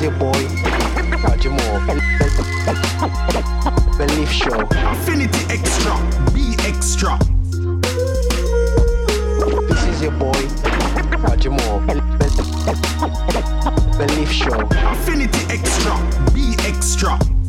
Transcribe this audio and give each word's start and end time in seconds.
is 0.00 0.04
your 0.04 0.18
boy, 0.18 0.46
Roger 1.22 1.50
Moore. 1.50 1.80
Belief 3.98 4.30
Show. 4.30 4.60
Affinity 4.70 5.40
Extra. 5.50 5.94
Be 6.32 6.54
extra. 6.60 7.18
This 9.68 9.84
is 9.84 10.02
your 10.02 10.12
boy, 10.12 10.42
Roger 11.18 11.50
Moore. 11.50 11.80
Belief 13.98 14.32
Show. 14.32 14.68
Affinity 14.70 15.40
Extra. 15.52 15.94
Be 16.32 16.54
extra. 16.66 17.39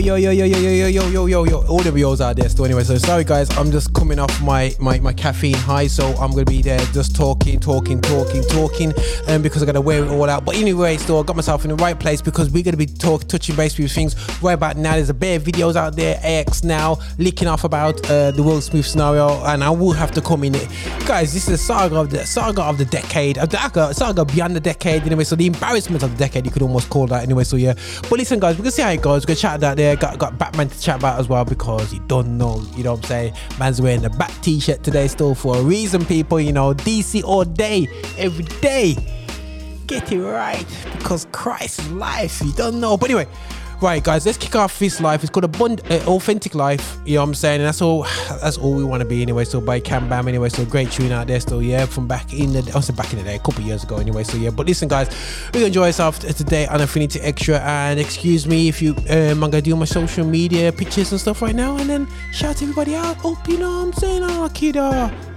Yo, 0.00 0.16
yo, 0.16 0.30
yo, 0.30 0.46
yo, 0.46 0.56
yo, 0.56 0.86
yo, 0.86 1.08
yo, 1.08 1.26
yo, 1.26 1.44
yo. 1.44 1.66
All 1.66 1.80
the 1.80 1.92
viewers 1.92 2.22
out 2.22 2.36
there 2.36 2.48
still 2.48 2.64
anyway. 2.64 2.84
So 2.84 2.96
sorry 2.96 3.22
guys, 3.22 3.54
I'm 3.58 3.70
just 3.70 3.92
coming 3.92 4.18
off 4.18 4.40
my, 4.40 4.74
my, 4.80 4.98
my 4.98 5.12
caffeine 5.12 5.52
high, 5.52 5.88
so 5.88 6.06
I'm 6.14 6.30
gonna 6.30 6.46
be 6.46 6.62
there 6.62 6.78
just 6.94 7.14
talking, 7.14 7.60
talking, 7.60 8.00
talking, 8.00 8.42
talking, 8.44 8.94
um, 9.28 9.42
because 9.42 9.62
I 9.62 9.66
gotta 9.66 9.82
wear 9.82 10.02
it 10.02 10.08
all 10.08 10.30
out. 10.30 10.46
But 10.46 10.56
anyway, 10.56 10.96
still 10.96 11.20
I 11.20 11.22
got 11.22 11.36
myself 11.36 11.64
in 11.64 11.68
the 11.68 11.76
right 11.76 12.00
place 12.00 12.22
because 12.22 12.48
we're 12.48 12.62
gonna 12.62 12.78
be 12.78 12.86
talk 12.86 13.28
touching 13.28 13.56
base 13.56 13.78
with 13.78 13.92
things 13.92 14.16
right 14.40 14.54
about 14.54 14.78
now. 14.78 14.94
There's 14.94 15.10
a 15.10 15.14
bare 15.14 15.38
videos 15.38 15.76
out 15.76 15.96
there, 15.96 16.18
AX 16.22 16.64
now, 16.64 16.96
leaking 17.18 17.46
off 17.46 17.64
about 17.64 18.02
uh, 18.10 18.30
the 18.30 18.42
Will 18.42 18.62
Smith 18.62 18.86
scenario, 18.86 19.44
and 19.44 19.62
I 19.62 19.68
will 19.68 19.92
have 19.92 20.12
to 20.12 20.22
come 20.22 20.44
in 20.44 20.54
it. 20.54 20.66
Guys, 21.06 21.34
this 21.34 21.46
is 21.46 21.54
a 21.54 21.58
saga 21.58 21.96
of 21.96 22.08
the 22.08 22.24
saga 22.24 22.62
of 22.62 22.78
the 22.78 22.86
decade, 22.86 23.36
of 23.36 23.50
the 23.50 23.58
saga, 23.58 23.92
saga 23.92 24.24
beyond 24.24 24.56
the 24.56 24.60
decade, 24.60 25.02
anyway. 25.02 25.24
So 25.24 25.36
the 25.36 25.46
embarrassment 25.46 26.02
of 26.02 26.12
the 26.12 26.16
decade, 26.16 26.46
you 26.46 26.50
could 26.50 26.62
almost 26.62 26.88
call 26.88 27.06
that 27.08 27.22
anyway. 27.22 27.44
So 27.44 27.56
yeah. 27.56 27.74
But 28.08 28.18
listen, 28.18 28.40
guys, 28.40 28.56
we're 28.56 28.62
gonna 28.62 28.70
see 28.70 28.82
how 28.82 28.90
it 28.90 29.02
goes. 29.02 29.24
We're 29.24 29.34
gonna 29.34 29.36
chat 29.36 29.60
that 29.60 29.76
there. 29.76 29.89
Got 29.96 30.18
got 30.18 30.38
Batman 30.38 30.68
to 30.68 30.80
chat 30.80 30.98
about 30.98 31.18
as 31.18 31.28
well 31.28 31.44
because 31.44 31.92
you 31.92 32.00
don't 32.06 32.36
know, 32.38 32.62
you 32.76 32.84
know 32.84 32.92
what 32.92 33.04
I'm 33.04 33.08
saying? 33.08 33.34
Man's 33.58 33.80
wearing 33.80 34.02
the 34.02 34.10
Bat 34.10 34.38
t-shirt 34.42 34.82
today 34.82 35.08
still 35.08 35.34
for 35.34 35.56
a 35.56 35.62
reason, 35.62 36.04
people, 36.04 36.40
you 36.40 36.52
know, 36.52 36.74
DC 36.74 37.22
all 37.24 37.44
day, 37.44 37.88
every 38.18 38.44
day. 38.60 38.96
Get 39.86 40.12
it 40.12 40.22
right 40.22 40.64
because 40.98 41.26
Christ's 41.32 41.90
life. 41.90 42.40
You 42.42 42.52
don't 42.52 42.78
know. 42.78 42.96
But 42.96 43.10
anyway, 43.10 43.26
right, 43.82 44.02
guys, 44.02 44.26
let's 44.26 44.38
kick 44.38 44.56
off 44.56 44.78
this 44.78 45.00
life. 45.00 45.22
It's 45.22 45.30
called 45.30 45.44
a 45.44 45.94
uh, 45.94 46.04
authentic 46.06 46.54
life. 46.54 46.98
You 47.04 47.14
know 47.14 47.22
what 47.22 47.28
I'm 47.28 47.34
saying? 47.34 47.60
And 47.60 47.66
that's 47.66 47.82
all. 47.82 48.04
That's 48.40 48.58
all 48.58 48.74
we 48.74 48.84
want 48.84 49.02
to 49.02 49.08
be 49.08 49.22
anyway. 49.22 49.44
So 49.44 49.60
by 49.60 49.80
Cam 49.80 50.08
Bam 50.08 50.28
anyway. 50.28 50.48
So 50.48 50.64
great 50.64 50.90
tune 50.90 51.12
out 51.12 51.26
there 51.26 51.40
still. 51.40 51.62
Yeah, 51.62 51.86
from 51.86 52.06
back 52.06 52.32
in 52.32 52.52
the. 52.52 52.72
I 52.74 52.80
said 52.80 52.96
back 52.96 53.12
in 53.12 53.18
the 53.18 53.24
day, 53.24 53.36
a 53.36 53.38
couple 53.38 53.62
years 53.62 53.84
ago 53.84 53.96
anyway. 53.96 54.24
So 54.24 54.36
yeah. 54.36 54.50
But 54.50 54.66
listen, 54.66 54.88
guys, 54.88 55.08
gonna 55.52 55.66
enjoy 55.66 55.86
ourselves 55.86 56.18
today 56.18 56.66
on 56.66 56.80
Affinity 56.80 57.20
Extra. 57.20 57.60
And 57.60 57.98
excuse 57.98 58.46
me 58.46 58.68
if 58.68 58.82
you, 58.82 58.94
um, 59.08 59.44
I'm 59.44 59.50
gonna 59.50 59.62
do 59.62 59.76
my 59.76 59.84
social 59.84 60.26
media 60.26 60.72
pictures 60.72 61.12
and 61.12 61.20
stuff 61.20 61.42
right 61.42 61.54
now, 61.54 61.76
and 61.76 61.88
then 61.88 62.08
shout 62.32 62.62
everybody 62.62 62.94
out. 62.94 63.16
Hope 63.16 63.48
you 63.48 63.58
know 63.58 63.78
what 63.78 63.86
I'm 63.86 63.92
saying. 63.92 64.22
Oh, 64.24 64.50
kiddo. 64.52 65.29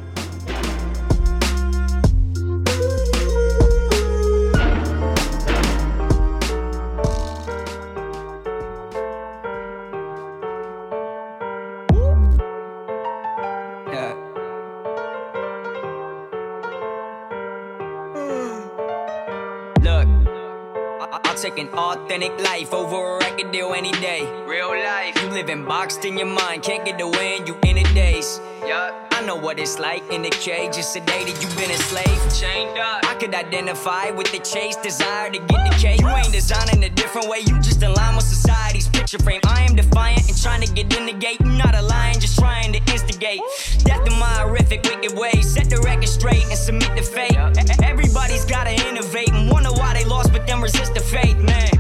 Authentic 21.78 22.38
life 22.40 22.74
over 22.74 23.18
a 23.18 23.20
record 23.20 23.52
deal 23.52 23.74
any 23.74 23.92
day. 23.94 24.22
Real 24.46 24.70
life, 24.70 25.22
you 25.22 25.30
living 25.30 25.66
boxed 25.66 26.06
in 26.06 26.18
your 26.18 26.28
mind, 26.28 26.64
can't 26.64 26.86
get 26.86 27.02
away 27.02 27.38
and 27.38 27.48
you 27.48 27.58
in 27.64 27.78
a 27.78 27.84
daze. 27.94 28.40
Yeah, 28.66 28.92
I 29.24 29.26
know 29.26 29.38
what 29.38 29.58
it's 29.58 29.80
like 29.80 30.04
in 30.12 30.22
the 30.22 30.30
cage, 30.30 30.76
just 30.76 30.94
that 30.94 31.42
you've 31.42 31.56
been 31.56 31.72
a 31.72 31.78
slave. 31.78 32.20
Chained 32.36 32.78
up, 32.78 33.06
I 33.06 33.16
could 33.16 33.34
identify 33.34 34.12
with 34.12 34.30
the 34.34 34.40
chase, 34.40 34.76
desire 34.76 35.32
to 35.32 35.40
get 35.40 35.64
the 35.64 35.74
cake. 35.80 36.02
You 36.02 36.10
ain't 36.10 36.34
designing 36.34 36.84
a 36.84 36.90
different 36.90 37.30
way, 37.30 37.40
you 37.40 37.58
just 37.62 37.82
align 37.82 38.18
with 38.18 38.26
society's 38.26 38.90
picture 38.90 39.18
frame. 39.20 39.40
I 39.46 39.62
am 39.62 39.78
defiant 39.78 40.28
and 40.28 40.38
trying 40.42 40.60
to 40.64 40.74
get 40.74 40.94
in 40.98 41.06
the 41.06 41.14
gate. 41.14 41.40
You 41.40 41.52
not 41.52 41.74
a 41.74 41.82
lion, 41.82 42.20
just 42.20 42.38
trying 42.38 42.74
to 42.74 42.80
instigate. 42.92 43.40
Death 43.86 44.06
in 44.06 44.20
my 44.20 44.44
horrific, 44.44 44.84
wicked 44.84 45.18
ways. 45.18 45.54
Set 45.54 45.70
the 45.70 45.78
record 45.78 46.10
straight 46.10 46.44
and 46.44 46.58
submit 46.58 46.94
to 46.98 47.04
fate. 47.04 47.38
Everybody's 47.82 48.44
gotta 48.44 48.72
innovate 48.90 49.32
and 49.32 49.50
wonder 49.50 49.72
why 49.72 49.94
they 49.94 50.04
lost, 50.04 50.34
but 50.34 50.46
then 50.46 50.60
resist 50.60 50.96
the 50.96 51.00
fate, 51.00 51.38
man. 51.38 51.72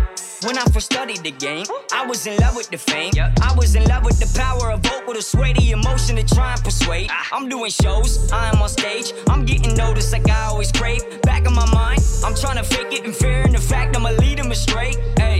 When 0.45 0.57
I 0.57 0.65
first 0.65 0.91
studied 0.91 1.23
the 1.23 1.31
game, 1.31 1.65
I 1.93 2.05
was 2.05 2.27
in 2.27 2.35
love 2.37 2.57
with 2.57 2.69
the 2.69 2.77
fame. 2.77 3.13
I 3.17 3.53
was 3.55 3.75
in 3.75 3.85
love 3.85 4.03
with 4.03 4.19
the 4.19 4.27
power 4.37 4.71
of 4.71 4.81
vocal 4.81 5.13
to 5.13 5.21
sway 5.21 5.53
the 5.53 5.71
emotion 5.71 6.17
to 6.17 6.23
try 6.23 6.51
and 6.53 6.61
persuade. 6.61 7.09
I'm 7.31 7.47
doing 7.47 7.71
shows, 7.71 8.29
I'm 8.31 8.61
on 8.61 8.67
stage, 8.67 9.13
I'm 9.29 9.45
getting 9.45 9.73
noticed 9.75 10.11
like 10.11 10.29
I 10.29 10.47
always 10.47 10.69
crave. 10.71 11.21
Back 11.21 11.47
in 11.47 11.53
my 11.53 11.65
mind, 11.73 12.01
I'm 12.25 12.35
trying 12.35 12.57
to 12.57 12.63
fake 12.63 12.91
it 12.91 13.05
and 13.05 13.15
fearing 13.15 13.53
the 13.53 13.59
fact 13.59 13.95
I'ma 13.95 14.09
lead 14.09 14.39
them 14.39 14.51
astray. 14.51 14.95
Hey. 15.17 15.39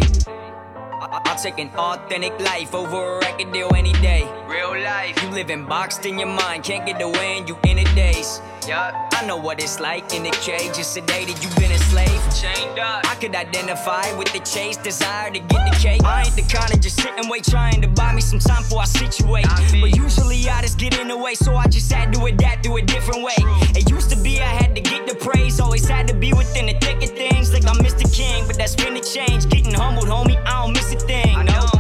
I'll 1.01 1.37
take 1.37 1.59
an 1.59 1.69
authentic 1.75 2.39
life 2.39 2.73
over 2.73 3.17
a 3.17 3.19
record 3.19 3.51
deal 3.51 3.75
any 3.75 3.93
day. 3.93 4.25
Real 4.47 4.71
life, 4.71 5.21
you 5.21 5.29
living 5.31 5.65
boxed 5.65 6.05
in 6.05 6.17
your 6.17 6.29
mind, 6.29 6.63
can't 6.63 6.85
get 6.85 7.01
away 7.01 7.39
and 7.39 7.49
you 7.49 7.57
in 7.65 7.79
a 7.79 7.83
daze. 7.95 8.39
Yeah, 8.67 9.09
I 9.11 9.25
know 9.25 9.35
what 9.35 9.61
it's 9.61 9.81
like 9.81 10.13
in 10.13 10.23
the 10.23 10.29
cage, 10.29 10.75
just 10.77 10.95
sedated, 10.95 11.43
you've 11.43 11.55
been 11.57 11.71
a 11.71 11.77
slave. 11.77 12.07
Chained 12.33 12.79
up, 12.79 13.05
I 13.09 13.15
could 13.15 13.35
identify 13.35 14.15
with 14.17 14.31
the 14.31 14.39
chase, 14.39 14.77
desire 14.77 15.31
to 15.31 15.39
get 15.39 15.69
the 15.69 15.77
cake. 15.81 16.01
I 16.05 16.23
ain't 16.23 16.35
the 16.35 16.43
kind 16.43 16.73
of 16.73 16.79
just 16.79 16.95
sit 16.95 17.11
and 17.17 17.29
wait, 17.29 17.43
trying 17.43 17.81
to 17.81 17.89
buy 17.89 18.13
me 18.13 18.21
some 18.21 18.39
time 18.39 18.63
before 18.63 18.81
I 18.81 18.85
situate. 18.85 19.47
But 19.81 19.97
usually 19.97 20.47
I 20.47 20.61
just 20.61 20.79
get 20.79 20.97
in 20.97 21.09
the 21.09 21.17
way, 21.17 21.35
so 21.35 21.55
I 21.55 21.67
just 21.67 21.91
had 21.91 22.13
to 22.13 22.23
adapt 22.25 22.63
to 22.63 22.77
a 22.77 22.81
different 22.81 23.23
way. 23.23 23.35
It 23.75 23.89
used 23.89 24.09
to 24.11 24.17
be 24.17 24.39
I 24.39 24.45
had 24.45 24.75
to 24.75 24.81
get 24.81 25.07
the 25.07 25.15
praise, 25.15 25.59
always 25.59 25.85
had 25.87 26.07
to 26.07 26.13
be 26.13 26.31
within 26.31 26.67
the 26.67 26.73
thick 26.79 27.03
of 27.03 27.09
things, 27.09 27.51
like 27.51 27.65
I'm 27.65 27.83
Mr. 27.83 28.11
King, 28.13 28.47
but 28.47 28.57
that's 28.57 28.75
been 28.75 28.95
a 28.95 29.01
change. 29.01 29.49
Getting 29.49 29.73
humbled, 29.73 30.07
homie, 30.07 30.41
I 30.45 30.63
don't 30.63 30.71
miss 30.71 30.93
a 30.93 30.99
thing. 30.99 31.45
No. 31.45 31.72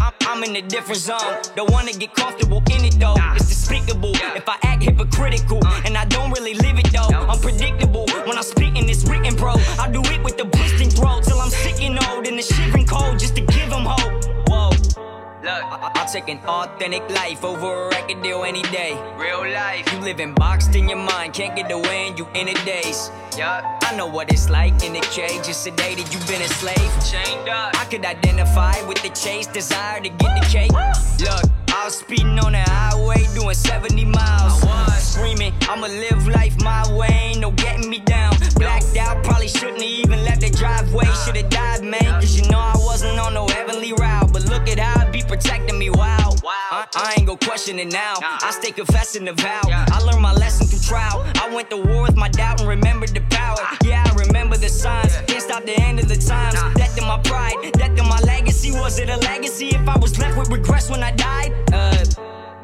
I'm, 0.00 0.12
I'm 0.22 0.44
in 0.44 0.56
a 0.56 0.62
different 0.62 1.00
zone. 1.00 1.40
Don't 1.56 1.70
wanna 1.70 1.92
get 1.92 2.14
comfortable 2.14 2.62
in 2.70 2.84
it 2.84 2.98
though. 2.98 3.14
It's 3.36 3.48
despicable 3.48 4.12
if 4.36 4.48
I 4.48 4.56
act 4.62 4.82
hypocritical 4.82 5.64
and 5.86 5.96
I 5.96 6.04
don't 6.06 6.30
really 6.30 6.54
live 6.54 6.78
it 6.78 6.92
though. 6.92 7.08
Unpredictable 7.08 8.06
when 8.26 8.36
I'm 8.36 8.42
spitting 8.42 8.88
it's 8.88 9.04
written 9.04 9.34
bro. 9.36 9.54
I 9.78 9.90
do 9.90 10.02
it 10.02 10.22
with 10.22 10.36
the 10.36 10.44
blistering 10.44 10.90
throat 10.90 11.24
till 11.24 11.40
I'm 11.40 11.50
sick 11.50 11.80
and 11.80 11.98
old 12.08 12.26
and 12.26 12.38
the 12.38 12.42
shivering 12.42 12.86
cold 12.86 13.18
just 13.18 13.34
to 13.36 13.40
give 13.40 13.70
them 13.70 13.84
hope. 13.86 14.24
Whoa. 14.48 15.11
Look, 15.42 15.64
I'll 15.98 16.06
take 16.06 16.28
an 16.28 16.38
authentic 16.46 17.02
life 17.10 17.44
over 17.44 17.86
a 17.86 17.88
record 17.88 18.22
deal 18.22 18.44
any 18.44 18.62
day. 18.62 18.92
Real 19.16 19.40
life, 19.40 19.92
you 19.92 19.98
living 19.98 20.34
boxed 20.34 20.76
in 20.76 20.88
your 20.88 20.98
mind, 20.98 21.34
can't 21.34 21.56
get 21.56 21.68
away 21.72 22.06
and 22.06 22.16
you 22.16 22.28
in 22.34 22.46
a 22.46 22.54
daze. 22.64 23.10
Yeah, 23.36 23.78
I 23.82 23.96
know 23.96 24.06
what 24.06 24.32
it's 24.32 24.48
like 24.50 24.84
in 24.84 24.92
the 24.92 25.00
cage, 25.00 25.44
just 25.44 25.66
sedated, 25.66 26.12
you've 26.12 26.28
been 26.28 26.42
a 26.42 26.46
slave. 26.46 26.76
Chained 27.10 27.48
up, 27.48 27.74
I 27.76 27.84
could 27.86 28.04
identify 28.04 28.80
with 28.86 29.02
the 29.02 29.08
chase, 29.08 29.48
desire 29.48 30.00
to 30.00 30.08
get 30.10 30.40
the 30.40 30.46
cake. 30.48 30.70
Look, 30.70 31.50
I 31.74 31.86
was 31.86 31.98
speeding 31.98 32.38
on 32.38 32.52
the 32.52 32.60
highway, 32.60 33.26
doing 33.34 33.54
70 33.54 34.04
miles. 34.04 34.62
Screaming, 35.02 35.52
I'ma 35.62 35.86
live 35.86 36.28
life 36.28 36.60
my 36.62 36.82
way, 36.94 37.08
ain't 37.08 37.40
no 37.40 37.50
getting 37.50 37.88
me 37.90 37.98
down. 37.98 38.34
Blacked 38.56 38.96
out, 38.96 39.24
probably 39.24 39.48
shouldn't 39.48 39.82
have 39.82 39.90
even 39.90 40.24
left 40.24 40.42
the 40.42 40.50
driveway. 40.50 41.06
Should've 41.24 41.48
died, 41.50 41.82
man, 41.82 42.20
cause 42.20 42.38
you 42.38 42.48
know 42.50 42.58
I 42.58 42.74
wasn't 42.78 43.18
on 43.18 43.34
no 43.34 43.46
heavenly 43.48 43.92
route. 43.94 44.32
But 44.32 44.44
look 44.46 44.68
at 44.68 44.78
how 44.78 45.06
it 45.06 45.12
be 45.12 45.22
protecting 45.22 45.78
me, 45.78 45.90
wow. 45.90 46.34
I, 46.44 46.82
uh, 46.82 46.86
I 46.94 47.14
ain't 47.18 47.26
gon' 47.26 47.38
question 47.38 47.78
it 47.78 47.92
now. 47.92 48.14
I 48.22 48.50
stay 48.50 48.70
confessing 48.70 49.24
the 49.24 49.32
vow. 49.32 49.62
I 49.66 49.98
learned 50.04 50.22
my 50.22 50.32
lesson 50.34 50.66
through 50.66 50.80
trial. 50.80 51.24
I 51.40 51.52
went 51.54 51.70
to 51.70 51.76
war 51.76 52.02
with 52.02 52.16
my 52.16 52.28
doubt 52.28 52.60
and 52.60 52.68
remembered 52.68 53.10
the 53.10 53.20
power. 53.30 53.58
Yeah, 53.84 54.04
I 54.06 54.11
remember 54.42 54.60
the 54.60 54.68
signs. 54.68 55.16
Can't 55.28 55.42
stop 55.42 55.64
the 55.64 55.78
end 55.80 56.00
of 56.00 56.08
the 56.08 56.16
times. 56.16 56.54
Death 56.74 56.98
in 56.98 57.06
my 57.06 57.20
pride, 57.22 57.54
death 57.74 57.96
in 57.96 58.06
my 58.08 58.18
legacy. 58.26 58.72
Was 58.72 58.98
it 58.98 59.08
a 59.08 59.16
legacy 59.18 59.68
if 59.68 59.88
I 59.88 59.96
was 59.98 60.18
left 60.18 60.36
with 60.36 60.50
regrets 60.50 60.90
when 60.90 61.02
I 61.02 61.12
died? 61.12 61.52
Uh, 61.72 62.04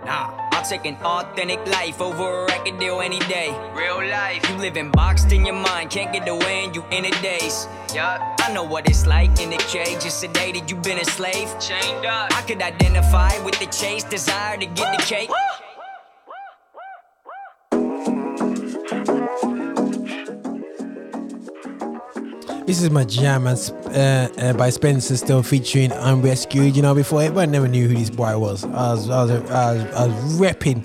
Nah, 0.04 0.32
I'll 0.52 0.64
take 0.64 0.86
an 0.86 0.96
authentic 1.04 1.60
life 1.66 2.00
over 2.00 2.24
a 2.24 2.46
record 2.46 2.80
deal 2.80 3.02
any 3.02 3.18
day. 3.28 3.50
Real 3.74 3.98
life, 4.08 4.40
you 4.48 4.56
living 4.56 4.90
boxed 4.90 5.32
in 5.32 5.44
your 5.44 5.54
mind, 5.54 5.90
can't 5.90 6.10
get 6.14 6.26
away 6.26 6.64
and 6.64 6.74
you 6.74 6.82
in 6.90 7.04
a 7.04 7.10
daze. 7.20 7.68
Yeah, 7.94 8.34
I 8.40 8.50
know 8.54 8.62
what 8.62 8.88
it's 8.88 9.06
like 9.06 9.38
in 9.38 9.50
the 9.50 9.58
cage, 9.58 10.02
just 10.02 10.22
that 10.22 10.70
you've 10.70 10.82
been 10.82 10.96
a 10.96 11.04
slave. 11.04 11.50
Chained 11.60 12.06
up, 12.06 12.32
I 12.34 12.40
could 12.48 12.62
identify 12.62 13.32
with 13.44 13.58
the 13.58 13.66
chase, 13.66 14.02
desire 14.02 14.56
to 14.56 14.64
get 14.64 14.96
the 14.96 15.02
cake. 15.04 15.28
This 22.68 22.82
is 22.82 22.90
my 22.90 23.04
jam 23.04 23.46
uh, 23.46 23.56
uh, 23.56 24.52
by 24.52 24.68
Spencer, 24.68 25.16
still 25.16 25.42
featuring 25.42 25.90
Unrescued. 25.90 26.76
You 26.76 26.82
know, 26.82 26.94
before 26.94 27.22
everyone 27.22 27.50
never 27.50 27.66
knew 27.66 27.88
who 27.88 27.94
this 27.94 28.10
boy 28.10 28.38
was. 28.38 28.62
I 28.62 28.68
was, 28.68 29.08
I 29.08 29.22
was, 29.22 29.30
I 29.30 29.72
was, 29.72 29.94
I 29.94 30.06
was 30.06 30.38
repping 30.38 30.84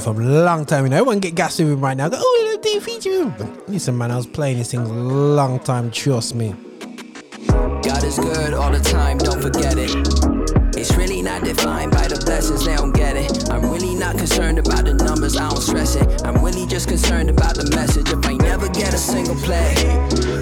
from 0.00 0.22
a 0.22 0.42
long 0.42 0.64
time. 0.64 0.84
You 0.84 0.88
know, 0.88 0.96
everyone 0.96 1.20
get 1.20 1.34
gassed 1.34 1.58
with 1.58 1.70
him 1.70 1.82
right 1.82 1.94
now. 1.94 2.08
Go, 2.08 2.16
oh, 2.18 2.58
they 2.62 2.80
feature 2.80 3.24
him. 3.24 3.62
Listen, 3.68 3.98
man, 3.98 4.10
I 4.10 4.16
was 4.16 4.26
playing 4.26 4.56
these 4.56 4.70
things 4.70 4.88
long 4.88 5.60
time. 5.60 5.90
Trust 5.90 6.34
me. 6.34 6.54
God 7.46 8.02
is 8.02 8.18
good 8.18 8.54
all 8.54 8.72
the 8.72 8.80
time, 8.80 9.18
don't 9.18 9.42
forget 9.42 9.74
it. 9.76 10.43
It's 10.84 10.94
really 10.96 11.22
not 11.22 11.42
defined 11.42 11.92
by 11.92 12.08
the 12.08 12.22
blessings, 12.26 12.66
they 12.66 12.76
don't 12.76 12.92
get 12.92 13.16
it. 13.16 13.48
I'm 13.48 13.70
really 13.70 13.94
not 13.94 14.18
concerned 14.18 14.58
about 14.58 14.84
the 14.84 14.92
numbers, 14.92 15.34
I 15.34 15.48
don't 15.48 15.62
stress 15.62 15.96
it. 15.96 16.22
I'm 16.26 16.44
really 16.44 16.66
just 16.66 16.88
concerned 16.88 17.30
about 17.30 17.54
the 17.54 17.74
message. 17.74 18.10
If 18.12 18.26
I 18.26 18.34
never 18.34 18.68
get 18.68 18.92
a 18.92 18.98
single 18.98 19.34
play, 19.34 19.72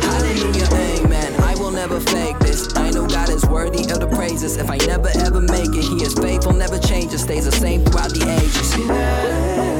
hallelujah, 0.02 0.66
amen. 0.98 1.40
I 1.42 1.54
will 1.54 1.70
never 1.70 2.00
fake 2.00 2.40
this. 2.40 2.74
I 2.74 2.90
know 2.90 3.06
God 3.06 3.28
is 3.28 3.46
worthy 3.46 3.84
of 3.92 4.00
the 4.00 4.08
praises. 4.08 4.56
If 4.56 4.68
I 4.68 4.78
never 4.78 5.10
ever 5.14 5.40
make 5.40 5.78
it, 5.78 5.84
He 5.84 6.02
is 6.02 6.14
faithful, 6.14 6.52
never 6.52 6.80
changes, 6.80 7.22
stays 7.22 7.44
the 7.44 7.52
same 7.52 7.84
throughout 7.84 8.10
the 8.10 8.26
ages. 8.26 9.71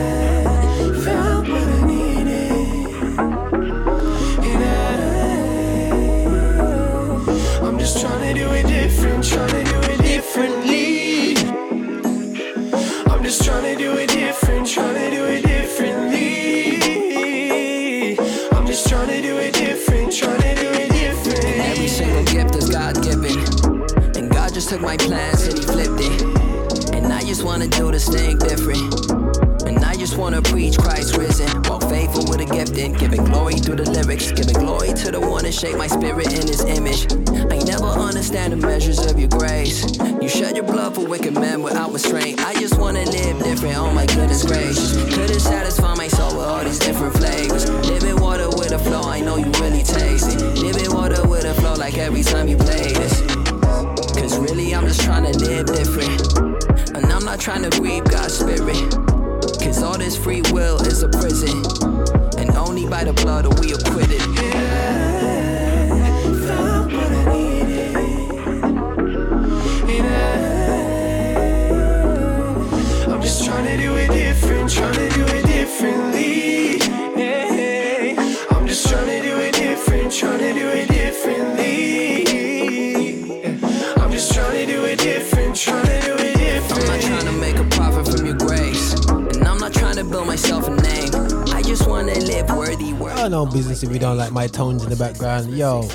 If 93.83 93.93
you 93.93 93.99
don't 93.99 94.17
like 94.17 94.33
my 94.33 94.47
tones 94.47 94.85
in 94.85 94.91
the 94.91 94.97
background. 94.97 95.53
Yo, 95.57 95.89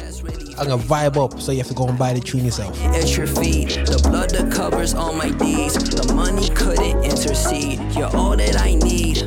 I'm 0.58 0.68
gonna 0.68 0.82
vibe 0.82 1.18
up, 1.24 1.40
so 1.40 1.52
you 1.52 1.60
have 1.60 1.68
to 1.68 1.74
go 1.74 1.88
and 1.88 1.98
buy 1.98 2.14
the 2.14 2.20
tune 2.20 2.46
yourself. 2.46 2.80
at 2.84 3.16
your 3.16 3.28
feet. 3.28 3.70
The 3.86 4.00
blood 4.10 4.32
that 4.32 4.52
covers 4.52 4.94
all 4.94 5.14
my 5.14 5.30
deeds. 5.30 5.76
The 5.76 6.14
money 6.14 6.50
couldn't 6.50 7.04
intercede. 7.04 7.80
You're 7.96 8.16
all 8.16 8.36
that 8.36 8.60
I 8.60 8.76
need. 8.76 9.18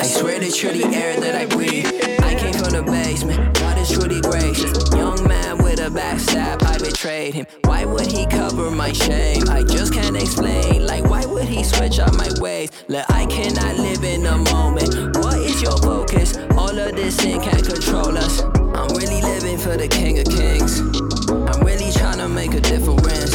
I 0.00 0.06
swear 0.06 0.38
that 0.38 0.62
you're 0.62 0.72
the 0.72 0.86
air 0.94 1.20
that 1.20 1.34
I 1.34 1.46
breathe. 1.46 1.86
I 2.22 2.34
came 2.34 2.54
from 2.54 2.72
the 2.72 2.82
basement. 2.82 3.54
God 3.58 3.78
is 3.78 3.90
truly 3.90 4.20
gracious. 4.20 4.72
Young 4.94 5.26
man 5.26 5.58
with 5.58 5.80
a 5.80 5.90
backstab. 5.90 6.62
I 6.62 6.78
betrayed 6.78 7.34
him. 7.34 7.46
Why 7.64 7.84
would 7.84 8.06
he 8.06 8.26
cover 8.26 8.70
my 8.70 8.92
shame? 8.92 9.48
I 9.48 9.62
just 9.62 9.92
can't 9.92 10.16
explain. 10.16 10.86
Like, 10.86 11.04
why 11.04 11.24
would 11.26 11.48
he 11.48 11.64
switch 11.64 11.98
up 11.98 12.14
my 12.14 12.30
ways? 12.40 12.70
Like, 12.88 13.10
I 13.10 13.26
cannot 13.26 13.76
live 13.78 14.04
in 14.04 14.22
the 14.22 14.36
moment. 14.52 15.16
What 15.18 15.33
your 15.62 15.76
focus? 15.78 16.36
All 16.56 16.78
of 16.78 16.96
this 16.96 17.16
sin 17.16 17.40
can't 17.40 17.66
control 17.66 18.16
us. 18.16 18.42
I'm 18.42 18.88
really 18.96 19.20
living 19.22 19.58
for 19.58 19.76
the 19.76 19.88
King 19.88 20.18
of 20.18 20.26
Kings. 20.26 20.80
I'm 21.30 21.64
really 21.64 21.92
trying 21.92 22.18
to 22.18 22.28
make 22.28 22.54
a 22.54 22.60
difference. 22.60 23.34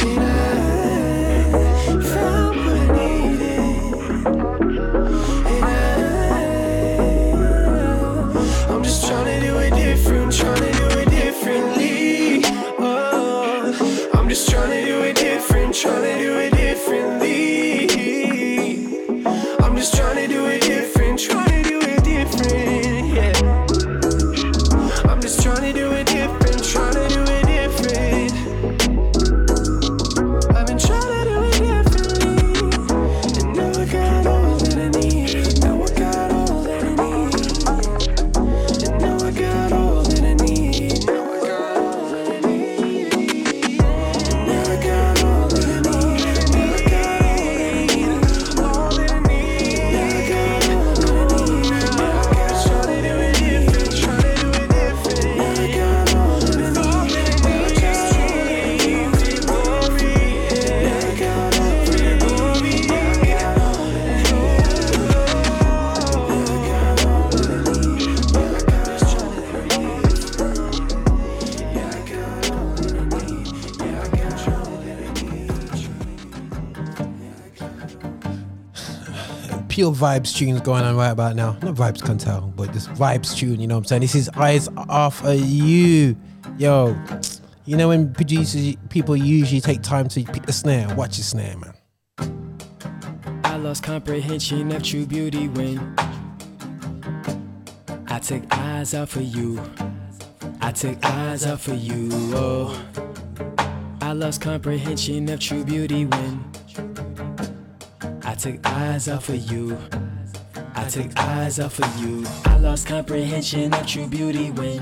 I'm 0.00 0.79
Pure 79.80 79.92
vibes 79.92 80.36
tunes 80.36 80.60
going 80.60 80.84
on 80.84 80.94
right 80.94 81.08
about 81.08 81.34
now. 81.34 81.52
Not 81.62 81.74
vibes 81.74 82.02
can 82.02 82.18
tell, 82.18 82.52
but 82.54 82.70
this 82.74 82.86
vibes 82.88 83.34
tune, 83.34 83.58
you 83.60 83.66
know 83.66 83.76
what 83.76 83.78
I'm 83.78 83.84
saying? 83.86 84.02
This 84.02 84.14
is 84.14 84.28
Eyes 84.34 84.68
Off 84.76 85.24
of 85.24 85.40
You. 85.40 86.18
Yo, 86.58 86.94
you 87.64 87.78
know 87.78 87.88
when 87.88 88.12
producers, 88.12 88.76
people 88.90 89.16
usually 89.16 89.62
take 89.62 89.80
time 89.80 90.06
to 90.08 90.22
pick 90.22 90.44
the 90.44 90.52
snare. 90.52 90.94
Watch 90.96 91.16
the 91.16 91.22
snare, 91.22 91.56
man. 91.56 91.72
I 93.42 93.56
lost 93.56 93.82
comprehension 93.82 94.70
of 94.70 94.82
true 94.82 95.06
beauty 95.06 95.48
when 95.48 95.78
I 98.08 98.18
took 98.18 98.42
eyes 98.54 98.92
off 98.92 99.16
of 99.16 99.22
you. 99.22 99.62
I 100.60 100.72
took 100.72 101.02
eyes 101.02 101.46
off 101.46 101.68
of 101.68 101.78
you. 101.78 102.10
Oh, 102.34 102.84
I 104.02 104.12
lost 104.12 104.42
comprehension 104.42 105.26
of 105.30 105.40
true 105.40 105.64
beauty 105.64 106.04
when 106.04 106.44
took 108.40 108.66
eyes 108.66 109.06
off 109.06 109.28
of 109.28 109.36
you. 109.52 109.76
I 110.74 110.88
took 110.88 111.14
eyes 111.18 111.60
off 111.60 111.78
of 111.78 111.96
you. 112.00 112.24
I 112.46 112.56
lost 112.56 112.86
comprehension 112.86 113.74
of 113.74 113.86
true 113.86 114.06
beauty 114.06 114.50
when 114.50 114.80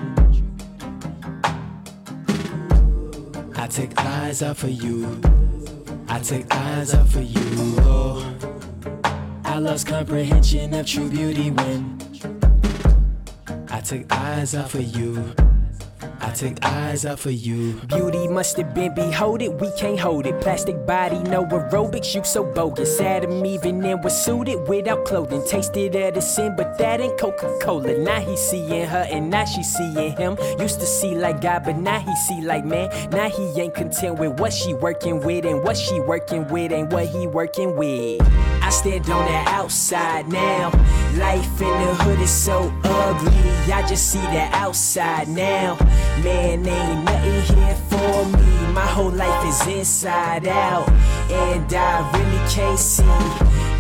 I 3.57 3.67
took 3.67 3.99
eyes 3.99 4.43
off 4.43 4.63
of 4.63 4.71
you. 4.71 5.21
I 6.09 6.21
took 6.21 6.47
eyes 6.55 6.95
off 6.95 7.17
of 7.17 7.25
you. 7.25 7.75
Oh, 7.81 8.37
I 9.45 9.59
lost 9.59 9.89
comprehension 9.89 10.73
of 10.75 10.87
true 10.87 11.11
beauty 11.11 11.51
when 11.51 11.99
I 13.71 13.81
took 13.81 14.07
eyes 14.13 14.55
off 14.55 14.75
of 14.77 14.85
you. 14.97 15.35
I 16.29 16.33
took 16.33 16.63
eyes 16.63 17.07
out 17.07 17.19
for 17.19 17.31
you. 17.31 17.81
Beauty 17.87 18.29
must 18.29 18.59
have 18.59 18.75
been 18.75 18.95
behold 18.95 19.41
it, 19.41 19.51
we 19.55 19.71
can't 19.79 19.99
hold 19.99 20.27
it. 20.27 20.39
Plastic 20.43 20.85
body, 20.85 21.19
no 21.21 21.47
aerobics, 21.47 22.15
you 22.15 22.23
so 22.23 22.45
bogus. 22.45 23.01
Adam 23.01 23.47
even 23.47 23.83
in 23.83 24.03
was 24.03 24.15
suited 24.25 24.69
without 24.69 25.07
clothing. 25.07 25.43
Tasted 25.47 25.97
of 25.97 26.15
the 26.15 26.21
sin, 26.21 26.55
but 26.55 26.77
that 26.77 27.01
ain't 27.01 27.19
Coca-Cola. 27.19 27.97
Now 27.97 28.21
he 28.21 28.37
seeing 28.37 28.87
her 28.87 29.07
and 29.11 29.31
now 29.31 29.47
she 29.47 29.63
seeing 29.63 30.15
him. 30.19 30.37
Used 30.59 30.81
to 30.81 30.87
see 30.87 31.15
like 31.15 31.41
God, 31.41 31.65
but 31.65 31.79
now 31.79 31.99
he 31.99 32.15
see 32.17 32.43
like 32.43 32.67
man. 32.67 32.91
Now 33.11 33.31
he 33.31 33.59
ain't 33.59 33.75
content 33.75 34.19
with 34.19 34.39
what 34.39 34.53
she 34.53 34.75
working 34.75 35.21
with 35.21 35.47
and 35.47 35.63
what 35.63 35.79
she 35.79 35.99
working 35.99 36.47
with 36.49 36.73
ain't 36.73 36.93
what 36.93 37.07
he 37.07 37.27
working 37.27 37.75
with. 37.75 38.21
I 38.69 38.71
stand 38.71 39.09
on 39.09 39.25
the 39.25 39.51
outside 39.51 40.29
now. 40.29 40.69
Life 41.17 41.59
in 41.59 41.69
the 41.69 41.95
hood 42.05 42.21
is 42.21 42.31
so 42.31 42.71
ugly. 42.85 43.73
I 43.73 43.81
just 43.89 44.13
see 44.13 44.21
the 44.21 44.47
outside 44.53 45.27
now. 45.27 45.79
Man, 46.23 46.67
ain't 46.67 47.03
nothing 47.03 47.57
here 47.57 47.75
for 47.89 48.27
me. 48.27 48.73
My 48.75 48.85
whole 48.85 49.11
life 49.11 49.43
is 49.47 49.67
inside 49.75 50.47
out. 50.47 50.87
And 51.31 51.73
I 51.73 52.11
really 52.13 52.51
can't 52.51 52.79
see. 52.79 53.05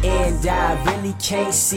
And 0.09 0.47
I 0.47 0.83
really 0.87 1.15
can't 1.19 1.53
see. 1.53 1.77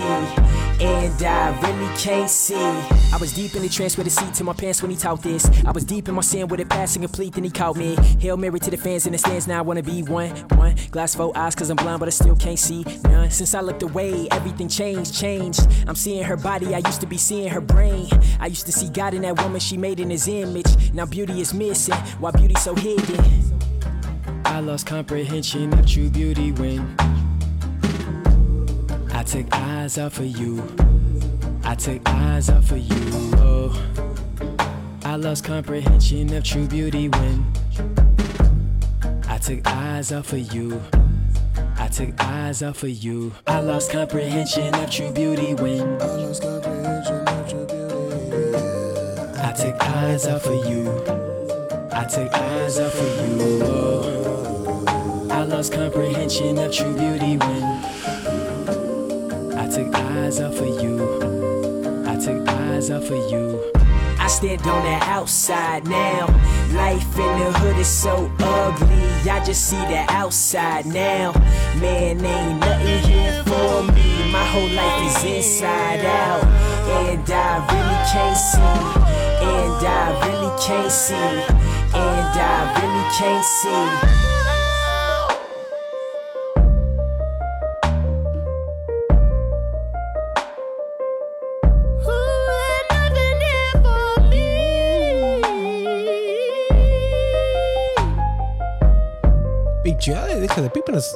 And 0.84 1.22
I 1.22 1.60
really 1.62 1.96
can't 1.96 2.28
see. 2.28 2.56
I 2.56 3.18
was 3.20 3.34
deep 3.34 3.54
in 3.56 3.62
the 3.62 3.70
trance 3.70 3.98
with 3.98 4.08
a 4.08 4.10
seat 4.10 4.34
to 4.36 4.44
my 4.44 4.54
pants 4.54 4.82
when 4.82 4.90
he 4.90 4.98
taught 4.98 5.22
this. 5.22 5.48
I 5.64 5.72
was 5.72 5.84
deep 5.84 6.10
in 6.10 6.16
my 6.16 6.22
sin 6.22 6.48
with 6.48 6.60
it 6.60 6.70
passing 6.70 7.04
complete, 7.04 7.34
then 7.34 7.44
he 7.44 7.52
caught 7.52 7.76
me. 7.76 7.96
Hail 8.20 8.36
Mary 8.36 8.60
to 8.60 8.72
the 8.72 8.78
fans 8.78 9.06
in 9.06 9.12
the 9.12 9.20
stands, 9.20 9.48
now 9.48 9.60
I 9.60 9.62
wanna 9.62 9.84
be 9.84 10.02
one. 10.02 10.32
One 10.58 10.76
glass 10.90 11.14
full 11.14 11.34
eyes, 11.36 11.54
cause 11.54 11.70
I'm 11.70 11.78
blind, 11.78 12.00
but 12.00 12.08
I 12.08 12.12
still 12.12 12.36
can't 12.36 12.58
see 12.58 12.84
none. 13.04 13.30
Since 13.30 13.54
I 13.54 13.62
looked 13.62 13.84
away, 13.84 14.28
everything 14.32 14.68
changed, 14.68 15.14
changed. 15.14 15.68
I'm 15.88 15.96
seeing 15.96 16.24
her 16.24 16.36
body, 16.36 16.74
I 16.74 16.80
used 16.80 17.02
to 17.02 17.08
be 17.08 17.18
seeing 17.18 17.50
her 17.50 17.62
brain. 17.62 18.08
I 18.40 18.48
used 18.48 18.66
to 18.66 18.72
see 18.72 18.90
God 18.90 19.14
in 19.14 19.22
that 19.22 19.40
woman 19.40 19.60
she 19.60 19.78
made 19.78 20.00
in 20.00 20.10
his 20.10 20.28
image. 20.28 20.94
Now 20.94 21.06
beauty 21.06 21.42
is 21.42 21.54
missing, 21.54 21.96
why 22.20 22.32
beauty 22.32 22.56
so 22.56 22.74
hidden? 22.74 23.24
I 24.46 24.62
lost 24.62 24.88
comprehension 24.88 25.72
of 25.78 25.86
true 25.86 26.10
beauty 26.10 26.52
when 26.54 26.96
I 29.22 29.24
took 29.24 29.54
eyes 29.54 30.00
off 30.00 30.18
of 30.18 30.26
you. 30.26 30.64
I 31.64 31.76
took 31.76 32.02
eyes 32.10 32.50
off 32.50 32.72
of 32.72 32.80
you. 32.80 33.36
Oh, 33.38 33.72
I 35.06 35.16
lost 35.16 35.44
comprehension 35.44 36.34
of 36.34 36.44
true 36.44 36.66
beauty 36.66 37.08
when 37.08 37.46
I 39.28 39.38
took 39.38 39.62
eyes 39.68 40.12
off 40.12 40.34
of 40.34 40.52
you. 40.52 40.82
I 41.78 41.88
took 41.88 42.20
eyes 42.20 42.64
off 42.64 42.82
of 42.82 42.90
you. 42.90 43.32
I 43.46 43.60
lost 43.60 43.92
comprehension 43.92 44.74
of 44.74 44.90
true 44.90 45.12
beauty 45.12 45.54
when 45.54 46.02
I 49.38 49.54
took 49.56 49.80
eyes 49.84 50.26
off 50.26 50.48
of 50.48 50.66
you. 50.66 50.90
I 51.92 52.06
took 52.06 52.34
eyes 52.34 52.80
off 52.80 53.00
of 53.00 53.40
you. 53.40 53.60
Oh, 53.66 55.28
I 55.30 55.44
lost 55.44 55.74
comprehension 55.74 56.58
of 56.58 56.74
true 56.74 56.96
beauty 56.96 57.38
when 57.38 57.64
I 57.64 57.91
eyes 60.12 60.40
off 60.42 60.60
of 60.60 60.82
you. 60.82 60.98
I 62.06 62.16
took 62.18 62.48
eyes 62.48 62.92
off 62.92 63.10
of 63.10 63.32
you. 63.32 63.72
I 64.20 64.28
stand 64.28 64.62
on 64.68 64.84
the 64.84 64.98
outside 65.06 65.88
now. 65.88 66.28
Life 66.74 67.18
in 67.18 67.40
the 67.40 67.52
hood 67.60 67.78
is 67.78 67.88
so 67.88 68.32
ugly. 68.40 69.30
I 69.30 69.44
just 69.44 69.70
see 69.70 69.84
the 69.94 70.06
outside 70.10 70.86
now. 70.86 71.32
Man, 71.80 72.24
ain't 72.24 72.60
nothing 72.60 73.00
here 73.10 73.44
for 73.44 73.84
me. 73.94 74.32
My 74.32 74.46
whole 74.54 74.70
life 74.70 75.02
is 75.10 75.24
inside 75.24 76.06
out. 76.06 76.44
And 77.08 77.30
I 77.30 77.52
really 77.72 78.00
can't 78.12 78.38
see. 78.50 78.82
And 79.52 79.88
I 79.88 80.06
really 80.26 80.54
can't 80.66 80.92
see. 80.92 81.16
And 81.94 82.34
I 82.40 82.58
really 82.78 83.06
can't 83.18 83.46
see. 83.46 84.31
People. 100.72 100.96
Is, 100.96 101.16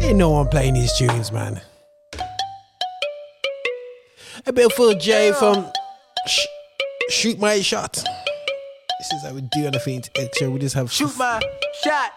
ain't 0.00 0.18
no 0.18 0.30
one 0.30 0.48
playing 0.48 0.74
these 0.74 0.92
tunes, 0.96 1.32
man. 1.32 1.60
A 4.46 4.52
bit 4.52 4.72
for 4.72 4.94
J 4.94 5.32
from 5.32 5.66
sh- 6.26 6.46
Shoot 7.10 7.38
My 7.38 7.60
Shot. 7.60 7.92
This 7.94 9.12
is 9.12 9.22
how 9.24 9.32
we 9.34 9.40
do 9.52 9.66
anything 9.66 10.02
to 10.02 10.10
extra. 10.20 10.50
We 10.50 10.58
just 10.60 10.74
have 10.74 10.90
Shoot 10.90 11.16
my 11.18 11.40
shot. 11.82 12.12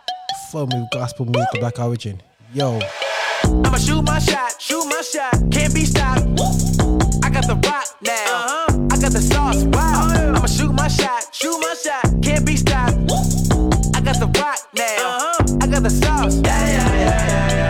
fun 0.51 0.67
with 0.67 0.89
gospel 0.91 1.25
music, 1.25 1.59
black 1.59 1.79
origin. 1.79 2.21
Yo, 2.53 2.79
I'ma 3.43 3.77
shoot 3.77 4.01
my 4.03 4.19
shot, 4.19 4.59
shoot 4.59 4.85
my 4.85 5.01
shot. 5.01 5.33
Can't 5.51 5.73
be 5.73 5.85
stopped. 5.85 6.21
I 7.23 7.29
got 7.29 7.45
the 7.47 7.59
rock 7.65 7.85
now. 8.01 8.13
Uh-huh. 8.13 8.87
I 8.91 8.99
got 8.99 9.11
the 9.11 9.21
sauce. 9.21 9.63
Wow. 9.65 10.07
Uh-huh. 10.09 10.33
I'ma 10.35 10.45
shoot 10.47 10.71
my 10.73 10.87
shot, 10.87 11.33
shoot 11.33 11.59
my 11.59 11.73
shot. 11.75 12.08
house. 16.19 16.41
Yeah, 16.41 16.67
yeah, 16.67 16.95
yeah, 16.95 17.49
yeah, 17.49 17.69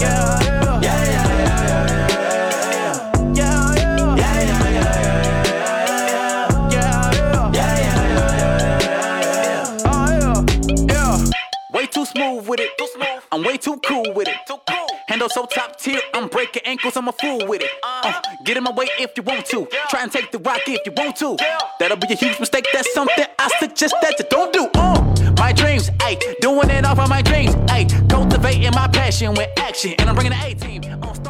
yeah. 0.00 0.32
Smooth 12.12 12.46
with 12.46 12.60
it. 12.60 12.70
I'm 13.30 13.42
way 13.42 13.56
too 13.56 13.78
cool 13.86 14.12
with 14.12 14.28
it. 14.28 14.31
So 15.32 15.46
top 15.46 15.78
tier. 15.78 15.98
I'm 16.12 16.28
breaking 16.28 16.62
ankles. 16.66 16.94
I'm 16.94 17.08
a 17.08 17.12
fool 17.12 17.46
with 17.46 17.62
it. 17.62 17.70
Uh, 17.82 18.20
get 18.44 18.58
in 18.58 18.64
my 18.64 18.70
way 18.70 18.86
if 18.98 19.16
you 19.16 19.22
want 19.22 19.46
to. 19.46 19.66
Try 19.88 20.02
and 20.02 20.12
take 20.12 20.30
the 20.30 20.38
rock 20.38 20.60
if 20.66 20.84
you 20.84 20.92
want 20.94 21.16
to. 21.16 21.36
That'll 21.78 21.96
be 21.96 22.12
a 22.12 22.16
huge 22.16 22.38
mistake. 22.38 22.66
That's 22.70 22.92
something 22.92 23.24
I 23.38 23.48
suggest 23.58 23.94
that 24.02 24.18
you 24.18 24.26
don't 24.28 24.52
do. 24.52 24.68
Uh, 24.74 25.32
my 25.38 25.52
dreams, 25.52 25.88
ayy, 26.00 26.20
doing 26.40 26.68
it 26.68 26.84
off 26.84 26.98
of 26.98 27.08
my 27.08 27.22
dreams, 27.22 27.54
ayy, 27.72 27.88
cultivating 28.10 28.72
my 28.74 28.88
passion 28.88 29.32
with 29.32 29.48
action, 29.58 29.94
and 29.98 30.10
I'm 30.10 30.14
bringing 30.14 30.32
the 30.32 30.44
A 30.44 30.54
team 30.54 30.82
players. 30.82 31.21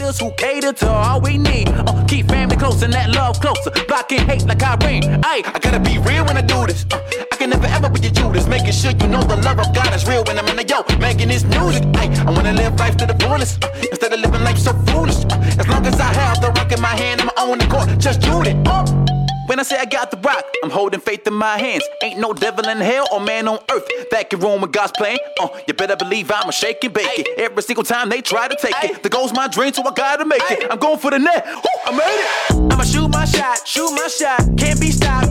Spectators 0.00 0.18
who 0.18 0.30
cater 0.32 0.72
to 0.72 0.90
all 0.90 1.20
we 1.20 1.36
need. 1.36 1.68
Uh, 1.68 2.04
keep 2.06 2.26
family 2.28 2.56
close 2.56 2.82
and 2.82 2.90
that 2.94 3.10
love 3.10 3.38
closer. 3.38 3.70
Blocking 3.86 4.20
hate 4.20 4.46
like 4.46 4.62
Irene. 4.62 5.02
Ayy, 5.02 5.44
I 5.44 5.58
gotta 5.58 5.78
be 5.78 5.98
real 5.98 6.24
when 6.24 6.38
I 6.38 6.40
do 6.40 6.66
this. 6.66 6.86
Uh, 6.90 7.02
I 7.30 7.36
can 7.36 7.50
never 7.50 7.66
ever 7.66 7.90
be 7.90 8.06
a 8.06 8.10
Judas. 8.10 8.46
Making 8.46 8.72
sure 8.72 8.92
you 8.92 9.08
know 9.08 9.22
the 9.22 9.36
love 9.36 9.58
of 9.58 9.74
God 9.74 9.92
is 9.92 10.08
real 10.08 10.24
when 10.24 10.38
I'm 10.38 10.48
in 10.48 10.56
the 10.56 10.64
yo. 10.64 10.84
Making 10.98 11.28
this 11.28 11.44
music. 11.44 11.84
I 11.94 12.30
wanna 12.30 12.54
live 12.54 12.80
life 12.80 12.96
to 12.96 13.04
the 13.04 13.14
fullest. 13.22 13.62
Uh, 13.62 13.68
instead 13.90 14.10
of 14.14 14.20
living 14.20 14.42
life 14.42 14.56
so 14.56 14.72
foolish. 14.88 15.22
Uh, 15.26 15.60
as 15.60 15.68
long 15.68 15.84
as 15.84 16.00
I 16.00 16.10
have 16.14 16.40
the 16.40 16.48
rock 16.48 16.72
in 16.72 16.80
my 16.80 16.96
hand, 16.96 17.20
I'm 17.20 17.28
on 17.50 17.58
the 17.58 17.66
court. 17.66 17.98
Just 17.98 18.22
shoot 18.24 18.46
it. 18.46 19.09
When 19.50 19.58
I 19.58 19.64
say 19.64 19.78
I 19.78 19.84
got 19.84 20.12
the 20.12 20.16
rock, 20.18 20.44
I'm 20.62 20.70
holding 20.70 21.00
faith 21.00 21.26
in 21.26 21.34
my 21.34 21.58
hands. 21.58 21.82
Ain't 22.04 22.20
no 22.20 22.32
devil 22.32 22.68
in 22.68 22.78
hell 22.78 23.08
or 23.12 23.18
man 23.18 23.48
on 23.48 23.58
earth 23.68 23.84
that 24.12 24.30
can 24.30 24.38
ruin 24.38 24.60
with 24.60 24.70
God's 24.70 24.92
plan. 24.92 25.18
Uh, 25.40 25.48
you 25.66 25.74
better 25.74 25.96
believe 25.96 26.30
I'ma 26.30 26.52
shake 26.52 26.84
and 26.84 26.94
bake 26.94 27.18
it. 27.18 27.36
Every 27.36 27.60
single 27.64 27.82
time 27.82 28.10
they 28.10 28.22
try 28.22 28.46
to 28.46 28.54
take 28.54 28.76
it. 28.84 29.02
The 29.02 29.08
goal's 29.08 29.32
my 29.32 29.48
dream, 29.48 29.72
so 29.72 29.82
I 29.82 29.92
gotta 29.92 30.24
make 30.24 30.48
it. 30.52 30.70
I'm 30.70 30.78
going 30.78 31.00
for 31.00 31.10
the 31.10 31.18
net. 31.18 31.44
Woo, 31.44 31.62
I 31.84 31.90
made 31.90 32.60
it. 32.62 32.72
I'ma 32.72 32.84
shoot 32.84 33.08
my 33.08 33.24
shot, 33.24 33.66
shoot 33.66 33.90
my 33.90 34.06
shot. 34.06 34.38
Can't 34.56 34.80
be 34.80 34.92
stopped. 34.92 35.26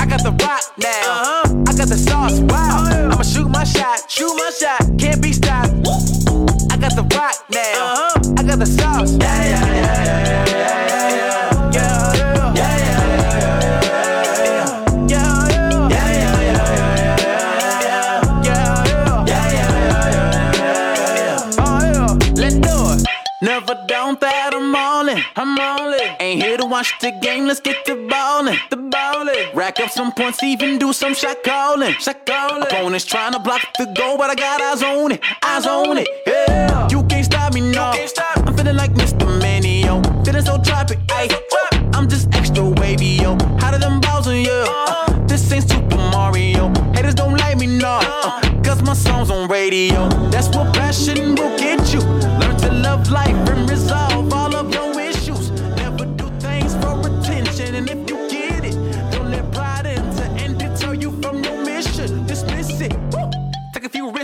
I 0.00 0.06
got 0.06 0.22
the 0.22 0.34
rock 0.40 0.72
now. 0.78 1.42
I 1.68 1.76
got 1.76 1.88
the 1.88 1.98
sauce. 1.98 2.40
Wow. 2.40 3.10
I'ma 3.12 3.22
shoot 3.22 3.50
my 3.50 3.64
shot, 3.64 4.10
shoot 4.10 4.34
my 4.34 4.50
shot. 4.58 4.80
Watch 26.80 26.98
the 27.00 27.10
game. 27.10 27.44
Let's 27.46 27.60
get 27.60 27.84
to 27.84 27.94
ballin'. 28.08 28.56
The 28.70 28.76
ballin'. 28.78 29.54
Rack 29.54 29.80
up 29.80 29.90
some 29.90 30.12
points, 30.12 30.42
even 30.42 30.78
do 30.78 30.94
some 30.94 31.14
shot 31.14 31.42
callin', 31.44 31.92
Shot 32.04 32.24
callin'. 32.24 32.62
Opponents 32.62 33.04
trying 33.04 33.32
to 33.34 33.38
block 33.38 33.60
the 33.76 33.84
goal, 33.98 34.16
but 34.16 34.30
I 34.30 34.34
got 34.34 34.62
eyes 34.62 34.82
on 34.82 35.12
it. 35.12 35.20
Eyes 35.42 35.66
on 35.66 35.98
it. 35.98 36.08
Yeah. 36.26 36.88
You 36.88 37.02
can't 37.04 37.26
stop 37.26 37.52
me, 37.52 37.60
no. 37.60 37.92
I'm 38.46 38.56
feeling 38.56 38.76
like 38.76 38.92
Mr. 38.94 39.26
Manio. 39.42 39.94
Feeling 40.24 40.44
so 40.44 40.56
tropic. 40.62 40.98
Ayy. 41.18 41.30
I'm 41.92 42.08
just 42.08 42.34
extra 42.34 42.64
wavy, 42.80 43.18
yo. 43.22 43.36
How 43.60 43.70
did 43.70 43.82
them 43.82 44.00
balls 44.00 44.26
on 44.26 44.36
you? 44.36 44.64
Uh, 44.66 45.26
this 45.26 45.52
ain't 45.52 45.68
Super 45.68 45.96
Mario. 46.14 46.72
Haters 46.94 47.14
don't 47.14 47.36
like 47.36 47.58
me, 47.58 47.66
no. 47.66 48.00
Uh, 48.02 48.40
Cause 48.64 48.80
my 48.82 48.94
song's 48.94 49.30
on 49.30 49.50
radio. 49.50 50.08
That's 50.30 50.48
what 50.56 50.72
passion 50.72 51.34
will 51.34 51.58
get 51.58 51.92
you. 51.92 52.00
Learn 52.40 52.56
to 52.64 52.72
love 52.72 53.10
life 53.10 53.39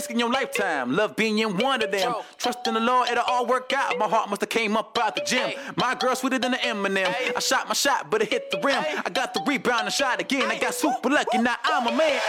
risks 0.07 0.13
in 0.13 0.19
your 0.19 0.31
lifetime. 0.31 0.95
Love 0.95 1.17
being 1.17 1.39
in 1.39 1.57
one 1.59 1.83
of 1.83 1.91
them. 1.91 2.15
Trust 2.39 2.67
in 2.67 2.75
the 2.75 2.81
Lord, 2.81 3.09
it'll 3.09 3.25
all 3.25 3.47
work 3.47 3.73
out. 3.73 3.99
My 3.99 4.09
heart 4.09 4.29
must 4.29 4.41
have 4.43 4.51
came 4.51 4.77
up 4.77 4.97
out 4.99 5.17
the 5.17 5.23
gym. 5.23 5.53
My 5.77 5.95
girl 5.95 6.15
sweeter 6.15 6.39
than 6.39 6.55
an 6.55 6.61
M&M. 6.63 7.15
I 7.37 7.41
shot 7.41 7.69
my 7.69 7.75
shot, 7.75 8.11
but 8.11 8.23
it 8.23 8.31
hit 8.31 8.51
the 8.51 8.61
rim. 8.61 8.83
I 9.05 9.11
got 9.11 9.35
the 9.35 9.43
rebound 9.47 9.85
and 9.85 9.93
shot 9.93 10.21
again. 10.21 10.51
I 10.51 10.59
got 10.59 10.75
super 10.75 11.11
lucky, 11.11 11.39
now 11.39 11.57
I'm 11.65 11.87
a 11.87 11.97
man. 11.97 12.21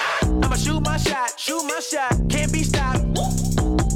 I'ma 0.43 0.55
shoot 0.55 0.81
my 0.81 0.98
shot, 0.98 1.39
shoot 1.39 1.63
my 1.63 1.79
shot. 1.79 2.12
Can't 2.29 2.51
be 2.51 2.63
stopped. 2.63 3.00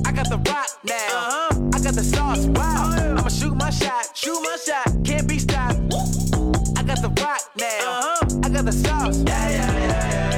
I 0.06 0.12
got 0.12 0.30
the 0.30 0.38
rock 0.38 0.70
now. 0.84 0.96
Uh-huh. 0.96 1.70
I 1.74 1.80
got 1.80 1.94
the 1.94 2.04
sauce. 2.04 2.46
Wow. 2.48 2.96
Oh, 2.98 3.16
I'ma 3.18 3.30
shoot 3.30 3.56
my 3.56 3.70
shot, 3.70 4.16
shoot 4.16 4.42
my 4.42 4.58
shot. 4.58 4.88
Can't 5.04 5.28
be 5.28 5.40
stopped. 5.40 5.80
I 6.78 6.84
got 6.84 7.02
the 7.02 7.12
rock 7.22 7.42
now. 7.58 7.66
Uh-huh. 7.66 8.40
I 8.44 8.50
got 8.50 8.66
the 8.66 8.72
sauce. 8.72 9.24
Yeah, 9.24 9.50
yeah, 9.50 9.72
yeah, 9.72 10.12
yeah, 10.12 10.31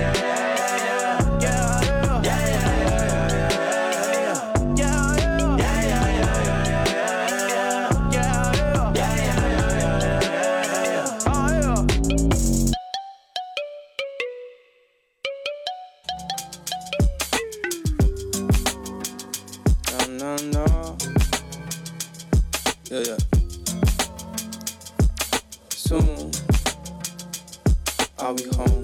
Yeah, 22.94 23.00
yeah. 23.08 23.18
Soon 25.70 26.30
I'll 28.20 28.36
be 28.36 28.44
home. 28.54 28.84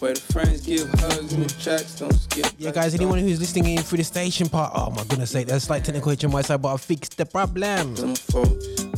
Where 0.00 0.12
the 0.12 0.20
friends 0.20 0.66
give 0.66 0.90
hugs 1.00 1.32
and 1.32 1.44
the 1.44 1.54
tracks 1.62 1.98
don't 1.98 2.12
skip. 2.12 2.52
Yeah, 2.58 2.72
guys, 2.72 2.94
anyone 2.94 3.20
who's 3.20 3.40
listening 3.40 3.76
in 3.76 3.82
through 3.82 3.96
the 3.96 4.04
station 4.04 4.50
part, 4.50 4.72
oh 4.74 4.90
my 4.90 5.02
goodness 5.04 5.30
sake, 5.30 5.46
there's 5.46 5.62
slight 5.62 5.82
technical 5.82 6.10
hitch 6.10 6.26
on 6.26 6.30
my 6.30 6.42
side, 6.42 6.60
but 6.60 6.74
I 6.74 6.76
fixed 6.76 7.16
the 7.16 7.24
problem. 7.24 7.96
So 7.96 8.44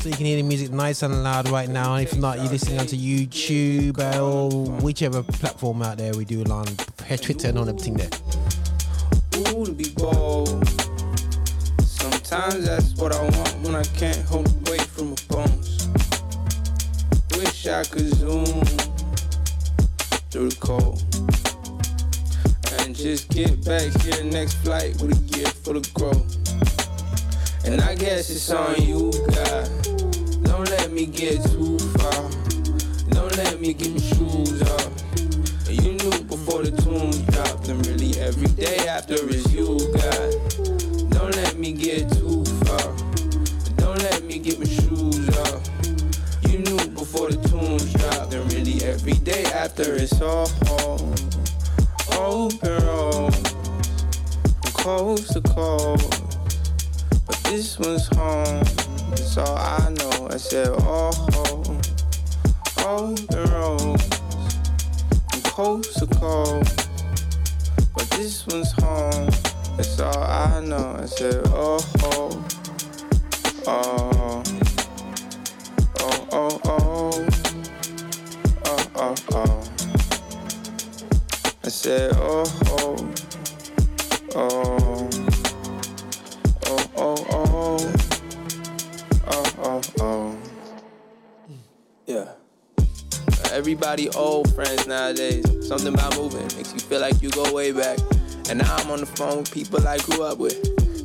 you 0.05 0.17
can 0.17 0.27
hear 0.27 0.39
the 0.39 0.43
music 0.43 0.73
nice 0.73 1.05
and 1.05 1.23
loud 1.23 1.49
right 1.51 1.69
now. 1.69 1.95
And 1.95 2.09
if 2.09 2.19
not, 2.19 2.39
you're 2.39 2.49
listening 2.49 2.81
onto 2.81 2.97
YouTube 2.97 4.01
or 4.21 4.51
whichever 4.83 5.23
platform 5.23 5.81
out 5.83 5.99
there 5.99 6.13
we 6.15 6.25
do 6.25 6.43
on 6.47 6.67
Twitter 6.67 7.51
and 7.51 7.59
on 7.61 7.69
everything 7.69 7.95
there. 7.95 8.11
Ooh, 9.55 9.65
to 9.65 9.73
be 9.73 9.91
bold. 9.91 10.86
Sometimes 12.27 12.67
that's 12.67 12.95
what 12.97 13.15
I 13.15 13.23
want 13.23 13.55
when 13.61 13.77
I 13.77 13.85
can't 13.85 14.21
hold 14.27 14.49
away 14.67 14.79
from 14.79 15.11
my 15.11 15.17
bones. 15.29 15.87
Wish 17.37 17.69
I 17.69 17.85
could 17.85 18.13
zoom 18.17 18.45
through 20.33 20.49
the 20.49 20.57
cold 20.59 21.05
and 22.81 22.97
just 22.97 23.29
get 23.29 23.65
back 23.65 23.93
here 24.03 24.25
next 24.25 24.55
flight 24.55 25.01
with 25.01 25.17
a 25.17 25.23
gear 25.37 25.47
full 25.47 25.77
of 25.77 25.95
growth. 25.95 26.35
And 27.65 27.81
I 27.81 27.95
guess 27.95 28.29
it's 28.29 28.51
on 28.51 28.75
you, 28.83 29.13
God. 29.31 29.71
Don't 30.43 30.69
let 30.69 30.91
me 30.91 31.07
get 31.07 31.45
too 31.45 31.79
far. 31.79 32.29
Don't 33.11 33.37
let 33.37 33.61
me 33.61 33.73
get 33.73 33.93
my 33.93 34.01
shoes 34.01 34.63
off. 34.63 34.91
You 35.71 35.93
knew 35.93 36.25
before 36.25 36.65
the 36.65 36.73
tunes 36.83 37.19
dropped, 37.31 37.69
and 37.69 37.87
really 37.87 38.19
every 38.19 38.49
day 38.49 38.89
after 38.89 39.15
is 39.15 39.55
you, 39.55 39.79
God. 39.95 41.11
Don't 41.11 41.35
let 41.37 41.57
me 41.57 41.73
get 41.73 42.16
every 49.09 49.25
day 49.25 49.45
after 49.53 49.95
it's 49.95 50.21
all 50.21 50.51
oh, 50.67 51.15
open 52.19 52.85
road 52.85 53.33
from 53.37 54.73
coast 54.73 55.33
to 55.33 55.41
coast. 55.43 56.27
But 57.25 57.37
this 57.45 57.79
one's 57.79 58.09
home. 58.09 58.65
That's 59.11 59.39
all 59.39 59.57
I 59.57 59.95
know. 59.97 60.29
I 60.29 60.37
said, 60.39 60.71
oh, 60.81 61.13
oh 62.79 63.13
open 63.13 63.53
road 63.53 64.01
from 65.31 65.43
coast 65.43 65.99
to 65.99 66.07
coast. 66.07 66.89
But 67.95 68.11
this 68.11 68.45
one's 68.49 68.73
home. 68.73 69.31
That's 69.77 70.01
all 70.01 70.19
I 70.19 70.61
know. 70.65 70.97
I 71.01 71.07
said, 71.07 71.43
oh, 71.47 71.79
oh, 72.03 72.45
oh, 73.69 74.43
oh, 74.43 74.66
Oh 81.89 82.43
oh. 82.67 83.15
oh, 84.35 85.09
oh, 86.97 87.27
oh, 87.31 87.93
oh, 89.29 89.53
oh, 89.59 89.81
oh. 90.01 90.37
Yeah. 92.07 92.33
Everybody 93.53 94.09
old 94.11 94.53
friends 94.57 94.89
nowadays. 94.89 95.45
Something 95.69 95.95
about 95.95 96.17
moving 96.17 96.43
makes 96.57 96.73
you 96.73 96.81
feel 96.81 97.01
like 97.01 97.23
you 97.23 97.31
go 97.31 97.53
way 97.53 97.71
back. 97.71 98.01
And 98.51 98.59
now 98.59 98.75
I'm 98.79 98.91
on 98.91 98.99
the 98.99 99.07
phone 99.07 99.39
with 99.39 99.53
people 99.53 99.87
I 99.87 99.99
grew 99.99 100.25
up 100.25 100.39
with. 100.39 100.57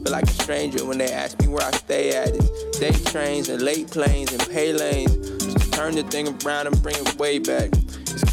Feel 0.04 0.12
like 0.12 0.24
a 0.24 0.32
stranger 0.44 0.84
when 0.84 0.98
they 0.98 1.12
ask 1.12 1.40
me 1.42 1.48
where 1.48 1.64
I 1.64 1.70
stay 1.72 2.16
at. 2.16 2.30
It's 2.30 2.80
day 2.80 2.92
trains 3.12 3.50
and 3.50 3.62
late 3.62 3.92
planes 3.92 4.34
and 4.34 4.42
pay 4.50 4.74
lanes. 4.74 5.16
Just 5.46 5.74
turn 5.74 5.94
the 5.94 6.02
thing 6.02 6.36
around 6.44 6.66
and 6.66 6.82
bring 6.82 6.96
it 6.96 7.20
way 7.20 7.38
back. 7.38 7.70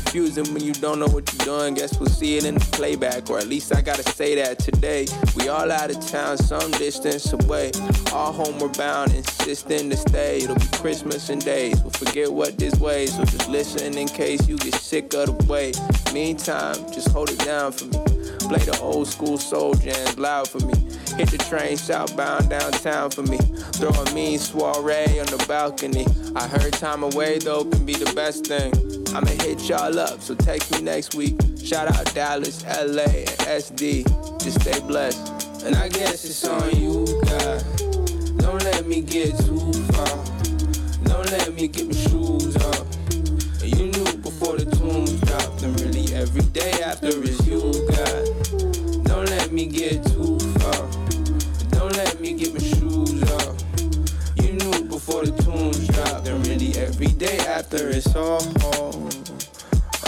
Confusing 0.09 0.55
when 0.55 0.65
you 0.65 0.73
don't 0.73 0.99
know 0.99 1.09
what 1.09 1.31
you're 1.31 1.45
doing. 1.45 1.75
Guess 1.75 2.01
we'll 2.01 2.09
see 2.09 2.39
it 2.39 2.47
in 2.47 2.55
the 2.55 2.65
playback, 2.73 3.29
or 3.29 3.39
at 3.39 3.47
least 3.47 3.77
I 3.77 3.83
gotta 3.83 4.03
say 4.03 4.35
that 4.37 4.59
today. 4.59 5.07
We 5.37 5.49
all 5.49 5.71
out 5.71 5.91
of 5.91 6.01
town, 6.09 6.39
some 6.39 6.71
distance 6.71 7.31
away. 7.35 7.73
All 8.15 8.33
homeward 8.33 8.75
bound, 8.79 9.13
insisting 9.13 9.91
to 9.91 9.99
stay. 9.99 10.39
It'll 10.39 10.55
be 10.55 10.67
Christmas 10.73 11.29
and 11.29 11.45
days. 11.45 11.83
We'll 11.83 11.91
forget 11.91 12.33
what 12.33 12.57
this 12.57 12.81
way, 12.81 13.05
so 13.05 13.23
just 13.27 13.51
listen 13.51 13.99
in 13.99 14.09
case 14.09 14.49
you 14.49 14.57
get 14.57 14.73
sick 14.77 15.13
of 15.13 15.27
the 15.27 15.45
way. 15.45 15.73
Meantime, 16.15 16.77
just 16.91 17.11
hold 17.11 17.29
it 17.29 17.41
down 17.41 17.73
for 17.73 17.85
me. 17.85 17.99
Play 18.49 18.65
the 18.65 18.79
old 18.81 19.09
school 19.09 19.37
soul 19.37 19.75
jams 19.75 20.19
loud 20.19 20.49
for 20.49 20.61
me. 20.61 20.73
Hit 21.19 21.29
the 21.29 21.45
train 21.51 21.77
southbound 21.77 22.49
downtown 22.49 23.11
for 23.11 23.25
me. 23.25 23.37
Throw 23.77 23.91
a 23.91 24.15
mean 24.15 24.39
soiree 24.39 25.21
on 25.21 25.27
the 25.27 25.45
balcony. 25.47 26.07
I 26.35 26.49
heard 26.49 26.73
time 26.73 27.03
away 27.03 27.41
though 27.41 27.67
can 27.67 27.85
be 27.85 27.93
the 27.93 28.11
best 28.15 28.47
thing. 28.47 28.98
I'ma 29.15 29.31
hit 29.43 29.69
y'all 29.69 29.99
up, 29.99 30.21
so 30.21 30.35
text 30.35 30.71
me 30.73 30.83
next 30.83 31.15
week. 31.15 31.37
Shout 31.63 31.89
out 31.89 32.15
Dallas, 32.15 32.63
LA, 32.65 33.03
and 33.03 33.41
SD. 33.59 34.05
Just 34.43 34.61
stay 34.61 34.79
blessed. 34.81 35.65
And 35.65 35.75
I 35.77 35.89
guess 35.89 36.25
it's 36.25 36.47
on 36.47 36.71
you, 36.77 37.07
God. 37.25 37.65
Don't 38.39 38.63
let 38.65 38.87
me 38.87 39.01
get 39.01 39.37
too 39.39 39.73
far. 39.93 40.25
Don't 41.05 41.31
let 41.33 41.55
me 41.55 41.69
get 41.69 41.87
my 41.87 41.95
shoes 41.95 42.57
off. 42.57 42.87
And 43.63 43.79
you 43.79 43.87
knew 43.87 44.17
before 44.19 44.57
the 44.57 44.67
tunes 44.77 45.19
dropped, 45.23 45.63
and 45.63 45.81
really 45.81 46.15
every 46.15 46.43
day 46.53 46.73
after 46.83 47.09
is 47.09 47.47
you, 47.47 47.73
God. 47.91 49.05
Don't 49.05 49.29
let 49.31 49.53
me 49.53 49.67
get 49.67 50.05
too 50.05 50.39
far. 50.61 50.89
Don't 51.71 51.97
let 51.97 52.21
me 52.21 52.35
get 52.35 52.53
my 52.53 52.61
shoes 52.61 53.23
off. 53.33 53.58
Before 54.99 55.25
the 55.25 55.43
tunes 55.45 55.87
dropped, 55.87 56.27
and 56.27 56.45
really 56.49 56.77
every 56.77 57.07
day 57.07 57.39
after 57.47 57.89
it's 57.89 58.17
all 58.17 58.43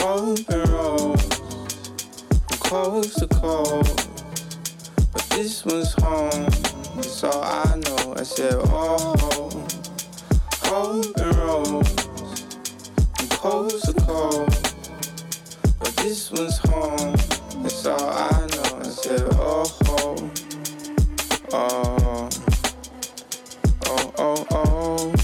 open 0.02 0.62
road 0.72 1.22
from 1.22 2.58
coast 2.58 3.18
to 3.20 3.28
coast. 3.28 4.10
But 5.12 5.22
this 5.30 5.64
one's 5.64 5.92
home. 5.92 6.50
That's 6.96 7.22
all 7.22 7.40
I 7.40 7.76
know. 7.76 8.14
I 8.16 8.24
said, 8.24 8.54
oh, 8.56 9.64
open 10.66 11.38
road 11.38 11.86
from 13.16 13.28
coast 13.28 13.84
to 13.84 13.92
coast. 13.92 14.74
But 15.78 15.96
this 15.98 16.32
one's 16.32 16.58
home. 16.58 17.14
That's 17.62 17.86
all 17.86 18.10
I 18.10 18.46
know. 18.50 18.80
I 18.80 18.88
said, 18.88 19.22
oh, 19.34 19.70
oh, 19.86 20.30
oh. 21.52 22.49
Oh, 24.22 24.46
oh, 24.50 25.14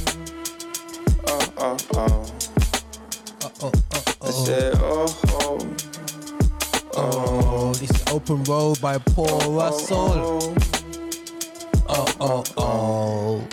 oh, 1.29 1.53
oh, 1.59 1.77
oh, 1.95 2.27
oh, 3.43 3.53
oh. 3.63 3.73
I 4.23 4.31
said, 4.31 4.73
oh, 4.77 5.21
oh, 5.29 5.59
Oh, 6.99 7.75
this 7.75 7.91
is 7.91 8.03
Open 8.11 8.43
Road 8.45 8.81
by 8.81 8.97
Paul 8.99 9.53
Russell. 9.53 10.55
Oh, 11.89 12.07
oh, 12.21 12.45
oh. 12.57 13.47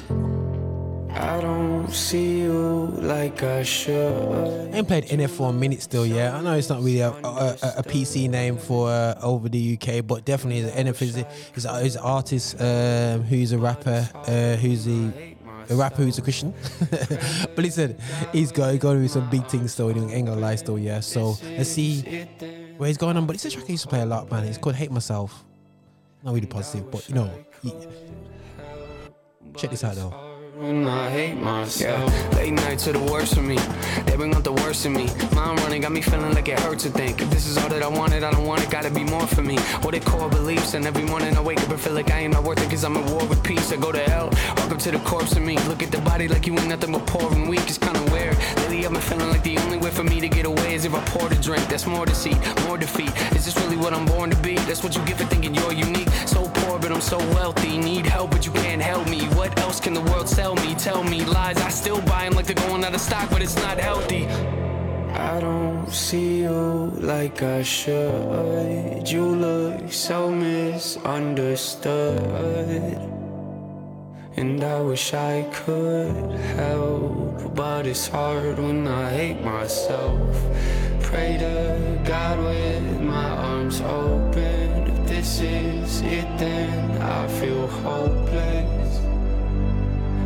I 1.11 1.39
don't 1.41 1.91
see 1.91 2.39
you 2.41 2.87
like 3.01 3.43
I 3.43 3.63
should. 3.63 4.73
I 4.73 4.77
ain't 4.77 4.87
played 4.87 5.05
NF 5.05 5.29
for 5.29 5.49
a 5.49 5.53
minute 5.53 5.81
still, 5.81 6.05
yeah. 6.05 6.35
I 6.37 6.41
know 6.41 6.53
it's 6.53 6.69
not 6.69 6.79
really 6.81 7.01
a, 7.01 7.09
a, 7.11 7.13
a- 7.61 7.73
a 7.79 7.83
PC 7.83 8.29
name 8.29 8.57
for 8.57 8.89
uh, 8.89 9.15
over 9.21 9.49
the 9.49 9.77
UK, 9.79 10.05
but 10.07 10.25
definitely 10.25 10.61
the 10.61 10.71
NF 10.71 11.01
is, 11.01 11.17
is, 11.17 11.65
is 11.65 11.95
an 11.95 12.01
artist 12.01 12.59
um, 12.61 13.23
who's 13.23 13.51
a 13.51 13.57
rapper, 13.59 14.09
uh, 14.13 14.55
who's 14.55 14.87
a, 14.87 15.32
a 15.69 15.75
rapper 15.75 16.03
who's 16.03 16.17
a 16.17 16.21
Christian. 16.21 16.53
but 16.89 17.57
listen, 17.57 17.97
he's 18.31 18.51
got, 18.51 18.71
he's 18.71 18.81
got 18.81 18.93
to 18.93 19.07
some 19.07 19.29
big 19.29 19.45
things 19.47 19.73
still, 19.73 19.89
and 19.89 20.11
ain't 20.11 20.27
gonna 20.27 20.39
lie 20.39 20.55
still, 20.55 20.79
yeah. 20.79 20.99
So 20.99 21.37
let's 21.57 21.69
see 21.69 22.01
where 22.77 22.87
he's 22.87 22.97
going 22.97 23.17
on. 23.17 23.25
But 23.25 23.35
it's 23.35 23.45
a 23.45 23.51
track 23.51 23.65
I 23.67 23.71
used 23.71 23.83
to 23.83 23.89
play 23.89 24.01
a 24.01 24.05
lot, 24.05 24.31
man. 24.31 24.43
It's 24.45 24.57
called 24.57 24.75
Hate 24.75 24.91
Myself. 24.91 25.43
Not 26.23 26.33
really 26.33 26.47
positive, 26.47 26.89
but 26.89 27.07
you 27.09 27.15
know. 27.15 27.31
he- 27.61 27.73
check 29.55 29.69
this 29.71 29.83
out 29.83 29.95
though. 29.95 30.32
When 30.63 30.87
I 30.87 31.09
hate 31.09 31.35
myself. 31.35 32.09
Yeah. 32.09 32.37
Late 32.37 32.53
nights 32.53 32.87
are 32.87 32.93
the 32.93 33.11
worst 33.11 33.35
for 33.35 33.41
me. 33.41 33.57
They 34.05 34.15
bring 34.15 34.33
out 34.33 34.45
the 34.45 34.53
worst 34.53 34.85
in 34.85 34.93
me. 34.93 35.07
Mind 35.35 35.59
running 35.59 35.81
got 35.81 35.91
me 35.91 36.01
feeling 36.01 36.33
like 36.33 36.47
it 36.47 36.57
hurts 36.59 36.83
to 36.83 36.89
think. 36.89 37.21
If 37.21 37.29
this 37.29 37.47
is 37.47 37.57
all 37.57 37.67
that 37.67 37.83
I 37.83 37.87
wanted, 37.87 38.23
I 38.23 38.31
don't 38.31 38.45
want 38.45 38.63
it, 38.63 38.69
gotta 38.69 38.89
be 38.89 39.03
more 39.03 39.27
for 39.27 39.41
me. 39.41 39.57
What 39.83 39.93
it 39.93 40.05
core 40.05 40.29
beliefs, 40.29 40.73
and 40.73 40.85
every 40.85 41.03
morning 41.03 41.35
I 41.35 41.41
wake 41.41 41.61
up 41.61 41.69
and 41.69 41.79
feel 41.79 41.93
like 41.93 42.09
I 42.11 42.19
ain't 42.19 42.33
not 42.33 42.43
worth 42.43 42.61
it, 42.63 42.69
cause 42.69 42.85
I'm 42.85 42.95
at 42.95 43.09
war 43.11 43.25
with 43.25 43.43
peace. 43.43 43.73
I 43.73 43.75
go 43.75 43.91
to 43.91 43.99
hell, 43.99 44.29
up 44.57 44.79
to 44.79 44.91
the 44.91 44.99
corpse 44.99 45.35
of 45.35 45.43
me. 45.43 45.57
Look 45.67 45.83
at 45.83 45.91
the 45.91 45.99
body 46.01 46.27
like 46.29 46.47
you 46.47 46.53
ain't 46.57 46.69
nothing 46.69 46.93
but 46.93 47.05
poor 47.07 47.29
and 47.33 47.49
weak, 47.49 47.63
it's 47.67 47.77
kinda 47.77 48.01
weird. 48.13 48.37
Lately 48.57 48.85
I've 48.85 48.93
been 48.93 49.01
feeling 49.01 49.29
like 49.29 49.43
the 49.43 49.57
only 49.59 49.77
way 49.77 49.91
for 49.91 50.03
me 50.03 50.21
to 50.21 50.29
get 50.29 50.45
away 50.45 50.75
is 50.75 50.85
if 50.85 50.93
I 50.93 51.01
pour 51.07 51.27
the 51.27 51.35
drink. 51.35 51.67
That's 51.67 51.85
more 51.85 52.05
deceit, 52.05 52.37
more 52.65 52.77
defeat. 52.77 53.11
Is 53.35 53.43
this 53.45 53.55
really 53.57 53.77
what 53.77 53.93
I'm 53.93 54.05
born 54.05 54.29
to 54.29 54.37
be? 54.37 54.55
That's 54.67 54.81
what 54.83 54.95
you 54.95 55.03
get 55.05 55.17
for 55.17 55.25
thinking 55.25 55.53
you're 55.53 55.73
unique. 55.73 56.09
So 56.25 56.47
but 56.81 56.91
I'm 56.91 57.01
so 57.01 57.17
wealthy. 57.37 57.77
Need 57.77 58.05
help, 58.05 58.31
but 58.31 58.45
you 58.45 58.51
can't 58.51 58.81
help 58.81 59.07
me. 59.09 59.21
What 59.37 59.57
else 59.59 59.79
can 59.79 59.93
the 59.93 60.01
world 60.01 60.27
sell 60.27 60.55
me? 60.55 60.75
Tell 60.75 61.03
me 61.03 61.23
lies. 61.25 61.57
I 61.57 61.69
still 61.69 62.01
buy 62.01 62.25
'em 62.25 62.33
like 62.33 62.45
they're 62.45 62.67
going 62.67 62.83
out 62.83 62.93
of 62.93 63.01
stock, 63.01 63.29
but 63.29 63.41
it's 63.41 63.55
not 63.55 63.77
healthy. 63.77 64.27
I 65.13 65.39
don't 65.39 65.91
see 65.91 66.41
you 66.41 66.91
like 66.99 67.41
I 67.43 67.63
should. 67.63 69.09
You 69.09 69.25
look 69.25 69.91
so 69.91 70.29
misunderstood. 70.29 72.99
And 74.35 74.63
I 74.63 74.81
wish 74.81 75.13
I 75.13 75.45
could 75.51 76.31
help, 76.57 77.53
but 77.53 77.85
it's 77.85 78.07
hard 78.07 78.57
when 78.57 78.87
I 78.87 79.11
hate 79.11 79.43
myself. 79.43 80.35
Pray 81.01 81.37
to 81.37 81.99
God 82.03 82.39
with 82.39 82.99
my 82.99 83.29
arms 83.29 83.79
open. 83.81 84.82
This 85.23 85.39
is 85.39 86.01
it, 86.01 86.37
then 86.37 87.01
I 87.01 87.25
feel 87.39 87.65
hopeless. 87.65 88.97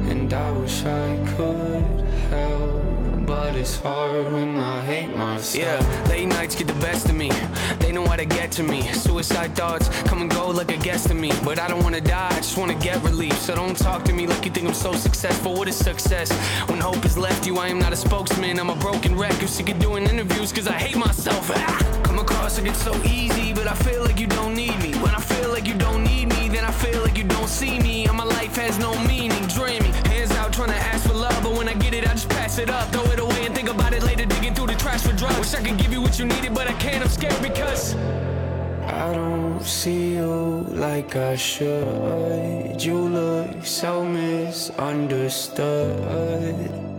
And 0.10 0.33
I 0.33 0.51
wish 0.53 0.83
I 0.86 1.23
could 1.36 1.83
help, 2.31 3.27
but 3.27 3.55
it's 3.55 3.79
hard 3.79 4.33
when 4.33 4.57
I 4.57 4.83
hate 4.83 5.15
myself. 5.15 5.55
Yeah, 5.55 6.10
late 6.10 6.25
nights 6.25 6.55
get 6.55 6.65
the 6.65 6.81
best 6.81 7.07
of 7.10 7.15
me. 7.15 7.29
They 7.77 7.91
know 7.91 8.07
how 8.07 8.15
to 8.15 8.25
get 8.25 8.51
to 8.53 8.63
me. 8.63 8.91
Suicide 8.93 9.55
thoughts 9.55 9.88
come 10.10 10.21
and 10.23 10.31
go 10.31 10.49
like 10.49 10.71
a 10.71 10.77
guest 10.77 11.10
to 11.10 11.13
me. 11.13 11.31
But 11.43 11.60
I 11.60 11.67
don't 11.67 11.83
wanna 11.83 12.01
die, 12.01 12.29
I 12.31 12.38
just 12.38 12.57
wanna 12.57 12.73
get 12.73 12.99
relief. 13.03 13.38
So 13.38 13.53
don't 13.53 13.77
talk 13.77 14.03
to 14.05 14.13
me 14.13 14.25
like 14.25 14.45
you 14.45 14.51
think 14.51 14.67
I'm 14.67 14.73
so 14.73 14.93
successful. 14.93 15.53
What 15.53 15.67
is 15.67 15.75
success? 15.75 16.31
When 16.69 16.79
hope 16.79 17.03
has 17.03 17.19
left 17.19 17.45
you, 17.45 17.60
I 17.60 17.67
am 17.67 17.77
not 17.77 17.93
a 17.93 17.97
spokesman. 17.97 18.60
I'm 18.60 18.71
a 18.71 18.75
broken 18.75 19.15
wreck 19.15 19.33
who's 19.33 19.51
sick 19.51 19.69
of 19.69 19.77
doing 19.77 20.05
interviews 20.05 20.51
cause 20.51 20.67
I 20.67 20.73
hate 20.73 20.97
myself. 20.97 21.51
Ah! 21.53 21.96
Come 22.17 22.25
across 22.25 22.58
like 22.60 22.71
it's 22.71 22.82
so 22.82 22.95
easy, 23.03 23.53
but 23.53 23.67
I 23.67 23.75
feel 23.75 24.01
like 24.01 24.19
you 24.19 24.25
don't 24.25 24.56
need 24.56 24.75
me. 24.82 24.93
When 24.93 25.13
I 25.13 25.21
feel 25.21 25.51
like 25.51 25.67
you 25.67 25.75
don't 25.75 26.03
need 26.03 26.30
me, 26.30 26.49
then 26.49 26.65
I 26.65 26.71
feel 26.71 27.03
like 27.03 27.15
you 27.15 27.23
don't 27.23 27.47
see 27.47 27.77
me. 27.77 28.08
And 28.08 28.17
my 28.17 28.23
life 28.23 28.56
has 28.56 28.80
no 28.80 28.97
meaning, 29.03 29.45
dreaming. 29.49 29.93
Hands 29.93 30.32
out 30.32 30.51
trying 30.51 30.69
to 30.69 30.77
ask 30.77 31.08
for 31.08 31.13
love, 31.13 31.39
but 31.43 31.53
when 31.53 31.69
I 31.69 31.75
get 31.75 31.93
it, 31.93 32.10
I 32.10 32.13
just 32.13 32.27
pass 32.30 32.58
it 32.58 32.71
up. 32.71 32.91
Throw 32.91 33.03
it 33.12 33.19
away 33.19 33.45
and 33.45 33.53
think 33.53 33.69
about 33.69 33.93
it 33.93 34.01
later, 34.01 34.25
digging 34.25 34.56
through 34.56 34.65
the 34.65 34.73
trash 34.73 35.03
for 35.03 35.13
drugs. 35.13 35.38
Wish 35.38 35.53
I 35.53 35.62
could 35.62 35.77
give 35.77 35.93
you 35.93 36.01
what 36.01 36.17
you 36.17 36.25
needed, 36.25 36.56
but 36.56 36.67
I 36.67 36.73
can't. 36.82 37.03
I'm 37.03 37.10
scared 37.10 37.39
because. 37.39 37.93
I 37.93 39.13
don't 39.13 39.63
see 39.63 40.15
you 40.15 40.65
like 40.71 41.15
I 41.15 41.36
should. 41.36 42.84
You 42.84 42.97
look 42.97 43.63
so 43.63 44.03
misunderstood. 44.03 46.96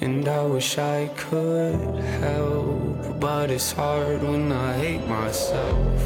And 0.00 0.28
I 0.28 0.44
wish 0.46 0.78
I 0.78 1.08
could 1.16 1.96
help, 2.22 3.18
but 3.18 3.50
it's 3.50 3.72
hard 3.72 4.22
when 4.22 4.52
I 4.52 4.72
hate 4.78 5.04
myself. 5.08 6.00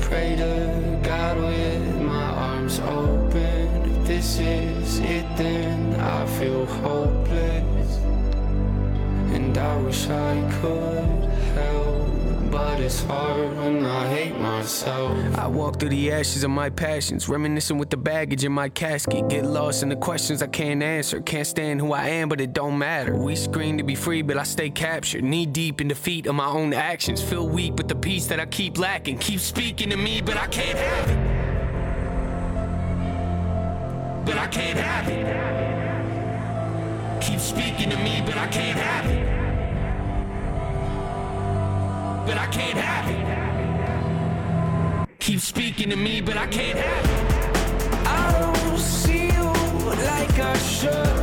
Pray 0.00 0.36
to 0.36 1.00
God 1.02 1.38
with 1.38 1.96
my 2.02 2.24
arms 2.24 2.78
open. 2.80 3.90
If 3.90 4.06
this 4.06 4.38
is 4.38 4.98
it, 4.98 5.24
then 5.36 5.94
I 5.98 6.26
feel 6.38 6.66
hopeless. 6.66 7.96
And 9.34 9.56
I 9.56 9.76
wish 9.78 10.08
I 10.10 10.34
could 10.60 11.24
help, 11.56 12.01
but 12.52 12.78
it's 12.80 13.02
hard 13.04 13.56
when 13.56 13.84
I 13.86 14.06
hate 14.08 14.38
myself. 14.38 15.16
I 15.38 15.46
walk 15.46 15.80
through 15.80 15.88
the 15.88 16.12
ashes 16.12 16.44
of 16.44 16.50
my 16.50 16.68
passions, 16.68 17.26
reminiscing 17.26 17.78
with 17.78 17.88
the 17.88 17.96
baggage 17.96 18.44
in 18.44 18.52
my 18.52 18.68
casket. 18.68 19.26
Get 19.28 19.46
lost 19.46 19.82
in 19.82 19.88
the 19.88 19.96
questions 19.96 20.42
I 20.42 20.48
can't 20.48 20.82
answer. 20.82 21.22
Can't 21.22 21.46
stand 21.46 21.80
who 21.80 21.94
I 21.94 22.08
am, 22.08 22.28
but 22.28 22.42
it 22.42 22.52
don't 22.52 22.76
matter. 22.76 23.16
We 23.16 23.36
scream 23.36 23.78
to 23.78 23.84
be 23.84 23.94
free, 23.94 24.20
but 24.20 24.36
I 24.36 24.42
stay 24.42 24.68
captured. 24.68 25.24
Knee 25.24 25.46
deep 25.46 25.80
in 25.80 25.88
defeat 25.88 26.26
of 26.26 26.34
my 26.34 26.46
own 26.46 26.74
actions. 26.74 27.22
Feel 27.22 27.48
weak, 27.48 27.76
with 27.76 27.88
the 27.88 27.96
peace 27.96 28.26
that 28.26 28.38
I 28.38 28.44
keep 28.44 28.76
lacking. 28.78 29.16
Keep 29.16 29.40
speaking 29.40 29.88
to 29.88 29.96
me, 29.96 30.20
but 30.20 30.36
I 30.36 30.46
can't 30.48 30.78
have 30.78 31.08
it. 31.08 31.16
But 34.26 34.36
I 34.36 34.46
can't 34.48 34.78
have 34.78 35.08
it. 35.08 35.24
Keep 37.22 37.40
speaking 37.40 37.88
to 37.88 37.96
me, 37.96 38.22
but 38.26 38.36
I 38.36 38.46
can't 38.48 38.78
have 38.78 39.06
it. 39.10 39.31
But 42.26 42.38
I 42.38 42.46
can't 42.46 42.78
have 42.78 43.08
it. 43.10 45.08
Keep 45.18 45.40
speaking 45.40 45.90
to 45.90 45.96
me, 45.96 46.20
but 46.20 46.36
I 46.36 46.46
can't 46.46 46.78
have 46.78 47.04
it. 47.04 48.06
I 48.06 48.32
don't 48.40 48.78
see 48.78 49.26
you 49.26 49.52
like 50.08 50.38
I 50.38 50.56
should. 50.58 51.21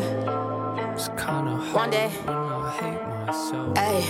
Yeah. 0.00 0.94
It's 0.94 1.08
kinda 1.08 1.52
hard 1.56 1.74
One 1.74 1.90
day. 1.90 2.08
when 2.24 2.36
I 2.36 2.70
hate 2.80 3.02
myself. 3.26 3.76
Ay, 3.76 4.00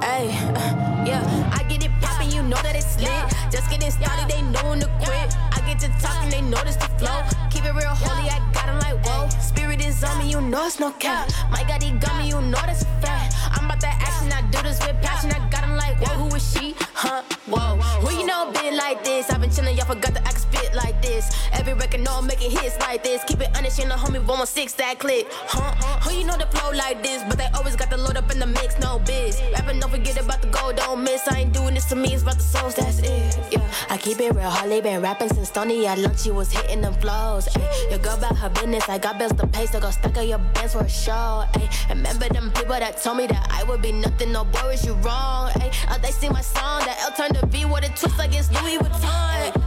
ay, 0.00 0.24
uh, 0.56 1.04
yeah. 1.04 1.52
I 1.52 1.62
get 1.68 1.84
it 1.84 1.90
poppin', 2.00 2.30
you 2.30 2.42
know 2.42 2.56
that 2.62 2.74
it's 2.74 2.96
lit. 3.00 3.24
Just 3.52 3.68
getting 3.70 3.90
started, 3.90 4.28
they 4.32 4.40
know 4.40 4.70
when 4.70 4.80
to 4.80 4.86
quit. 5.04 5.36
I 5.52 5.60
get 5.66 5.78
to 5.80 5.88
talking, 6.00 6.30
they 6.30 6.40
notice 6.40 6.76
the 6.76 6.88
flow. 6.98 7.20
Keep 7.50 7.64
it 7.66 7.74
real 7.74 7.94
holy, 8.04 8.30
I 8.30 8.38
got 8.38 8.54
got 8.54 8.68
'em 8.70 8.78
like 8.80 9.04
whoa. 9.06 9.28
Spirit 9.40 9.84
is 9.84 10.02
on 10.02 10.16
me, 10.18 10.30
you 10.30 10.40
know 10.40 10.64
it's 10.66 10.80
no 10.80 10.90
cap. 10.92 11.28
My 11.50 11.64
God, 11.64 11.82
he 11.82 11.90
got 11.92 12.16
me, 12.16 12.28
you 12.28 12.40
know 12.40 12.62
that's 12.64 12.82
a 12.82 12.86
fact. 13.04 13.34
I'm 13.52 13.66
about 13.66 13.80
that 13.80 13.96
action, 14.00 14.32
I 14.32 14.40
do 14.50 14.62
this 14.62 14.78
with 14.86 14.96
passion. 15.02 15.30
I 15.32 15.38
got 15.38 15.42
'em 15.44 15.49
like 15.80 15.96
whoa, 16.00 16.14
who 16.20 16.36
is 16.36 16.44
she? 16.52 16.74
Huh? 16.94 17.22
Whoa. 17.46 17.76
Who 18.02 18.18
you 18.18 18.26
know 18.26 18.50
been 18.52 18.76
like 18.76 19.02
this? 19.04 19.30
I've 19.30 19.40
been 19.40 19.50
chillin', 19.50 19.76
y'all 19.76 19.86
forgot 19.86 20.14
that 20.14 20.26
I 20.26 20.32
can 20.32 20.40
spit 20.40 20.74
like 20.74 21.00
this. 21.02 21.24
Every 21.52 21.74
record, 21.74 22.00
know 22.00 22.18
I'm 22.18 22.26
making 22.26 22.50
hits 22.50 22.78
like 22.80 23.02
this. 23.02 23.24
Keep 23.24 23.40
it 23.40 23.50
honest, 23.56 23.78
you 23.78 23.86
know, 23.86 23.96
homie, 23.96 24.20
116 24.20 24.78
that 24.78 24.98
click. 24.98 25.26
Huh? 25.30 25.72
Who 26.04 26.16
you 26.18 26.24
know 26.24 26.36
the 26.36 26.46
flow 26.46 26.70
like 26.72 27.02
this? 27.02 27.22
But 27.28 27.38
they 27.38 27.48
always 27.54 27.76
got 27.76 27.90
the 27.90 27.96
load 27.96 28.16
up 28.16 28.30
in 28.30 28.38
the 28.38 28.46
mix, 28.46 28.78
no 28.78 28.98
biz. 29.00 29.40
Rapping, 29.52 29.80
don't 29.80 29.90
forget 29.90 30.20
about 30.20 30.42
the 30.42 30.48
gold, 30.48 30.76
don't 30.76 31.02
miss. 31.02 31.26
I 31.28 31.40
ain't 31.40 31.52
doing 31.52 31.74
this 31.74 31.86
to 31.86 31.96
me, 31.96 32.14
it's 32.14 32.22
about 32.22 32.36
the 32.36 32.42
souls, 32.42 32.74
that's 32.74 32.98
it. 33.00 33.38
Yeah, 33.50 33.70
I 33.88 33.96
keep 33.98 34.20
it 34.20 34.34
real, 34.34 34.50
Harley 34.50 34.80
been 34.80 35.02
rapping 35.02 35.28
since 35.28 35.48
Stony 35.48 35.86
at 35.86 35.98
lunch, 35.98 36.20
she 36.20 36.30
was 36.30 36.52
hitting 36.52 36.80
them 36.80 36.94
flows. 36.94 37.48
Ay, 37.56 37.86
your 37.90 37.98
girl 37.98 38.16
about 38.16 38.36
her 38.36 38.48
business, 38.50 38.88
I 38.88 38.98
got 38.98 39.18
bills 39.18 39.32
to 39.32 39.46
pay, 39.46 39.66
so 39.66 39.80
go 39.80 39.90
stack 39.90 40.16
up 40.16 40.26
your 40.26 40.38
bands 40.38 40.72
for 40.74 40.80
a 40.80 40.88
show. 40.88 41.44
Ay, 41.54 41.68
remember 41.88 42.28
them 42.28 42.50
people 42.52 42.78
that 42.78 43.02
told 43.02 43.18
me 43.18 43.26
that 43.26 43.46
I 43.50 43.64
would 43.64 43.82
be 43.82 43.92
nothing, 43.92 44.32
no 44.32 44.44
boy, 44.44 44.70
is 44.70 44.84
you 44.84 44.94
wrong? 44.94 45.50
Ay, 45.56 45.69
uh, 45.88 45.98
they 45.98 46.10
sing 46.10 46.32
my 46.32 46.40
song, 46.40 46.80
that 46.86 46.98
L 47.02 47.12
turned 47.16 47.36
to 47.38 47.46
B 47.46 47.64
with 47.64 47.84
a 47.84 47.88
twist 47.96 48.18
like 48.18 48.34
it's 48.34 48.50
Louis 48.50 48.78
Vuitton. 48.78 49.20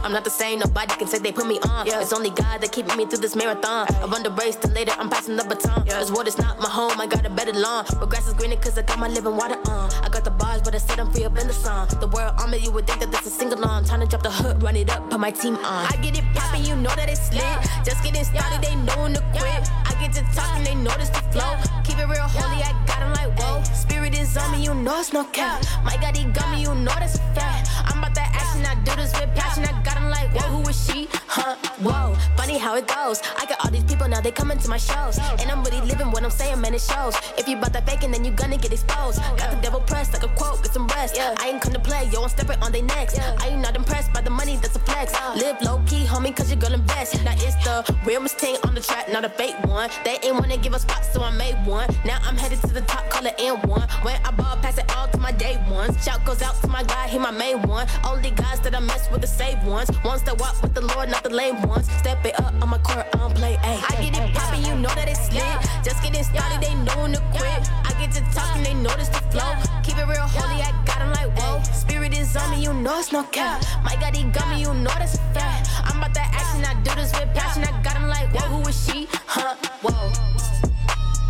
I'm 0.04 0.12
not 0.12 0.24
the 0.24 0.30
same, 0.30 0.58
nobody 0.58 0.94
can 0.94 1.06
say 1.08 1.18
they 1.18 1.32
put 1.32 1.46
me 1.46 1.58
on. 1.68 1.86
Yeah. 1.86 2.00
It's 2.00 2.12
only 2.12 2.30
God 2.30 2.60
that 2.60 2.72
keeping 2.72 2.96
me 2.96 3.06
through 3.06 3.20
this 3.20 3.34
marathon. 3.34 3.86
I 4.02 4.06
run 4.06 4.22
the 4.22 4.30
race, 4.32 4.56
then 4.56 4.74
later 4.74 4.92
I'm 4.98 5.08
passing 5.08 5.36
the 5.36 5.44
baton. 5.44 5.84
This 5.86 6.10
world 6.10 6.28
is 6.28 6.38
not 6.38 6.58
my 6.60 6.68
home, 6.68 7.00
I 7.00 7.06
got 7.06 7.24
a 7.24 7.30
better 7.30 7.52
lawn. 7.52 7.86
But 7.98 8.10
grass 8.10 8.28
is 8.28 8.34
greener 8.34 8.56
cause 8.56 8.78
I 8.78 8.82
got 8.82 8.98
my 8.98 9.08
living 9.08 9.36
water 9.36 9.58
on. 9.70 9.90
I 10.04 10.08
got 10.10 10.24
the 10.24 10.30
bars, 10.30 10.60
but 10.62 10.74
I 10.74 10.78
said 10.78 11.00
I'm 11.00 11.10
free 11.10 11.24
up 11.24 11.38
in 11.38 11.46
the 11.46 11.52
song. 11.54 11.88
The 12.00 12.08
world 12.08 12.34
on 12.38 12.50
me, 12.50 12.58
you 12.58 12.70
would 12.72 12.86
think 12.86 13.00
that 13.00 13.10
this 13.10 13.26
is 13.26 13.32
single 13.32 13.58
along. 13.58 13.86
Trying 13.86 14.00
to 14.00 14.06
drop 14.06 14.22
the 14.22 14.30
hood, 14.30 14.62
run 14.62 14.76
it 14.76 14.90
up, 14.90 15.10
put 15.10 15.20
my 15.20 15.30
team 15.30 15.56
on. 15.56 15.86
I 15.92 15.96
get 16.02 16.16
it 16.18 16.24
poppin', 16.34 16.64
you 16.64 16.76
know 16.76 16.94
that 16.96 17.08
it's 17.08 17.32
lit. 17.32 17.58
Just 17.84 18.02
getting 18.04 18.24
started, 18.24 18.62
they 18.62 18.74
know 18.76 19.02
when 19.02 19.14
to 19.14 19.20
quit. 19.32 19.62
I 19.88 19.96
get 20.00 20.12
to 20.14 20.22
talking, 20.34 20.64
they 20.64 20.74
notice 20.74 21.08
the 21.10 21.22
flow. 21.32 21.56
Keep 21.84 21.98
it 21.98 22.06
real 22.06 22.28
holy, 22.28 22.62
I 22.62 22.72
got 22.86 22.94
got 22.94 23.02
'em 23.02 23.12
like 23.14 23.38
whoa. 23.40 23.62
Spirit 23.74 24.14
is 24.18 24.36
on 24.36 24.52
me, 24.52 24.62
you 24.62 24.74
know 24.74 25.00
it's 25.00 25.12
no 25.12 25.24
cap. 25.24 25.64
My 25.84 25.93
God, 25.94 26.14
got 26.14 26.14
got 26.14 26.34
gummy, 26.34 26.62
you 26.62 26.74
know 26.74 26.94
that's 26.98 27.16
a 27.16 27.22
fact. 27.34 27.70
I'm 27.84 27.98
about 27.98 28.14
that 28.14 28.30
action, 28.34 28.66
I 28.66 28.74
do 28.84 28.96
this 28.96 29.12
with 29.20 29.34
passion. 29.34 29.64
I 29.64 29.82
got 29.82 29.96
'em 29.96 30.10
like 30.10 30.30
whoa, 30.34 30.48
who 30.50 30.68
is 30.68 30.86
she? 30.86 31.08
Huh? 31.26 31.54
Whoa, 31.80 32.14
funny 32.36 32.58
how 32.58 32.74
it 32.76 32.86
goes. 32.86 33.22
I 33.38 33.46
got 33.46 33.64
all 33.64 33.70
these 33.70 33.84
people 33.84 34.08
now, 34.08 34.20
they 34.20 34.32
coming 34.32 34.58
to 34.58 34.68
my 34.68 34.76
shows. 34.76 35.18
And 35.40 35.50
I'm 35.50 35.62
really 35.62 35.80
living 35.80 36.10
what 36.10 36.24
I'm 36.24 36.30
saying, 36.30 36.60
man, 36.60 36.74
it 36.74 36.80
shows. 36.80 37.14
If 37.38 37.48
you 37.48 37.56
bout 37.56 37.72
that 37.72 37.86
faking, 37.86 38.10
then 38.10 38.24
you 38.24 38.32
gonna 38.32 38.56
get 38.56 38.72
exposed. 38.72 39.20
Got 39.38 39.50
the 39.50 39.60
devil 39.62 39.80
pressed 39.80 40.12
like 40.12 40.24
a 40.24 40.28
quote, 40.28 40.62
get 40.62 40.72
some 40.72 40.86
rest. 40.88 41.18
I 41.18 41.48
ain't 41.48 41.62
come 41.62 41.72
to 41.72 41.80
play, 41.80 42.08
yo, 42.12 42.22
I'm 42.22 42.28
stepping 42.28 42.60
on 42.62 42.72
they 42.72 42.82
necks. 42.82 43.18
I 43.18 43.48
ain't 43.48 43.60
not 43.62 43.76
impressed 43.76 44.12
by 44.12 44.20
the 44.20 44.30
money 44.30 44.56
that's 44.56 44.76
a 44.76 44.80
flex. 44.80 45.12
Live 45.36 45.60
low 45.62 45.80
key, 45.86 46.04
homie, 46.04 46.34
cause 46.34 46.50
you 46.50 46.56
gonna 46.56 46.74
invest. 46.74 47.22
Now 47.24 47.34
it's 47.36 47.56
the 47.64 47.76
realest 48.04 48.38
thing 48.38 48.56
on 48.64 48.74
the 48.74 48.80
track, 48.80 49.12
not 49.12 49.24
a 49.24 49.28
fake 49.28 49.56
one. 49.66 49.90
They 50.04 50.18
ain't 50.22 50.34
wanna 50.34 50.56
give 50.56 50.74
a 50.74 50.78
spot, 50.78 51.04
so 51.12 51.22
I 51.22 51.30
made 51.30 51.56
one. 51.66 51.88
Now 52.04 52.18
I'm 52.26 52.36
headed 52.36 52.60
to 52.62 52.72
the 52.72 52.82
top, 52.82 53.08
call 53.10 53.26
it 53.26 53.36
N1. 53.38 53.88
When 54.04 54.16
I 54.24 54.30
ball, 54.30 54.56
pass 54.56 54.78
it 54.78 54.90
all 54.96 55.08
to 55.08 55.18
my 55.18 55.32
day 55.32 55.56
ones. 55.86 56.04
Shout 56.04 56.24
goes 56.24 56.42
out 56.42 56.60
to 56.62 56.68
my 56.68 56.82
guy, 56.82 57.08
he 57.08 57.18
my 57.18 57.30
main 57.30 57.62
one. 57.62 57.86
Only 58.04 58.30
guys 58.30 58.60
that 58.60 58.74
I 58.74 58.80
mess 58.80 59.10
with 59.10 59.20
the 59.20 59.26
save 59.26 59.62
ones. 59.64 59.90
Ones 60.04 60.22
that 60.24 60.38
walk 60.38 60.60
with 60.62 60.74
the 60.74 60.80
Lord, 60.80 61.08
not 61.08 61.22
the 61.22 61.30
lame 61.30 61.60
ones. 61.62 61.90
Step 61.98 62.24
it 62.24 62.38
up 62.40 62.54
on 62.62 62.68
my 62.68 62.78
court, 62.78 63.06
I 63.12 63.18
don't 63.18 63.34
play, 63.34 63.56
ayy. 63.56 63.82
I 63.90 64.02
get 64.02 64.16
it 64.18 64.34
poppin', 64.34 64.64
you 64.64 64.74
know 64.74 64.94
that 64.94 65.08
it's 65.08 65.32
lit. 65.32 65.56
Just 65.84 66.02
getting 66.02 66.24
started, 66.24 66.60
they 66.60 66.74
know 66.74 67.02
when 67.02 67.12
to 67.12 67.22
quit. 67.32 67.60
I 67.88 67.92
get 67.98 68.12
to 68.12 68.22
talking, 68.34 68.62
they 68.62 68.74
notice 68.74 69.08
the 69.08 69.22
flow. 69.32 69.50
Keep 69.82 69.98
it 69.98 70.06
real 70.06 70.28
holy, 70.36 70.62
I 70.62 70.70
got 70.86 70.94
got 70.94 71.00
'em 71.02 71.12
like 71.12 71.30
whoa. 71.38 71.62
Spirit 71.72 72.16
is 72.16 72.36
on 72.36 72.50
me, 72.50 72.62
you 72.62 72.72
know 72.72 72.98
it's 72.98 73.12
no 73.12 73.22
cap. 73.24 73.62
My 73.82 73.96
God, 73.96 74.14
he 74.14 74.24
got 74.24 74.48
me, 74.48 74.60
you 74.60 74.72
know 74.74 74.94
that's 74.98 75.14
a 75.14 75.24
fact. 75.34 75.68
I'm 75.84 75.98
about 75.98 76.14
that 76.14 76.30
action, 76.32 76.64
I 76.64 76.74
do 76.82 76.94
this 76.94 77.12
with 77.12 77.34
passion. 77.34 77.64
I 77.64 77.82
got 77.82 77.96
'em 77.96 78.08
like 78.08 78.28
whoa, 78.34 78.46
who 78.52 78.68
is 78.68 78.76
she? 78.86 79.08
Huh? 79.26 79.54
Whoa. 79.82 80.12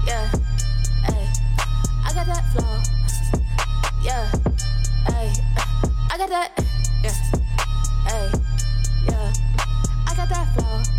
Yeah. 0.07 0.31
Ay. 1.09 1.33
I 2.07 2.13
got 2.15 2.27
that 2.27 2.45
flow. 2.53 2.94
Yeah. 4.05 4.31
Ay. 5.07 5.33
I 6.11 6.19
got 6.19 6.29
that. 6.29 6.53
Yeah. 7.03 7.15
Ay. 8.07 8.31
Yeah. 9.07 9.33
I 10.07 10.15
got 10.15 10.29
that 10.29 10.55
flow. 10.55 10.94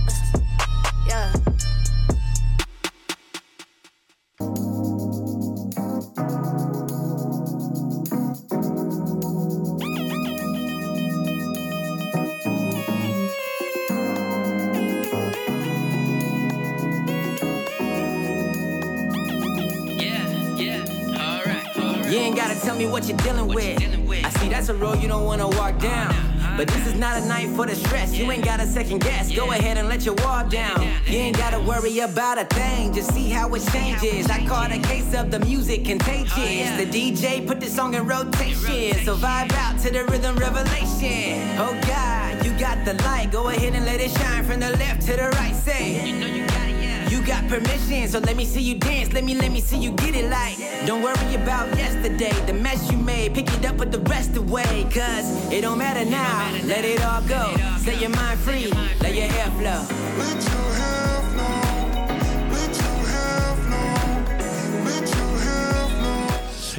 Tell 22.75 22.85
me 22.85 22.91
what 22.91 23.07
you're 23.07 23.17
dealing 23.17 23.47
with. 23.47 24.25
I 24.25 24.29
see 24.39 24.49
that's 24.49 24.69
a 24.69 24.73
road 24.73 25.01
you 25.01 25.07
don't 25.07 25.25
wanna 25.25 25.47
walk 25.47 25.79
down. 25.79 26.13
But 26.57 26.67
this 26.67 26.87
is 26.87 26.95
not 26.95 27.21
a 27.21 27.25
night 27.25 27.49
for 27.55 27.65
the 27.65 27.75
stress. 27.75 28.13
You 28.13 28.29
ain't 28.31 28.43
gotta 28.43 28.65
second 28.65 28.99
guess. 28.99 29.33
Go 29.33 29.51
ahead 29.51 29.77
and 29.77 29.87
let 29.89 30.05
your 30.05 30.15
wall 30.15 30.47
down. 30.47 30.81
You 31.05 31.19
ain't 31.19 31.37
gotta 31.37 31.59
worry 31.59 31.99
about 31.99 32.37
a 32.37 32.45
thing. 32.45 32.93
Just 32.93 33.13
see 33.13 33.29
how 33.29 33.53
it 33.53 33.63
changes. 33.71 34.29
I 34.29 34.45
call 34.45 34.71
a 34.71 34.79
case 34.79 35.13
of 35.13 35.31
the 35.31 35.39
music 35.39 35.85
contagious. 35.85 36.33
Oh, 36.37 36.77
the 36.77 36.85
DJ 36.85 37.45
put 37.45 37.59
the 37.59 37.67
song 37.67 37.93
in 37.93 38.05
rotation. 38.05 39.05
So 39.05 39.15
vibe 39.15 39.53
out 39.53 39.79
to 39.83 39.91
the 39.91 40.05
rhythm 40.05 40.35
revelation. 40.37 41.57
Oh 41.57 41.77
God, 41.87 42.45
you 42.45 42.51
got 42.57 42.83
the 42.85 42.93
light. 43.03 43.31
Go 43.31 43.49
ahead 43.49 43.73
and 43.73 43.85
let 43.85 43.99
it 44.01 44.11
shine 44.11 44.43
from 44.43 44.59
the 44.59 44.71
left 44.71 45.01
to 45.07 45.13
the 45.15 45.29
right. 45.39 45.55
Say, 45.55 46.07
you 46.07 46.19
know 46.19 46.27
you 46.27 46.47
got 46.47 46.69
it. 46.69 46.74
You 47.09 47.21
got 47.23 47.47
permission, 47.47 48.07
so 48.07 48.19
let 48.19 48.35
me 48.35 48.45
see 48.45 48.61
you 48.61 48.75
dance. 48.75 49.13
Let 49.13 49.23
me, 49.23 49.35
let 49.35 49.51
me 49.51 49.61
see 49.61 49.77
you 49.77 49.91
get 49.91 50.15
it 50.15 50.29
like. 50.29 50.57
Don't 50.85 51.03
worry 51.03 51.35
about 51.35 51.75
yesterday, 51.77 52.33
the 52.45 52.53
mess 52.53 52.91
you 52.91 52.97
made. 52.97 53.33
Pick 53.33 53.51
it 53.53 53.65
up, 53.65 53.77
put 53.77 53.91
the 53.91 53.99
rest 53.99 54.35
away. 54.35 54.87
Cause 54.91 55.51
it 55.51 55.61
don't 55.61 55.77
matter 55.77 56.05
now. 56.09 56.51
Let 56.65 56.83
it 56.85 57.03
all 57.03 57.21
go. 57.23 57.55
Set 57.77 58.01
your 58.01 58.09
mind 58.09 58.39
free, 58.39 58.71
let 59.01 59.13
your 59.15 59.27
hair 59.27 59.51
flow. 59.51 60.05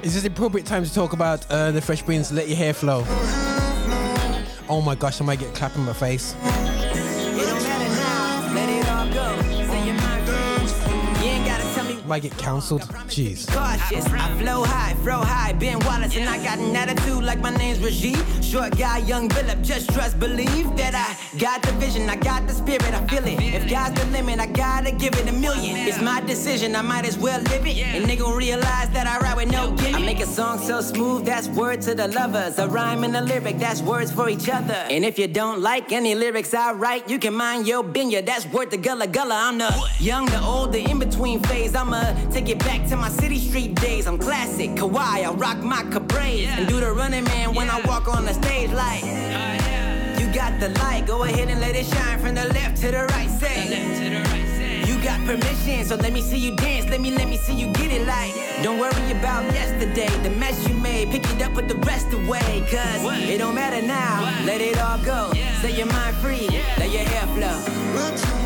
Is 0.03 0.15
this 0.15 0.23
the 0.23 0.29
appropriate 0.29 0.67
time 0.67 0.85
to 0.85 0.95
talk 0.95 1.15
about 1.15 1.45
uh, 1.51 1.73
the 1.73 1.81
Fresh 1.81 2.03
Beans? 2.03 2.31
Let 2.31 2.47
Your 2.47 2.57
Hair 2.57 2.75
Flow? 2.75 3.03
Oh 4.69 4.81
my 4.81 4.95
gosh, 4.95 5.21
I 5.21 5.25
might 5.25 5.41
get 5.41 5.49
a 5.49 5.53
clap 5.53 5.75
in 5.75 5.85
my 5.85 5.93
face. 5.93 6.35
Might 12.07 12.23
get 12.23 12.38
counseled. 12.38 12.83
Jeez. 13.09 13.49
cautious. 13.49 14.07
I 14.07 14.38
flow 14.38 14.62
high, 14.62 14.95
throw 15.03 15.19
high, 15.19 15.53
Ben 15.55 15.81
Wallace, 15.81 16.16
and 16.16 16.29
I 16.29 16.42
got 16.42 16.59
an 16.59 16.75
attitude 16.77 17.25
like 17.25 17.40
my 17.40 17.51
name's 17.51 17.79
Rajiv. 17.79 18.16
Short 18.45 18.79
guy, 18.79 18.99
young 18.99 19.29
Philip, 19.29 19.61
just 19.62 19.92
trust, 19.92 20.21
believe 20.21 20.77
that 20.77 20.95
I 20.95 21.38
got 21.38 21.62
the 21.62 21.73
vision, 21.73 22.09
I 22.09 22.16
got 22.16 22.47
the 22.47 22.55
spirit, 22.55 22.83
I 22.83 23.05
feel 23.09 23.27
it. 23.27 23.40
If 23.42 23.69
God's 23.69 24.01
the 24.01 24.07
limit, 24.11 24.38
I 24.38 24.47
gotta 24.47 24.92
give 24.92 25.14
it 25.14 25.29
a 25.29 25.33
million. 25.33 25.77
It's 25.88 26.01
my 26.01 26.21
decision, 26.21 26.77
I 26.77 26.83
might 26.83 27.07
as 27.07 27.19
well 27.19 27.40
live 27.42 27.66
it. 27.66 27.77
And 27.79 28.05
they 28.09 28.16
gon' 28.16 28.37
realize 28.37 28.88
that 28.90 29.07
I 29.09 29.19
ride 29.19 29.37
with 29.37 29.51
no 29.51 29.73
gimmick. 29.73 29.97
I 29.97 30.05
make 30.05 30.21
a 30.21 30.27
song 30.27 30.59
so 30.61 30.81
smooth, 30.81 31.25
that's 31.25 31.49
word 31.49 31.83
to 31.83 31.95
the 31.95 32.09
lovers. 32.09 32.59
A 32.59 32.69
rhyme 32.69 33.03
and 33.03 33.16
a 33.16 33.21
lyric, 33.21 33.59
that's 33.59 33.83
words 33.83 34.12
for 34.12 34.29
each 34.29 34.49
other. 34.49 34.75
And 34.90 35.05
if 35.05 35.19
you 35.19 35.27
don't 35.27 35.61
like 35.61 35.90
any 35.90 36.14
lyrics 36.14 36.55
I 36.55 36.73
write, 36.73 37.11
you 37.11 37.19
can 37.19 37.35
mind 37.35 37.66
your 37.66 37.83
binya, 37.83 38.25
that's 38.25 38.47
word 38.47 38.71
to 38.71 38.77
Gullah 38.77 39.09
Gullah. 39.09 39.49
I'm 39.49 39.59
the 39.59 39.88
young, 39.99 40.27
the 40.27 40.40
old, 40.42 40.73
the 40.73 40.88
in 40.88 40.99
between 41.01 41.42
phase. 41.42 41.75
I'ma 41.96 42.30
take 42.30 42.48
it 42.48 42.59
back 42.59 42.87
to 42.88 42.96
my 42.96 43.09
city 43.09 43.38
street 43.38 43.74
days. 43.76 44.06
I'm 44.06 44.18
classic, 44.18 44.70
kawaii, 44.70 45.24
I 45.24 45.30
rock 45.32 45.59
my 45.59 45.82
cabrets. 45.85 46.48
And 46.48 46.68
do 46.68 46.78
the 46.80 46.92
running 46.92 47.24
man 47.24 47.54
when 47.54 47.70
I 47.70 47.80
walk 47.82 48.09
on 48.14 48.24
the 48.26 48.35
stage 48.35 48.70
like. 48.72 49.02
You 50.20 50.26
got 50.32 50.61
the 50.61 50.68
light, 50.80 51.04
go 51.06 51.24
ahead 51.24 51.48
and 51.48 51.61
let 51.61 51.74
it 51.74 51.87
shine 51.87 52.18
from 52.18 52.35
the 52.35 52.44
left 52.52 52.76
to 52.82 52.90
the 52.90 53.04
right. 53.06 53.30
Say, 53.30 54.85
you 54.87 55.02
got 55.02 55.18
permission, 55.24 55.85
so 55.87 55.96
let 55.96 56.12
me 56.12 56.20
see 56.20 56.38
you 56.38 56.54
dance. 56.56 56.87
Let 56.90 57.00
me, 57.00 57.11
let 57.12 57.28
me 57.28 57.38
see 57.38 57.54
you 57.54 57.72
get 57.72 57.90
it 57.90 58.06
like. 58.06 58.35
Don't 58.62 58.78
worry 58.78 59.11
about 59.12 59.44
yesterday, 59.54 60.11
the 60.22 60.30
mess 60.30 60.68
you 60.68 60.74
made. 60.74 61.11
Pick 61.11 61.24
it 61.24 61.42
up, 61.42 61.54
put 61.54 61.68
the 61.68 61.76
rest 61.76 62.12
away. 62.12 62.66
Cause 62.70 63.04
it 63.22 63.38
don't 63.38 63.54
matter 63.54 63.80
now, 63.80 64.20
let 64.44 64.61
it 64.61 64.78
all 64.78 64.98
go. 64.98 65.32
Set 65.62 65.72
your 65.74 65.87
mind 65.87 66.14
free, 66.16 66.46
let 66.78 66.90
your 66.90 67.04
hair 67.04 67.26
flow. 67.35 68.45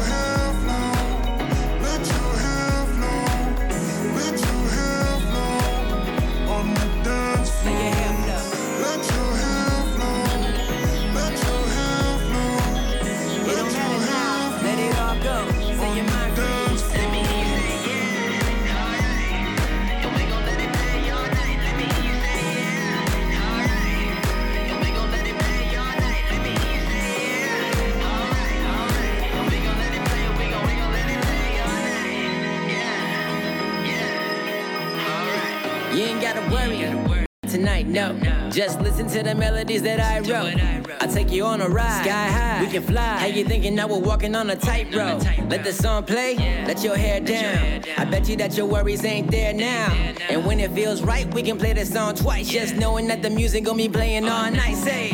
No. 37.90 38.16
Just 38.50 38.80
listen 38.80 39.08
to 39.08 39.22
the 39.24 39.34
melodies 39.34 39.82
that 39.82 39.98
I 39.98 40.20
wrote. 40.20 40.54
I 41.02 41.06
take 41.06 41.32
you 41.32 41.44
on 41.44 41.60
a 41.60 41.68
ride, 41.68 42.04
sky 42.04 42.26
high. 42.28 42.62
We 42.62 42.70
can 42.70 42.82
fly. 42.84 43.18
How 43.18 43.26
you 43.26 43.44
thinking 43.44 43.74
now 43.74 43.88
we're 43.88 43.98
walking 43.98 44.36
on 44.36 44.48
a 44.50 44.56
tightrope? 44.56 45.24
Let 45.48 45.64
the 45.64 45.72
song 45.72 46.04
play, 46.04 46.36
let 46.66 46.84
your 46.84 46.96
hair 46.96 47.20
down. 47.20 47.82
I 47.98 48.04
bet 48.04 48.28
you 48.28 48.36
that 48.36 48.56
your 48.56 48.66
worries 48.66 49.04
ain't 49.04 49.30
there 49.30 49.52
now. 49.52 49.92
And 50.28 50.46
when 50.46 50.60
it 50.60 50.70
feels 50.70 51.02
right, 51.02 51.32
we 51.34 51.42
can 51.42 51.58
play 51.58 51.72
the 51.72 51.84
song 51.84 52.14
twice. 52.14 52.48
Just 52.48 52.76
knowing 52.76 53.08
that 53.08 53.22
the 53.22 53.30
music 53.30 53.64
gon' 53.64 53.76
be 53.76 53.88
playing 53.88 54.28
all 54.28 54.50
night. 54.50 54.76
Say, 54.76 55.08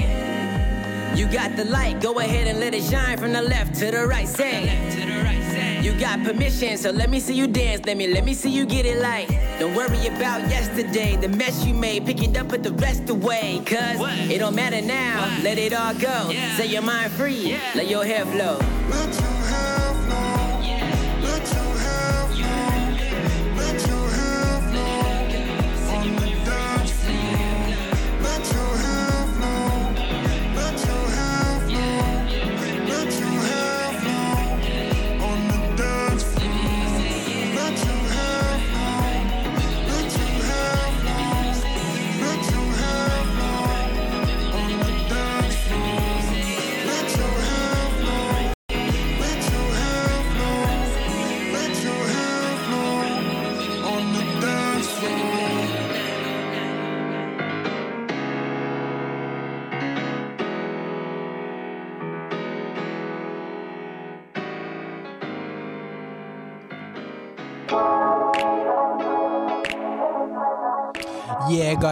you 1.15 1.27
got 1.29 1.57
the 1.57 1.65
light, 1.65 2.03
go 2.03 2.19
ahead 2.19 2.47
and 2.47 2.61
let 2.61 2.75
it 2.75 2.83
shine 2.85 3.17
from 3.17 3.33
the 3.33 3.41
left 3.41 3.75
to 3.77 3.91
the 3.91 4.07
right. 4.07 4.29
Say, 4.29 5.16
you 5.87 5.96
got 6.01 6.20
permission, 6.25 6.77
so 6.77 6.90
let 6.90 7.11
me 7.11 7.20
see 7.20 7.35
you 7.35 7.46
dance. 7.46 7.87
Let 7.87 7.96
me, 7.96 8.09
let 8.09 8.25
me 8.25 8.35
see 8.35 8.51
you 8.51 8.66
get 8.66 8.87
it 8.87 8.99
like. 8.99 9.29
Don't 9.61 9.72
worry 9.72 10.09
about 10.09 10.40
yesterday, 10.51 11.14
the 11.14 11.29
mess 11.29 11.64
you 11.64 11.75
made. 11.75 12.05
Pick 12.05 12.20
it 12.25 12.37
up, 12.37 12.49
put 12.49 12.64
the 12.64 12.72
rest 12.72 13.09
away. 13.09 13.62
Cause 13.64 13.99
it 14.29 14.38
don't 14.38 14.57
matter 14.57 14.83
now, 14.83 15.40
let 15.44 15.59
it 15.59 15.72
all 15.72 15.94
go. 15.94 16.33
Set 16.57 16.70
your 16.70 16.83
mind 16.83 17.12
free, 17.12 17.57
let 17.77 17.88
your 17.88 18.05
hair 18.05 18.27
flow. 18.27 19.36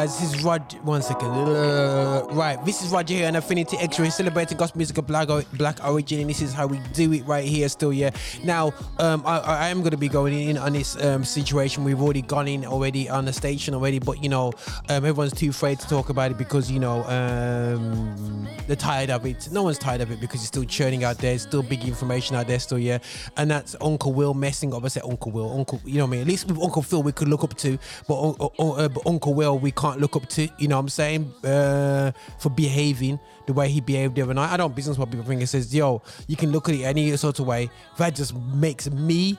Guys, 0.05 0.21
this 0.21 0.35
is 0.35 0.45
Roger. 0.45 0.77
One 0.79 1.03
second. 1.03 1.31
Uh, 1.31 2.27
right, 2.33 2.63
this 2.65 2.83
is 2.83 2.91
Roger 2.91 3.15
here 3.15 3.27
on 3.27 3.37
Affinity 3.37 3.79
X-Ray, 3.79 4.11
celebrating 4.11 4.59
gospel 4.59 4.79
music 4.79 4.99
of 4.99 5.07
black, 5.07 5.29
black 5.55 5.83
origin, 5.85 6.21
and 6.21 6.31
this 6.31 6.43
is 6.43 6.53
how 6.53 6.67
we 6.67 6.79
do 6.93 7.13
it 7.13 7.25
right 7.27 7.45
here. 7.45 7.69
Still, 7.69 7.93
yeah. 7.93 8.11
Now, 8.43 8.73
um, 8.99 9.23
I, 9.25 9.39
I 9.39 9.69
am 9.69 9.79
going 9.79 9.93
to 9.93 9.97
be 9.97 10.09
going 10.09 10.35
in 10.35 10.59
on 10.59 10.75
this 10.75 11.03
um, 11.03 11.25
situation. 11.25 11.85
We've 11.85 12.01
already 12.01 12.21
gone 12.21 12.49
in 12.49 12.67
already 12.67 13.09
on 13.09 13.25
the 13.25 13.33
station 13.33 13.75
already, 13.75 13.99
but 13.99 14.23
you 14.23 14.29
know, 14.29 14.53
um, 14.91 15.05
everyone's 15.05 15.33
too 15.33 15.51
afraid 15.51 15.81
to 15.81 15.89
talk 15.89 16.11
about 16.11 16.31
it 16.31 16.39
because 16.39 16.71
you 16.71 16.81
know 16.81 17.03
um, 17.05 18.47
they're 18.67 18.77
tired 18.77 19.11
of 19.11 19.25
it. 19.25 19.51
No 19.53 19.63
one's 19.63 19.79
tired 19.79 20.03
of 20.03 20.11
it 20.11 20.21
because 20.21 20.41
it's 20.41 20.49
still 20.49 20.65
churning 20.65 21.05
out 21.05 21.19
there. 21.19 21.35
It's 21.35 21.45
still 21.45 21.63
big 21.63 21.85
information 21.85 22.37
out 22.37 22.47
there. 22.47 22.59
Still, 22.59 22.79
yeah. 22.79 22.99
And 23.39 23.51
that's 23.51 23.75
Uncle 23.81 24.13
Will 24.13 24.35
messing 24.35 24.75
up. 24.75 24.85
I 24.85 24.89
said 24.89 25.05
Uncle 25.05 25.33
Will, 25.33 25.51
Uncle. 25.51 25.81
You 25.85 25.99
know 25.99 26.05
what 26.05 26.09
I 26.09 26.11
mean? 26.13 26.21
At 26.23 26.27
least 26.27 26.47
with 26.47 26.61
Uncle 26.61 26.83
Phil, 26.83 27.03
we 27.03 27.13
could 27.13 27.29
look 27.29 27.43
up 27.43 27.57
to, 27.59 27.79
but, 28.07 28.21
uh, 28.21 28.49
uh, 28.59 28.71
uh, 28.73 28.89
but 28.89 29.07
Uncle 29.07 29.33
Will, 29.33 29.59
we 29.59 29.71
can't 29.71 29.94
look 30.01 30.17
up 30.17 30.29
to. 30.31 30.49
You 30.59 30.69
know 30.69 30.77
what 30.77 30.83
I'm 30.83 30.89
saying? 30.89 31.33
Uh, 31.45 32.13
for 32.39 32.51
behaving 32.51 33.19
the 33.47 33.53
way 33.53 33.69
he 33.69 33.81
behaved 33.81 34.15
the 34.15 34.23
other 34.23 34.35
night. 34.35 34.53
I 34.53 34.57
don't 34.57 34.75
business 34.75 34.99
what 34.99 35.11
people 35.11 35.27
think. 35.27 35.43
It 35.43 35.49
says, 35.49 35.75
yo, 35.75 36.03
you 36.27 36.37
can 36.37 36.51
look 36.51 36.69
at 36.69 36.75
it 36.75 36.83
any 36.83 37.17
sort 37.17 37.39
of 37.39 37.47
way. 37.47 37.71
That 37.99 38.15
just 38.15 38.35
makes 38.35 38.91
me, 38.91 39.39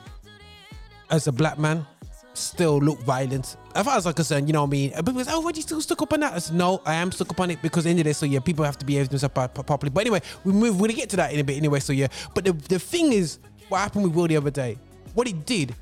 as 1.10 1.28
a 1.28 1.32
black 1.32 1.58
man, 1.58 1.86
still 2.34 2.80
look 2.80 3.00
violent. 3.00 3.58
As 3.74 3.86
far 3.86 3.98
as 3.98 4.06
I'm 4.06 4.14
concerned, 4.14 4.48
you 4.48 4.54
know 4.54 4.62
what 4.62 4.68
I 4.68 4.72
mean? 4.72 4.92
People 4.92 5.24
say, 5.24 5.32
oh, 5.34 5.50
do 5.50 5.58
you 5.58 5.62
still 5.62 5.82
stuck 5.82 6.02
up 6.02 6.14
on 6.14 6.20
that? 6.20 6.34
I 6.34 6.40
said, 6.40 6.56
no, 6.56 6.82
I 6.86 6.96
am 6.96 7.12
stuck 7.12 7.32
up 7.32 7.40
on 7.40 7.52
it 7.52 7.62
because 7.62 7.86
end 7.86 8.00
of 8.00 8.06
this, 8.06 8.18
so 8.18 8.26
yeah, 8.26 8.40
people 8.40 8.66
have 8.66 8.78
to 8.78 8.86
behave 8.86 9.10
themselves 9.10 9.34
pro- 9.34 9.48
pro- 9.48 9.64
properly. 9.64 9.90
But 9.90 10.02
anyway, 10.02 10.22
we 10.44 10.52
move, 10.52 10.80
we're 10.80 10.88
gonna 10.88 10.98
get 10.98 11.10
to 11.12 11.16
that 11.18 11.34
in 11.34 11.40
a 11.40 11.44
bit 11.44 11.58
anyway, 11.58 11.80
so 11.80 11.94
yeah. 11.94 12.08
But 12.34 12.46
the, 12.46 12.54
the 12.54 12.80
thing 12.80 13.14
is, 13.14 13.40
what 13.70 13.80
happened 13.80 14.04
with 14.04 14.14
Will 14.14 14.28
the 14.28 14.38
other 14.38 14.52
day, 14.52 14.78
what 15.14 15.28
it 15.28 15.46
did, 15.46 15.74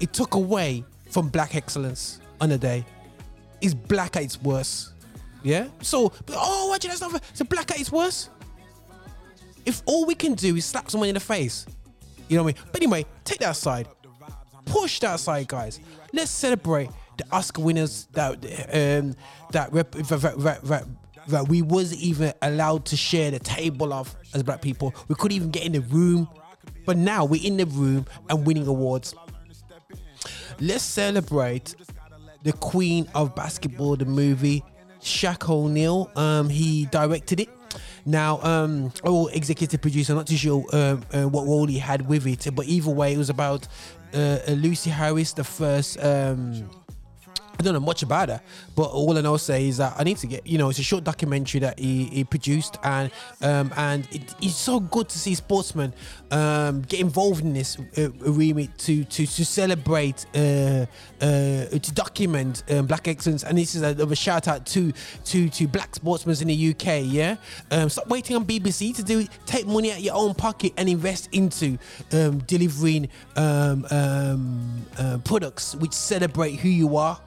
it 0.00 0.12
took 0.12 0.34
away 0.34 0.84
from 1.10 1.28
black 1.28 1.54
excellence 1.54 2.20
on 2.40 2.48
the 2.48 2.58
day. 2.58 2.84
It's 3.62 3.74
black 3.74 4.16
at 4.16 4.24
its 4.24 4.40
worst. 4.40 4.92
Yeah? 5.42 5.68
So, 5.80 6.12
but, 6.26 6.36
oh, 6.38 6.68
watch 6.68 6.84
it, 6.84 6.88
that's 6.88 7.00
not. 7.00 7.22
So 7.32 7.44
black 7.44 7.70
at 7.70 7.80
its 7.80 7.90
worst? 7.90 8.30
If 9.64 9.82
all 9.86 10.06
we 10.06 10.14
can 10.14 10.34
do 10.34 10.56
is 10.56 10.64
slap 10.64 10.90
someone 10.90 11.08
in 11.08 11.14
the 11.14 11.20
face, 11.20 11.66
you 12.28 12.36
know 12.36 12.42
what 12.42 12.56
I 12.56 12.58
mean? 12.58 12.68
But 12.72 12.82
anyway, 12.82 13.06
take 13.24 13.38
that 13.38 13.50
aside. 13.52 13.88
Push 14.64 15.00
that 15.00 15.14
aside, 15.14 15.48
guys. 15.48 15.80
Let's 16.12 16.30
celebrate 16.30 16.90
the 17.16 17.24
Oscar 17.30 17.62
winners 17.62 18.08
that 18.12 18.34
um 18.72 19.14
that 19.50 19.72
rep, 19.72 19.92
that, 19.92 20.20
that, 20.38 20.62
that, 20.64 20.84
that 21.28 21.48
we 21.48 21.62
wasn't 21.62 22.00
even 22.00 22.32
allowed 22.42 22.84
to 22.86 22.96
share 22.96 23.30
the 23.30 23.38
table 23.38 23.92
of 23.92 24.14
as 24.34 24.42
black 24.42 24.62
people. 24.62 24.94
We 25.08 25.14
couldn't 25.14 25.36
even 25.36 25.50
get 25.50 25.64
in 25.64 25.72
the 25.72 25.80
room. 25.80 26.28
But 26.84 26.96
now 26.96 27.24
we're 27.24 27.44
in 27.44 27.56
the 27.56 27.66
room 27.66 28.06
and 28.28 28.44
winning 28.44 28.66
awards. 28.66 29.14
Let's 30.60 30.84
celebrate 30.84 31.76
the 32.42 32.52
Queen 32.54 33.08
of 33.14 33.34
Basketball, 33.34 33.96
the 33.96 34.04
movie. 34.04 34.64
Shaq 35.00 35.48
O'Neal. 35.48 36.10
Um, 36.16 36.48
he 36.48 36.86
directed 36.86 37.40
it. 37.40 37.48
Now, 38.04 38.40
um, 38.42 38.92
oh, 39.04 39.28
executive 39.28 39.80
producer. 39.80 40.14
Not 40.14 40.26
too 40.26 40.36
sure 40.36 40.64
um, 40.72 41.02
uh, 41.12 41.24
what 41.24 41.46
role 41.46 41.66
he 41.66 41.78
had 41.78 42.06
with 42.08 42.26
it, 42.26 42.48
but 42.54 42.66
either 42.66 42.90
way, 42.90 43.12
it 43.14 43.18
was 43.18 43.30
about 43.30 43.66
uh, 44.14 44.38
uh, 44.46 44.52
Lucy 44.52 44.90
Harris, 44.90 45.32
the 45.32 45.44
first. 45.44 46.02
Um, 46.02 46.68
I 47.58 47.62
don't 47.62 47.74
know 47.74 47.80
much 47.80 48.02
about 48.02 48.28
her, 48.28 48.40
but 48.74 48.90
all 48.90 49.16
I 49.16 49.20
know 49.20 49.36
say 49.36 49.68
is 49.68 49.76
that 49.76 49.94
I 49.98 50.04
need 50.04 50.16
to 50.18 50.26
get. 50.26 50.46
You 50.46 50.58
know, 50.58 50.70
it's 50.70 50.78
a 50.78 50.82
short 50.82 51.04
documentary 51.04 51.60
that 51.60 51.78
he, 51.78 52.04
he 52.06 52.24
produced, 52.24 52.78
and 52.82 53.10
um, 53.40 53.72
and 53.76 54.08
it, 54.10 54.34
it's 54.40 54.56
so 54.56 54.80
good 54.80 55.08
to 55.10 55.18
see 55.18 55.34
sportsmen 55.34 55.92
um, 56.30 56.82
get 56.82 57.00
involved 57.00 57.42
in 57.42 57.52
this 57.52 57.78
uh, 57.98 58.10
remit 58.20 58.76
to 58.78 59.04
to 59.04 59.26
to 59.26 59.44
celebrate, 59.44 60.26
uh, 60.34 60.86
uh, 61.20 61.66
to 61.66 61.92
document 61.94 62.64
um, 62.70 62.86
black 62.86 63.06
excellence, 63.06 63.44
and 63.44 63.58
this 63.58 63.74
is 63.74 63.82
a, 63.82 63.94
a 63.94 64.16
shout 64.16 64.48
out 64.48 64.66
to 64.66 64.92
to 65.24 65.48
to 65.50 65.68
black 65.68 65.94
sportsmen 65.94 66.36
in 66.40 66.48
the 66.48 66.70
UK. 66.70 67.02
Yeah, 67.04 67.36
um, 67.70 67.88
stop 67.88 68.08
waiting 68.08 68.34
on 68.36 68.44
BBC 68.44 68.96
to 68.96 69.02
do 69.02 69.20
it. 69.20 69.28
Take 69.46 69.66
money 69.66 69.92
out 69.92 69.98
of 69.98 70.04
your 70.04 70.14
own 70.14 70.34
pocket 70.34 70.72
and 70.76 70.88
invest 70.88 71.28
into 71.32 71.78
um, 72.12 72.38
delivering 72.38 73.08
um, 73.36 73.86
uh, 73.90 75.18
products 75.24 75.74
which 75.76 75.92
celebrate 75.92 76.56
who 76.56 76.68
you 76.68 76.96
are 76.96 77.20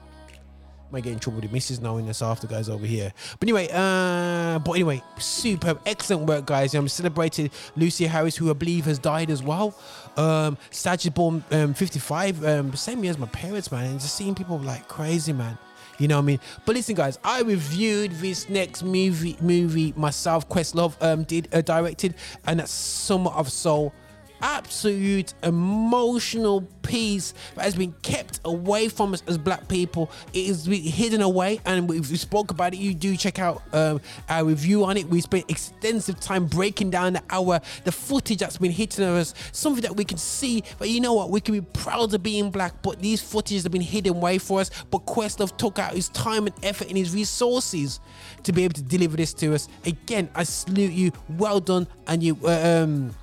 might 0.90 1.04
get 1.04 1.12
in 1.12 1.18
trouble 1.18 1.40
with 1.40 1.50
the 1.50 1.54
missus 1.54 1.80
knowing 1.80 2.06
this 2.06 2.22
after 2.22 2.46
guys 2.46 2.68
over 2.68 2.86
here. 2.86 3.12
But 3.38 3.48
anyway, 3.48 3.68
uh, 3.72 4.58
but 4.60 4.72
anyway, 4.72 5.02
superb, 5.18 5.80
excellent 5.86 6.26
work, 6.26 6.46
guys. 6.46 6.74
I'm 6.74 6.88
celebrating 6.88 7.50
Lucy 7.76 8.06
Harris, 8.06 8.36
who 8.36 8.50
I 8.50 8.54
believe 8.54 8.84
has 8.84 8.98
died 8.98 9.30
as 9.30 9.42
well. 9.42 9.74
Um, 10.16 10.56
Sagittarius 10.70 11.14
born 11.14 11.44
um, 11.50 11.74
55, 11.74 12.44
um, 12.44 12.74
same 12.74 13.02
year 13.02 13.10
as 13.10 13.18
my 13.18 13.26
parents, 13.26 13.70
man. 13.70 13.86
And 13.86 14.00
just 14.00 14.14
seeing 14.14 14.34
people 14.34 14.58
like 14.58 14.88
crazy, 14.88 15.32
man. 15.32 15.58
You 15.98 16.08
know 16.08 16.16
what 16.16 16.22
I 16.22 16.26
mean? 16.26 16.40
But 16.64 16.76
listen, 16.76 16.94
guys, 16.94 17.18
I 17.24 17.42
reviewed 17.42 18.12
this 18.12 18.48
next 18.48 18.82
movie 18.82 19.36
movie 19.40 19.94
myself. 19.96 20.48
Questlove 20.48 20.94
um, 21.00 21.24
did 21.24 21.48
uh, 21.54 21.62
directed, 21.62 22.14
and 22.46 22.60
that's 22.60 22.70
Summer 22.70 23.30
of 23.30 23.50
Soul. 23.50 23.94
Absolute 24.42 25.34
emotional 25.42 26.62
piece 26.82 27.34
that 27.54 27.64
has 27.64 27.74
been 27.74 27.92
kept 28.02 28.40
away 28.44 28.88
from 28.88 29.12
us 29.12 29.22
as 29.26 29.38
black 29.38 29.66
people. 29.68 30.10
It 30.32 30.46
is 30.46 30.66
hidden 30.66 31.20
away, 31.20 31.60
and 31.64 31.88
we 31.88 32.00
we 32.00 32.16
spoke 32.16 32.50
about 32.50 32.74
it. 32.74 32.78
You 32.78 32.94
do 32.94 33.16
check 33.16 33.38
out 33.38 33.62
um, 33.72 34.00
our 34.28 34.44
review 34.44 34.84
on 34.84 34.96
it. 34.96 35.08
We 35.08 35.20
spent 35.20 35.50
extensive 35.50 36.20
time 36.20 36.46
breaking 36.46 36.90
down 36.90 37.14
the 37.14 37.22
hour, 37.30 37.60
the 37.84 37.92
footage 37.92 38.38
that's 38.38 38.58
been 38.58 38.72
hitting 38.72 39.04
us, 39.04 39.34
something 39.52 39.82
that 39.82 39.96
we 39.96 40.04
can 40.04 40.18
see. 40.18 40.62
But 40.78 40.88
you 40.90 41.00
know 41.00 41.14
what? 41.14 41.30
We 41.30 41.40
can 41.40 41.54
be 41.54 41.60
proud 41.60 42.14
of 42.14 42.22
being 42.22 42.50
black, 42.50 42.82
but 42.82 43.00
these 43.00 43.22
footages 43.22 43.62
have 43.64 43.72
been 43.72 43.80
hidden 43.80 44.16
away 44.16 44.38
for 44.38 44.60
us. 44.60 44.70
But 44.90 45.06
Questlove 45.06 45.56
took 45.56 45.78
out 45.78 45.94
his 45.94 46.08
time 46.10 46.46
and 46.46 46.54
effort 46.64 46.88
and 46.88 46.96
his 46.96 47.14
resources 47.14 48.00
to 48.42 48.52
be 48.52 48.64
able 48.64 48.74
to 48.74 48.82
deliver 48.82 49.16
this 49.16 49.34
to 49.34 49.54
us. 49.54 49.68
Again, 49.84 50.28
I 50.34 50.44
salute 50.44 50.92
you. 50.92 51.12
Well 51.30 51.60
done, 51.60 51.86
and 52.06 52.22
you. 52.22 52.38
Uh, 52.44 52.84
um, 52.84 53.14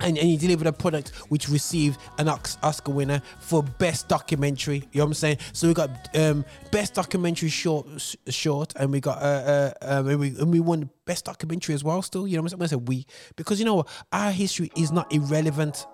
and, 0.00 0.18
and 0.18 0.28
you 0.28 0.38
delivered 0.38 0.66
a 0.66 0.72
product 0.72 1.10
which 1.28 1.48
received 1.48 2.00
an 2.18 2.28
Oscar 2.28 2.92
winner 2.92 3.22
for 3.40 3.62
best 3.62 4.08
documentary. 4.08 4.76
You 4.92 4.98
know 4.98 5.04
what 5.04 5.08
I'm 5.08 5.14
saying? 5.14 5.38
So 5.52 5.68
we 5.68 5.74
got 5.74 5.90
um, 6.16 6.44
best 6.70 6.94
documentary 6.94 7.48
short, 7.48 7.86
short, 8.28 8.72
and 8.76 8.90
we 8.92 9.00
got 9.00 9.22
uh, 9.22 9.24
uh, 9.24 9.72
um, 9.82 10.08
and 10.08 10.20
we 10.20 10.28
and 10.28 10.52
we 10.52 10.60
won 10.60 10.90
best 11.04 11.24
documentary 11.24 11.74
as 11.74 11.84
well. 11.84 12.02
Still, 12.02 12.26
you 12.26 12.36
know 12.36 12.42
what 12.42 12.52
I'm 12.52 12.58
saying? 12.58 12.58
When 12.58 12.66
I 12.66 12.70
say 12.70 13.02
we, 13.04 13.06
because 13.36 13.58
you 13.58 13.64
know 13.64 13.76
what, 13.76 13.88
our 14.12 14.30
history 14.30 14.70
is 14.76 14.92
not 14.92 15.12
irrelevant. 15.12 15.86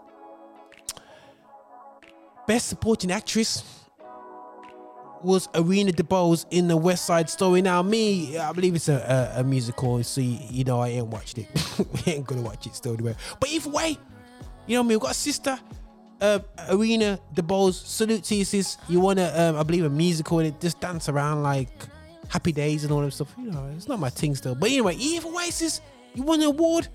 Best 2.47 2.69
supporting 2.69 3.13
actress 3.13 3.82
was 5.25 5.49
Arena 5.55 5.93
DeBose 5.93 6.47
in 6.51 6.69
the 6.69 6.77
West 6.77 7.05
Side 7.05 7.29
Story. 7.31 7.63
Now, 7.63 7.83
me, 7.83 8.37
I 8.39 8.53
believe 8.53 8.75
it's 8.75 8.89
a, 8.89 9.33
a, 9.37 9.41
a 9.41 9.45
musical, 9.45 10.03
so 10.05 10.21
you, 10.21 10.39
you 10.51 10.65
know 10.65 10.81
I 10.81 10.89
ain't 10.89 11.07
watched 11.07 11.39
it. 11.39 11.49
we 12.07 12.13
ain't 12.13 12.27
gonna 12.27 12.43
watch 12.43 12.67
it 12.67 12.75
still 12.75 12.95
anyway. 12.95 13.15
But 13.41 13.51
either 13.51 13.71
way, 13.71 13.99
you 14.67 14.77
know 14.77 14.81
what 14.81 14.87
I 14.87 14.89
mean. 14.89 14.89
We've 14.89 15.01
got 15.01 15.11
a 15.13 15.15
sister, 15.15 15.59
uh, 16.21 16.41
Arena 16.69 17.19
DeBose. 17.35 17.75
Salute 17.75 18.25
to 18.25 18.35
you, 18.35 18.45
sis. 18.45 18.79
You 18.89 19.01
wanna, 19.01 19.33
um, 19.37 19.57
I 19.57 19.63
believe, 19.63 19.85
a 19.85 19.91
musical 19.91 20.39
and 20.39 20.49
it 20.49 20.61
just 20.61 20.81
dance 20.81 21.09
around 21.09 21.43
like 21.43 21.71
Happy 22.29 22.53
Days 22.53 22.85
and 22.85 22.93
all 22.93 23.01
that 23.03 23.13
stuff. 23.13 23.35
You 23.39 23.51
know, 23.51 23.71
it's 23.77 23.89
not 23.89 24.01
my 24.01 24.11
thing 24.11 24.35
still. 24.35 24.55
But 24.55 24.71
anyway, 24.71 24.97
either 24.97 25.29
way, 25.29 25.51
sis, 25.51 25.81
you 26.15 26.23
won 26.23 26.41
an 26.41 26.47
award. 26.47 26.89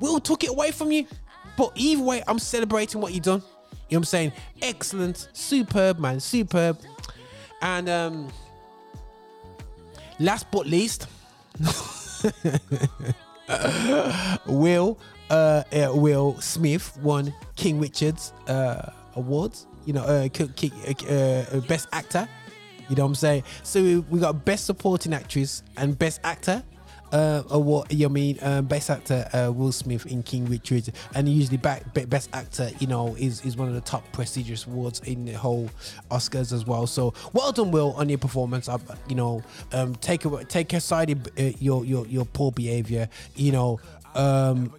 Will 0.00 0.20
took 0.20 0.44
it 0.44 0.50
away 0.50 0.70
from 0.70 0.92
you. 0.92 1.06
But 1.56 1.72
either 1.74 2.02
way, 2.02 2.22
I'm 2.28 2.38
celebrating 2.38 3.00
what 3.00 3.12
you 3.12 3.20
done. 3.20 3.42
You 3.88 3.94
know 3.94 4.00
what 4.00 4.00
I'm 4.00 4.04
saying? 4.04 4.32
Excellent, 4.60 5.28
superb, 5.32 5.98
man, 5.98 6.20
superb. 6.20 6.78
And 7.62 7.88
um 7.88 8.28
last 10.18 10.50
but 10.50 10.66
least, 10.66 11.06
Will 14.46 14.98
uh, 15.30 15.62
uh 15.72 15.90
Will 15.94 16.40
Smith 16.40 16.96
won 17.02 17.34
King 17.56 17.80
Richard's 17.80 18.32
uh 18.46 18.90
awards. 19.16 19.66
You 19.84 19.94
know, 19.94 20.02
uh, 20.04 20.28
uh, 20.28 21.14
uh, 21.14 21.60
best 21.60 21.88
actor. 21.92 22.28
You 22.88 22.96
know 22.96 23.04
what 23.04 23.08
I'm 23.08 23.14
saying? 23.14 23.44
So 23.62 24.02
we 24.10 24.20
got 24.20 24.44
best 24.44 24.66
supporting 24.66 25.14
actress 25.14 25.62
and 25.76 25.98
best 25.98 26.20
actor. 26.24 26.62
Uh, 27.10 27.42
award, 27.50 27.90
you 27.90 28.08
mean, 28.10 28.38
um, 28.42 28.66
best 28.66 28.90
actor 28.90 29.26
uh, 29.32 29.50
Will 29.50 29.72
Smith 29.72 30.04
in 30.06 30.22
King 30.22 30.44
Richard, 30.44 30.92
and 31.14 31.26
usually 31.26 31.56
back 31.56 31.82
best 32.08 32.28
actor, 32.34 32.70
you 32.80 32.86
know, 32.86 33.14
is 33.18 33.40
is 33.46 33.56
one 33.56 33.66
of 33.68 33.74
the 33.74 33.80
top 33.80 34.10
prestigious 34.12 34.66
awards 34.66 35.00
in 35.00 35.24
the 35.24 35.32
whole 35.32 35.70
Oscars 36.10 36.52
as 36.52 36.66
well. 36.66 36.86
So 36.86 37.14
well 37.32 37.50
done, 37.52 37.70
Will, 37.70 37.92
on 37.92 38.10
your 38.10 38.18
performance. 38.18 38.68
You 39.08 39.14
know, 39.14 39.42
um, 39.72 39.94
take 39.96 40.24
take 40.48 40.72
aside 40.74 41.10
uh, 41.38 41.42
your 41.58 41.84
your 41.86 42.06
your 42.06 42.26
poor 42.26 42.52
behavior. 42.52 43.08
You 43.36 43.52
know, 43.52 43.80
um, 44.14 44.74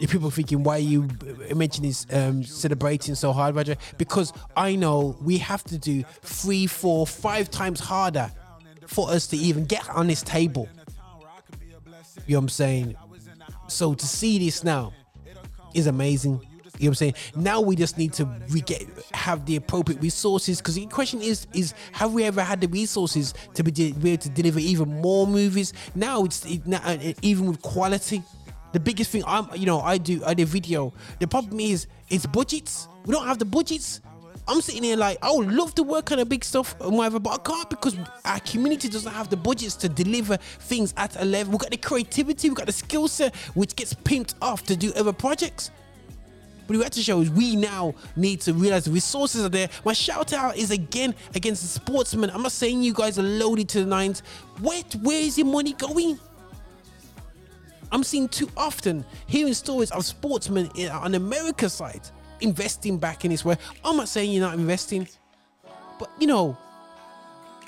if 0.00 0.10
people 0.10 0.30
thinking 0.30 0.62
why 0.62 0.76
are 0.76 0.78
you 0.78 1.08
mentioning 1.54 1.88
this 1.88 2.06
um, 2.12 2.44
celebrating 2.44 3.14
so 3.14 3.32
hard 3.32 3.54
roger 3.54 3.76
because 3.96 4.30
i 4.54 4.74
know 4.74 5.16
we 5.22 5.38
have 5.38 5.64
to 5.64 5.78
do 5.78 6.04
three 6.22 6.66
four 6.66 7.06
five 7.06 7.50
times 7.50 7.80
harder 7.80 8.30
for 8.86 9.10
us 9.10 9.26
to 9.26 9.36
even 9.36 9.64
get 9.64 9.88
on 9.90 10.06
this 10.06 10.22
table 10.22 10.68
you 12.26 12.34
know 12.34 12.38
what 12.38 12.44
i'm 12.44 12.48
saying 12.48 12.96
so 13.68 13.94
to 13.94 14.06
see 14.06 14.38
this 14.38 14.64
now 14.64 14.92
is 15.74 15.86
amazing 15.86 16.40
You 16.78 16.86
know 16.86 16.90
what 16.90 16.90
I'm 16.90 16.94
saying? 16.94 17.14
Now 17.36 17.60
we 17.60 17.76
just 17.76 17.96
need 17.96 18.12
to 18.14 18.26
re- 18.50 18.60
get 18.60 18.84
have 19.14 19.46
the 19.46 19.56
appropriate 19.56 20.00
resources 20.02 20.58
because 20.58 20.74
the 20.74 20.86
question 20.86 21.22
is 21.22 21.46
is 21.54 21.72
have 21.92 22.12
we 22.12 22.24
ever 22.24 22.42
had 22.42 22.60
the 22.60 22.68
resources 22.68 23.32
to 23.54 23.62
be, 23.62 23.70
be 23.92 24.12
able 24.12 24.22
to 24.22 24.28
deliver 24.28 24.58
even 24.60 25.00
more 25.00 25.26
movies? 25.26 25.72
Now 25.94 26.24
it's 26.24 26.44
it, 26.44 26.66
now, 26.66 26.80
uh, 26.84 26.98
even 27.22 27.46
with 27.46 27.62
quality. 27.62 28.22
The 28.72 28.80
biggest 28.80 29.10
thing 29.10 29.22
I'm 29.26 29.48
you 29.54 29.64
know 29.64 29.80
I 29.80 29.96
do 29.98 30.22
I 30.26 30.34
do 30.34 30.44
video. 30.44 30.92
The 31.18 31.26
problem 31.26 31.60
is 31.60 31.86
it's 32.10 32.26
budgets. 32.26 32.88
We 33.06 33.12
don't 33.14 33.26
have 33.26 33.38
the 33.38 33.46
budgets. 33.46 34.00
I'm 34.48 34.60
sitting 34.60 34.84
here 34.84 34.96
like 34.96 35.18
I 35.22 35.32
would 35.32 35.50
love 35.50 35.74
to 35.74 35.82
work 35.82 36.12
on 36.12 36.20
a 36.20 36.24
big 36.24 36.44
stuff 36.44 36.80
and 36.80 36.96
whatever, 36.96 37.18
but 37.18 37.30
I 37.30 37.38
can't 37.38 37.68
because 37.68 37.96
our 38.24 38.38
community 38.40 38.88
doesn't 38.88 39.12
have 39.12 39.28
the 39.28 39.36
budgets 39.36 39.74
to 39.76 39.88
deliver 39.88 40.36
things 40.36 40.94
at 40.96 41.20
a 41.20 41.24
level. 41.24 41.52
We've 41.52 41.60
got 41.60 41.70
the 41.70 41.76
creativity, 41.76 42.48
we've 42.48 42.56
got 42.56 42.66
the 42.66 42.72
skill 42.72 43.08
set, 43.08 43.34
which 43.54 43.74
gets 43.74 43.92
pimped 43.92 44.34
off 44.40 44.62
to 44.64 44.76
do 44.76 44.92
other 44.94 45.12
projects. 45.12 45.72
But 46.66 46.76
we 46.76 46.82
have 46.82 46.92
to 46.92 47.02
show 47.02 47.20
is 47.20 47.30
we 47.30 47.56
now 47.56 47.94
need 48.16 48.40
to 48.42 48.54
realize 48.54 48.84
the 48.84 48.90
resources 48.90 49.44
are 49.44 49.48
there. 49.48 49.68
My 49.84 49.92
shout 49.92 50.32
out 50.32 50.56
is 50.56 50.70
again 50.70 51.14
against 51.34 51.62
the 51.62 51.68
sportsmen. 51.68 52.30
I'm 52.30 52.42
not 52.42 52.52
saying 52.52 52.82
you 52.82 52.92
guys 52.92 53.18
are 53.18 53.24
loaded 53.24 53.68
to 53.70 53.80
the 53.80 53.86
nines. 53.86 54.20
Where 54.60 54.82
where 55.02 55.20
is 55.20 55.38
your 55.38 55.46
money 55.46 55.74
going? 55.74 56.18
I'm 57.92 58.02
seeing 58.02 58.28
too 58.28 58.50
often 58.56 59.04
hearing 59.26 59.54
stories 59.54 59.92
of 59.92 60.04
sportsmen 60.04 60.68
on 60.90 61.14
America 61.14 61.68
side 61.68 62.10
investing 62.40 62.98
back 62.98 63.24
in 63.24 63.30
this 63.30 63.44
way. 63.44 63.56
I'm 63.84 63.96
not 63.96 64.08
saying 64.08 64.30
you're 64.30 64.44
not 64.44 64.54
investing, 64.54 65.08
but 65.98 66.10
you 66.18 66.26
know, 66.26 66.56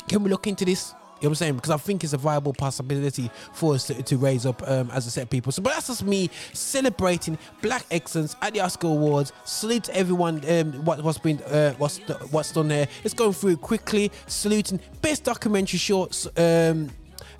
can 0.09 0.23
we 0.23 0.31
look 0.31 0.47
into 0.47 0.64
this? 0.64 0.95
You 1.21 1.25
know 1.25 1.31
what 1.31 1.33
I'm 1.33 1.35
saying? 1.35 1.55
Because 1.57 1.71
I 1.71 1.77
think 1.79 2.05
it's 2.05 2.12
a 2.12 2.19
viable 2.19 2.53
possibility 2.53 3.29
for 3.53 3.75
us 3.75 3.89
to, 3.89 4.01
to 4.01 4.16
raise 4.16 4.47
up 4.47 4.62
um, 4.69 4.89
as 4.93 5.05
a 5.09 5.11
set 5.11 5.25
of 5.25 5.31
people. 5.31 5.51
So, 5.51 5.61
but 5.62 5.73
that's 5.73 5.89
just 5.89 6.05
me 6.05 6.31
celebrating 6.53 7.37
Black 7.61 7.85
excellence 7.91 8.37
at 8.41 8.55
the 8.55 8.61
Oscar 8.61 8.87
Awards. 8.87 9.33
Salute 9.45 9.85
to 9.85 9.97
everyone. 9.97 10.49
Um, 10.49 10.85
what, 10.85 11.03
what's 11.03 11.19
been 11.19 11.39
uh, 11.43 11.73
what's 11.75 11.99
what's 12.31 12.53
done 12.53 12.69
there? 12.69 12.87
Let's 13.03 13.14
go 13.14 13.33
through 13.33 13.57
quickly. 13.57 14.12
Saluting 14.29 14.79
best 15.03 15.25
documentary 15.25 15.81
shorts. 15.81 16.29
Um, 16.37 16.91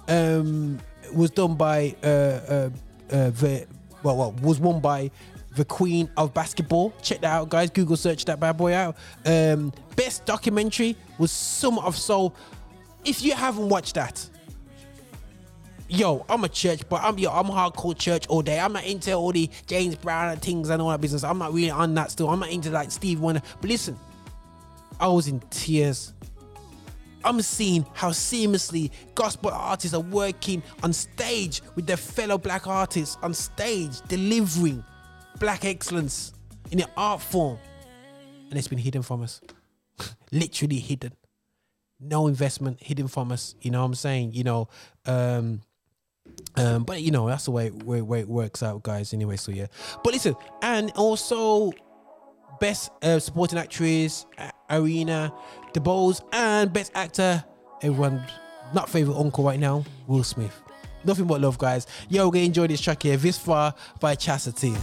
um, 0.09 0.81
was 1.13 1.31
done 1.31 1.55
by 1.55 1.95
uh, 2.03 2.07
uh, 2.07 2.71
uh, 3.11 3.31
the 3.31 3.67
well, 4.03 4.17
well, 4.17 4.33
was 4.43 4.59
won 4.61 4.81
by 4.81 5.11
the 5.59 5.65
Queen 5.65 6.09
of 6.17 6.33
Basketball. 6.33 6.95
Check 7.03 7.21
that 7.21 7.33
out, 7.33 7.51
guys. 7.51 7.69
Google 7.69 7.97
search 7.97 8.25
that 8.25 8.41
bad 8.41 8.57
boy 8.57 8.73
out. 8.75 8.97
Um, 9.27 9.73
best 9.97 10.25
documentary 10.25 10.97
was 11.19 11.31
Summer 11.31 11.83
of 11.83 11.97
Soul. 11.97 12.35
If 13.05 13.23
you 13.23 13.35
haven't 13.35 13.69
watched 13.69 13.97
that, 13.97 14.29
yo, 15.89 16.25
I'm 16.29 16.45
a 16.45 16.49
church, 16.49 16.89
but 16.89 17.03
I'm 17.03 17.19
yo, 17.19 17.31
I'm 17.31 17.47
hardcore 17.47 17.99
church 17.99 18.27
all 18.29 18.41
day. 18.41 18.61
I'm 18.61 18.73
not 18.73 18.85
into 18.85 19.13
all 19.13 19.33
the 19.33 19.51
James 19.67 19.97
Brown 19.97 20.33
and 20.33 20.41
things 20.41 20.71
and 20.71 20.81
all 20.81 20.91
that 20.91 21.01
business. 21.01 21.25
I'm 21.25 21.39
not 21.39 21.53
really 21.53 21.71
on 21.71 21.93
that 21.95 22.13
still. 22.13 22.31
I'm 22.31 22.41
not 22.41 22.51
into 22.51 22.71
like 22.71 22.91
Steve 22.91 23.21
Wonder. 23.21 23.43
But 23.61 23.69
listen, 23.69 23.99
I 25.01 25.09
was 25.09 25.29
in 25.29 25.41
tears. 25.51 26.15
I'm 27.25 27.43
seeing 27.43 27.85
how 27.95 28.11
seamlessly 28.11 28.93
gospel 29.17 29.51
artists 29.51 29.93
are 29.93 30.01
working 30.01 30.63
on 30.85 30.93
stage 30.93 31.63
with 31.75 31.85
their 31.85 31.97
fellow 31.97 32.39
black 32.39 32.69
artists 32.69 33.19
on 33.23 33.35
stage, 33.35 34.01
delivering 34.03 34.85
black 35.39 35.65
excellence 35.65 36.33
in 36.71 36.79
the 36.79 36.89
art 36.97 37.21
form. 37.21 37.59
And 38.51 38.59
it's 38.59 38.69
been 38.69 38.79
hidden 38.79 39.03
from 39.03 39.23
us. 39.23 39.41
Literally 40.33 40.79
hidden. 40.79 41.13
No 42.01 42.27
investment 42.27 42.83
hidden 42.83 43.09
from 43.09 43.33
us. 43.33 43.55
You 43.61 43.71
know 43.71 43.81
what 43.81 43.87
I'm 43.87 43.95
saying? 43.95 44.33
You 44.33 44.45
know, 44.45 44.69
um, 45.07 45.61
um, 46.57 46.85
but 46.85 47.03
you 47.03 47.11
know, 47.11 47.27
that's 47.27 47.45
the 47.47 47.51
way, 47.51 47.71
way, 47.71 48.01
way 48.03 48.21
it 48.21 48.29
works 48.29 48.63
out, 48.63 48.83
guys, 48.83 49.13
anyway. 49.13 49.37
So 49.37 49.53
yeah. 49.53 49.67
But 50.05 50.13
listen, 50.13 50.37
and 50.63 50.91
also 50.93 51.73
best 52.61 52.91
uh, 53.03 53.19
supporting 53.19 53.59
actress, 53.59 54.27
A- 54.39 54.53
Arena 54.71 55.33
DeBose, 55.73 56.23
and 56.33 56.73
best 56.73 56.93
actor, 56.95 57.45
everyone 57.83 58.23
not 58.75 58.89
favorite 58.89 59.17
uncle 59.17 59.45
right 59.45 59.59
now, 59.61 59.85
Will 60.07 60.25
Smith. 60.25 60.55
Nothing 61.05 61.27
but 61.27 61.41
love, 61.41 61.59
guys. 61.59 61.87
Yo, 62.09 62.31
gonna 62.31 62.45
enjoy 62.45 62.67
this 62.67 62.81
track 62.81 63.03
here, 63.03 63.17
This 63.17 63.39
Far 63.39 63.75
by 64.01 64.15
Chastity. 64.15 64.75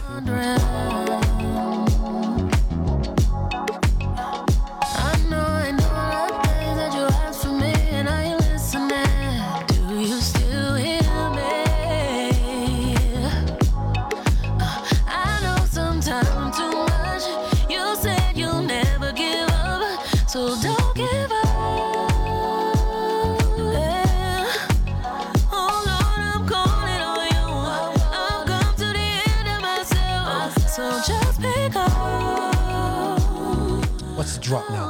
Drop 34.56 34.70
now? 34.70 34.85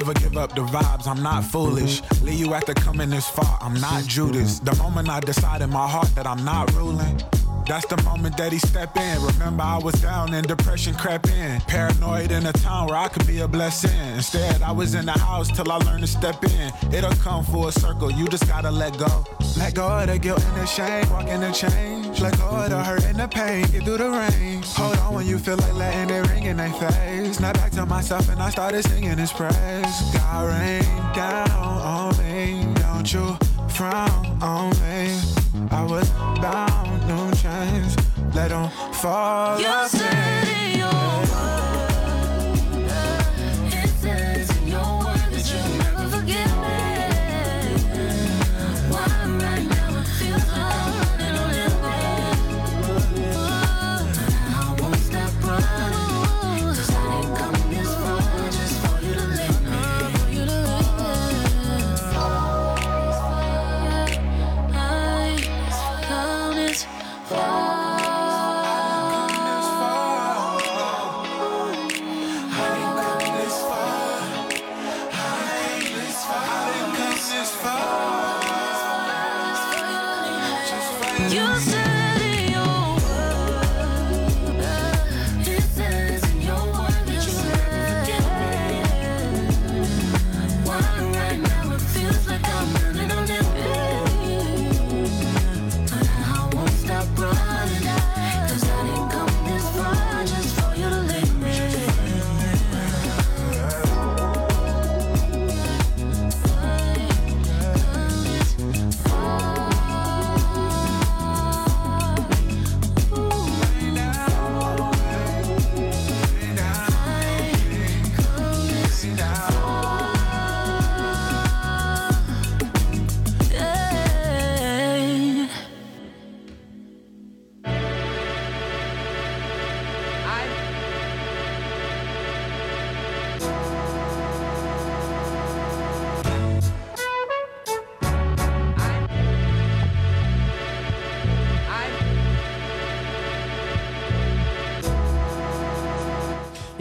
I 0.00 0.02
ever 0.02 0.14
give 0.14 0.36
up 0.38 0.54
the 0.54 0.62
vibes? 0.62 1.06
I'm 1.06 1.22
not 1.22 1.44
foolish. 1.44 2.00
Leave 2.22 2.40
you 2.40 2.54
after 2.54 2.72
coming 2.72 3.10
this 3.10 3.28
far. 3.28 3.58
I'm 3.60 3.74
not 3.74 4.02
Judas. 4.04 4.58
The 4.58 4.74
moment 4.76 5.10
I 5.10 5.20
decide 5.20 5.60
in 5.60 5.68
my 5.68 5.86
heart 5.86 6.08
that 6.14 6.26
I'm 6.26 6.42
not 6.42 6.72
ruling. 6.72 7.20
That's 7.70 7.86
the 7.86 8.02
moment 8.02 8.36
that 8.36 8.50
he 8.50 8.58
step 8.58 8.96
in. 8.96 9.22
Remember, 9.22 9.62
I 9.62 9.78
was 9.78 9.94
down 10.02 10.34
and 10.34 10.44
depression 10.44 10.92
crept 10.92 11.28
in. 11.28 11.60
Paranoid 11.68 12.32
in 12.32 12.44
a 12.44 12.52
town 12.52 12.88
where 12.88 12.96
I 12.96 13.06
could 13.06 13.28
be 13.28 13.38
a 13.42 13.46
blessing. 13.46 13.96
Instead, 14.16 14.60
I 14.60 14.72
was 14.72 14.96
in 14.96 15.06
the 15.06 15.12
house 15.12 15.46
till 15.52 15.70
I 15.70 15.76
learned 15.76 16.00
to 16.00 16.08
step 16.08 16.42
in. 16.42 16.72
It'll 16.92 17.14
come 17.22 17.44
full 17.44 17.70
circle. 17.70 18.10
You 18.10 18.26
just 18.26 18.48
gotta 18.48 18.72
let 18.72 18.98
go. 18.98 19.24
Let 19.56 19.76
go 19.76 19.86
of 19.86 20.08
the 20.08 20.18
guilt 20.18 20.44
and 20.44 20.56
the 20.56 20.66
shame. 20.66 21.08
Walk 21.10 21.28
in 21.28 21.42
the 21.42 21.52
change. 21.52 22.20
Let 22.20 22.36
go 22.38 22.48
of 22.48 22.70
the 22.70 22.82
hurt 22.82 23.04
and 23.04 23.20
the 23.20 23.28
pain. 23.28 23.62
Get 23.70 23.84
through 23.84 23.98
the 23.98 24.10
rain. 24.10 24.64
Hold 24.74 24.98
on 24.98 25.14
when 25.14 25.26
you 25.28 25.38
feel 25.38 25.56
like 25.58 25.74
letting 25.74 26.12
it 26.12 26.28
ring 26.28 26.46
in 26.46 26.56
their 26.56 26.72
face. 26.72 27.38
Now 27.38 27.52
back 27.52 27.70
to 27.70 27.86
myself 27.86 28.28
and 28.30 28.42
I 28.42 28.50
started 28.50 28.82
singing 28.82 29.16
his 29.16 29.30
praise. 29.30 29.54
God 30.12 30.48
rain 30.48 30.82
down 31.14 31.48
on 31.52 32.18
me. 32.18 32.66
Don't 32.82 33.12
you 33.12 33.38
frown 33.68 34.09
them 39.02 39.39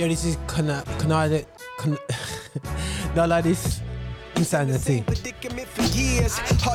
this 0.09 0.25
is 0.25 0.37
Canada. 0.47 0.83
Canada. 0.99 1.45
Can, 1.77 1.97
not 3.15 3.29
like 3.29 3.43
this. 3.43 3.81
Insanity. 4.35 5.03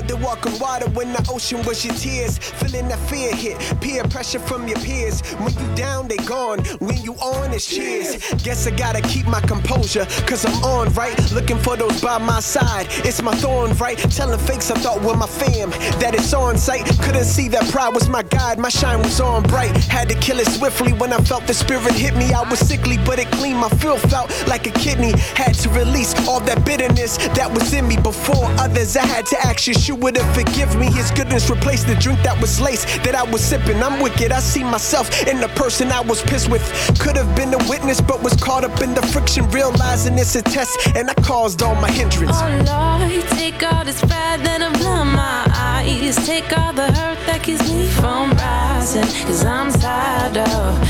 Hard 0.04 0.20
to 0.20 0.26
walk 0.26 0.44
on 0.46 0.58
water 0.58 0.90
when 0.90 1.12
the 1.12 1.30
ocean 1.32 1.62
was 1.64 1.84
your 1.84 1.94
tears. 1.94 2.36
Feeling 2.36 2.88
that 2.88 2.98
fear 3.08 3.34
hit, 3.34 3.56
peer 3.80 4.04
pressure 4.04 4.38
from 4.38 4.68
your 4.68 4.78
peers. 4.80 5.22
When 5.36 5.52
you 5.54 5.74
down, 5.74 6.08
they 6.08 6.16
gone. 6.16 6.58
When 6.80 7.00
you 7.02 7.14
on, 7.14 7.52
it's 7.52 7.66
cheers. 7.66 8.16
Guess 8.42 8.66
I 8.66 8.72
gotta 8.72 9.00
keep 9.00 9.26
my 9.26 9.40
composure, 9.40 10.04
cause 10.26 10.44
I'm 10.44 10.62
on, 10.64 10.92
right? 10.92 11.14
Looking 11.32 11.58
for 11.58 11.76
those 11.76 12.00
by 12.02 12.18
my 12.18 12.40
side. 12.40 12.86
It's 13.04 13.22
my 13.22 13.34
thorn, 13.36 13.72
right? 13.76 13.96
Telling 13.96 14.38
fakes 14.38 14.70
I 14.70 14.74
thought 14.74 15.00
were 15.02 15.16
my 15.16 15.26
fam. 15.26 15.70
That 16.00 16.14
it's 16.14 16.34
on 16.34 16.58
sight. 16.58 16.84
Couldn't 17.00 17.24
see 17.24 17.48
that 17.48 17.70
pride 17.70 17.94
was 17.94 18.08
my 18.08 18.22
guide. 18.24 18.58
My 18.58 18.68
shine 18.68 18.98
was 18.98 19.20
on 19.20 19.42
bright. 19.44 19.74
Had 19.76 20.08
to 20.10 20.14
kill 20.16 20.38
it 20.38 20.48
swiftly 20.48 20.92
when 20.92 21.12
I 21.12 21.18
felt 21.18 21.46
the 21.46 21.54
spirit 21.54 21.94
hit 21.94 22.14
me. 22.16 22.32
I 22.32 22.42
was 22.48 22.58
sickly, 22.58 22.98
but 23.06 23.18
it 23.18 23.30
cleaned 23.32 23.58
my 23.58 23.70
filth 23.70 24.12
out 24.12 24.28
like 24.48 24.66
a 24.66 24.70
kidney. 24.72 25.12
Had 25.34 25.54
to 25.62 25.70
release 25.70 26.12
all 26.28 26.40
that 26.40 26.64
bitterness 26.66 27.16
that 27.36 27.50
was 27.50 27.72
in 27.72 27.88
me 27.88 27.96
before 27.96 28.44
others. 28.60 28.96
I 28.96 29.06
had 29.06 29.24
to 29.26 29.38
ask 29.40 29.66
you, 29.66 29.93
you 29.94 30.00
would 30.00 30.16
have 30.16 30.34
forgive 30.34 30.76
me. 30.76 30.86
His 30.90 31.10
goodness 31.12 31.48
replaced 31.50 31.86
the 31.86 31.94
drink 31.94 32.20
that 32.22 32.40
was 32.40 32.60
laced 32.60 32.86
that 33.04 33.14
I 33.14 33.22
was 33.22 33.42
sipping. 33.42 33.82
I'm 33.82 34.00
wicked. 34.00 34.32
I 34.32 34.40
see 34.40 34.64
myself 34.64 35.06
in 35.26 35.40
the 35.40 35.48
person 35.48 35.92
I 35.92 36.00
was 36.00 36.22
pissed 36.22 36.50
with. 36.50 36.62
Could 36.98 37.16
have 37.16 37.34
been 37.36 37.54
a 37.54 37.58
witness, 37.68 38.00
but 38.00 38.22
was 38.22 38.34
caught 38.34 38.64
up 38.64 38.80
in 38.82 38.94
the 38.94 39.02
friction, 39.02 39.48
realizing 39.50 40.18
it's 40.18 40.34
a 40.34 40.42
test, 40.42 40.78
and 40.96 41.10
I 41.10 41.14
caused 41.14 41.62
all 41.62 41.74
my 41.76 41.90
hindrance. 41.90 42.36
Oh 42.40 42.50
Lord, 42.66 43.28
take 43.30 43.62
all 43.62 43.84
this 43.84 44.00
pride 44.00 44.40
that 44.46 44.62
I'm 44.62 44.72
blind 44.72 45.10
my 45.12 45.46
eyes. 45.54 46.16
Take 46.26 46.56
all 46.58 46.72
the 46.72 46.90
hurt 46.92 47.18
that 47.26 47.42
keeps 47.42 47.62
me 47.70 47.86
from 47.88 48.32
rising. 48.32 49.08
Cause 49.26 49.44
I'm 49.44 49.70
tired 49.72 50.36
of 50.36 50.83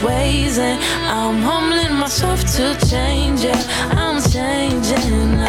ways 0.00 0.58
and 0.58 0.80
I'm 1.04 1.42
humbling 1.42 1.98
myself 1.98 2.40
to 2.56 2.76
change. 2.88 3.44
Yeah, 3.44 3.60
I'm 3.90 4.22
changing. 4.22 5.40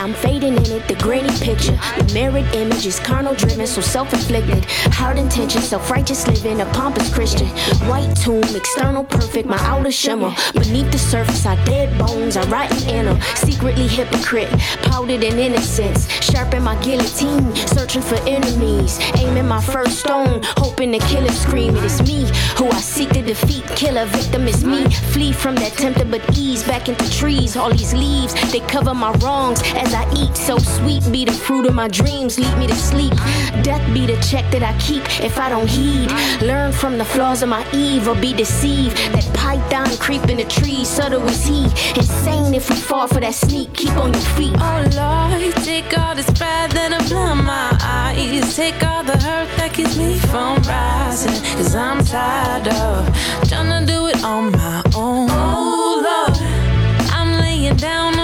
I'm 0.00 0.14
fading 0.14 0.54
in 0.54 0.66
it. 0.66 0.88
The 0.88 0.94
grainy 0.94 1.30
picture, 1.38 1.78
the 1.98 2.10
mirrored 2.14 2.54
image 2.54 2.86
is 2.86 2.98
carnal 3.00 3.34
driven, 3.34 3.66
so 3.66 3.80
self 3.80 4.12
inflicted. 4.12 4.64
Hard 4.94 5.18
intention, 5.18 5.62
self 5.62 5.90
righteous 5.90 6.26
living, 6.26 6.60
a 6.60 6.66
pompous 6.66 7.12
Christian. 7.12 7.48
White 7.88 8.14
tomb, 8.16 8.44
external 8.54 9.04
perfect, 9.04 9.48
my 9.48 9.58
outer 9.62 9.90
shimmer. 9.90 10.34
Beneath 10.54 10.90
the 10.92 10.98
surface, 10.98 11.46
I 11.46 11.62
dead 11.64 11.96
bones, 11.98 12.36
I 12.36 12.48
rotten 12.48 12.88
inner. 12.88 13.20
Secretly 13.36 13.88
hypocrite, 13.88 14.50
powdered 14.82 15.22
in 15.24 15.38
innocence. 15.38 16.10
Sharpen 16.22 16.62
my 16.62 16.76
guillotine, 16.82 17.54
searching 17.54 18.02
for 18.02 18.16
enemies. 18.28 18.98
Aiming 19.16 19.48
my 19.48 19.60
first 19.60 20.00
stone, 20.00 20.40
hoping 20.56 20.92
to 20.92 20.98
kill 21.00 21.24
it, 21.24 21.32
scream. 21.32 21.76
It 21.76 21.84
is 21.84 22.02
me 22.02 22.30
who 22.56 22.66
I 22.68 22.80
seek 22.80 23.10
to 23.10 23.22
defeat. 23.22 23.64
Killer 23.76 24.06
victim 24.06 24.46
is 24.48 24.64
me. 24.64 24.88
Flee 25.12 25.32
from 25.32 25.54
that 25.56 25.72
tempter, 25.72 26.04
but 26.04 26.22
ease 26.36 26.62
back 26.64 26.88
into 26.88 27.08
trees. 27.10 27.56
All 27.56 27.70
these 27.70 27.94
leaves, 27.94 28.34
they 28.52 28.60
cover 28.60 28.94
my 28.94 29.12
wrongs 29.18 29.62
as 29.78 29.94
I 29.94 30.04
eat. 30.14 30.36
So 30.36 30.58
sweet 30.58 31.02
be 31.10 31.24
the 31.24 31.32
fruit 31.32 31.66
of 31.66 31.74
my 31.74 31.88
dreams, 31.88 32.38
lead 32.38 32.56
me 32.58 32.66
to 32.66 32.74
sleep. 32.74 33.14
Death 33.62 33.84
be 33.94 34.06
the 34.06 34.18
check 34.20 34.50
that 34.50 34.62
I 34.62 34.76
keep 34.78 35.02
if 35.20 35.38
I 35.38 35.48
don't 35.48 35.68
heed. 35.68 36.10
Learn 36.42 36.72
from 36.72 36.98
the 36.98 37.04
flaws 37.04 37.42
of 37.42 37.48
my 37.48 37.64
Eve 37.72 38.08
or 38.08 38.14
be 38.14 38.32
deceived. 38.32 38.96
That 39.14 39.28
python 39.34 39.96
creep 39.98 40.28
in 40.28 40.36
the 40.38 40.44
trees, 40.44 40.88
subtle 40.88 41.26
is 41.28 41.44
he. 41.44 41.64
Insane 41.96 42.54
if 42.54 42.68
we 42.68 42.76
fall 42.76 43.06
for 43.06 43.20
that 43.20 43.34
sneak. 43.34 43.72
Keep 43.74 43.96
on 43.96 44.12
your 44.12 44.28
feet. 44.36 44.56
Oh 44.58 44.80
Lord, 44.96 45.54
take 45.64 45.96
all 45.98 46.14
this 46.14 46.30
pride 46.38 46.72
that 46.72 46.92
I 46.92 47.00
blind 47.08 47.44
my 47.44 47.76
eyes. 47.82 48.56
Take 48.56 48.82
all 48.84 49.04
the 49.04 49.16
hurt 49.16 49.48
that 49.56 49.72
keeps 49.74 49.96
me 49.96 50.18
from 50.18 50.62
rising. 50.62 51.32
Cause 51.56 51.74
I'm 51.74 52.04
tired 52.04 52.68
of 52.68 53.06
trying 53.48 53.86
to 53.86 53.92
do 53.92 54.06
it 54.06 54.22
on 54.24 54.52
my 54.52 54.82
own. 54.94 55.28
Oh 55.30 56.02
Lord, 56.06 57.12
I'm 57.12 57.40
laying 57.40 57.76
down 57.76 58.17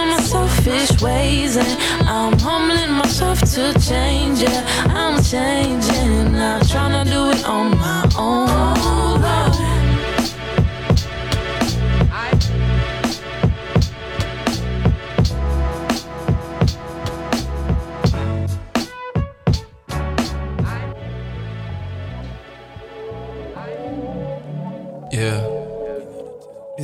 selfish 0.75 1.03
ways 1.03 1.57
and 1.57 1.83
I'm 2.09 2.39
humbling 2.39 2.93
myself 2.93 3.41
to 3.41 3.73
change. 3.81 4.43
Yeah, 4.43 4.65
I'm 4.89 5.23
changing. 5.23 6.35
I'm 6.35 6.65
trying 6.67 7.05
to 7.05 7.11
do 7.11 7.31
it 7.31 7.45
on 7.45 7.77
my 7.79 8.11
own. 8.19 8.45
Yeah. 25.13 25.54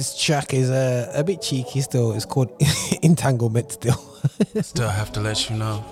This 0.01 0.17
track 0.19 0.55
is 0.55 0.71
uh, 0.71 1.13
a 1.15 1.23
bit 1.23 1.43
cheeky 1.43 1.83
still. 1.83 2.13
It's 2.13 2.25
called 2.25 2.49
Entanglement 3.03 3.71
still. 3.73 4.03
Still 4.63 4.89
have 4.89 5.13
to 5.13 5.21
let 5.21 5.51
you 5.51 5.57
know. 5.57 5.85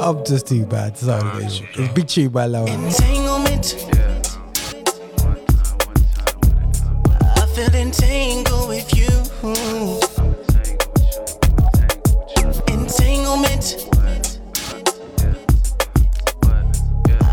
I'm 0.00 0.24
just 0.24 0.46
too 0.48 0.64
bad. 0.64 0.96
Sorry, 0.96 1.20
guys. 1.20 1.60
It's 1.74 1.92
big 1.92 2.08
tune 2.08 2.30
by 2.30 2.46
Lower. 2.46 2.66
Entanglement. 2.66 3.74
I 7.20 7.46
feel 7.54 7.74
entangled 7.74 8.68
with 8.70 8.88
you. 8.96 9.12
Entanglement. 12.72 13.86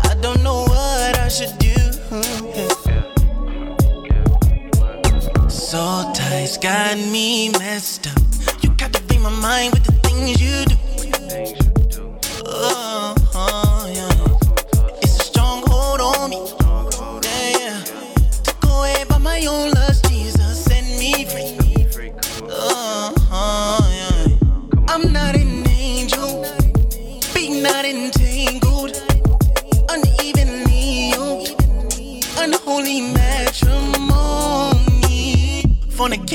I 0.04 0.14
don't 0.20 0.42
know 0.42 0.64
what 0.64 1.18
I 1.18 1.28
should 1.28 1.56
do. 1.58 1.65
So 5.76 6.10
tight's 6.14 6.56
got 6.56 6.96
me 6.96 7.50
messed 7.50 8.06
up. 8.06 8.16
You 8.62 8.70
captivate 8.76 9.20
my 9.20 9.28
mind 9.28 9.74
with 9.74 9.84
the 9.84 9.92
things 10.08 10.40
you 10.40 10.64
do. 10.64 10.76
Oh, 12.46 13.14
oh, 13.34 13.92
yeah. 13.94 14.96
It's 15.02 15.16
a 15.20 15.24
stronghold 15.24 16.00
on 16.00 16.30
me. 16.30 16.38
Yeah, 17.28 17.58
yeah. 17.60 17.84
Took 18.42 18.64
away 18.64 19.04
by 19.06 19.18
my 19.18 19.44
own 19.44 19.70
lust, 19.72 20.10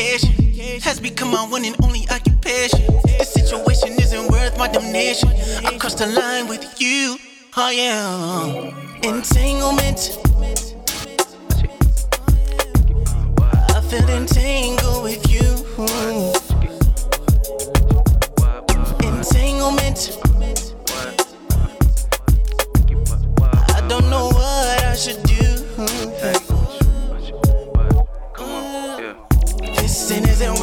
Fornication 0.02 0.82
has 0.82 1.00
become 1.00 1.30
my 1.30 1.46
one 1.48 1.64
and 1.64 1.76
only 1.84 2.08
occupation. 2.10 2.82
This 3.06 3.32
situation 3.34 3.90
isn't 4.02 4.32
worth 4.32 4.58
my 4.58 4.68
damnation. 4.68 5.30
I 5.64 5.78
crossed 5.78 6.00
the 6.00 6.08
line 6.08 6.48
with 6.48 6.82
you. 6.82 7.18
Oh 7.56 7.70
yeah, 7.70 8.72
entanglement. 9.08 10.18
I 13.70 13.82
feel 13.90 14.10
entangled 14.10 15.04
with 15.04 15.22
you. 15.30 15.46
Entanglement. 19.06 20.18
I 23.70 23.88
don't 23.88 24.10
know 24.10 24.30
what 24.30 24.84
I 24.84 24.96
should 24.96 25.22
do. 25.24 25.31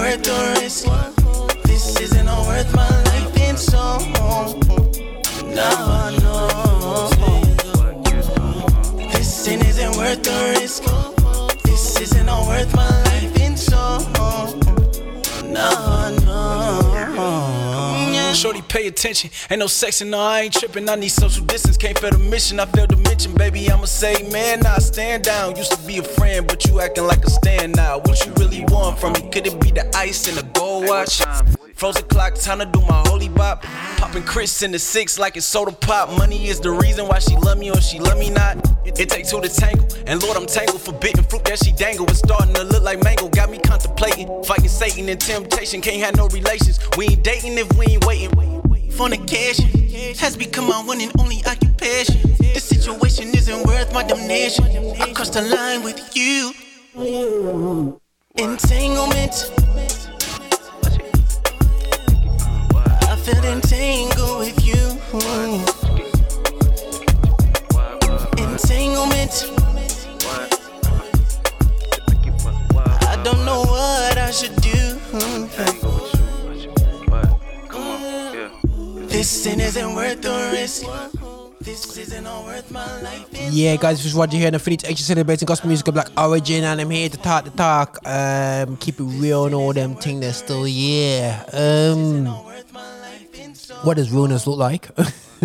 Worth 0.09 0.23
the 0.23 0.61
risk. 0.61 0.87
This 1.65 2.01
isn't 2.01 2.29
all 2.29 2.47
worth 2.47 2.75
my 2.75 2.89
life 2.89 3.37
in 3.37 3.57
so. 3.57 3.99
No, 5.59 6.11
no. 6.25 7.09
This 9.13 9.29
sin 9.45 9.61
isn't 9.61 9.97
worth 9.97 10.23
the 10.23 10.57
risk. 10.61 10.85
This 11.65 12.01
isn't 12.01 12.29
all 12.29 12.47
worth 12.47 12.75
my 12.75 12.89
life 12.89 13.37
in 13.41 13.57
so. 13.57 13.99
No, 15.45 16.11
no. 16.25 16.28
Shorty, 18.35 18.63
pay 18.63 18.87
attention. 18.87 19.31
Ain't 19.51 19.59
no 19.59 19.67
sexing, 19.67 20.11
no, 20.11 20.21
I 20.21 20.43
ain't 20.43 20.55
tripping. 20.55 20.89
I 20.89 20.95
need 20.95 21.09
social 21.09 21.45
distance. 21.45 21.77
Can't 21.77 21.99
fail 21.99 22.11
the 22.11 22.19
mission. 22.19 22.61
I 22.61 22.67
failed 22.67 22.91
to 22.91 22.97
mention, 22.97 23.35
baby. 23.35 23.71
I'ma 23.71 23.85
say, 23.85 24.29
man, 24.31 24.61
nah, 24.61 24.79
stand 24.79 25.25
down. 25.25 25.57
Used 25.57 25.73
to 25.73 25.79
be 25.87 25.99
a 25.99 26.03
friend, 26.03 26.47
but 26.47 26.65
you 26.67 26.81
acting 26.81 27.05
like 27.05 27.25
a 27.25 27.31
stand 27.31 27.75
now. 27.75 27.99
What 27.99 28.25
you 28.25 28.33
really 28.35 28.65
want 28.69 28.99
from 28.99 29.15
me? 29.15 29.29
Could 29.31 29.47
it 29.47 29.61
be 29.61 29.71
the 29.71 29.91
ice 29.97 30.29
and 30.29 30.37
the 30.37 30.45
gold 30.59 30.87
watch? 30.87 31.21
Frozen 31.79 32.09
clock, 32.09 32.35
time 32.35 32.59
to 32.59 32.67
do 32.67 32.81
my 32.81 33.05
holy 33.07 33.29
bop. 33.29 33.63
Popping 33.99 34.25
Chris 34.25 34.65
in 34.65 34.73
the 34.73 34.81
six 34.81 35.17
like 35.17 35.37
it's 35.37 35.47
soda 35.47 35.71
pop. 35.71 36.11
Money 36.19 36.49
is 36.49 36.59
the 36.59 36.73
reason 36.73 37.07
why 37.07 37.21
she 37.21 37.37
love 37.37 37.57
me 37.57 37.71
or 37.71 37.81
she 37.81 38.01
love 38.01 38.19
me 38.19 38.31
not. 38.31 38.57
It 38.85 38.97
take 38.97 39.29
two 39.29 39.41
to 39.41 39.49
tangle, 39.49 39.87
and 40.09 40.21
Lord, 40.21 40.37
I'm 40.37 40.47
tangled. 40.47 40.81
Forbidden 40.81 41.23
fruit 41.23 41.45
that 41.45 41.65
she 41.65 41.71
dangle. 41.71 42.05
It's 42.07 42.19
starting 42.19 42.53
to 42.55 42.65
look 42.65 42.83
like 42.83 43.01
mango. 43.05 43.29
Got 43.29 43.51
me 43.51 43.59
contemplating, 43.59 44.27
fighting 44.43 44.67
Satan 44.67 45.09
and 45.09 45.21
temptation. 45.21 45.81
Can't 45.81 46.03
have 46.03 46.17
no 46.17 46.27
relations. 46.27 46.81
We 46.97 47.11
ain't 47.11 47.23
dating 47.23 47.57
if 47.59 47.73
we 47.79 47.87
ain't 47.87 48.05
waiting. 48.05 48.91
fornication 48.91 49.69
has 50.19 50.37
become 50.37 50.67
my 50.67 50.83
one 50.83 51.01
and 51.01 51.13
only 51.21 51.45
occupation. 51.47 52.35
This 52.41 52.65
situation 52.65 53.29
isn't 53.37 53.67
worth 53.69 53.95
my 53.95 54.03
damnation. 54.03 54.65
I 55.01 55.13
crossed 55.13 55.35
the 55.35 55.43
line 55.43 55.85
with 55.85 56.17
you. 56.17 56.55
Entanglement. 58.37 60.08
I 63.29 63.33
felt 63.33 63.45
entangled 63.45 64.39
with 64.39 64.65
you. 64.65 64.75
Entanglement. 68.43 69.35
I 73.07 73.21
don't 73.23 73.45
know 73.45 73.61
what 73.69 74.17
I 74.17 74.31
should 74.31 74.57
do. 74.63 74.71
This 79.09 79.29
sin 79.29 79.61
isn't 79.61 79.95
worth 79.95 80.23
the 80.23 80.51
risk. 80.53 80.87
This 81.61 81.99
isn't 81.99 82.27
all 82.27 82.45
worth 82.45 82.71
my 82.71 83.03
life. 83.03 83.27
Yeah, 83.51 83.77
guys, 83.77 83.99
this 83.99 84.07
is 84.07 84.15
Roger 84.15 84.39
here, 84.39 84.47
and 84.47 84.57
I'm 84.57 84.61
finished 84.61 84.89
extra 84.89 85.05
celebrating 85.05 85.45
gospel 85.45 85.69
music 85.69 85.87
of 85.89 85.93
Black 85.93 86.09
Origin, 86.17 86.65
and 86.65 86.81
I'm 86.81 86.89
here 86.89 87.11
to 87.11 87.19
talk 87.19 87.45
the 87.45 87.51
talk. 87.51 87.99
Um, 88.07 88.79
keep 88.79 88.99
it 88.99 89.05
real 89.05 89.45
and 89.45 89.55
all 89.55 89.75
them 89.75 89.97
things 89.97 90.21
that's 90.21 90.39
still 90.39 90.67
yeah. 90.67 91.45
Um, 91.53 92.49
what 93.83 93.97
does 93.97 94.11
realness 94.11 94.47
look 94.47 94.59
like? 94.59 94.89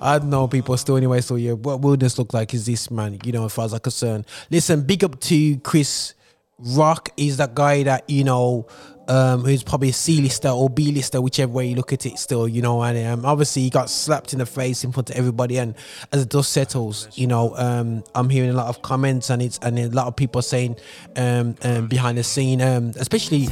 I 0.00 0.18
know 0.22 0.48
people 0.48 0.76
still 0.76 0.96
anyway. 0.96 1.20
So 1.20 1.36
yeah, 1.36 1.52
what 1.52 1.80
wilderness 1.80 2.18
look 2.18 2.32
like 2.32 2.54
is 2.54 2.66
this 2.66 2.90
man? 2.90 3.18
You 3.24 3.32
know, 3.32 3.44
as 3.46 3.52
far 3.52 3.66
as 3.66 3.72
I'm 3.72 3.80
concerned. 3.80 4.26
Listen, 4.50 4.82
big 4.82 5.04
up 5.04 5.20
to 5.20 5.56
Chris 5.58 6.14
Rock. 6.58 7.10
Is 7.16 7.36
that 7.38 7.54
guy 7.54 7.82
that 7.84 8.08
you 8.08 8.24
know? 8.24 8.66
Um, 9.06 9.42
who's 9.42 9.62
probably 9.62 9.90
a 9.90 9.92
C-lister 9.92 10.48
or 10.48 10.70
B-lister, 10.70 11.20
whichever 11.20 11.52
way 11.52 11.66
you 11.66 11.76
look 11.76 11.92
at 11.92 12.06
it. 12.06 12.18
Still, 12.18 12.48
you 12.48 12.62
know, 12.62 12.82
and 12.82 12.96
um, 13.06 13.26
obviously 13.26 13.60
he 13.60 13.68
got 13.68 13.90
slapped 13.90 14.32
in 14.32 14.38
the 14.38 14.46
face 14.46 14.82
in 14.82 14.92
front 14.92 15.10
of 15.10 15.16
everybody. 15.16 15.58
And 15.58 15.74
as 16.10 16.22
the 16.22 16.26
dust 16.26 16.52
settles, 16.52 17.06
you 17.12 17.26
know, 17.26 17.54
um, 17.56 18.02
I'm 18.14 18.30
hearing 18.30 18.48
a 18.48 18.54
lot 18.54 18.68
of 18.68 18.80
comments 18.80 19.28
and 19.28 19.42
it's 19.42 19.58
and 19.58 19.78
a 19.78 19.90
lot 19.90 20.06
of 20.06 20.16
people 20.16 20.40
saying 20.40 20.76
um, 21.16 21.54
um 21.64 21.86
behind 21.86 22.16
the 22.16 22.24
scene, 22.24 22.62
um, 22.62 22.94
especially 22.96 23.48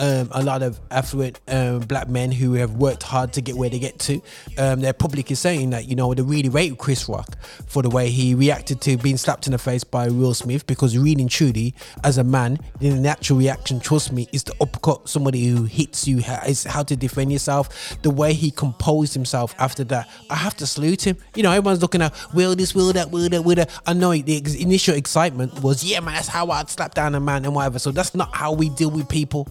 um, 0.00 0.28
a 0.32 0.42
lot 0.42 0.62
of 0.62 0.80
affluent 0.90 1.38
um, 1.46 1.80
black 1.80 2.08
men 2.08 2.32
who 2.32 2.54
have 2.54 2.72
worked 2.72 3.02
hard 3.02 3.32
to 3.34 3.40
get 3.40 3.54
where 3.54 3.68
they 3.68 3.78
get 3.78 3.98
to. 4.00 4.20
Um, 4.58 4.80
their 4.80 4.94
public 4.94 5.30
is 5.30 5.38
saying 5.38 5.70
that 5.70 5.86
you 5.86 5.94
know 5.94 6.12
they 6.14 6.22
really 6.22 6.48
rate 6.48 6.78
Chris 6.78 7.08
Rock 7.08 7.36
for 7.66 7.82
the 7.82 7.90
way 7.90 8.08
he 8.10 8.34
reacted 8.34 8.80
to 8.82 8.96
being 8.96 9.18
slapped 9.18 9.46
in 9.46 9.52
the 9.52 9.58
face 9.58 9.84
by 9.84 10.08
Will 10.08 10.34
Smith 10.34 10.66
because 10.66 10.96
really 10.96 11.20
and 11.20 11.30
truly, 11.30 11.74
as 12.02 12.16
a 12.16 12.24
man, 12.24 12.58
the 12.80 12.90
natural 12.90 13.38
reaction, 13.38 13.78
trust 13.78 14.10
me, 14.10 14.26
is 14.32 14.42
to 14.44 14.54
uppercut 14.60 15.08
somebody 15.08 15.46
who 15.46 15.64
hits 15.64 16.08
you. 16.08 16.22
Is 16.46 16.64
how 16.64 16.82
to 16.84 16.96
defend 16.96 17.30
yourself. 17.30 17.98
The 18.02 18.10
way 18.10 18.32
he 18.32 18.50
composed 18.50 19.12
himself 19.12 19.54
after 19.58 19.84
that, 19.84 20.08
I 20.30 20.36
have 20.36 20.56
to 20.56 20.66
salute 20.66 21.06
him. 21.06 21.18
You 21.34 21.42
know, 21.42 21.50
everyone's 21.50 21.82
looking 21.82 22.00
at 22.00 22.14
will 22.32 22.56
this, 22.56 22.74
will 22.74 22.92
that, 22.94 23.10
will 23.10 23.28
that, 23.28 23.44
will 23.44 23.56
that. 23.56 23.70
I 23.86 23.92
know 23.92 24.12
the 24.12 24.38
ex- 24.38 24.54
initial 24.54 24.94
excitement 24.94 25.62
was 25.62 25.84
yeah, 25.84 26.00
man, 26.00 26.14
that's 26.14 26.28
how 26.28 26.50
I'd 26.50 26.70
slap 26.70 26.94
down 26.94 27.14
a 27.14 27.20
man 27.20 27.44
and 27.44 27.54
whatever. 27.54 27.78
So 27.78 27.90
that's 27.90 28.14
not 28.14 28.34
how 28.34 28.52
we 28.52 28.70
deal 28.70 28.90
with 28.90 29.08
people 29.08 29.46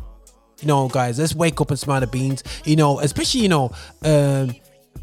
you 0.62 0.68
know, 0.68 0.88
guys, 0.88 1.20
let's 1.20 1.36
wake 1.36 1.62
up 1.62 1.70
and 1.70 1.80
smell 1.80 2.00
the 2.00 2.08
beans. 2.08 2.44
You 2.66 2.76
know, 2.76 3.00
especially 3.00 3.42
you 3.42 3.50
know, 3.50 3.72
um, 4.04 4.56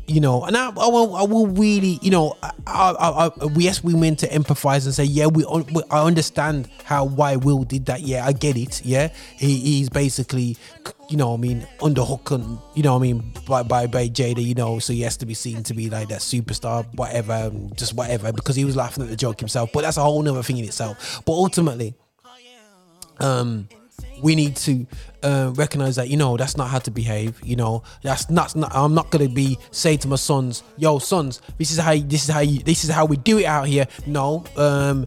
you 0.07 0.21
know, 0.21 0.45
and 0.45 0.57
I, 0.57 0.69
I 0.69 0.87
will, 0.89 1.17
I 1.17 1.23
will 1.23 1.49
really, 1.49 1.99
you 2.01 2.11
know, 2.11 2.37
I, 2.43 2.53
I, 2.67 3.27
I, 3.27 3.31
yes, 3.57 3.83
we 3.83 3.95
meant 3.95 4.21
to 4.21 4.29
empathize 4.29 4.85
and 4.85 4.95
say, 4.95 5.05
yeah, 5.05 5.27
we, 5.27 5.45
we, 5.45 5.83
I 5.91 6.05
understand 6.05 6.69
how 6.85 7.05
why 7.05 7.37
Will 7.37 7.65
did 7.65 7.87
that. 7.87 8.03
Yeah, 8.03 8.25
I 8.25 8.33
get 8.33 8.57
it. 8.57 8.85
Yeah, 8.85 9.09
he, 9.37 9.59
he's 9.59 9.89
basically, 9.89 10.57
you 11.09 11.17
know, 11.17 11.35
I 11.35 11.37
mean, 11.37 11.67
under 11.83 12.03
and 12.31 12.59
you 12.75 12.83
know, 12.83 12.95
I 12.97 12.99
mean, 13.01 13.33
by 13.49 13.63
by 13.65 13.87
by 13.87 14.09
Jada, 14.09 14.45
you 14.45 14.55
know, 14.55 14.79
so 14.79 14.93
he 14.93 15.03
has 15.03 15.17
to 15.19 15.27
be 15.27 15.35
seen 15.35 15.63
to 15.65 15.75
be 15.75 15.91
like 15.91 16.09
that 16.09 16.21
superstar, 16.21 16.87
whatever, 16.95 17.51
just 17.75 17.95
whatever, 17.95 18.33
because 18.33 18.55
he 18.55 18.65
was 18.65 18.77
laughing 18.77 19.03
at 19.03 19.11
the 19.11 19.17
joke 19.17 19.41
himself. 19.41 19.71
But 19.73 19.83
that's 19.83 19.97
a 19.97 20.03
whole 20.03 20.23
nother 20.23 20.43
thing 20.43 20.59
in 20.59 20.65
itself. 20.65 21.23
But 21.25 21.33
ultimately, 21.33 21.95
um 23.19 23.69
we 24.23 24.35
need 24.35 24.57
to 24.57 24.87
uh, 25.27 25.53
recognize 25.57 25.97
that 25.97 26.09
you 26.09 26.17
know 26.17 26.37
that's 26.37 26.57
not 26.57 26.69
how 26.69 26.79
to 26.79 26.91
behave 26.91 27.41
you 27.45 27.57
know. 27.57 27.83
That's 28.03 28.31
not, 28.31 28.55
not 28.55 28.71
i'm 28.75 28.95
not 28.95 29.11
gonna 29.11 29.29
be 29.29 29.59
saying 29.71 29.99
to 30.01 30.09
my 30.09 30.17
sons 30.17 30.63
yo 30.77 30.99
sons 30.99 31.41
this 31.59 31.71
is 31.73 31.79
how 31.79 31.95
this 31.97 32.23
is 32.25 32.31
how 32.37 32.41
you 32.41 32.61
this 32.61 32.85
is 32.85 32.91
how 32.91 33.05
we 33.05 33.17
do 33.17 33.39
it 33.39 33.47
out 33.47 33.67
here. 33.67 33.87
No 34.07 34.45
um 34.57 35.07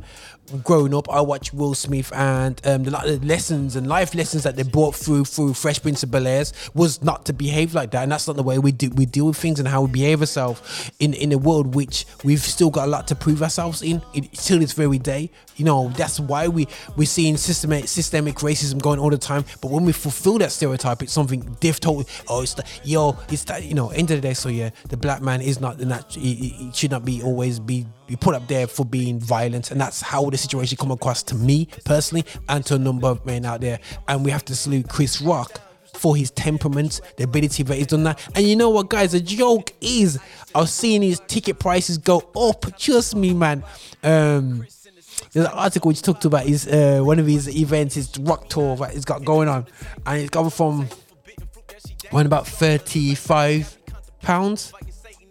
growing 0.64 0.94
up 0.94 1.10
i 1.10 1.22
watched 1.22 1.54
will 1.54 1.74
smith 1.74 2.12
and 2.14 2.62
um 2.66 2.84
the, 2.84 2.92
the 2.92 3.20
lessons 3.26 3.76
and 3.76 3.88
life 3.88 4.14
lessons 4.16 4.44
that 4.44 4.56
they 4.56 4.64
brought 4.64 4.96
through 4.96 5.24
through 5.26 5.54
fresh 5.54 5.82
prince 5.82 6.04
of 6.04 6.12
bel-airs 6.12 6.54
was 6.74 7.02
not 7.04 7.26
to 7.26 7.34
behave 7.34 7.74
like 7.74 7.92
that. 7.92 8.04
And 8.04 8.12
that's 8.12 8.28
not 8.28 8.36
the 8.36 8.44
way 8.44 8.58
we 8.60 8.72
do 8.72 8.90
we 8.92 9.06
deal 9.06 9.28
with 9.28 9.38
things 9.38 9.60
and 9.60 9.68
how 9.68 9.84
we 9.84 9.92
behave 9.92 10.22
ourselves 10.22 10.92
in 11.00 11.14
in 11.14 11.32
a 11.32 11.38
world 11.38 11.76
which 11.76 12.06
we've 12.24 12.40
still 12.42 12.70
got 12.70 12.86
a 12.88 12.92
lot 12.92 13.08
to 13.08 13.16
prove 13.16 13.42
ourselves 13.44 13.82
in, 13.82 14.02
till 14.34 14.60
this 14.60 14.74
very 14.74 14.98
day. 14.98 15.30
You 15.56 15.66
know 15.66 15.90
that's 15.90 16.20
why 16.20 16.48
we 16.48 16.68
we're 16.96 17.06
seeing 17.06 17.38
systemic 17.38 17.88
systemic 17.88 18.36
racism 18.38 18.82
going 18.82 19.00
all 19.00 19.10
the 19.10 19.18
time. 19.18 19.46
But 19.62 19.72
when 19.72 19.86
we 19.86 19.92
fulfill 19.92 20.38
that 20.40 20.52
stereotype 20.52 21.04
it's 21.04 21.14
something 21.14 21.42
diff 21.60 21.80
total 21.80 22.06
oh 22.28 22.42
it's 22.42 22.54
the 22.54 22.64
yo 22.84 23.18
it's 23.30 23.44
that 23.46 23.64
you 23.64 23.74
know 23.76 23.90
end 23.90 24.12
of 24.12 24.22
the 24.22 24.28
day 24.28 24.34
so 24.34 24.50
yeah 24.50 24.70
the 24.90 24.98
black 24.98 25.22
man 25.22 25.42
is 25.42 25.60
not 25.60 25.78
the 25.78 25.86
nat- 25.86 26.14
he, 26.14 26.34
he- 26.36 26.50
he 26.50 26.72
should 26.74 26.92
not 26.92 27.06
be 27.06 27.22
always 27.22 27.60
be 27.60 27.86
be 28.10 28.16
put 28.16 28.36
up 28.36 28.48
there 28.48 28.68
for 28.68 28.86
being 28.86 29.20
violent 29.20 29.72
and 29.72 29.80
that's 29.80 30.02
how 30.02 30.30
the 30.30 30.38
situation 30.38 30.78
come 30.78 30.92
across 30.92 31.24
to 31.24 31.36
me 31.36 31.68
personally 31.86 32.26
and 32.50 32.66
to 32.66 32.76
a 32.76 32.80
number 32.80 33.08
of 33.08 33.26
men 33.26 33.46
out 33.46 33.62
there 33.62 33.80
and 34.08 34.26
we 34.26 34.32
have 34.32 34.44
to 34.44 34.56
salute 34.56 34.90
chris 34.90 35.22
rock 35.22 35.62
for 35.94 36.16
his 36.16 36.32
temperament, 36.32 37.02
the 37.18 37.26
ability 37.26 37.62
that 37.64 37.76
he's 37.76 37.88
done 37.88 38.04
that. 38.04 38.20
And 38.34 38.48
you 38.48 38.56
know 38.56 38.70
what, 38.70 38.90
guys? 38.90 39.12
The 39.12 39.20
joke 39.20 39.74
is, 39.82 40.18
I 40.56 40.62
was 40.62 40.72
seeing 40.72 41.02
his 41.02 41.20
ticket 41.28 41.60
prices 41.60 41.98
go 41.98 42.20
up. 42.36 42.78
Trust 42.78 43.16
me, 43.16 43.34
man. 43.34 43.64
Um, 44.02 44.66
there's 45.34 45.46
an 45.46 45.52
article 45.54 45.90
which 45.90 46.02
talked 46.02 46.26
about 46.26 46.46
his 46.46 46.68
uh, 46.68 47.02
one 47.04 47.20
of 47.20 47.28
his 47.28 47.54
events, 47.54 47.96
his 47.96 48.18
rock 48.20 48.48
tour 48.48 48.78
that 48.78 48.94
he's 48.94 49.04
got 49.04 49.26
going 49.26 49.50
on, 49.50 49.66
and 50.06 50.22
it's 50.22 50.30
gone 50.30 50.50
from 50.50 50.88
around 52.14 52.26
about 52.26 52.48
35 52.48 53.78
pounds 54.22 54.74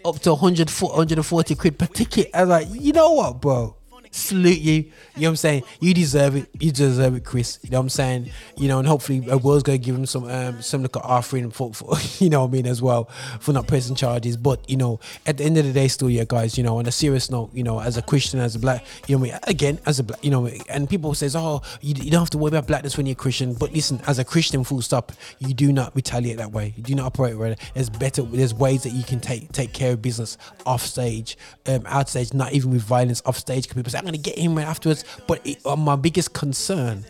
up 0.05 0.20
to 0.20 0.34
100, 0.34 0.70
140 0.70 1.55
quid 1.55 1.78
per 1.78 1.86
ticket. 1.86 2.30
I 2.34 2.44
was 2.44 2.49
like, 2.51 2.68
you 2.82 2.92
know 2.92 3.12
what, 3.12 3.40
bro? 3.40 3.77
Salute 4.11 4.59
you. 4.59 4.74
You 4.74 4.82
know 4.82 4.90
what 5.14 5.28
I'm 5.28 5.36
saying? 5.36 5.62
You 5.80 5.94
deserve 5.94 6.36
it. 6.36 6.48
You 6.59 6.72
deserve 6.72 7.16
it, 7.16 7.24
Chris. 7.24 7.59
You 7.62 7.70
know 7.70 7.78
what 7.78 7.82
I'm 7.82 7.88
saying? 7.90 8.30
You 8.56 8.68
know, 8.68 8.78
and 8.78 8.88
hopefully 8.88 9.24
a 9.28 9.36
world's 9.38 9.62
gonna 9.62 9.78
give 9.78 9.94
him 9.94 10.06
some 10.06 10.24
um 10.24 10.62
some 10.62 10.82
like 10.82 10.96
offering 10.96 11.50
for, 11.50 11.72
for 11.72 11.96
you 12.22 12.30
know 12.30 12.42
what 12.42 12.48
I 12.48 12.52
mean 12.52 12.66
as 12.66 12.80
well 12.82 13.04
for 13.40 13.52
not 13.52 13.66
pressing 13.66 13.96
charges. 13.96 14.36
But 14.36 14.68
you 14.68 14.76
know, 14.76 15.00
at 15.26 15.38
the 15.38 15.44
end 15.44 15.59
of 15.59 15.64
the 15.64 15.72
day, 15.72 15.88
still, 15.88 16.11
yeah, 16.11 16.24
guys. 16.26 16.56
You 16.56 16.64
know, 16.64 16.78
on 16.78 16.86
a 16.86 16.92
serious 16.92 17.30
note, 17.30 17.50
you 17.52 17.62
know, 17.62 17.80
as 17.80 17.96
a 17.96 18.02
Christian, 18.02 18.40
as 18.40 18.54
a 18.54 18.59
black, 18.59 18.84
you 19.06 19.16
know, 19.16 19.24
I 19.24 19.28
mean? 19.30 19.38
again, 19.44 19.78
as 19.86 19.98
a 19.98 20.04
black, 20.04 20.24
you 20.24 20.30
know, 20.30 20.46
and 20.68 20.88
people 20.88 21.14
says, 21.14 21.36
oh, 21.36 21.62
you, 21.80 21.94
you 21.94 22.11
don't 22.11 22.20
have 22.20 22.30
to 22.30 22.38
worry 22.38 22.48
about 22.48 22.66
blackness 22.66 22.96
when 22.96 23.06
you're 23.06 23.14
Christian. 23.14 23.54
But 23.54 23.72
listen, 23.72 24.00
as 24.06 24.18
a 24.18 24.24
Christian, 24.24 24.64
full 24.64 24.82
stop, 24.82 25.12
you 25.38 25.54
do 25.54 25.72
not 25.72 25.94
retaliate 25.94 26.38
that 26.38 26.52
way. 26.52 26.74
You 26.76 26.82
do 26.82 26.94
not 26.94 27.06
operate 27.06 27.36
right. 27.36 27.59
There's 27.74 27.90
better. 27.90 28.22
There's 28.22 28.54
ways 28.54 28.82
that 28.82 28.90
you 28.90 29.04
can 29.04 29.20
take 29.20 29.52
take 29.52 29.72
care 29.72 29.92
of 29.92 30.02
business 30.02 30.38
off 30.66 30.82
stage, 30.82 31.36
um, 31.66 31.84
out 31.86 32.09
stage, 32.09 32.32
not 32.34 32.52
even 32.52 32.70
with 32.70 32.82
violence 32.82 33.22
off 33.24 33.36
stage. 33.36 33.64
Because 33.64 33.76
people 33.76 33.90
say, 33.90 33.97
I'm 33.99 34.05
gonna 34.05 34.18
get 34.18 34.38
him 34.38 34.55
right 34.55 34.66
afterwards. 34.66 35.05
But 35.26 35.46
it, 35.46 35.59
uh, 35.66 35.76
my 35.76 35.96
biggest 35.96 36.32
concern 36.32 37.05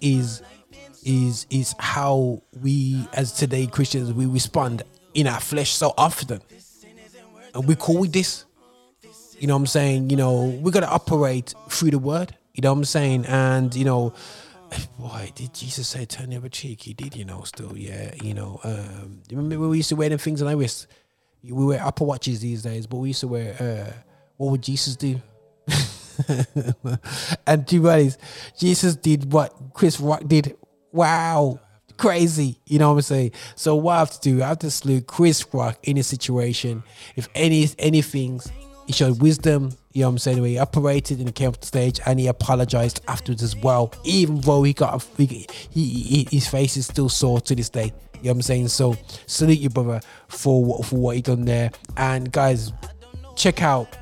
is 0.00 0.42
is 1.04 1.46
is 1.50 1.74
how 1.78 2.42
we 2.62 3.06
as 3.12 3.32
today 3.32 3.66
Christians 3.66 4.12
we 4.12 4.26
respond 4.26 4.82
in 5.14 5.26
our 5.26 5.40
flesh 5.40 5.70
so 5.72 5.94
often. 5.96 6.40
And 7.54 7.68
we 7.68 7.76
with 7.76 8.12
this. 8.12 8.44
You 9.38 9.46
know 9.46 9.54
what 9.54 9.60
I'm 9.60 9.66
saying? 9.66 10.10
You 10.10 10.16
know, 10.16 10.44
we 10.62 10.70
gotta 10.70 10.88
operate 10.88 11.54
through 11.68 11.90
the 11.90 11.98
word. 11.98 12.36
You 12.54 12.62
know 12.62 12.72
what 12.72 12.78
I'm 12.78 12.84
saying? 12.84 13.26
And 13.26 13.74
you 13.74 13.84
know, 13.84 14.14
boy, 14.98 15.32
did 15.34 15.54
Jesus 15.54 15.88
say 15.88 16.04
turn 16.04 16.30
the 16.30 16.36
other 16.36 16.48
cheek? 16.48 16.82
He 16.82 16.94
did, 16.94 17.16
you 17.16 17.24
know, 17.24 17.42
still, 17.42 17.76
yeah, 17.76 18.14
you 18.22 18.34
know. 18.34 18.60
Um 18.64 19.22
remember 19.30 19.68
we 19.68 19.78
used 19.78 19.90
to 19.90 19.96
wear 19.96 20.08
them 20.08 20.18
things 20.18 20.42
on 20.42 20.48
our 20.48 20.56
wrist? 20.56 20.86
We 21.42 21.64
wear 21.64 21.80
Apple 21.80 22.06
watches 22.06 22.40
these 22.40 22.62
days, 22.62 22.86
but 22.86 22.96
we 22.96 23.08
used 23.08 23.20
to 23.20 23.28
wear 23.28 23.54
uh 23.60 23.92
what 24.36 24.50
would 24.50 24.62
Jesus 24.62 24.96
do? 24.96 25.20
and 27.46 27.66
two 27.66 27.82
buddies, 27.82 28.18
Jesus 28.58 28.96
did 28.96 29.32
what 29.32 29.54
Chris 29.72 30.00
Rock 30.00 30.22
did. 30.26 30.56
Wow. 30.92 31.60
Crazy, 31.96 32.58
you 32.66 32.80
know 32.80 32.88
what 32.88 32.96
I'm 32.96 33.02
saying? 33.02 33.32
So 33.54 33.76
what 33.76 33.92
I 33.92 33.98
have 34.00 34.10
to 34.10 34.20
do, 34.20 34.42
I 34.42 34.48
have 34.48 34.58
to 34.60 34.70
salute 34.70 35.06
Chris 35.06 35.46
Rock 35.54 35.78
in 35.84 35.94
this 35.94 36.08
situation. 36.08 36.82
If 37.14 37.28
any 37.36 37.68
anything, 37.78 38.40
he 38.86 38.92
showed 38.92 39.22
wisdom, 39.22 39.70
you 39.92 40.00
know 40.00 40.08
what 40.08 40.14
I'm 40.14 40.18
saying? 40.18 40.44
He 40.44 40.58
operated 40.58 41.18
and 41.18 41.28
he 41.28 41.32
came 41.32 41.48
up 41.48 41.60
the 41.60 41.66
stage 41.66 42.00
and 42.04 42.18
he 42.18 42.26
apologized 42.26 43.00
afterwards 43.06 43.44
as 43.44 43.54
well. 43.54 43.94
Even 44.02 44.40
though 44.40 44.64
he 44.64 44.72
got 44.72 45.00
a 45.00 45.22
he, 45.22 45.46
he, 45.70 45.84
he 45.86 46.28
his 46.32 46.48
face 46.48 46.76
is 46.76 46.86
still 46.86 47.08
sore 47.08 47.40
to 47.42 47.54
this 47.54 47.70
day. 47.70 47.92
You 48.16 48.30
know 48.30 48.30
what 48.30 48.30
I'm 48.30 48.42
saying? 48.42 48.68
So 48.68 48.96
salute 49.26 49.58
your 49.58 49.70
brother, 49.70 50.00
for 50.28 50.64
what 50.64 50.84
for 50.84 50.96
what 50.96 51.16
he 51.16 51.22
done 51.22 51.44
there. 51.44 51.70
And 51.96 52.32
guys, 52.32 52.72
check 53.36 53.62
out 53.62 53.96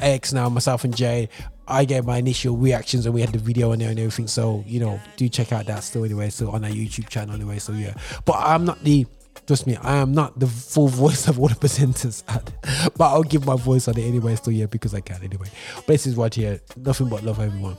X 0.00 0.32
now, 0.32 0.48
myself 0.48 0.84
and 0.84 0.96
Jay. 0.96 1.28
I 1.66 1.84
gave 1.84 2.06
my 2.06 2.16
initial 2.16 2.56
reactions 2.56 3.04
and 3.04 3.14
we 3.14 3.20
had 3.20 3.32
the 3.32 3.38
video 3.38 3.72
on 3.72 3.78
there 3.78 3.90
and 3.90 3.98
everything. 3.98 4.26
So, 4.26 4.64
you 4.66 4.80
know, 4.80 4.98
do 5.16 5.28
check 5.28 5.52
out 5.52 5.66
that 5.66 5.84
still 5.84 6.04
anyway. 6.04 6.30
So 6.30 6.50
on 6.50 6.64
our 6.64 6.70
YouTube 6.70 7.10
channel 7.10 7.34
anyway. 7.34 7.58
So 7.58 7.72
yeah. 7.72 7.94
But 8.24 8.36
I'm 8.38 8.64
not 8.64 8.82
the 8.82 9.06
Trust 9.46 9.66
me, 9.66 9.76
I 9.76 9.96
am 9.96 10.12
not 10.12 10.38
the 10.38 10.46
full 10.46 10.88
voice 10.88 11.26
of 11.26 11.40
all 11.40 11.48
the 11.48 11.54
presenters, 11.54 12.22
but 12.98 13.04
I'll 13.04 13.22
give 13.22 13.46
my 13.46 13.56
voice 13.56 13.88
on 13.88 13.96
it 13.96 14.02
anyway. 14.02 14.36
Still, 14.36 14.52
yeah, 14.52 14.66
because 14.66 14.92
I 14.92 15.00
can 15.00 15.22
anyway. 15.22 15.46
But 15.76 15.86
this 15.86 16.06
is 16.06 16.16
what 16.16 16.34
here, 16.34 16.60
nothing 16.76 17.08
but 17.08 17.22
love, 17.22 17.40
everyone. 17.40 17.78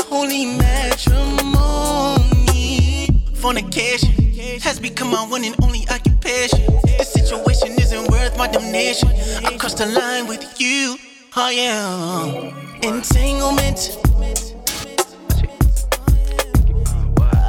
Unholy 0.00 0.46
matrimony. 0.46 1.22
Fornication 3.34 4.10
has 4.60 4.78
become 4.80 5.10
my 5.10 5.26
one 5.26 5.44
and 5.44 5.54
only 5.62 5.86
occupation. 5.90 6.60
This 6.84 7.12
situation 7.12 7.68
isn't 7.78 8.10
worth 8.10 8.36
my 8.36 8.46
damnation. 8.48 9.08
I 9.44 9.56
crossed 9.58 9.78
the 9.78 9.86
line 9.86 10.26
with 10.26 10.60
you. 10.60 10.98
Oh 11.36 11.50
yeah, 11.50 12.26
entanglement. 12.82 13.98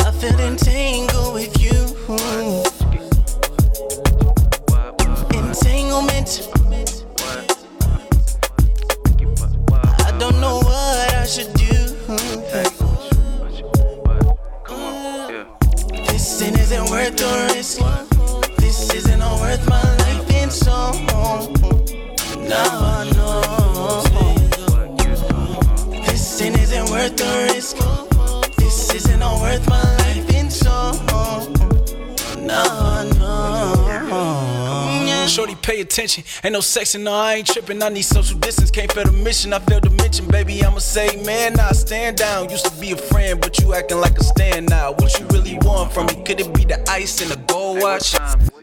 I 0.05 0.11
feel 0.19 0.39
entangled 0.39 1.33
with 1.33 1.59
you. 1.61 1.71
Entanglement. 5.37 6.47
I 10.07 10.11
don't 10.19 10.39
know 10.39 10.57
what 10.57 11.13
I 11.15 11.25
should 11.25 11.53
do. 11.53 12.00
This 16.07 16.39
sin 16.39 16.59
isn't 16.59 16.89
worth 16.89 17.15
the 17.15 17.53
risk. 17.55 17.79
This 18.57 18.93
isn't 18.93 19.19
worth 19.21 19.69
my 19.69 19.81
life 19.81 20.29
in 20.31 20.49
song. 20.49 21.05
Now 22.49 22.81
I 22.99 23.09
know. 23.15 24.03
This 26.05 26.27
sin 26.37 26.53
isn't 26.59 26.89
worth 26.89 27.15
the 27.15 27.49
risk. 27.53 27.77
This 28.57 28.93
isn't 28.93 29.21
worth 29.21 29.69
my 29.69 29.81
life 29.99 30.29
in 30.35 30.49
song. 30.51 30.97
Now. 32.45 33.00
Shorty, 35.31 35.55
pay 35.55 35.79
attention. 35.79 36.25
Ain't 36.43 36.51
no 36.51 36.59
sexing, 36.59 37.03
no, 37.03 37.13
I 37.13 37.35
ain't 37.35 37.47
tripping. 37.47 37.81
I 37.81 37.87
need 37.87 38.01
social 38.01 38.37
distance. 38.37 38.69
Can't 38.69 38.91
fail 38.91 39.05
the 39.05 39.13
mission. 39.13 39.53
I 39.53 39.59
failed 39.59 39.83
to 39.83 39.89
mention, 39.91 40.27
baby. 40.27 40.61
I'ma 40.61 40.79
say, 40.79 41.23
man, 41.23 41.53
nah, 41.53 41.71
stand 41.71 42.17
down. 42.17 42.49
Used 42.49 42.65
to 42.65 42.81
be 42.81 42.91
a 42.91 42.97
friend, 42.97 43.39
but 43.39 43.57
you 43.59 43.73
acting 43.73 43.99
like 43.99 44.17
a 44.17 44.23
stand 44.25 44.67
now. 44.69 44.91
What 44.91 45.17
you 45.17 45.25
really 45.27 45.57
want 45.61 45.93
from 45.93 46.07
me? 46.07 46.21
Could 46.25 46.41
it 46.41 46.53
be 46.53 46.65
the 46.65 46.83
ice 46.89 47.21
and 47.21 47.31
the 47.31 47.37
gold 47.47 47.79
watch? 47.79 48.13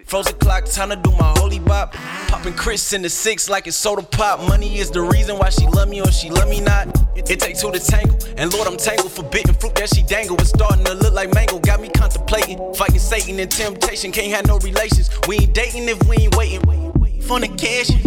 Frozen 0.09 0.39
clock, 0.39 0.65
time 0.65 0.89
to 0.89 0.97
do 0.97 1.11
my 1.19 1.35
holy 1.37 1.59
bop. 1.59 1.93
Popping 2.29 2.55
Chris 2.55 2.95
in 2.95 3.03
the 3.03 3.11
six 3.11 3.51
like 3.51 3.67
it's 3.67 3.77
soda 3.77 4.01
pop. 4.01 4.41
Money 4.49 4.79
is 4.79 4.91
the 4.91 5.03
reason 5.03 5.37
why 5.37 5.51
she 5.51 5.67
love 5.67 5.91
me 5.91 6.01
or 6.01 6.11
she 6.11 6.31
love 6.31 6.49
me 6.49 6.63
not. 6.63 6.89
It 7.15 7.27
take 7.27 7.59
two 7.59 7.71
to 7.71 7.79
tangle, 7.79 8.17
and 8.39 8.51
Lord, 8.55 8.67
I'm 8.67 8.79
tangled. 8.79 9.13
Forbidden 9.13 9.53
fruit 9.53 9.75
that 9.75 9.95
she 9.95 10.03
dangle. 10.03 10.37
It's 10.39 10.49
starting 10.49 10.83
to 10.87 10.95
look 10.95 11.13
like 11.13 11.35
mango. 11.35 11.59
Got 11.59 11.83
me 11.83 11.91
contemplating, 11.91 12.57
fighting 12.73 12.99
Satan 12.99 13.39
and 13.39 13.51
temptation. 13.51 14.11
Can't 14.11 14.33
have 14.33 14.47
no 14.47 14.57
relations. 14.61 15.11
We 15.29 15.41
ain't 15.41 15.53
dating 15.53 15.87
if 15.91 16.03
we 16.09 16.17
ain't 16.21 16.37
waiting. 16.39 17.21
Fornication 17.21 17.99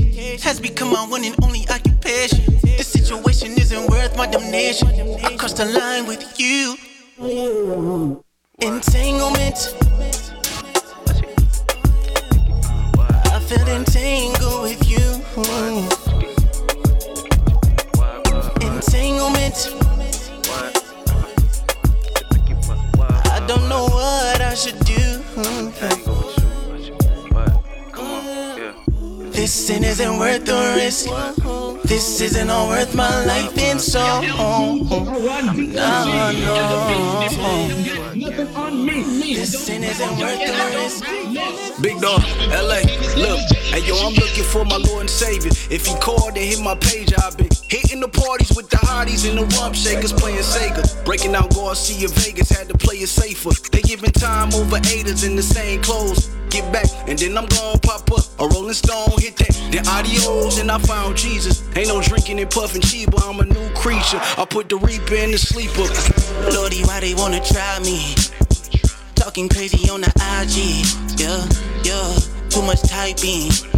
has 0.42 0.60
become 0.60 0.92
my 0.92 1.06
one 1.06 1.24
and 1.24 1.36
only 1.44 1.70
occupation. 1.70 2.58
This 2.64 2.88
situation 2.88 3.52
isn't 3.60 3.92
worth 3.92 4.18
my 4.18 4.26
damnation. 4.26 4.88
I 5.24 5.36
crossed 5.38 5.58
the 5.58 5.66
line 5.66 6.08
with 6.08 6.40
you. 6.40 6.78
Entanglement. 8.60 10.41
I 13.52 13.54
feel 13.54 13.68
entangled 13.68 14.62
with 14.62 14.90
you. 14.90 14.98
Entanglement. 18.62 19.58
I 23.26 23.46
don't 23.48 23.68
know 23.68 23.88
what 23.90 24.40
I 24.40 24.54
should 24.56 24.80
do. 24.86 25.22
This 29.34 29.52
sin 29.52 29.84
isn't 29.84 30.18
worth 30.18 30.46
the 30.46 30.74
risk. 30.78 31.10
This 31.92 32.22
isn't 32.22 32.50
all 32.50 32.70
worth 32.70 32.96
my 32.96 33.26
life 33.26 33.58
in 33.58 33.78
song. 33.78 34.24
Now 34.24 36.06
I 36.08 36.32
know. 36.32 37.28
This 39.36 39.66
sin 39.66 39.84
isn't 39.84 40.18
worth 40.18 40.40
the 40.40 40.54
risk. 40.74 41.04
Big 41.82 42.00
dog, 42.00 42.22
LA, 42.48 42.80
look, 43.18 43.42
hey 43.74 43.82
yo, 43.86 43.98
I'm 44.08 44.14
looking 44.14 44.46
for 44.46 44.64
my 44.64 44.78
Lord 44.78 45.02
and 45.02 45.10
Savior. 45.10 45.52
If 45.70 45.86
he 45.86 45.94
called 45.96 46.38
and 46.38 46.38
hit 46.38 46.62
my 46.62 46.76
page, 46.76 47.14
I've 47.18 47.38
been 47.38 47.50
hitting 47.72 48.02
the 48.02 48.08
parties 48.10 48.52
with 48.54 48.70
the 48.70 48.76
hotties 48.76 49.28
and 49.28 49.40
the 49.40 49.46
rump 49.56 49.74
shakers 49.74 50.12
playing 50.12 50.44
Sega. 50.44 50.84
Breaking 51.06 51.34
out 51.34 51.56
Garcia 51.56 52.10
Vegas, 52.10 52.50
had 52.50 52.68
to 52.68 52.78
play 52.78 52.98
it 52.98 53.08
safer. 53.08 53.52
They 53.72 53.82
giving 53.82 54.12
time 54.12 54.54
over 54.54 54.78
haters 54.84 55.24
in 55.24 55.38
the 55.38 55.42
same 55.42 55.82
clothes. 55.82 56.30
Get 56.50 56.70
back, 56.74 56.88
and 57.08 57.18
then 57.18 57.38
I'm 57.38 57.46
gon' 57.46 57.80
pop 57.80 58.12
up. 58.12 58.26
A 58.40 58.48
Rolling 58.48 58.74
Stone 58.74 59.16
hit 59.20 59.38
that, 59.38 59.56
then 59.72 59.88
adios, 59.88 60.60
and 60.60 60.70
I 60.70 60.80
found 60.80 61.16
Jesus. 61.16 61.64
Ain't 61.78 61.88
no 61.88 62.02
drinking 62.02 62.40
and 62.42 62.52
puffing 62.52 62.82
cheaper, 62.82 63.18
I'm 63.24 63.40
a 63.40 63.46
new 63.46 63.70
creature. 63.74 64.20
I 64.38 64.46
put 64.50 64.68
the 64.68 64.76
reaper 64.76 65.16
in 65.16 65.32
the 65.32 65.38
sleeper. 65.38 65.88
Lordy, 66.52 66.84
why 66.84 67.00
they 67.00 67.16
wanna 67.16 67.40
try 67.40 67.80
me? 67.80 68.16
Talking 69.16 69.48
crazy 69.48 69.90
on 69.90 70.02
the 70.02 70.12
IG, 70.44 70.84
yeah, 71.18 71.48
yeah. 71.88 72.20
Too 72.50 72.62
much 72.64 72.82
typing. 72.82 73.71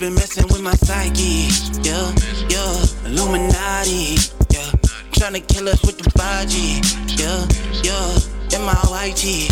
Been 0.00 0.12
messing 0.14 0.48
with 0.48 0.60
my 0.60 0.72
psyche, 0.72 1.48
yeah, 1.82 2.12
yeah. 2.50 2.84
Illuminati, 3.06 4.18
yeah. 4.50 4.70
Tryna 5.14 5.46
kill 5.46 5.68
us 5.68 5.80
with 5.82 5.96
the 5.96 6.10
5G, 6.10 6.82
yeah, 7.16 7.46
yeah. 7.82 9.14
Tee. 9.14 9.48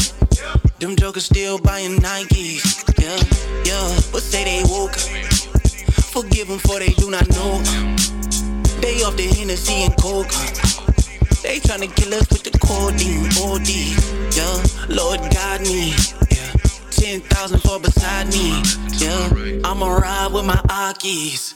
Them 0.81 0.97
jokers 0.97 1.27
still 1.27 1.59
buying 1.59 1.97
Nikes, 1.99 2.85
yeah, 3.01 3.17
yeah. 3.65 4.01
But 4.11 4.23
say 4.23 4.45
they 4.45 4.63
woke. 4.69 4.97
Forgive 6.11 6.49
them 6.49 6.59
for 6.59 6.81
they 6.81 6.93
do 6.95 7.11
not 7.11 7.29
know. 7.31 7.63
They 8.81 9.03
off 9.05 9.17
the 9.17 9.33
Hennessy 9.35 9.85
and 9.85 9.97
Coke. 9.97 10.33
They 11.43 11.61
tryna 11.61 11.95
kill 11.95 12.13
us 12.15 12.29
with 12.31 12.43
the 12.43 12.59
codeine, 12.59 13.31
OD, 13.41 13.69
yeah. 14.37 14.95
Lord 14.95 15.21
guide 15.33 15.63
me. 15.63 15.95
10,000 17.03 17.59
for 17.63 17.81
beside 17.81 18.29
me, 18.29 18.63
yeah. 18.99 19.61
I'ma 19.65 19.93
ride 19.93 20.33
with 20.33 20.45
my 20.45 20.55
Akis. 20.71 21.55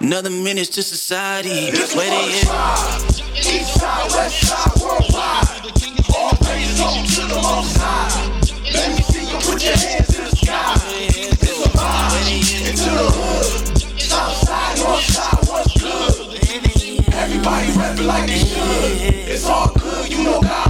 Another 0.00 0.30
menace 0.30 0.70
to 0.70 0.82
society. 0.82 1.70
Where 1.94 2.08
they 2.08 2.40
at? 2.40 3.20
East 3.36 3.74
side, 3.78 4.10
west 4.10 4.40
side, 4.40 4.72
worldwide. 4.80 5.68
All 6.16 6.32
on 6.32 7.04
to 7.04 7.20
the 7.28 7.40
most 7.44 7.76
high. 7.76 8.40
Let 8.72 8.96
me 8.96 9.02
see 9.02 9.28
you 9.30 9.36
put 9.44 9.62
your 9.62 9.76
hands 9.76 10.18
in 10.18 10.24
the 10.24 10.36
sky. 10.36 10.74
It's 11.12 11.42
a 11.42 11.68
vibe 11.76 12.70
into 12.70 12.88
the 12.88 13.10
hood. 13.12 14.00
South 14.00 14.32
side, 14.32 14.78
north 14.78 15.04
side, 15.04 15.46
what's 15.46 15.78
good? 15.78 17.12
Everybody 17.12 17.66
rapping 17.76 18.06
like 18.06 18.26
they 18.26 18.38
should. 18.38 19.28
It's 19.28 19.44
all 19.44 19.70
good, 19.74 20.10
you 20.10 20.24
know 20.24 20.40
God 20.40 20.69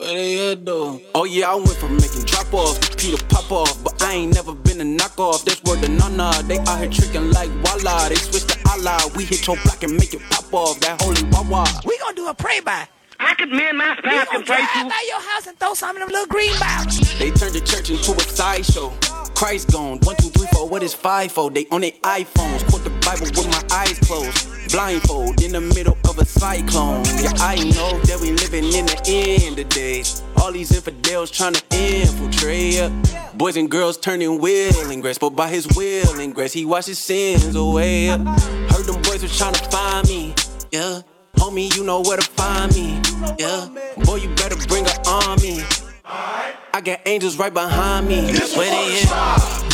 love. 0.00 0.08
Where 0.08 0.14
they 0.14 0.52
at 0.52 0.64
though? 0.64 1.00
Oh 1.14 1.24
yeah, 1.24 1.50
I 1.50 1.54
went 1.54 1.76
from 1.76 1.96
making 1.96 2.24
drop 2.24 2.52
offs 2.52 2.78
to 2.78 2.96
Peter 2.96 3.22
pop 3.28 3.50
off, 3.50 3.84
but 3.84 4.02
I 4.02 4.14
ain't 4.14 4.34
never 4.34 4.54
been 4.54 4.80
a 4.80 4.84
knockoff. 4.84 5.44
That's 5.44 5.62
word 5.62 5.82
to 5.82 5.88
Nana. 5.88 6.42
They 6.44 6.58
out 6.58 6.78
here 6.80 6.90
tricking 6.90 7.30
like 7.32 7.50
Walla. 7.64 8.08
They 8.08 8.16
switch 8.16 8.46
to 8.46 8.70
Allah. 8.70 8.98
We 9.16 9.24
hit 9.24 9.46
your 9.46 9.56
block 9.64 9.82
and 9.82 9.92
make 9.94 10.14
it 10.14 10.22
pop 10.30 10.52
off. 10.52 10.80
That 10.80 11.00
holy 11.02 11.22
wawa. 11.30 11.66
We 11.84 11.98
gonna 11.98 12.16
do 12.16 12.28
a 12.28 12.34
pray 12.34 12.60
by. 12.60 12.88
I 13.22 13.34
could 13.34 13.50
mend 13.50 13.76
my 13.76 13.94
spouse 13.98 14.28
can 14.28 14.42
pray 14.44 14.56
to. 14.56 14.88
by 14.88 15.04
your 15.08 15.20
house 15.20 15.46
and 15.46 15.58
throw 15.58 15.74
some 15.74 15.94
of 15.94 16.00
them 16.00 16.08
little 16.08 16.26
green 16.26 16.58
bottles. 16.58 17.18
They 17.18 17.30
turned 17.30 17.54
the 17.54 17.60
church 17.60 17.90
into 17.90 18.12
a 18.12 18.20
sideshow. 18.20 18.90
Christ 19.34 19.72
gone. 19.72 19.98
One, 20.04 20.16
two, 20.16 20.28
three, 20.30 20.48
four. 20.52 20.68
What 20.68 20.82
is 20.82 20.94
five 20.94 21.30
fold? 21.30 21.54
They 21.54 21.66
on 21.70 21.82
their 21.82 21.92
iPhones. 22.02 22.66
Quote 22.68 22.84
the 22.84 22.89
Bible 23.10 23.26
with 23.26 23.48
my 23.48 23.76
eyes 23.76 23.98
closed. 23.98 24.70
Blindfold 24.70 25.42
in 25.42 25.50
the 25.50 25.60
middle 25.60 25.98
of 26.08 26.16
a 26.20 26.24
cyclone. 26.24 27.02
Yeah, 27.18 27.32
I 27.38 27.56
know 27.56 27.98
that 28.02 28.20
we 28.20 28.30
living 28.30 28.66
in 28.72 28.86
the 28.86 29.02
end 29.04 29.58
of 29.58 29.68
days. 29.68 30.22
All 30.36 30.52
these 30.52 30.72
infidels 30.72 31.32
trying 31.32 31.54
to 31.54 31.62
infiltrate. 31.72 32.88
Boys 33.34 33.56
and 33.56 33.68
girls 33.68 33.98
turning 33.98 34.38
will 34.38 35.00
grace. 35.00 35.18
But 35.18 35.30
by 35.30 35.48
his 35.48 35.66
will 35.76 36.20
and 36.20 36.32
grace, 36.32 36.52
he 36.52 36.64
washes 36.64 37.00
sins 37.00 37.56
away. 37.56 38.06
Heard 38.06 38.86
them 38.86 39.02
boys 39.02 39.22
was 39.22 39.36
trying 39.36 39.54
to 39.54 39.64
find 39.70 40.06
me. 40.06 40.32
Yeah. 40.70 41.00
Homie, 41.34 41.74
you 41.74 41.82
know 41.82 42.02
where 42.02 42.18
to 42.18 42.30
find 42.30 42.72
me. 42.76 43.00
Yeah. 43.40 43.66
Boy, 44.04 44.16
you 44.16 44.28
better 44.36 44.54
bring 44.68 44.86
an 44.86 44.98
army. 45.04 45.64
I 46.04 46.80
got 46.80 47.00
angels 47.06 47.36
right 47.36 47.52
behind 47.52 48.06
me. 48.06 48.20
Where 48.54 48.70
they 48.70 49.02
at? 49.02 49.69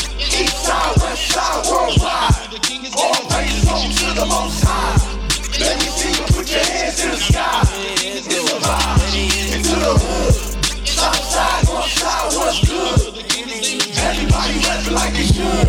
Side, 0.67 0.97
west 0.99 1.31
side. 1.31 1.62
All 2.99 3.14
to 3.14 4.07
the 4.19 4.27
most. 4.27 4.64
Let 5.61 5.77
me 5.79 5.87
see 5.95 6.11
you 6.11 6.27
put 6.35 6.51
your 6.51 6.64
hands 6.64 7.05
in 7.05 7.11
the 7.12 7.17
sky. 7.17 7.62
It's 8.03 8.27
a 8.27 8.59
vibe 8.67 9.55
into 9.55 9.77
the 9.79 9.95
hood. 9.95 10.35
Side, 10.85 11.14
side, 11.14 11.67
what's 12.35 12.67
good? 12.67 13.14
Everybody 13.97 14.91
like 14.93 15.12
they 15.14 15.23
should. 15.23 15.69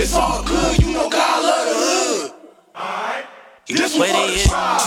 It's 0.00 0.14
all 0.14 0.42
good, 0.42 0.78
you 0.78 0.92
know 0.94 1.10
God 1.10 1.42
love 1.42 1.66
the 1.66 1.74
hood. 1.74 2.32
Alright. 2.74 3.26
This 3.66 3.98
Where 3.98 4.14
for 4.14 4.32
the 4.32 4.48
tribe. 4.48 4.77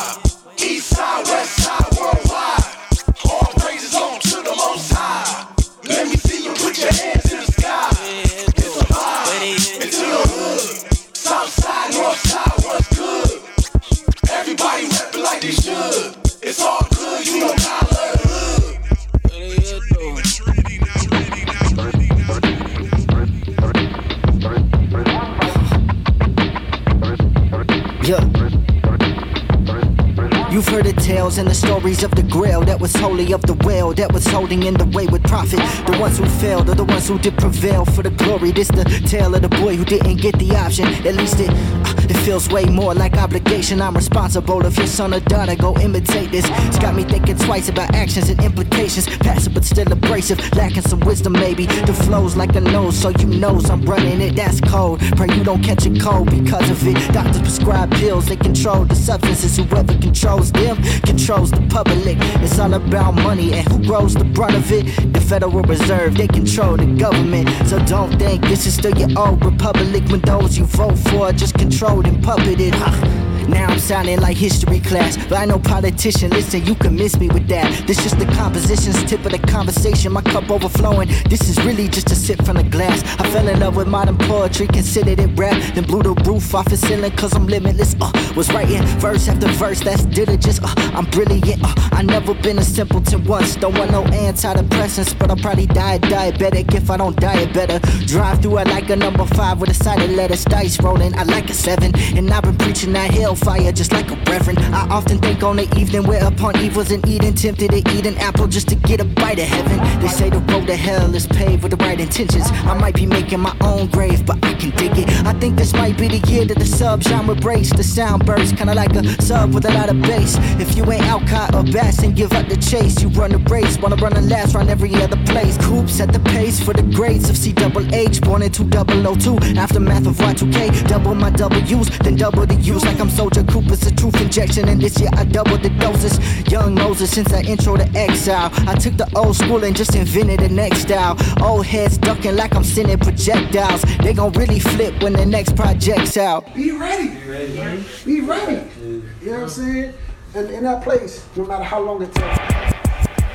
Holy 33.01 33.33
of 33.33 33.41
the 33.41 33.55
whale 33.65 33.91
that 33.93 34.13
was 34.13 34.25
holding 34.27 34.61
in 34.63 34.75
the 34.75 34.85
way 34.95 35.07
with 35.07 35.23
profit. 35.23 35.59
The 35.87 35.97
ones 35.99 36.19
who 36.19 36.25
failed 36.43 36.69
are 36.69 36.75
the 36.75 36.83
ones 36.83 37.07
who 37.07 37.17
did 37.17 37.35
prevail 37.35 37.83
for 37.83 38.03
the 38.03 38.11
glory. 38.11 38.51
This 38.51 38.67
the 38.67 38.83
tale 39.09 39.33
of 39.33 39.41
the 39.41 39.49
boy 39.49 39.75
who 39.75 39.83
didn't 39.83 40.17
get 40.17 40.37
the 40.37 40.55
option. 40.55 40.85
At 41.09 41.15
least 41.15 41.39
it, 41.39 41.49
uh, 41.49 42.00
it 42.11 42.17
feels 42.25 42.49
way 42.49 42.65
more 42.65 42.93
like 42.93 43.15
obligation. 43.17 43.81
I'm 43.81 43.95
responsible 43.95 44.65
if 44.65 44.77
your 44.77 44.87
son 44.87 45.13
or 45.13 45.21
daughter 45.21 45.55
go 45.55 45.77
imitate 45.77 46.29
this. 46.31 46.45
It's 46.67 46.77
got 46.77 46.93
me 46.93 47.03
thinking 47.03 47.37
twice 47.37 47.69
about 47.69 47.95
actions 47.95 48.27
and 48.29 48.39
implications. 48.43 49.07
Passive 49.17 49.53
but 49.53 49.63
still 49.63 49.89
abrasive, 49.91 50.37
lacking 50.55 50.83
some 50.83 50.99
wisdom 51.01 51.33
maybe. 51.33 51.65
The 51.65 51.93
flow's 51.93 52.35
like 52.35 52.55
a 52.55 52.61
nose, 52.61 52.97
so 52.97 53.09
you 53.09 53.27
knows 53.27 53.69
I'm 53.69 53.83
running 53.83 54.19
it. 54.19 54.35
That's 54.35 54.59
cold. 54.59 54.99
Pray 55.15 55.27
you 55.35 55.43
don't 55.43 55.63
catch 55.63 55.85
a 55.85 55.99
cold 55.99 56.29
because 56.29 56.69
of 56.69 56.85
it. 56.85 56.95
Doctors 57.13 57.41
prescribe 57.41 57.91
pills, 57.91 58.25
they 58.27 58.35
control 58.35 58.83
the 58.83 58.95
substances. 58.95 59.55
Whoever 59.57 59.97
controls 59.97 60.51
them 60.51 60.81
controls 61.03 61.51
the 61.51 61.65
public. 61.69 62.17
It's 62.43 62.59
all 62.59 62.73
about 62.73 63.13
money 63.15 63.53
and 63.53 63.67
who 63.69 63.85
grows 63.85 64.13
the 64.15 64.25
brunt 64.25 64.55
of 64.55 64.69
it. 64.71 65.13
The 65.13 65.21
Federal 65.21 65.61
Reserve, 65.61 66.17
they 66.17 66.27
control 66.27 66.75
the 66.75 66.87
government. 66.87 67.47
So 67.67 67.79
don't 67.85 68.11
think 68.19 68.41
this 68.43 68.67
is 68.67 68.73
still 68.73 68.97
your 68.97 69.17
old 69.17 69.45
republic 69.45 70.03
when 70.09 70.21
those 70.21 70.57
you 70.57 70.65
vote 70.65 70.97
for 70.97 71.31
just 71.31 71.53
controlled 71.53 72.00
and 72.05 72.17
puppeted. 72.23 72.73
Huh. 72.73 73.30
Now 73.51 73.67
I'm 73.67 73.79
sounding 73.79 74.19
like 74.21 74.37
history 74.37 74.79
class, 74.79 75.17
but 75.27 75.37
I 75.37 75.45
know 75.45 75.59
politician. 75.59 76.29
Listen, 76.31 76.65
you 76.65 76.73
can 76.73 76.95
miss 76.95 77.19
me 77.19 77.27
with 77.27 77.47
that. 77.49 77.85
This 77.85 78.01
just 78.01 78.17
the 78.17 78.25
composition's 78.25 79.03
tip 79.03 79.25
of 79.25 79.31
the 79.31 79.39
conversation. 79.39 80.13
My 80.13 80.21
cup 80.21 80.49
overflowing. 80.49 81.09
This 81.29 81.49
is 81.49 81.57
really 81.65 81.87
just 81.89 82.09
a 82.11 82.15
sip 82.15 82.43
from 82.45 82.57
the 82.57 82.63
glass. 82.63 83.03
I 83.19 83.29
fell 83.29 83.47
in 83.47 83.59
love 83.59 83.75
with 83.75 83.87
modern 83.87 84.17
poetry, 84.17 84.67
considered 84.67 85.19
it 85.19 85.37
rap. 85.37 85.61
Then 85.75 85.83
blew 85.83 86.01
the 86.01 86.13
roof 86.29 86.55
off 86.55 86.69
his 86.69 86.79
ceiling, 86.79 87.11
cause 87.17 87.33
I'm 87.33 87.47
limitless. 87.47 87.95
Uh, 87.99 88.11
was 88.35 88.49
writing 88.53 88.83
verse 88.99 89.27
after 89.27 89.47
verse, 89.49 89.81
that's 89.81 90.05
diligence. 90.05 90.59
Uh, 90.63 90.73
I'm 90.95 91.05
brilliant. 91.05 91.61
Uh, 91.63 91.73
I 91.91 92.03
never 92.03 92.33
been 92.33 92.57
a 92.57 92.63
simpleton 92.63 93.25
once. 93.25 93.57
Don't 93.57 93.77
want 93.77 93.91
no 93.91 94.03
antidepressants, 94.03 95.17
but 95.17 95.29
I'll 95.29 95.35
probably 95.37 95.67
die 95.67 95.99
diabetic 95.99 96.73
if 96.73 96.89
I 96.89 96.97
don't 96.97 97.19
diet 97.19 97.53
better. 97.53 97.79
Drive 98.05 98.41
through 98.41 98.59
it 98.59 98.67
like 98.67 98.89
a 98.89 98.95
number 98.95 99.25
five 99.25 99.59
with 99.59 99.69
a 99.69 99.73
side 99.73 100.01
of 100.01 100.11
lettuce, 100.11 100.45
dice 100.45 100.81
rolling. 100.81 101.13
I 101.17 101.23
like 101.23 101.49
a 101.49 101.53
seven, 101.53 101.91
and 102.15 102.31
I've 102.31 102.43
been 102.43 102.57
preaching 102.57 102.93
that 102.93 103.11
hellfire 103.41 103.71
just 103.71 103.91
like 103.91 104.09
a 104.11 104.15
reverend. 104.29 104.59
I 104.59 104.87
often 104.89 105.17
think 105.17 105.43
on 105.43 105.57
the 105.57 105.67
evening 105.77 106.03
where 106.03 106.25
upon 106.25 106.57
evils 106.57 106.91
and 106.91 107.05
Eden 107.07 107.33
tempted 107.33 107.71
to 107.71 107.77
eat 107.77 108.05
an 108.05 108.17
apple 108.17 108.47
just 108.47 108.67
to 108.69 108.75
get 108.75 109.01
a 109.01 109.05
bite 109.05 109.39
of 109.39 109.47
heaven. 109.47 109.77
They 109.99 110.07
say 110.07 110.29
the 110.29 110.39
road 110.39 110.67
to 110.67 110.75
hell 110.75 111.13
is 111.15 111.27
paved 111.27 111.63
with 111.63 111.71
the 111.71 111.77
right 111.77 111.99
intentions. 111.99 112.49
I 112.51 112.73
might 112.73 112.95
be 112.95 113.05
making 113.05 113.39
my 113.39 113.55
own 113.61 113.87
grave, 113.87 114.25
but 114.25 114.43
I 114.43 114.53
can 114.53 114.71
dig 114.71 114.97
it. 114.97 115.09
I 115.25 115.33
think 115.33 115.57
this 115.57 115.73
might 115.73 115.97
be 115.97 116.07
the 116.07 116.27
year 116.29 116.45
that 116.45 116.57
the 116.57 116.65
sub 116.65 117.03
genre 117.03 117.35
breaks. 117.35 117.69
The 117.71 117.83
sound 117.83 118.25
bursts, 118.25 118.53
kinda 118.53 118.73
like 118.73 118.93
a 118.95 119.21
sub 119.21 119.53
with 119.53 119.65
a 119.65 119.73
lot 119.73 119.89
of 119.89 120.01
bass. 120.01 120.37
If 120.59 120.75
you 120.77 120.83
ain't 120.91 121.05
Alcott 121.05 121.55
or 121.55 121.63
Bass 121.63 121.99
and 122.03 122.15
give 122.15 122.33
up 122.33 122.47
the 122.47 122.57
chase, 122.57 123.01
you 123.01 123.09
run 123.09 123.31
the 123.31 123.39
race. 123.49 123.77
Wanna 123.79 123.95
run 123.95 124.13
the 124.13 124.21
last, 124.21 124.55
run 124.55 124.69
every 124.69 124.93
other 124.95 125.17
place. 125.25 125.57
Coops 125.57 125.99
at 125.99 126.11
the 126.13 126.19
pace 126.19 126.59
for 126.59 126.73
the 126.73 126.83
grades 126.83 127.29
of 127.29 127.37
C 127.37 127.51
double 127.51 127.85
H, 127.93 128.21
born 128.21 128.41
in 128.41 128.51
2002. 128.51 129.37
Aftermath 129.57 130.07
of 130.07 130.17
Y2K, 130.17 130.87
double 130.87 131.15
my 131.15 131.29
W's, 131.29 131.89
then 131.99 132.15
double 132.15 132.45
the 132.45 132.55
U's 132.55 132.83
like 132.85 132.99
I'm 132.99 133.09
Soldier 133.21 133.43
Cooper's 133.43 133.85
a 133.85 133.93
truth 133.93 134.19
injection. 134.19 134.67
And 134.67 134.81
this 134.81 134.99
year 134.99 135.11
I 135.13 135.25
doubled 135.25 135.61
the 135.61 135.69
doses. 135.69 136.17
Young 136.51 136.73
Moses 136.73 137.11
since 137.11 137.31
I 137.31 137.41
intro 137.41 137.77
to 137.77 137.87
exile. 137.95 138.49
I 138.67 138.73
took 138.73 138.97
the 138.97 139.07
old 139.15 139.35
school 139.35 139.63
and 139.63 139.75
just 139.75 139.93
invented 139.93 140.39
the 140.39 140.49
next 140.49 140.81
style. 140.81 141.15
Old 141.39 141.67
heads 141.67 141.99
ducking 141.99 142.35
like 142.35 142.55
I'm 142.55 142.63
sending 142.63 142.97
projectiles. 142.97 143.83
They 144.01 144.13
gon' 144.13 144.31
really 144.31 144.59
flip 144.59 145.03
when 145.03 145.13
the 145.13 145.23
next 145.23 145.55
project's 145.55 146.17
out. 146.17 146.51
Be 146.55 146.71
ready. 146.71 147.09
Be 147.09 147.29
ready. 147.29 147.85
Be 148.05 148.21
ready. 148.21 148.71
You 148.81 149.03
know 149.21 149.31
what 149.33 149.41
I'm 149.43 149.49
saying? 149.49 149.93
And 150.33 150.49
in 150.49 150.63
that 150.63 150.81
place, 150.81 151.23
no 151.35 151.45
matter 151.45 151.63
how 151.63 151.79
long 151.79 152.01
it 152.01 152.11
takes, 152.15 152.39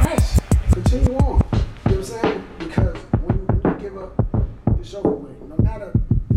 press, 0.02 0.40
continue 0.72 1.14
on. 1.18 1.20
You 1.20 1.28
know 1.28 1.38
what 1.84 1.92
I'm 1.92 2.02
saying? 2.02 2.44
Because 2.58 2.96
when 3.22 3.36
you, 3.38 3.44
when 3.62 3.72
you 3.72 3.80
give 3.80 3.98
up, 3.98 4.12
it's 4.80 4.94
over 4.94 5.10
with. 5.10 5.40
No 5.42 5.56
matter 5.62 5.92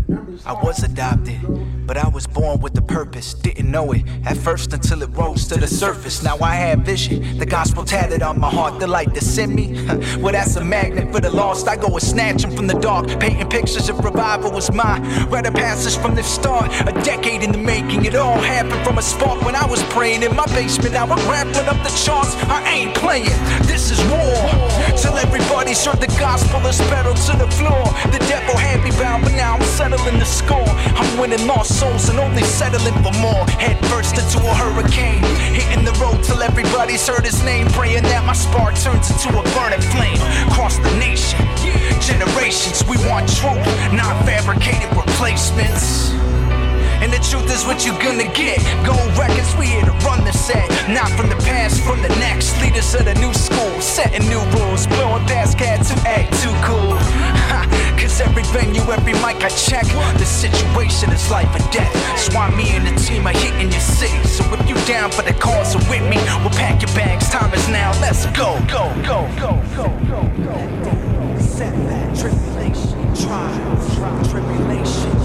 the 0.06 0.14
numbers. 0.14 0.46
I 0.46 0.54
was 0.54 0.84
adopted, 0.84 1.42
but 1.90 1.98
I 1.98 2.08
was 2.08 2.28
born 2.28 2.62
with 2.62 2.78
a 2.78 2.84
purpose. 2.84 3.34
Didn't 3.34 3.72
know 3.72 3.92
it 3.94 4.04
at 4.24 4.38
first 4.38 4.74
until 4.74 5.02
it 5.02 5.10
rose 5.18 5.48
to 5.48 5.60
the 5.60 5.66
surface. 5.66 6.22
Now 6.22 6.38
I 6.40 6.54
have 6.54 6.82
vision, 6.82 7.40
the 7.40 7.48
gospel 7.48 7.84
tatted 7.84 8.22
on 8.22 8.40
my 8.40 8.48
heart. 8.48 8.80
The 8.80 8.86
light 8.86 9.16
to 9.16 9.22
send 9.22 9.56
me, 9.56 9.74
well, 10.20 10.32
that's 10.32 10.56
a 10.56 10.64
magnet 10.64 11.12
for 11.12 11.20
the 11.20 11.32
lost. 11.32 11.68
I 11.68 11.76
go 11.78 11.88
and 11.88 12.04
snatch 12.04 12.46
'em 12.46 12.56
from 12.56 12.68
the 12.68 12.76
dark, 12.76 13.08
painting 13.20 13.50
pictures 13.50 13.90
of 13.90 14.06
revival 14.06 14.52
was 14.52 14.72
mine. 14.72 15.02
Read 15.32 15.48
a 15.48 15.52
passage 15.52 15.98
from 15.98 16.14
the 16.14 16.22
start, 16.22 16.68
a 16.86 16.94
decade 17.02 17.42
in 17.42 17.52
the 17.52 17.64
making. 17.74 18.06
It 18.06 18.16
all 18.16 18.38
happened 18.38 18.86
from 18.86 19.00
a 19.00 19.02
spark 19.02 19.42
when 19.42 19.56
I 19.56 19.66
was 19.66 19.82
praying 19.96 20.22
in 20.22 20.36
my 20.36 20.46
basement. 20.58 20.94
Now 20.94 21.06
I'm 21.06 21.28
wrapping 21.28 21.68
up 21.74 21.82
the 21.84 21.94
charts. 22.06 22.36
I 22.50 22.60
ain't 22.70 22.94
playing, 22.94 23.40
this 23.64 23.90
is 23.90 24.00
war. 24.12 24.38
Till 24.96 25.18
everybody's 25.18 25.84
heard 25.84 26.02
the 26.02 26.14
gospel 26.20 26.60
is 26.68 26.80
pedal 26.92 27.16
to 27.16 27.34
the 27.44 27.50
floor. 27.58 27.84
The 28.12 28.20
devil 28.30 28.56
had 28.58 28.84
me 28.84 28.92
bound, 28.92 29.24
but 29.24 29.34
now 29.34 29.56
I'm 29.56 29.64
settling 29.64 30.20
the 30.20 30.26
score. 30.26 30.70
I'm 31.00 31.18
winning 31.18 31.48
lost 31.48 31.79
souls 31.80 32.10
and 32.10 32.20
only 32.20 32.44
settling 32.44 32.94
for 33.02 33.14
more. 33.24 33.48
Head 33.56 33.78
first 33.88 34.18
into 34.20 34.40
a 34.46 34.54
hurricane, 34.54 35.24
hitting 35.56 35.86
the 35.86 35.96
road 36.04 36.22
till 36.24 36.44
everybody's 36.44 37.08
heard 37.08 37.26
his 37.26 37.42
name. 37.44 37.68
Praying 37.68 38.04
that 38.04 38.26
my 38.26 38.34
spark 38.34 38.76
turns 38.76 39.10
into 39.10 39.30
a 39.30 39.44
burning 39.56 39.84
flame. 39.96 40.20
Across 40.52 40.78
the 40.80 40.92
nation, 41.00 41.40
generations, 42.04 42.84
we 42.84 42.98
want 43.08 43.32
truth, 43.40 43.64
not 43.94 44.14
fabricated 44.26 44.92
replacements. 44.92 46.29
And 47.10 47.18
the 47.18 47.28
truth 47.28 47.50
is 47.50 47.66
what 47.66 47.88
you're 47.88 47.98
gonna 47.98 48.30
get. 48.38 48.62
Gold 48.86 49.02
records, 49.18 49.56
we 49.58 49.66
here 49.66 49.82
to 49.82 49.98
run 50.06 50.24
the 50.26 50.32
set. 50.32 50.70
Not 50.88 51.10
from 51.18 51.28
the 51.28 51.42
past, 51.42 51.82
from 51.82 52.04
the 52.04 52.10
next. 52.22 52.54
Leaders 52.62 52.94
of 52.94 53.06
the 53.06 53.16
new 53.16 53.34
school, 53.34 53.82
setting 53.82 54.30
new 54.30 54.44
rules. 54.54 54.86
Blowing 54.86 55.26
past 55.26 55.58
cats 55.58 55.90
who 55.90 55.98
act 56.06 56.30
too 56.38 56.54
cool. 56.62 56.94
Cause 57.98 58.22
every 58.22 58.44
venue, 58.54 58.86
every 58.94 59.14
mic 59.26 59.42
I 59.42 59.50
check, 59.50 59.86
the 60.20 60.26
situation 60.26 61.10
is 61.10 61.32
life 61.32 61.50
or 61.50 61.66
death. 61.74 61.92
That's 62.14 62.30
why 62.30 62.54
me 62.54 62.70
and 62.78 62.86
the 62.86 62.94
team 63.02 63.26
are 63.26 63.34
hitting 63.34 63.72
your 63.72 63.82
city. 63.82 64.22
So 64.28 64.44
if 64.54 64.70
you 64.70 64.76
down 64.86 65.10
for 65.10 65.24
the 65.24 65.34
cause 65.34 65.74
or 65.74 65.82
with 65.90 66.06
me, 66.08 66.18
we'll 66.46 66.54
pack 66.62 66.84
your 66.84 66.94
bags. 66.94 67.28
Time 67.32 67.52
is 67.56 67.68
now, 67.70 67.90
let's 68.02 68.28
go, 68.38 68.62
go, 68.70 68.94
go, 69.02 69.26
go, 69.42 69.58
go, 69.74 69.90
go, 70.06 70.22
go. 70.46 71.40
Setback, 71.42 72.14
tribulation, 72.14 73.16
trials, 73.16 74.30
tribulation, 74.30 74.86
setback, 74.86 75.19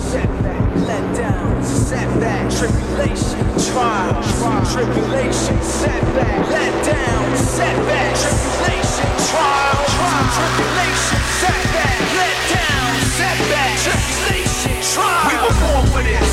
let 0.87 1.17
down, 1.17 1.65
setback, 1.65 2.51
tribulation, 2.51 3.41
trials, 3.73 4.73
tribulation, 4.73 5.63
setback, 5.63 6.51
let 6.51 6.85
down, 6.85 7.37
setback, 7.37 8.15
tribulation, 8.21 9.09
trials, 9.31 9.93
tribulation, 10.37 11.21
setback, 11.41 11.99
let 12.21 12.37
down, 12.53 13.01
setback, 13.17 13.73
tribulation, 13.81 14.77
trials. 14.93 15.33
We 15.33 15.37
were 15.41 15.57
born 15.63 15.87
for 15.89 16.03
this. 16.03 16.29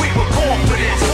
We 0.00 0.08
were 0.08 0.30
born 0.34 0.66
for 0.66 0.76
this. 0.76 1.11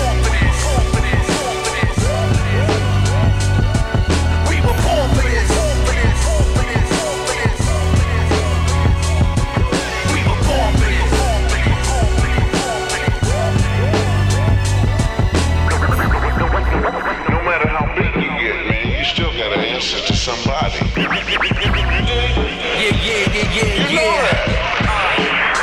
still 19.19 19.35
got 19.37 19.51
to 19.53 19.59
answer 19.59 19.99
to 19.99 20.15
somebody. 20.15 20.79
Yeah, 20.95 21.03
yeah, 21.03 21.27
yeah, 23.35 23.51
yeah, 23.53 23.91
yeah. 23.91 23.99
Know. 23.99 24.15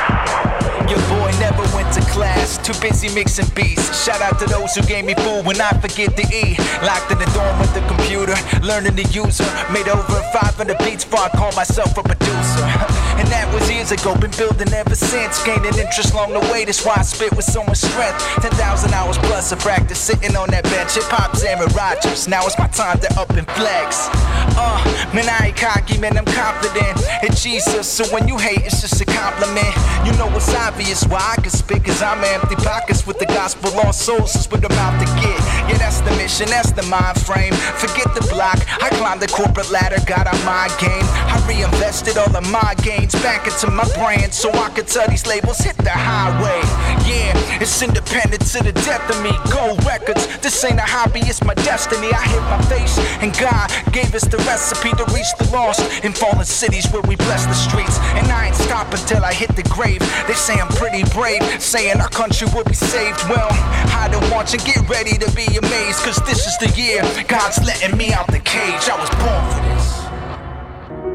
Uh, 0.04 0.84
your 0.90 1.00
boy 1.08 1.32
never 1.40 1.64
went 1.74 1.88
to 1.94 2.02
class, 2.12 2.58
too 2.58 2.74
busy 2.82 3.08
mixing 3.16 3.48
beats. 3.56 4.04
Shout 4.04 4.20
out 4.20 4.40
to 4.40 4.46
those 4.46 4.76
who 4.76 4.82
gave 4.82 5.06
me 5.06 5.14
food 5.14 5.46
when 5.46 5.62
I 5.62 5.72
forget 5.80 6.18
to 6.18 6.24
eat. 6.36 6.60
Locked 6.84 7.14
in 7.14 7.18
the 7.18 7.32
dorm 7.34 7.58
with 7.62 7.74
the 7.74 7.80
computer, 7.88 8.36
learning 8.60 8.98
to 8.98 9.04
use 9.04 9.40
her. 9.40 9.72
Made 9.72 9.88
over 9.88 10.22
500 10.34 10.78
beats 10.80 11.06
before 11.06 11.22
I 11.22 11.30
call 11.30 11.54
myself 11.54 11.98
a 11.98 12.04
producer. 12.04 12.86
That 13.36 13.52
was 13.54 13.70
years 13.70 13.92
ago, 13.92 14.16
been 14.16 14.32
building 14.40 14.72
ever 14.72 14.96
since. 14.96 15.44
Gaining 15.44 15.76
interest 15.76 16.14
along 16.14 16.32
the 16.32 16.40
way, 16.48 16.64
that's 16.64 16.86
why 16.86 16.96
I 16.96 17.04
spit 17.04 17.36
with 17.36 17.44
so 17.44 17.68
much 17.68 17.84
strength. 17.84 18.24
10,000 18.40 18.56
hours 18.94 19.18
plus 19.28 19.52
of 19.52 19.60
practice 19.60 20.00
sitting 20.00 20.38
on 20.38 20.48
that 20.56 20.64
bench. 20.72 20.96
Hip 20.96 21.04
hop's 21.12 21.44
Aaron 21.44 21.68
Rodgers, 21.76 22.30
now 22.30 22.48
it's 22.48 22.58
my 22.58 22.68
time 22.72 22.98
to 23.04 23.10
up 23.20 23.30
and 23.36 23.46
flex. 23.52 24.08
Uh, 24.56 24.80
man, 25.12 25.28
I 25.28 25.52
ain't 25.52 25.58
cocky, 25.58 26.00
man, 26.00 26.16
I'm 26.18 26.24
confident 26.24 26.96
in 27.28 27.36
Jesus. 27.36 27.92
So 27.92 28.08
when 28.16 28.26
you 28.26 28.38
hate, 28.38 28.64
it's 28.64 28.80
just 28.80 29.04
a 29.04 29.06
compliment. 29.06 29.76
You 30.08 30.16
know 30.16 30.32
it's 30.32 30.56
obvious 30.56 31.04
why 31.04 31.36
I 31.36 31.42
can 31.42 31.52
spit, 31.52 31.84
cause 31.84 32.02
I'm 32.02 32.24
empty 32.24 32.56
pockets 32.64 33.06
with 33.06 33.20
the 33.20 33.28
gospel 33.28 33.76
lost 33.76 34.08
souls, 34.08 34.34
is 34.40 34.48
what 34.48 34.64
I'm 34.64 34.72
out 34.80 34.96
to 35.04 35.08
get. 35.20 35.40
Yeah, 35.68 35.78
that's 35.84 36.00
the 36.08 36.12
mission, 36.16 36.48
that's 36.48 36.72
the 36.72 36.88
mind 36.88 37.20
frame. 37.20 37.52
Forget 37.84 38.16
the 38.16 38.24
block, 38.32 38.64
I 38.80 38.88
climbed 38.96 39.20
the 39.20 39.28
corporate 39.28 39.70
ladder, 39.72 40.00
got 40.08 40.24
on 40.24 40.40
my 40.48 40.72
game. 40.80 41.04
I 41.36 41.48
reinvested 41.48 42.18
all 42.18 42.32
of 42.34 42.50
my 42.50 42.76
gains 42.82 43.12
back 43.20 43.46
into 43.46 43.70
my 43.70 43.84
brand 43.96 44.34
so 44.34 44.50
I 44.54 44.70
could 44.70 44.88
tell 44.88 45.08
these 45.10 45.28
labels 45.28 45.60
hit 45.60 45.76
the 45.78 45.92
highway. 45.92 46.64
Yeah, 47.04 47.36
it's 47.60 47.82
independent 47.82 48.46
to 48.56 48.64
the 48.64 48.72
death 48.72 49.04
of 49.12 49.20
me. 49.22 49.36
Gold 49.52 49.84
records, 49.84 50.26
this 50.40 50.64
ain't 50.64 50.80
a 50.80 50.88
hobby, 50.88 51.20
it's 51.28 51.44
my 51.44 51.54
destiny. 51.56 52.08
I 52.08 52.24
hit 52.24 52.42
my 52.48 52.62
face, 52.72 52.98
and 53.20 53.36
God 53.36 53.68
gave 53.92 54.16
us 54.16 54.24
the 54.24 54.38
recipe 54.48 54.96
to 54.96 55.04
reach 55.12 55.28
the 55.38 55.50
lost 55.52 55.84
in 56.06 56.14
fallen 56.14 56.46
cities 56.46 56.88
where 56.92 57.04
we 57.04 57.18
bless 57.18 57.46
the 57.46 57.54
streets. 57.54 58.00
And 58.16 58.32
I 58.32 58.48
ain't 58.48 58.56
stopping 58.56 59.04
till 59.06 59.24
I 59.26 59.34
hit 59.34 59.54
the 59.58 59.68
grave. 59.68 60.00
They 60.28 60.40
say 60.40 60.56
I'm 60.56 60.72
pretty 60.80 61.04
brave, 61.12 61.44
saying 61.62 62.00
our 62.00 62.10
country 62.10 62.48
will 62.56 62.64
be 62.64 62.80
saved. 62.80 63.20
Well, 63.28 63.52
hide 63.92 64.16
and 64.16 64.32
watch 64.32 64.54
and 64.54 64.64
get 64.64 64.88
ready 64.88 65.18
to 65.18 65.28
be 65.36 65.46
amazed, 65.58 66.00
cause 66.00 66.18
this 66.24 66.48
is 66.48 66.56
the 66.64 66.72
year 66.80 67.04
God's 67.28 67.60
letting 67.68 67.98
me 67.98 68.14
out 68.14 68.28
the 68.28 68.40
cage. 68.40 68.88
I 68.88 68.96
was 68.96 69.12
born 69.20 69.44
for 69.52 69.64
this. 69.68 70.05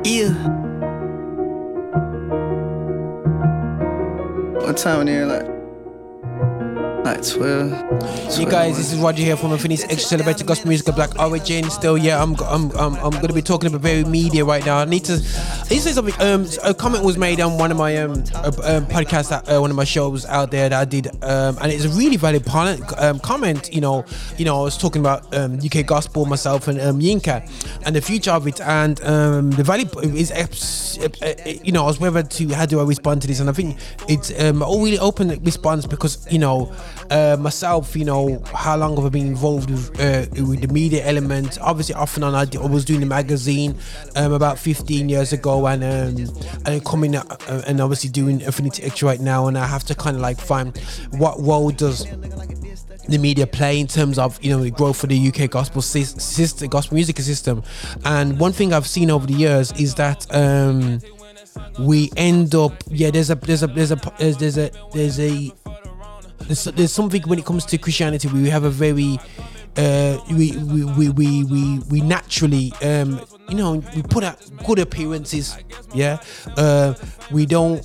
Yeah. 0.03 0.30
What 4.64 4.76
time 4.78 5.03
in 5.03 5.07
here? 5.09 5.26
Like, 5.26 5.59
like 7.14 7.26
12. 7.26 8.38
You 8.38 8.46
guys, 8.46 8.76
this 8.76 8.92
is 8.92 8.98
Roger 8.98 9.22
here 9.22 9.36
from 9.36 9.52
Affinity 9.52 9.82
Extra 9.84 9.98
Celebrated 9.98 10.46
Gospel 10.46 10.68
Music 10.68 10.88
of 10.88 10.94
Black 10.94 11.18
Origin. 11.18 11.68
Still, 11.68 11.98
yeah, 11.98 12.22
I'm 12.22 12.34
I'm 12.42 12.70
I'm, 12.76 12.94
I'm 12.96 13.11
going 13.11 13.28
to 13.28 13.32
be 13.32 13.42
talking 13.42 13.68
about 13.68 13.80
very 13.80 14.04
media 14.04 14.44
right 14.44 14.64
now. 14.64 14.78
I 14.78 14.84
need 14.84 15.04
to, 15.06 15.14
I 15.14 15.68
need 15.68 15.76
to 15.76 15.80
say 15.80 15.92
something. 15.92 16.14
Um, 16.20 16.46
a 16.62 16.72
comment 16.72 17.04
was 17.04 17.18
made 17.18 17.40
on 17.40 17.58
one 17.58 17.70
of 17.70 17.76
my 17.76 17.96
um, 17.98 18.12
uh, 18.34 18.52
um 18.62 18.86
podcasts, 18.86 19.30
that, 19.30 19.48
uh, 19.48 19.61
one 19.61 19.70
of 19.70 19.76
my 19.76 19.84
shows 19.84 20.24
out 20.26 20.50
there 20.50 20.68
that 20.68 20.80
I 20.80 20.84
did, 20.84 21.08
um, 21.22 21.58
and 21.61 21.72
it's 21.72 21.84
a 21.84 21.88
really 21.88 22.16
valid 22.16 22.46
um, 22.98 23.18
comment. 23.18 23.72
You 23.74 23.80
know, 23.80 24.04
you 24.38 24.44
know, 24.44 24.61
I 24.61 24.62
was 24.62 24.78
talking 24.78 25.00
about 25.00 25.34
um, 25.34 25.58
UK 25.64 25.84
gospel 25.84 26.26
myself 26.26 26.68
and 26.68 26.80
um, 26.80 27.00
Yinka, 27.00 27.48
and 27.84 27.96
the 27.96 28.00
future 28.00 28.30
of 28.30 28.46
it, 28.46 28.61
and 28.61 29.00
um, 29.02 29.50
the 29.50 29.64
valid 29.64 29.90
is, 30.04 30.30
uh, 30.30 31.08
uh, 31.22 31.34
you 31.64 31.72
know, 31.72 31.84
I 31.84 31.86
was 31.86 31.98
whether 31.98 32.22
to 32.22 32.48
how 32.54 32.66
do 32.66 32.78
I 32.80 32.84
respond 32.84 33.22
to 33.22 33.28
this, 33.28 33.40
and 33.40 33.50
I 33.50 33.52
think 33.52 33.78
it's 34.08 34.30
um, 34.40 34.62
a 34.62 34.66
really 34.66 34.98
open 34.98 35.28
response 35.42 35.86
because 35.86 36.30
you 36.30 36.38
know 36.38 36.72
uh, 37.11 37.36
myself, 37.38 37.96
you 37.96 38.05
know, 38.05 38.42
how 38.55 38.76
long 38.76 38.96
have 38.96 39.05
I 39.05 39.09
been 39.09 39.26
involved 39.26 39.70
with, 39.70 40.01
uh, 40.01 40.26
with 40.46 40.61
the 40.61 40.68
media 40.68 41.05
element? 41.05 41.59
Obviously, 41.61 41.94
off 41.94 42.16
and 42.16 42.24
on, 42.24 42.34
I, 42.34 42.44
was 42.66 42.84
doing 42.84 43.01
the 43.01 43.07
magazine 43.07 43.76
um, 44.16 44.32
about 44.32 44.59
15 44.59 45.09
years 45.09 45.32
ago, 45.32 45.66
and 45.66 45.82
um, 45.82 46.34
and 46.66 46.84
coming 46.84 47.16
uh, 47.16 47.62
and 47.66 47.80
obviously 47.80 48.11
doing 48.11 48.42
Affinity 48.42 48.82
X 48.82 49.03
right 49.03 49.20
now, 49.20 49.46
and 49.46 49.57
I 49.57 49.66
have 49.66 49.84
to 49.84 49.94
kind 49.94 50.16
of 50.16 50.22
like 50.22 50.40
find 50.40 50.76
what 51.11 51.40
role 51.40 51.70
does 51.70 52.07
the 53.09 53.18
media 53.18 53.46
play 53.46 53.80
in 53.80 53.86
terms 53.86 54.18
of 54.18 54.42
you 54.42 54.57
know 54.57 54.62
the 54.62 54.70
growth 54.70 55.03
of 55.03 55.09
the 55.09 55.28
UK 55.28 55.51
gospel 55.51 55.82
system, 55.82 56.68
gospel 56.68 56.94
music 56.94 57.18
system. 57.18 57.62
And 58.05 58.38
one 58.38 58.53
thing 58.53 58.72
I've 58.72 58.86
seen 58.86 59.11
over 59.11 59.26
the 59.26 59.34
years 59.34 59.72
is 59.72 59.94
that 59.96 60.32
um, 60.34 61.01
we 61.78 62.11
end 62.16 62.55
up 62.55 62.72
yeah 62.88 63.11
there's 63.11 63.30
a 63.30 63.34
there's 63.34 63.62
a 63.62 63.66
there's 63.66 63.90
a 63.90 64.01
there's 64.18 64.59
a 64.59 64.70
there's 64.92 65.20
a 65.20 65.53
there's, 66.43 66.64
there's 66.64 66.93
something 66.93 67.22
when 67.22 67.38
it 67.38 67.45
comes 67.45 67.64
to 67.66 67.78
Christianity 67.78 68.28
we 68.28 68.49
have 68.49 68.64
a 68.64 68.70
very 68.70 69.18
uh, 69.76 70.18
we, 70.32 70.57
we, 70.57 70.84
we, 70.84 71.45
we, 71.45 71.78
we, 71.91 72.01
naturally 72.01 72.72
um, 72.82 73.20
you 73.49 73.57
know 73.57 73.82
we 73.95 74.03
put 74.03 74.24
out 74.24 74.36
good 74.66 74.78
appearances 74.78 75.57
yeah 75.95 76.18
uh, 76.57 76.95
we 77.30 77.47
don't 77.47 77.84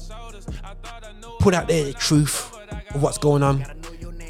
put 1.39 1.53
out 1.53 1.67
there 1.67 1.85
the 1.85 1.93
truth 1.93 2.51
of 2.93 3.03
what's 3.03 3.19
going 3.19 3.43
on 3.43 3.63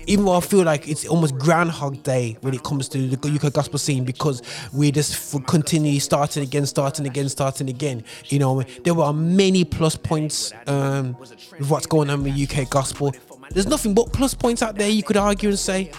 even 0.07 0.25
though 0.25 0.35
I 0.35 0.39
feel 0.39 0.63
like 0.63 0.87
it's 0.87 1.05
almost 1.07 1.37
Groundhog 1.37 2.03
Day 2.03 2.37
when 2.41 2.53
it 2.53 2.63
comes 2.63 2.87
to 2.89 3.07
the 3.07 3.29
UK 3.29 3.53
gospel 3.53 3.79
scene 3.79 4.05
because 4.05 4.41
we 4.73 4.91
just 4.91 5.35
continue 5.47 5.99
starting 5.99 6.43
again, 6.43 6.65
starting 6.65 7.05
again, 7.05 7.29
starting 7.29 7.69
again. 7.69 8.03
You 8.25 8.39
know, 8.39 8.61
there 8.83 8.97
are 8.99 9.13
many 9.13 9.65
plus 9.65 9.95
points 9.95 10.53
um, 10.67 11.17
with 11.19 11.69
what's 11.69 11.85
going 11.85 12.09
on 12.09 12.23
with 12.23 12.37
UK 12.37 12.69
gospel. 12.69 13.13
There's 13.51 13.67
nothing 13.67 13.93
but 13.93 14.11
plus 14.11 14.33
points 14.33 14.61
out 14.61 14.75
there 14.75 14.89
you 14.89 15.03
could 15.03 15.17
argue 15.17 15.49
and 15.49 15.59
say. 15.59 15.91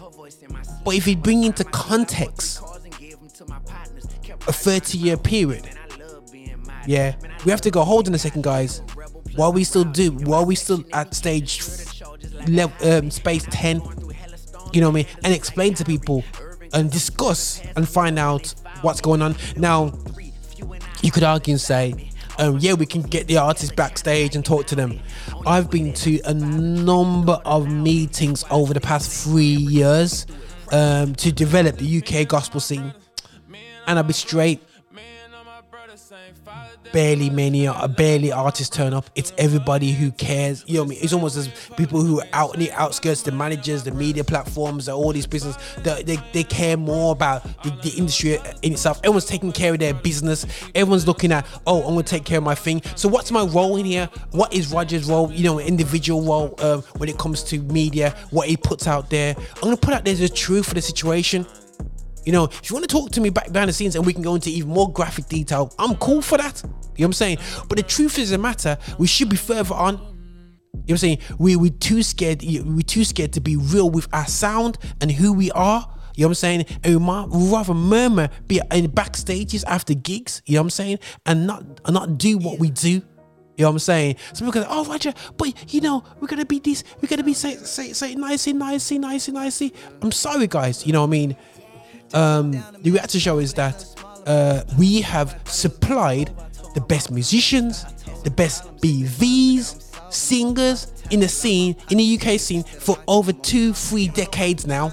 But 0.84 0.94
if 0.94 1.06
you 1.06 1.16
bring 1.16 1.44
into 1.44 1.64
context 1.64 2.62
a 4.46 4.52
30 4.52 4.98
year 4.98 5.16
period, 5.16 5.68
yeah, 6.86 7.16
we 7.44 7.50
have 7.50 7.60
to 7.62 7.70
go. 7.70 7.82
Hold 7.84 8.08
on 8.08 8.14
a 8.14 8.18
second, 8.18 8.42
guys. 8.42 8.82
While 9.34 9.52
we 9.52 9.64
still 9.64 9.84
do, 9.84 10.12
while 10.12 10.44
we 10.44 10.54
still 10.54 10.84
at 10.92 11.14
stage 11.14 11.62
level, 12.46 12.74
um, 12.88 13.10
space 13.10 13.46
10, 13.50 13.82
you 14.72 14.80
know 14.80 14.88
what 14.88 14.92
I 14.92 15.02
mean, 15.02 15.06
and 15.24 15.34
explain 15.34 15.74
to 15.74 15.84
people 15.84 16.24
and 16.72 16.90
discuss 16.90 17.60
and 17.76 17.88
find 17.88 18.18
out 18.18 18.54
what's 18.82 19.00
going 19.00 19.22
on. 19.22 19.36
Now, 19.56 19.92
you 21.02 21.10
could 21.10 21.22
argue 21.22 21.52
and 21.52 21.60
say, 21.60 22.10
um, 22.38 22.58
yeah, 22.58 22.74
we 22.74 22.86
can 22.86 23.02
get 23.02 23.26
the 23.26 23.38
artists 23.38 23.74
backstage 23.74 24.36
and 24.36 24.44
talk 24.44 24.66
to 24.66 24.74
them. 24.74 24.98
I've 25.46 25.70
been 25.70 25.92
to 25.94 26.20
a 26.24 26.34
number 26.34 27.40
of 27.44 27.70
meetings 27.70 28.44
over 28.50 28.74
the 28.74 28.80
past 28.80 29.24
three 29.24 29.44
years 29.44 30.26
um, 30.72 31.14
to 31.16 31.32
develop 31.32 31.76
the 31.78 31.98
UK 31.98 32.28
gospel 32.28 32.60
scene, 32.60 32.92
and 33.86 33.98
I'll 33.98 34.04
be 34.04 34.12
straight. 34.12 34.62
Barely 36.92 37.30
many, 37.30 37.68
barely 37.96 38.32
artists 38.32 38.74
turn 38.74 38.94
up. 38.94 39.10
It's 39.14 39.32
everybody 39.38 39.92
who 39.92 40.10
cares. 40.12 40.64
You 40.66 40.74
know 40.74 40.80
what 40.82 40.86
I 40.86 40.90
mean? 40.90 40.98
It's 41.02 41.12
almost 41.12 41.36
as 41.36 41.48
people 41.76 42.00
who 42.00 42.20
are 42.20 42.26
out 42.32 42.54
in 42.54 42.60
the 42.60 42.72
outskirts, 42.72 43.22
the 43.22 43.32
managers, 43.32 43.84
the 43.84 43.90
media 43.90 44.24
platforms, 44.24 44.88
all 44.88 45.12
these 45.12 45.26
business. 45.26 45.56
They, 45.78 46.02
they, 46.02 46.16
they 46.32 46.44
care 46.44 46.76
more 46.76 47.12
about 47.12 47.42
the, 47.62 47.70
the 47.82 47.90
industry 47.96 48.38
in 48.62 48.72
itself. 48.72 48.98
Everyone's 49.00 49.26
taking 49.26 49.52
care 49.52 49.72
of 49.72 49.78
their 49.78 49.94
business. 49.94 50.46
Everyone's 50.74 51.06
looking 51.06 51.32
at, 51.32 51.46
oh, 51.66 51.82
I'm 51.82 51.90
gonna 51.90 52.02
take 52.02 52.24
care 52.24 52.38
of 52.38 52.44
my 52.44 52.54
thing. 52.54 52.82
So 52.94 53.08
what's 53.08 53.30
my 53.30 53.44
role 53.44 53.76
in 53.76 53.84
here? 53.84 54.08
What 54.30 54.54
is 54.54 54.72
Roger's 54.72 55.08
role? 55.08 55.30
You 55.30 55.44
know, 55.44 55.60
individual 55.60 56.22
role 56.22 56.54
um, 56.64 56.82
when 56.96 57.08
it 57.08 57.18
comes 57.18 57.42
to 57.44 57.58
media, 57.60 58.14
what 58.30 58.48
he 58.48 58.56
puts 58.56 58.86
out 58.86 59.10
there. 59.10 59.34
I'm 59.56 59.60
gonna 59.60 59.76
put 59.76 59.94
out 59.94 60.04
there 60.04 60.14
the 60.14 60.28
truth 60.28 60.66
for 60.66 60.74
the 60.74 60.82
situation. 60.82 61.46
You 62.26 62.32
know, 62.32 62.44
if 62.44 62.68
you 62.68 62.74
want 62.74 62.86
to 62.88 62.92
talk 62.92 63.12
to 63.12 63.20
me 63.20 63.30
back 63.30 63.52
behind 63.52 63.68
the 63.68 63.72
scenes 63.72 63.94
and 63.94 64.04
we 64.04 64.12
can 64.12 64.20
go 64.20 64.34
into 64.34 64.50
even 64.50 64.70
more 64.70 64.92
graphic 64.92 65.26
detail, 65.26 65.72
I'm 65.78 65.94
cool 65.94 66.20
for 66.20 66.36
that. 66.36 66.60
You 66.64 66.68
know 66.68 66.74
what 66.96 67.04
I'm 67.04 67.12
saying? 67.12 67.38
But 67.68 67.78
the 67.78 67.84
truth 67.84 68.18
is 68.18 68.30
the 68.30 68.38
matter, 68.38 68.76
we 68.98 69.06
should 69.06 69.28
be 69.28 69.36
further 69.36 69.74
on. 69.74 69.94
You 69.94 70.00
know 70.00 70.80
what 70.80 70.90
I'm 70.90 70.96
saying? 70.98 71.18
We 71.38 71.56
we 71.56 71.70
too 71.70 72.02
scared 72.02 72.42
we 72.42 72.82
too 72.82 73.04
scared 73.04 73.32
to 73.34 73.40
be 73.40 73.56
real 73.56 73.90
with 73.90 74.08
our 74.12 74.26
sound 74.26 74.76
and 75.00 75.10
who 75.10 75.32
we 75.32 75.52
are. 75.52 75.88
You 76.16 76.22
know 76.22 76.28
what 76.28 76.30
I'm 76.30 76.34
saying? 76.34 76.66
And 76.82 76.94
we 76.96 77.00
might 77.00 77.26
rather 77.30 77.74
murmur, 77.74 78.28
be 78.48 78.60
in 78.72 78.90
backstages 78.90 79.64
after 79.66 79.94
gigs, 79.94 80.42
you 80.46 80.54
know 80.54 80.62
what 80.62 80.66
I'm 80.66 80.70
saying? 80.70 80.98
And 81.26 81.46
not 81.46 81.62
and 81.84 81.94
not 81.94 82.18
do 82.18 82.38
what 82.38 82.58
we 82.58 82.70
do. 82.70 82.90
You 83.56 83.62
know 83.62 83.68
what 83.68 83.74
I'm 83.74 83.78
saying? 83.78 84.16
So 84.32 84.44
people 84.44 84.62
go, 84.62 84.66
oh 84.68 84.84
Roger, 84.84 85.14
but 85.36 85.72
you 85.72 85.80
know, 85.80 86.02
we're 86.20 86.28
gonna 86.28 86.44
be 86.44 86.58
this, 86.58 86.82
we're 87.00 87.08
gonna 87.08 87.22
be 87.22 87.34
say 87.34 87.56
say 87.56 87.92
say 87.92 88.14
nicey, 88.16 88.52
nicey, 88.52 88.98
nicey, 88.98 89.32
nicey. 89.32 89.72
I'm 90.02 90.12
sorry 90.12 90.48
guys, 90.48 90.86
you 90.86 90.92
know 90.92 91.02
what 91.02 91.08
I 91.08 91.10
mean? 91.10 91.36
Um, 92.14 92.52
the 92.80 92.90
reality 92.90 93.18
show 93.18 93.38
is 93.38 93.54
that 93.54 93.84
uh, 94.26 94.62
we 94.78 95.00
have 95.02 95.40
supplied 95.44 96.30
the 96.74 96.80
best 96.80 97.10
musicians, 97.10 97.84
the 98.24 98.30
best 98.30 98.64
BVs, 98.78 100.12
singers 100.12 100.92
in 101.10 101.20
the 101.20 101.28
scene, 101.28 101.76
in 101.90 101.98
the 101.98 102.18
UK 102.18 102.38
scene 102.38 102.62
for 102.62 102.98
over 103.08 103.32
two, 103.32 103.72
three 103.72 104.08
decades 104.08 104.66
now. 104.66 104.92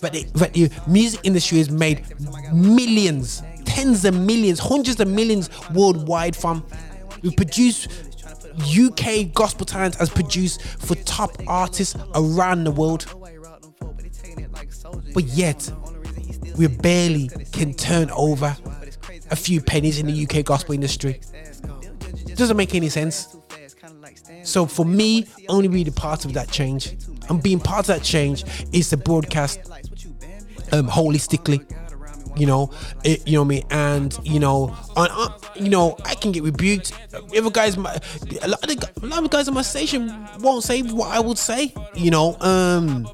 But 0.00 0.12
the, 0.14 0.26
but 0.34 0.52
the 0.52 0.68
music 0.88 1.20
industry 1.22 1.58
has 1.58 1.70
made 1.70 2.04
millions, 2.52 3.42
tens 3.64 4.04
of 4.04 4.14
millions, 4.14 4.58
hundreds 4.58 5.00
of 5.00 5.06
millions 5.08 5.48
worldwide 5.70 6.34
from. 6.34 6.64
We 7.22 7.30
produce 7.34 7.86
UK 8.58 9.32
gospel 9.32 9.64
talent 9.64 10.00
as 10.00 10.10
produced 10.10 10.62
for 10.62 10.96
top 10.96 11.30
artists 11.46 11.96
around 12.14 12.64
the 12.64 12.72
world. 12.72 13.06
But 15.14 15.24
yet, 15.24 15.70
we 16.56 16.66
barely 16.66 17.30
can 17.52 17.74
turn 17.74 18.10
over 18.10 18.56
a 19.30 19.36
few 19.36 19.60
pennies 19.60 19.98
in 19.98 20.06
the 20.06 20.26
UK 20.26 20.44
gospel 20.44 20.74
industry. 20.74 21.20
Doesn't 22.34 22.56
make 22.56 22.74
any 22.74 22.88
sense. 22.88 23.36
So 24.42 24.66
for 24.66 24.84
me, 24.84 25.26
only 25.48 25.68
be 25.68 25.84
the 25.84 25.92
part 25.92 26.24
of 26.24 26.32
that 26.34 26.50
change. 26.50 26.96
and 27.28 27.42
being 27.42 27.60
part 27.60 27.80
of 27.80 27.86
that 27.86 28.02
change 28.02 28.44
is 28.72 28.90
to 28.90 28.96
broadcast 28.96 29.60
um, 30.72 30.88
holistically. 30.88 31.64
You 32.34 32.46
know, 32.46 32.70
it, 33.04 33.26
you 33.28 33.34
know 33.34 33.44
me, 33.44 33.62
and 33.70 34.18
you 34.24 34.40
know, 34.40 34.74
on, 34.96 35.10
on, 35.10 35.34
you 35.54 35.68
know, 35.68 35.98
I 36.06 36.14
can 36.14 36.32
get 36.32 36.42
rebuked. 36.42 36.92
Other 37.36 37.50
guys, 37.50 37.76
my, 37.76 37.92
a 38.40 38.48
lot 38.48 38.62
of 38.62 38.68
the, 38.68 38.90
a 39.02 39.06
lot 39.06 39.22
of 39.22 39.30
guys 39.30 39.48
on 39.48 39.54
my 39.54 39.62
station 39.62 40.10
won't 40.40 40.64
say 40.64 40.80
what 40.80 41.10
I 41.10 41.20
would 41.20 41.36
say. 41.36 41.74
You 41.94 42.10
know, 42.10 42.38
um, 42.40 43.06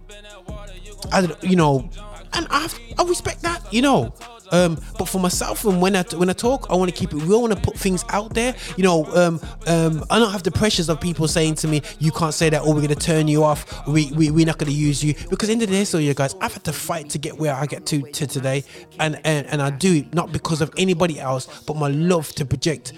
I 1.12 1.26
don't, 1.26 1.42
you 1.42 1.56
know, 1.56 1.88
and 2.32 2.46
I, 2.50 2.68
I 2.98 3.04
respect 3.04 3.42
that. 3.42 3.72
You 3.72 3.82
know, 3.82 4.14
um, 4.50 4.80
but 4.98 5.08
for 5.08 5.20
myself, 5.20 5.64
and 5.64 5.80
when 5.80 5.96
I 5.96 6.02
when 6.14 6.30
I 6.30 6.32
talk, 6.32 6.66
I 6.70 6.74
want 6.74 6.90
to 6.90 6.96
keep 6.96 7.12
it 7.12 7.16
real. 7.16 7.38
I 7.38 7.40
want 7.40 7.52
to 7.54 7.60
put 7.60 7.76
things 7.76 8.04
out 8.10 8.34
there. 8.34 8.54
You 8.76 8.84
know, 8.84 9.04
um, 9.14 9.40
um, 9.66 10.04
I 10.10 10.18
don't 10.18 10.32
have 10.32 10.42
the 10.42 10.50
pressures 10.50 10.88
of 10.88 11.00
people 11.00 11.28
saying 11.28 11.56
to 11.56 11.68
me, 11.68 11.82
"You 11.98 12.12
can't 12.12 12.34
say 12.34 12.50
that," 12.50 12.62
or 12.62 12.68
"We're 12.74 12.82
going 12.82 12.88
to 12.88 12.94
turn 12.94 13.28
you 13.28 13.44
off." 13.44 13.86
We, 13.86 14.10
we 14.12 14.30
we're 14.30 14.46
not 14.46 14.58
going 14.58 14.70
to 14.70 14.78
use 14.78 15.02
you 15.02 15.14
because 15.30 15.48
in 15.48 15.58
the 15.58 15.66
day, 15.66 15.84
so 15.84 15.98
you 15.98 16.14
guys, 16.14 16.34
I've 16.40 16.52
had 16.52 16.64
to 16.64 16.72
fight 16.72 17.10
to 17.10 17.18
get 17.18 17.38
where 17.38 17.54
I 17.54 17.66
get 17.66 17.86
to 17.86 18.02
to 18.02 18.26
today, 18.26 18.64
and 18.98 19.20
and 19.24 19.46
and 19.46 19.62
I 19.62 19.70
do 19.70 19.96
it 19.96 20.14
not 20.14 20.32
because 20.32 20.60
of 20.60 20.72
anybody 20.76 21.20
else, 21.20 21.62
but 21.66 21.76
my 21.76 21.88
love 21.88 22.32
to 22.34 22.44
project 22.44 22.92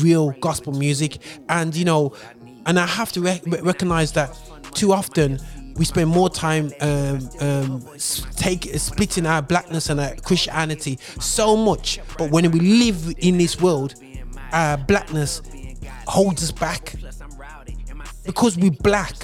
real 0.00 0.32
gospel 0.32 0.72
music, 0.72 1.18
and 1.48 1.74
you 1.74 1.84
know, 1.84 2.14
and 2.66 2.78
I 2.78 2.86
have 2.86 3.12
to 3.12 3.20
rec- 3.20 3.46
recognize 3.46 4.12
that 4.12 4.36
too 4.72 4.92
often 4.92 5.40
we 5.78 5.84
spend 5.84 6.10
more 6.10 6.30
time 6.30 6.72
um, 6.80 7.28
um, 7.40 7.84
take 8.36 8.64
splitting 8.76 9.26
our 9.26 9.42
blackness 9.42 9.90
and 9.90 10.00
our 10.00 10.14
Christianity 10.16 10.98
so 11.20 11.56
much, 11.56 12.00
but 12.18 12.30
when 12.30 12.50
we 12.50 12.60
live 12.60 13.14
in 13.18 13.38
this 13.38 13.60
world, 13.60 13.94
our 14.52 14.76
blackness 14.76 15.42
holds 16.06 16.42
us 16.42 16.52
back 16.52 16.94
because 18.24 18.56
we 18.56 18.70
black. 18.70 19.14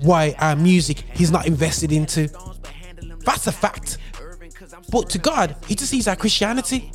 Why 0.00 0.36
our 0.38 0.54
music 0.54 1.04
he's 1.14 1.30
not 1.32 1.46
invested 1.46 1.90
into? 1.90 2.28
That's 3.24 3.46
a 3.46 3.52
fact. 3.52 3.98
But 4.90 5.10
to 5.10 5.18
God, 5.18 5.56
He 5.66 5.74
just 5.74 5.90
sees 5.90 6.08
our 6.08 6.16
Christianity. 6.16 6.90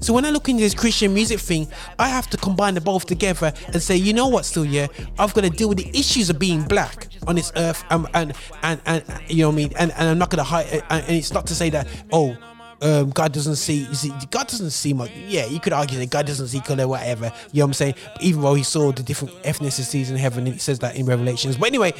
So 0.00 0.12
when 0.12 0.24
I 0.24 0.30
look 0.30 0.48
into 0.48 0.62
this 0.62 0.74
Christian 0.74 1.14
music 1.14 1.40
thing, 1.40 1.66
I 1.98 2.08
have 2.08 2.28
to 2.30 2.36
combine 2.36 2.74
the 2.74 2.80
both 2.80 3.06
together 3.06 3.52
and 3.72 3.82
say, 3.82 3.96
you 3.96 4.12
know 4.12 4.28
what, 4.28 4.44
still, 4.44 4.64
yeah, 4.64 4.86
I've 5.18 5.34
got 5.34 5.44
to 5.44 5.50
deal 5.50 5.68
with 5.68 5.78
the 5.78 5.88
issues 5.98 6.30
of 6.30 6.38
being 6.38 6.62
black 6.62 7.08
on 7.26 7.36
this 7.36 7.52
earth, 7.56 7.84
um, 7.90 8.06
and 8.14 8.32
and 8.62 8.80
and 8.86 9.04
you 9.28 9.42
know 9.42 9.48
what 9.48 9.54
I 9.54 9.56
mean, 9.56 9.72
and, 9.78 9.92
and 9.92 10.08
I'm 10.08 10.18
not 10.18 10.30
gonna 10.30 10.44
hide, 10.44 10.66
and 10.90 11.04
and 11.04 11.16
it's 11.16 11.32
not 11.32 11.46
to 11.48 11.54
say 11.54 11.70
that, 11.70 11.88
oh. 12.12 12.36
Um, 12.82 13.08
God 13.08 13.32
doesn't 13.32 13.56
see, 13.56 13.86
see, 13.94 14.12
God 14.30 14.48
doesn't 14.48 14.68
see 14.68 14.92
much. 14.92 15.10
Yeah, 15.10 15.46
you 15.46 15.60
could 15.60 15.72
argue 15.72 15.98
that 15.98 16.10
God 16.10 16.26
doesn't 16.26 16.48
see 16.48 16.60
color, 16.60 16.86
whatever. 16.86 17.32
You 17.50 17.60
know 17.60 17.64
what 17.64 17.68
I'm 17.68 17.72
saying? 17.72 17.94
Even 18.20 18.42
though 18.42 18.52
He 18.52 18.64
saw 18.64 18.92
the 18.92 19.02
different 19.02 19.32
ethnicities 19.44 20.10
in 20.10 20.16
heaven, 20.16 20.44
and 20.44 20.52
He 20.52 20.58
says 20.58 20.78
that 20.80 20.94
in 20.94 21.06
Revelations. 21.06 21.56
But 21.56 21.68
anyway, 21.68 21.94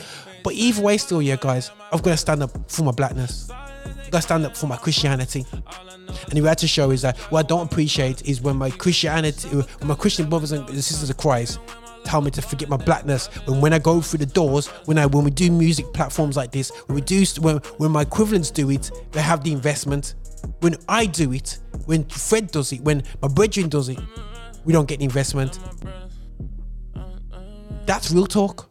but 0.45 0.53
either 0.53 0.83
way, 0.83 0.99
still, 0.99 1.23
yeah, 1.23 1.37
guys, 1.41 1.71
I've 1.91 2.03
got 2.03 2.11
to 2.11 2.17
stand 2.19 2.43
up 2.43 2.71
for 2.71 2.83
my 2.83 2.93
blackness. 2.93 3.51
I've 4.17 4.23
got 4.23 4.29
to 4.29 4.35
stand 4.35 4.47
up 4.47 4.57
for 4.57 4.67
my 4.67 4.77
Christianity. 4.77 5.45
And 5.53 6.33
the 6.33 6.41
reality 6.41 6.67
show 6.67 6.91
is 6.91 7.03
that 7.03 7.19
what 7.31 7.45
I 7.45 7.49
don't 7.49 7.71
appreciate 7.71 8.27
is 8.27 8.41
when 8.41 8.57
my 8.57 8.71
Christianity, 8.71 9.49
when 9.49 9.89
my 9.89 9.95
Christian 9.95 10.31
brothers 10.31 10.53
and 10.53 10.67
sisters 10.71 11.11
of 11.11 11.19
Christ 11.19 11.59
tell 12.05 12.23
me 12.23 12.31
to 12.31 12.41
forget 12.41 12.71
my 12.71 12.79
blackness. 12.79 13.27
When 13.47 13.61
when 13.61 13.73
I 13.75 13.79
go 13.79 14.01
through 14.01 14.21
the 14.21 14.27
doors, 14.27 14.69
when 14.87 14.97
I 14.97 15.05
when 15.05 15.25
we 15.25 15.31
do 15.31 15.51
music 15.51 15.93
platforms 15.93 16.35
like 16.35 16.51
this, 16.51 16.71
when 16.87 16.95
we 16.95 17.03
do 17.03 17.23
when 17.41 17.59
when 17.77 17.91
my 17.91 18.03
equivalents 18.03 18.51
do 18.51 18.71
it, 18.71 18.91
they 19.13 19.21
have 19.21 19.45
the 19.45 19.53
investment. 19.53 20.15
When 20.61 20.77
I 20.89 21.05
do 21.05 21.33
it, 21.33 21.59
when 21.85 22.05
Fred 22.05 22.51
does 22.51 22.73
it, 22.73 22.81
when 22.81 23.03
my 23.21 23.29
brethren 23.29 23.69
does 23.69 23.91
it, 23.91 23.99
we 24.65 24.73
don't 24.73 24.89
get 24.89 25.01
the 25.01 25.05
investment. 25.05 25.59
That's 27.85 28.11
real 28.11 28.27
talk. 28.27 28.71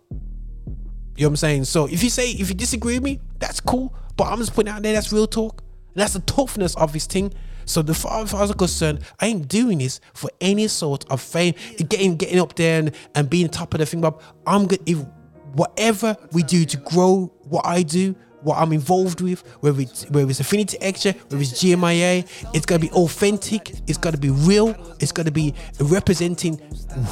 You 1.17 1.23
know 1.23 1.27
what 1.27 1.31
I'm 1.33 1.35
saying? 1.35 1.65
So 1.65 1.85
if 1.85 2.03
you 2.03 2.09
say 2.09 2.31
if 2.31 2.49
you 2.49 2.55
disagree 2.55 2.95
with 2.95 3.03
me, 3.03 3.19
that's 3.37 3.59
cool. 3.59 3.93
But 4.18 4.28
I'm 4.28 4.39
just 4.39 4.53
putting 4.53 4.72
out 4.72 4.82
there 4.82 4.93
that's 4.93 5.11
real 5.11 5.28
talk. 5.28 5.63
That's 5.93 6.13
the 6.13 6.20
toughness 6.22 6.76
of 6.76 6.93
this 6.93 7.05
thing. 7.05 7.34
So 7.66 7.82
the 7.82 7.93
far 7.93 8.24
as 8.24 8.32
far 8.32 8.43
as 8.43 8.51
I'm 8.51 8.57
concerned, 8.57 8.99
I 9.20 9.28
ain't 9.28 9.47
doing 9.47 9.80
this 9.80 9.99
for 10.13 10.30
any 10.39 10.68
sort 10.68 11.09
of 11.09 11.22
fame, 11.22 11.55
getting 11.89 12.16
getting 12.16 12.39
up 12.39 12.55
there 12.55 12.80
and, 12.80 12.91
and 13.16 13.30
being 13.30 13.49
top 13.49 13.74
of 13.74 13.80
the 13.80 13.86
thing. 13.86 14.01
But 14.01 14.22
I'm 14.45 14.68
good 14.68 14.82
if 14.86 14.99
whatever 15.53 16.16
we 16.32 16.43
do 16.43 16.66
to 16.66 16.78
grow 16.78 17.34
what 17.43 17.66
I 17.66 17.82
do, 17.82 18.16
what 18.43 18.59
I'm 18.59 18.72
involved 18.72 19.22
with, 19.22 19.41
whether 19.61 19.82
it's 19.82 20.07
whether 20.11 20.30
it's 20.30 20.39
Affinity 20.39 20.78
Extra, 20.80 21.13
whether 21.13 21.41
it's 21.41 21.53
GMIA, 21.53 22.28
it's 22.53 22.66
gotta 22.66 22.82
be 22.82 22.91
authentic, 22.91 23.72
it's 23.88 23.97
gotta 23.97 24.20
be 24.20 24.30
real, 24.30 24.76
it's 24.99 25.11
gotta 25.11 25.32
be 25.32 25.53
representing 25.80 26.57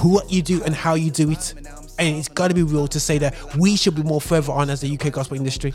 what 0.04 0.32
you 0.32 0.44
do 0.44 0.64
and 0.64 0.76
how 0.76 0.94
you 0.94 1.10
do 1.10 1.32
it. 1.32 1.56
And 1.98 2.18
it's 2.18 2.28
gotta 2.28 2.54
be 2.54 2.64
real 2.64 2.88
to 2.88 3.00
say 3.00 3.18
that 3.18 3.56
we 3.56 3.76
should 3.76 3.96
be 3.96 4.04
more 4.04 4.22
further 4.22 4.52
on 4.54 4.70
as 4.70 4.82
the 4.82 4.94
UK 4.94 5.12
gospel 5.12 5.38
industry. 5.38 5.74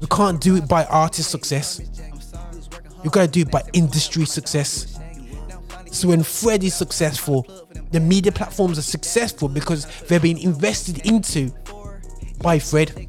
We 0.00 0.06
can't 0.08 0.40
do 0.40 0.56
it 0.56 0.68
by 0.68 0.84
artist 0.84 1.30
success. 1.30 1.80
You 3.04 3.10
gotta 3.10 3.28
do 3.28 3.40
it 3.40 3.50
by 3.50 3.62
industry 3.72 4.24
success. 4.24 4.98
So 5.90 6.08
when 6.08 6.22
Fred 6.22 6.62
is 6.64 6.74
successful, 6.74 7.46
the 7.90 8.00
media 8.00 8.32
platforms 8.32 8.78
are 8.78 8.82
successful 8.82 9.48
because 9.48 9.86
they're 10.02 10.20
being 10.20 10.38
invested 10.38 11.06
into 11.06 11.50
by 12.42 12.58
Fred. 12.58 13.08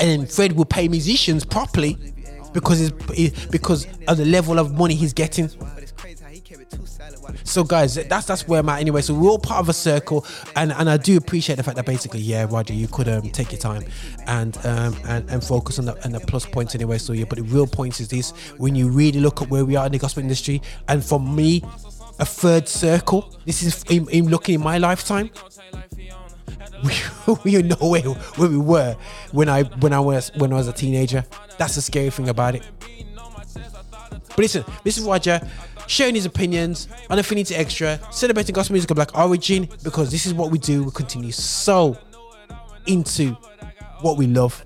And 0.00 0.30
Fred 0.30 0.52
will 0.52 0.64
pay 0.64 0.88
musicians 0.88 1.44
properly 1.44 1.98
because 2.52 2.90
because 3.50 3.86
of 4.08 4.16
the 4.16 4.24
level 4.24 4.58
of 4.58 4.74
money 4.74 4.94
he's 4.94 5.12
getting. 5.12 5.50
So 7.44 7.64
guys, 7.64 7.94
that's 7.94 8.26
that's 8.26 8.48
where 8.48 8.60
I'm 8.60 8.68
at 8.68 8.80
anyway. 8.80 9.00
So 9.02 9.14
we're 9.14 9.28
all 9.28 9.38
part 9.38 9.60
of 9.60 9.68
a 9.68 9.72
circle, 9.72 10.26
and 10.54 10.72
and 10.72 10.88
I 10.88 10.96
do 10.96 11.16
appreciate 11.16 11.56
the 11.56 11.62
fact 11.62 11.76
that 11.76 11.86
basically, 11.86 12.20
yeah, 12.20 12.46
Roger, 12.48 12.74
you 12.74 12.88
could 12.88 13.08
um, 13.08 13.30
take 13.30 13.52
your 13.52 13.60
time 13.60 13.84
and 14.26 14.56
um 14.66 14.96
and, 15.06 15.28
and 15.30 15.44
focus 15.44 15.78
on 15.78 15.86
the 15.86 15.94
and 16.04 16.14
the 16.14 16.20
plus 16.20 16.46
points 16.46 16.74
anyway. 16.74 16.98
So 16.98 17.12
yeah, 17.12 17.24
but 17.28 17.38
the 17.38 17.44
real 17.44 17.66
points 17.66 18.00
is 18.00 18.08
this: 18.08 18.30
when 18.58 18.74
you 18.74 18.88
really 18.88 19.20
look 19.20 19.42
at 19.42 19.50
where 19.50 19.64
we 19.64 19.76
are 19.76 19.86
in 19.86 19.92
the 19.92 19.98
gospel 19.98 20.22
industry, 20.22 20.62
and 20.88 21.04
for 21.04 21.20
me, 21.20 21.62
a 22.18 22.24
third 22.24 22.68
circle. 22.68 23.30
This 23.44 23.62
is 23.62 23.84
in, 23.84 24.08
in 24.10 24.28
looking 24.28 24.56
in 24.56 24.62
my 24.62 24.78
lifetime. 24.78 25.30
We, 26.84 26.92
we 27.44 27.56
are 27.56 27.62
nowhere 27.62 28.02
where 28.02 28.48
we 28.48 28.58
were 28.58 28.96
when 29.32 29.48
I 29.48 29.64
when 29.64 29.92
I 29.92 30.00
was 30.00 30.30
when 30.36 30.52
I 30.52 30.56
was 30.56 30.68
a 30.68 30.72
teenager. 30.72 31.24
That's 31.58 31.74
the 31.74 31.82
scary 31.82 32.10
thing 32.10 32.28
about 32.28 32.54
it. 32.54 32.62
But 34.28 34.38
listen, 34.38 34.64
this 34.84 34.98
is 34.98 35.04
Roger 35.04 35.40
sharing 35.86 36.14
his 36.14 36.26
opinions 36.26 36.88
on 37.10 37.18
Affinity 37.18 37.54
Extra, 37.54 38.00
celebrating 38.12 38.52
gospel 38.52 38.74
music 38.74 38.90
of 38.90 38.96
black 38.96 39.16
origin 39.16 39.68
because 39.82 40.10
this 40.10 40.26
is 40.26 40.34
what 40.34 40.50
we 40.50 40.58
do. 40.58 40.84
We 40.84 40.90
continue 40.90 41.32
so 41.32 41.96
into 42.86 43.36
what 44.00 44.16
we 44.16 44.26
love. 44.26 44.64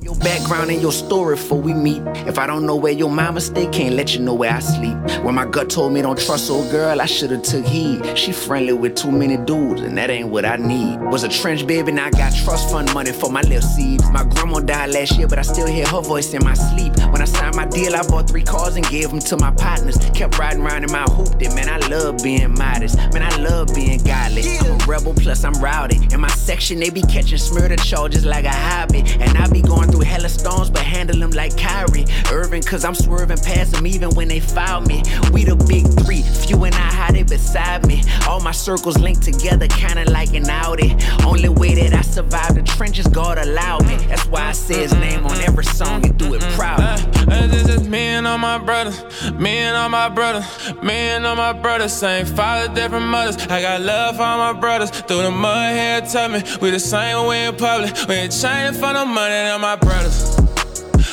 Your 0.00 0.14
background 0.14 0.70
and 0.70 0.80
your 0.80 0.92
story 0.92 1.34
before 1.34 1.60
we 1.60 1.74
meet. 1.74 2.00
If 2.26 2.38
I 2.38 2.46
don't 2.46 2.64
know 2.64 2.76
where 2.76 2.92
your 2.92 3.10
mama 3.10 3.40
stay, 3.40 3.66
can't 3.66 3.96
let 3.96 4.14
you 4.14 4.20
know 4.20 4.32
where 4.32 4.52
I 4.52 4.60
sleep. 4.60 4.96
When 5.24 5.34
my 5.34 5.44
gut 5.44 5.68
told 5.68 5.92
me 5.92 6.02
don't 6.02 6.18
trust 6.18 6.50
old 6.50 6.70
girl, 6.70 7.00
I 7.00 7.06
should've 7.06 7.42
took 7.42 7.64
heed. 7.64 8.16
She 8.16 8.32
friendly 8.32 8.72
with 8.72 8.94
too 8.94 9.10
many 9.10 9.36
dudes, 9.36 9.80
and 9.80 9.98
that 9.98 10.08
ain't 10.08 10.28
what 10.28 10.44
I 10.44 10.56
need. 10.56 11.00
Was 11.10 11.24
a 11.24 11.28
trench 11.28 11.66
baby, 11.66 11.90
now 11.90 12.06
I 12.06 12.10
got 12.10 12.32
trust 12.32 12.70
fund 12.70 12.92
money 12.94 13.10
for 13.10 13.30
my 13.30 13.42
little 13.42 13.60
seed. 13.60 14.00
My 14.12 14.24
grandma 14.24 14.60
died 14.60 14.90
last 14.90 15.18
year, 15.18 15.26
but 15.26 15.38
I 15.38 15.42
still 15.42 15.66
hear 15.66 15.86
her 15.86 16.00
voice 16.00 16.32
in 16.32 16.44
my 16.44 16.54
sleep. 16.54 16.96
When 17.10 17.20
I 17.20 17.24
signed 17.26 17.56
my 17.56 17.66
deal, 17.66 17.96
I 17.96 18.06
bought 18.06 18.28
three 18.30 18.44
cars 18.44 18.76
and 18.76 18.88
gave 18.88 19.10
them 19.10 19.20
to 19.20 19.36
my 19.36 19.50
partners. 19.50 19.98
Kept 20.14 20.38
riding 20.38 20.62
around 20.62 20.84
in 20.84 20.92
my 20.92 21.04
hoop, 21.04 21.38
then 21.40 21.54
man, 21.56 21.68
I 21.68 21.78
love 21.88 22.22
being 22.22 22.56
modest. 22.56 22.96
Man, 23.12 23.22
I 23.22 23.36
love 23.38 23.74
being 23.74 23.98
godly. 24.04 24.42
I'm 24.60 24.80
a 24.80 24.84
rebel, 24.86 25.14
plus 25.14 25.42
I'm 25.42 25.54
rowdy. 25.54 25.98
In 26.12 26.20
my 26.20 26.28
section, 26.28 26.78
they 26.78 26.90
be 26.90 27.02
catching 27.02 27.38
murder 27.52 27.76
charges 27.76 28.24
like 28.24 28.44
a 28.44 28.54
hobby. 28.54 29.02
And 29.20 29.36
I 29.36 29.48
be 29.48 29.60
going 29.60 29.87
through 29.88 30.04
hella 30.04 30.28
storms, 30.28 30.70
but 30.70 30.82
handle 30.82 31.18
them 31.18 31.30
like 31.30 31.56
Kyrie. 31.56 32.06
Irving, 32.30 32.62
cause 32.62 32.84
I'm 32.84 32.94
swerving 32.94 33.38
past 33.38 33.72
them 33.72 33.86
even 33.86 34.10
when 34.10 34.28
they 34.28 34.40
foul 34.40 34.82
me. 34.82 35.02
We 35.32 35.44
the 35.44 35.56
big 35.56 35.86
three, 36.04 36.22
few 36.22 36.62
and 36.64 36.74
I 36.74 36.92
how 36.98 37.12
they 37.12 37.22
beside 37.22 37.86
me. 37.86 38.02
All 38.28 38.40
my 38.40 38.52
circles 38.52 38.98
linked 38.98 39.22
together, 39.22 39.66
kinda 39.68 40.10
like 40.10 40.34
an 40.34 40.48
Audi. 40.48 40.96
Only 41.24 41.48
way 41.48 41.74
that 41.74 41.92
I 41.94 42.02
survived 42.02 42.56
the 42.56 42.62
trenches, 42.62 43.06
God 43.06 43.38
allowed 43.38 43.86
me. 43.86 43.96
That's 44.08 44.26
why 44.26 44.48
I 44.48 44.52
say 44.52 44.82
his 44.82 44.94
name 44.94 45.24
on 45.26 45.38
every 45.40 45.64
song 45.64 46.04
and 46.04 46.16
do 46.18 46.34
it 46.34 46.42
proud. 46.56 46.80
Uh, 46.80 47.46
this 47.46 47.68
is 47.68 47.88
me 47.88 47.98
and 48.16 48.26
all 48.26 48.38
my 48.38 48.58
brothers, 48.58 48.98
me 49.32 49.58
and 49.58 49.76
all 49.76 49.88
my 49.88 50.08
brothers, 50.08 50.44
me 50.82 50.94
and 51.14 51.26
all 51.26 51.36
my 51.36 51.52
brothers, 51.52 51.92
same 51.92 52.26
father, 52.26 52.72
different 52.74 53.06
mothers. 53.06 53.36
I 53.48 53.60
got 53.62 53.80
love 53.80 54.16
for 54.16 54.22
all 54.22 54.38
my 54.52 54.58
brothers. 54.58 54.90
Through 54.90 55.22
the 55.22 55.30
mud 55.30 55.74
here, 55.74 56.00
tell 56.00 56.28
me 56.28 56.42
we 56.60 56.70
the 56.70 56.80
same 56.80 57.26
way 57.26 57.46
in 57.46 57.56
public. 57.56 57.94
We 58.08 58.14
ain't 58.14 58.32
chaining 58.32 58.74
for 58.74 58.92
no 58.92 59.04
money, 59.06 59.34
than 59.34 59.60
my 59.60 59.76
brothers. 59.80 60.36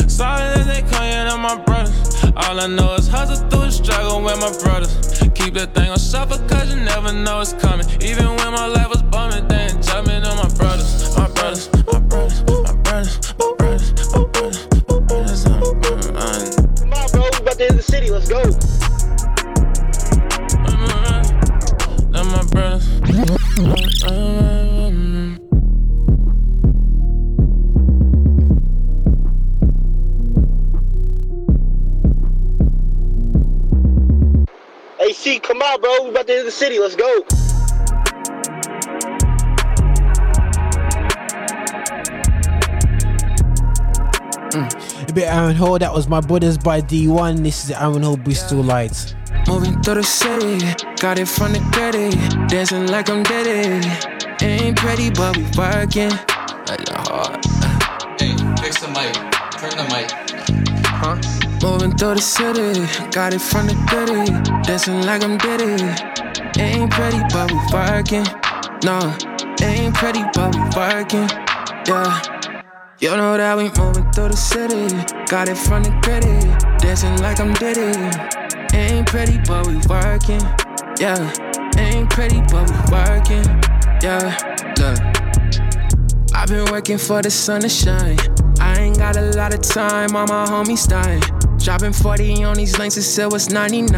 Solid 0.07 0.57
as 0.57 0.67
they 0.67 0.81
come, 0.81 1.03
yeah, 1.03 1.29
they're 1.29 1.37
my 1.37 1.57
brothers. 1.63 1.93
All 2.35 2.59
I 2.59 2.67
know 2.67 2.95
is 2.95 3.07
hustle 3.07 3.37
through 3.49 3.65
the 3.65 3.71
struggle 3.71 4.21
with 4.23 4.39
my 4.39 4.51
brothers. 4.63 5.21
Keep 5.33 5.53
that 5.55 5.73
thing 5.73 5.89
on 5.89 5.97
shuffle, 5.99 6.37
cause 6.47 6.69
you 6.73 6.81
never 6.81 7.11
know 7.11 7.41
it's 7.41 7.53
coming. 7.53 7.85
Even 8.01 8.27
when 8.27 8.51
my 8.51 8.67
life 8.67 8.89
was 8.89 9.03
bumming, 9.03 9.47
they 9.47 9.67
ain't 9.67 9.83
jumping 9.83 10.23
on 10.23 10.37
my 10.37 10.49
brothers, 10.55 11.15
my 11.17 11.27
brothers, 11.29 11.69
my 11.91 11.99
brothers, 11.99 12.43
my 12.63 12.73
brothers, 12.83 13.33
my 13.39 13.53
brothers, 13.57 13.93
my 14.13 14.23
brothers, 14.31 14.59
my 14.87 14.99
brothers, 14.99 15.45
my 15.47 15.73
brothers. 15.81 16.55
Come 16.79 16.93
on, 16.93 17.09
bro. 17.11 17.21
We 17.21 17.37
about 17.37 17.57
to 17.57 17.63
hit 17.63 17.75
the 17.75 17.81
city. 17.81 18.09
Let's 18.09 18.29
go. 18.29 18.41
Them 22.11 22.27
my 22.31 22.43
brothers. 22.51 22.85
City. 35.15 35.39
Come 35.39 35.61
on, 35.61 35.81
bro. 35.81 36.03
We 36.03 36.11
bout 36.11 36.27
to 36.27 36.33
hit 36.33 36.45
the 36.45 36.51
city. 36.51 36.79
Let's 36.79 36.95
go. 36.95 37.23
Mm. 44.51 45.09
A 45.09 45.13
bit 45.13 45.27
Aaron 45.27 45.55
Hall. 45.55 45.79
That 45.79 45.93
was 45.93 46.07
my 46.07 46.21
brothers 46.21 46.57
by 46.57 46.81
D1. 46.81 47.43
This 47.43 47.63
is 47.63 47.69
the 47.69 47.81
Aaron 47.81 48.03
Hall 48.03 48.17
Bristol 48.17 48.61
Lights. 48.63 49.15
Moving 49.47 49.81
through 49.83 49.95
the 49.95 50.03
city, 50.03 50.57
got 50.99 51.19
it 51.19 51.27
from 51.27 51.53
the 51.53 51.59
gritty, 51.71 52.09
dancing 52.47 52.87
like 52.87 53.09
I'm 53.11 53.21
Diddy. 53.21 53.87
Ain't 54.43 54.75
pretty, 54.77 55.11
but 55.11 55.37
we 55.37 55.43
working 55.55 56.09
like 56.67 56.83
the 56.83 56.95
heart. 56.97 57.45
Hey, 58.19 58.35
fix 58.59 58.81
the 58.81 58.87
mic. 58.87 59.13
Turn 59.59 59.77
the 59.77 59.85
mic. 59.93 60.09
Huh? 60.87 61.44
Moving 61.65 61.97
through 61.97 62.13
the 62.13 62.21
city, 62.21 62.85
got 63.09 63.33
it 63.33 63.41
from 63.41 63.65
the 63.65 63.73
gritty, 63.89 64.29
dancing 64.67 65.01
like 65.01 65.23
I'm 65.23 65.35
Diddy. 65.39 65.81
Ain't 66.61 66.91
pretty, 66.91 67.17
but 67.33 67.49
we 67.49 67.57
working. 67.73 68.23
No, 68.83 69.01
ain't 69.65 69.95
pretty, 69.95 70.21
but 70.35 70.53
we 70.53 70.61
working. 70.77 71.27
Yeah. 71.87 72.21
You 72.99 73.17
know 73.17 73.35
that 73.35 73.57
we 73.57 73.71
moving 73.81 74.11
through 74.11 74.29
the 74.29 74.37
city, 74.37 74.93
got 75.25 75.49
it 75.49 75.57
from 75.57 75.81
the 75.81 75.89
gritty, 76.05 76.37
dancing 76.77 77.17
like 77.17 77.39
I'm 77.39 77.51
Diddy. 77.55 77.97
Ain't 78.77 79.07
pretty, 79.07 79.39
but 79.47 79.65
we 79.65 79.77
working. 79.89 80.41
Yeah, 80.99 81.17
ain't 81.79 82.11
pretty, 82.11 82.41
but 82.41 82.69
we 82.69 82.77
working. 82.93 83.43
Yeah, 84.05 84.37
look. 84.77 85.01
I've 86.35 86.47
been 86.47 86.71
working 86.71 86.99
for 86.99 87.23
the 87.23 87.31
sun 87.31 87.61
to 87.61 87.69
shine. 87.69 88.19
I 88.59 88.81
ain't 88.81 88.99
got 88.99 89.17
a 89.17 89.31
lot 89.31 89.51
of 89.51 89.61
time 89.61 90.15
on 90.15 90.29
my 90.29 90.45
homies 90.45 90.87
dying. 90.87 91.23
Dropping 91.65 91.93
40 91.93 92.43
on 92.43 92.57
these 92.57 92.77
links, 92.77 92.95
it 92.95 93.01
still 93.01 93.31
was 93.31 93.49
99. 93.49 93.89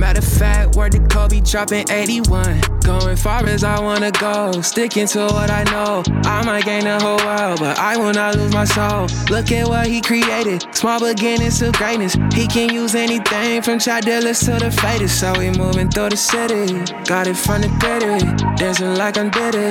Matter 0.00 0.18
of 0.18 0.24
fact, 0.24 0.74
word 0.74 0.90
to 0.90 0.98
Kobe, 1.06 1.40
dropping 1.40 1.88
81. 1.88 2.60
Going 2.80 3.14
far 3.14 3.46
as 3.46 3.62
I 3.62 3.78
wanna 3.78 4.10
go, 4.10 4.60
sticking 4.62 5.06
to 5.14 5.26
what 5.26 5.48
I 5.48 5.62
know. 5.70 6.02
I 6.24 6.44
might 6.44 6.64
gain 6.64 6.82
the 6.82 6.98
whole 6.98 7.18
world, 7.18 7.60
but 7.60 7.78
I 7.78 7.96
will 7.96 8.12
not 8.12 8.34
lose 8.34 8.52
my 8.52 8.64
soul. 8.64 9.06
Look 9.30 9.52
at 9.52 9.68
what 9.68 9.86
he 9.86 10.00
created, 10.00 10.66
small 10.74 10.98
beginnings 10.98 11.60
to 11.60 11.70
greatness. 11.70 12.16
He 12.34 12.48
can 12.48 12.74
use 12.74 12.96
anything 12.96 13.62
from 13.62 13.78
child 13.78 14.04
dealers 14.04 14.40
to 14.40 14.58
the 14.58 14.72
faded. 14.72 15.08
So 15.08 15.32
we 15.38 15.50
moving 15.50 15.88
through 15.88 16.08
the 16.08 16.16
city, 16.16 16.82
got 17.04 17.28
it 17.28 17.36
from 17.36 17.60
the 17.62 17.68
gritty, 17.78 18.26
dancing 18.56 18.96
like 18.96 19.16
I'm 19.16 19.30
Diddy. 19.30 19.70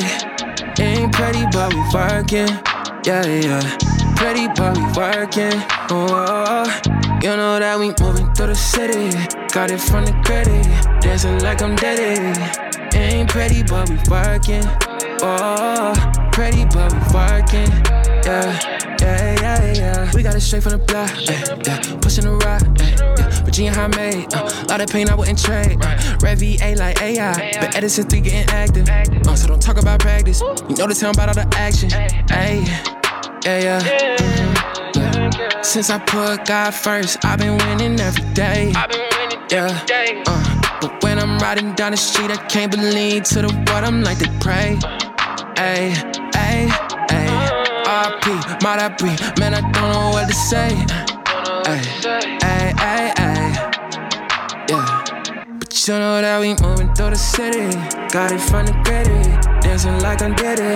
Ain't 0.82 1.12
pretty, 1.12 1.44
but 1.52 1.74
we 1.74 1.82
working. 1.94 2.48
Yeah, 3.04 3.26
yeah. 3.26 3.78
Pretty, 4.16 4.48
but 4.56 4.78
we 4.78 4.84
working. 4.96 5.62
Oh, 5.90 6.08
oh, 6.10 6.66
oh. 6.86 7.07
You 7.22 7.36
know 7.36 7.60
that 7.60 7.78
we 7.80 7.94
moving 8.00 8.32
through 8.34 8.48
the 8.48 8.56
city. 8.56 9.10
Got 9.54 9.72
it 9.72 9.80
from 9.82 10.06
the 10.06 10.14
gritty. 10.26 10.62
Dancing 11.02 11.40
like 11.40 11.62
I'm 11.62 11.76
Diddy. 11.76 12.18
Ain't 12.98 13.30
pretty, 13.30 13.64
but 13.64 13.90
we 13.90 13.98
working. 14.10 14.64
Oh, 15.22 15.94
pretty, 16.32 16.66
but 16.66 16.94
we 16.94 17.00
working. 17.14 17.70
Yeah, 18.26 18.60
yeah, 19.02 19.42
yeah, 19.42 19.74
yeah. 19.74 20.12
We 20.14 20.24
got 20.24 20.36
it 20.36 20.42
straight 20.42 20.64
from 20.64 20.74
the 20.74 20.78
block. 20.80 21.10
eh, 21.30 21.62
yeah. 21.66 22.00
Pushing 22.02 22.26
the 22.26 22.34
rock. 22.46 22.64
yeah. 22.80 23.44
Virginia 23.46 23.74
high 23.74 23.88
made. 23.88 24.34
Uh, 24.34 24.44
lot 24.70 24.82
of 24.82 24.90
pain 24.90 25.10
I 25.10 25.16
wouldn't 25.16 25.42
trade. 25.42 25.78
Uh, 25.84 26.18
Red 26.22 26.40
VA 26.40 26.76
like 26.78 27.02
AI. 27.02 27.58
But 27.60 27.76
Edison 27.76 28.08
3 28.10 28.22
getting 28.22 28.50
active. 28.54 28.88
Uh, 28.90 29.36
so 29.36 29.48
don't 29.48 29.62
talk 29.62 29.78
about 29.78 30.00
practice. 30.00 30.42
You 30.70 30.76
know 30.76 30.88
the 30.88 30.94
town 30.96 31.14
about 31.16 31.30
all 31.30 31.36
the 31.36 31.48
action. 31.58 31.90
Ayy. 31.90 32.68
Yeah, 33.46 33.60
yeah. 33.60 33.80
mhm, 33.82 34.56
yeah. 34.76 34.77
Since 35.62 35.90
I 35.90 36.00
put 36.00 36.46
God 36.46 36.74
first, 36.74 37.24
I've 37.26 37.40
been 37.40 37.58
winning 37.58 38.00
every 38.00 38.24
day. 38.34 38.72
i 38.76 38.88
been 38.88 39.02
winnin' 39.18 39.48
Yeah. 39.50 40.24
Uh, 40.28 40.80
but 40.82 41.04
when 41.04 41.20
I'm 41.20 41.38
riding 41.40 41.74
down 41.74 41.92
the 41.92 41.98
street, 41.98 42.32
I 42.32 42.38
can't 42.48 42.72
believe 42.72 43.24
to 43.24 43.42
the 43.42 43.48
world 43.48 43.84
I'm 43.84 44.04
like 44.04 44.20
to 44.20 44.30
pray. 44.40 44.78
Ay, 45.58 45.96
ay, 46.36 46.70
ay. 47.10 47.28
RP, 47.88 48.64
might 48.64 48.80
I 48.80 48.90
be? 48.90 49.12
Man, 49.40 49.54
I 49.54 49.62
don't 49.62 49.92
know 49.92 50.10
what 50.10 50.28
to 50.28 50.34
say. 50.34 50.70
Ay, 51.66 51.82
ay, 52.44 52.74
ay, 52.78 53.14
ay. 53.18 53.68
Yeah. 54.70 55.04
But 55.60 55.88
you 55.88 55.94
know 55.94 56.22
that 56.22 56.40
we 56.42 56.56
moving 56.62 56.94
through 56.94 57.12
the 57.12 57.16
city. 57.16 57.70
Got 58.12 58.32
it 58.32 58.42
from 58.42 58.66
the 58.66 58.74
gritty. 58.84 59.48
Dancing 59.62 60.00
like 60.00 60.22
I'm 60.22 60.36
Diddy. 60.36 60.76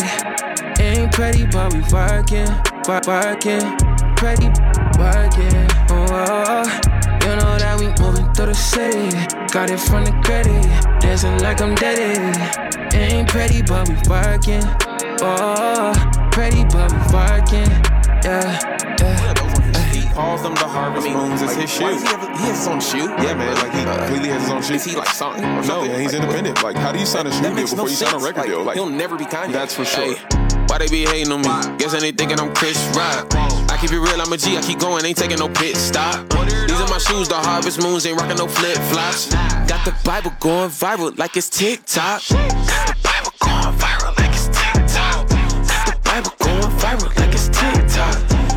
Ain't 0.81 1.11
pretty, 1.11 1.45
but 1.45 1.73
we 1.73 1.81
working, 1.93 2.47
work, 2.87 3.05
working, 3.05 3.61
pretty, 4.21 4.47
working. 5.01 5.65
Oh, 5.89 6.05
oh, 6.13 6.45
oh, 6.45 6.63
you 7.25 7.33
know 7.41 7.57
that 7.57 7.75
we 7.79 7.87
moving 7.97 8.31
through 8.33 8.45
the 8.47 8.53
city. 8.53 9.09
Got 9.51 9.71
it 9.71 9.79
from 9.79 10.05
the 10.05 10.13
gritty, 10.21 10.61
dancing 11.01 11.39
like 11.39 11.59
I'm 11.59 11.73
Diddy. 11.73 12.21
Ain't 12.95 13.27
pretty, 13.27 13.63
but 13.63 13.89
we 13.89 13.95
working. 14.07 14.61
Oh, 15.25 15.25
oh, 15.25 15.93
oh, 15.97 16.29
pretty, 16.31 16.63
but 16.65 16.91
we 16.93 17.01
working. 17.09 17.65
Yeah, 18.21 18.61
yeah. 19.01 19.33
Calls 20.13 20.43
them 20.43 20.53
the 20.53 20.67
harvest 20.67 21.07
moons. 21.09 21.41
It's 21.41 21.55
his 21.55 21.71
shoe. 21.73 21.87
He, 21.87 22.05
have, 22.05 22.21
he 22.37 22.45
has 22.45 22.57
his 22.59 22.67
own 22.67 22.79
shoe. 22.79 23.09
Yeah, 23.25 23.33
man. 23.33 23.55
Like 23.55 23.73
he 23.73 23.83
completely 23.83 24.29
has 24.29 24.43
his 24.43 24.51
own 24.51 24.61
shoe. 24.61 24.73
Is 24.75 24.83
he 24.83 24.95
like 24.95 25.07
signed? 25.07 25.43
Or 25.43 25.47
No, 25.47 25.61
something? 25.63 25.91
man, 25.93 26.01
he's 26.01 26.13
Like, 26.13 26.21
independent. 26.21 26.61
Like, 26.63 26.75
how 26.75 26.91
do 26.91 26.99
you 26.99 27.05
sign 27.07 27.25
a 27.25 27.31
shoe 27.31 27.41
That 27.41 27.47
deal 27.47 27.55
makes 27.55 27.71
before 27.71 27.85
no 27.85 27.89
you 27.89 27.95
sign 27.95 28.13
a 28.13 28.17
record 28.19 28.37
Like, 28.41 28.47
deal? 28.47 28.63
Like, 28.63 28.75
he'll 28.75 28.89
never 28.89 29.17
be 29.17 29.25
Kanye. 29.25 29.53
That's 29.53 29.73
for 29.73 29.85
sure. 29.85 30.15
Why 30.71 30.77
they 30.77 30.87
be 30.87 31.03
hating 31.03 31.33
on 31.33 31.41
me? 31.41 31.77
Guess 31.79 31.99
they 31.99 32.13
thinking 32.13 32.39
I'm 32.39 32.55
Chris 32.55 32.79
Rock. 32.95 33.27
I 33.35 33.77
keep 33.81 33.91
it 33.91 33.99
real, 33.99 34.21
I'm 34.21 34.31
a 34.31 34.37
G. 34.37 34.55
I 34.57 34.61
keep 34.61 34.79
going, 34.79 35.03
ain't 35.03 35.17
taking 35.17 35.37
no 35.37 35.49
pit 35.49 35.75
stop. 35.75 36.29
These 36.29 36.79
are 36.79 36.87
my 36.87 36.97
shoes, 36.97 37.27
the 37.27 37.35
harvest 37.35 37.83
moons, 37.83 38.05
ain't 38.05 38.17
rocking 38.17 38.37
no 38.37 38.47
flip 38.47 38.77
flops. 38.87 39.27
Got 39.67 39.83
the 39.83 39.93
Bible 40.05 40.31
going 40.39 40.69
viral 40.69 41.17
like 41.17 41.35
it's 41.35 41.49
TikTok. 41.49 42.21
Got 42.29 42.87
the 42.87 42.95
Bible 43.03 43.33
going 43.43 43.75
viral 43.75 44.17
like 44.17 44.31
it's 44.31 44.47
TikTok. 44.47 45.27
Got 45.67 45.87
the 45.87 45.97
Bible 46.05 46.31
going 46.39 46.71
viral 46.79 47.17
like 47.19 47.33
it's 47.33 47.49
TikTok. 47.49 48.15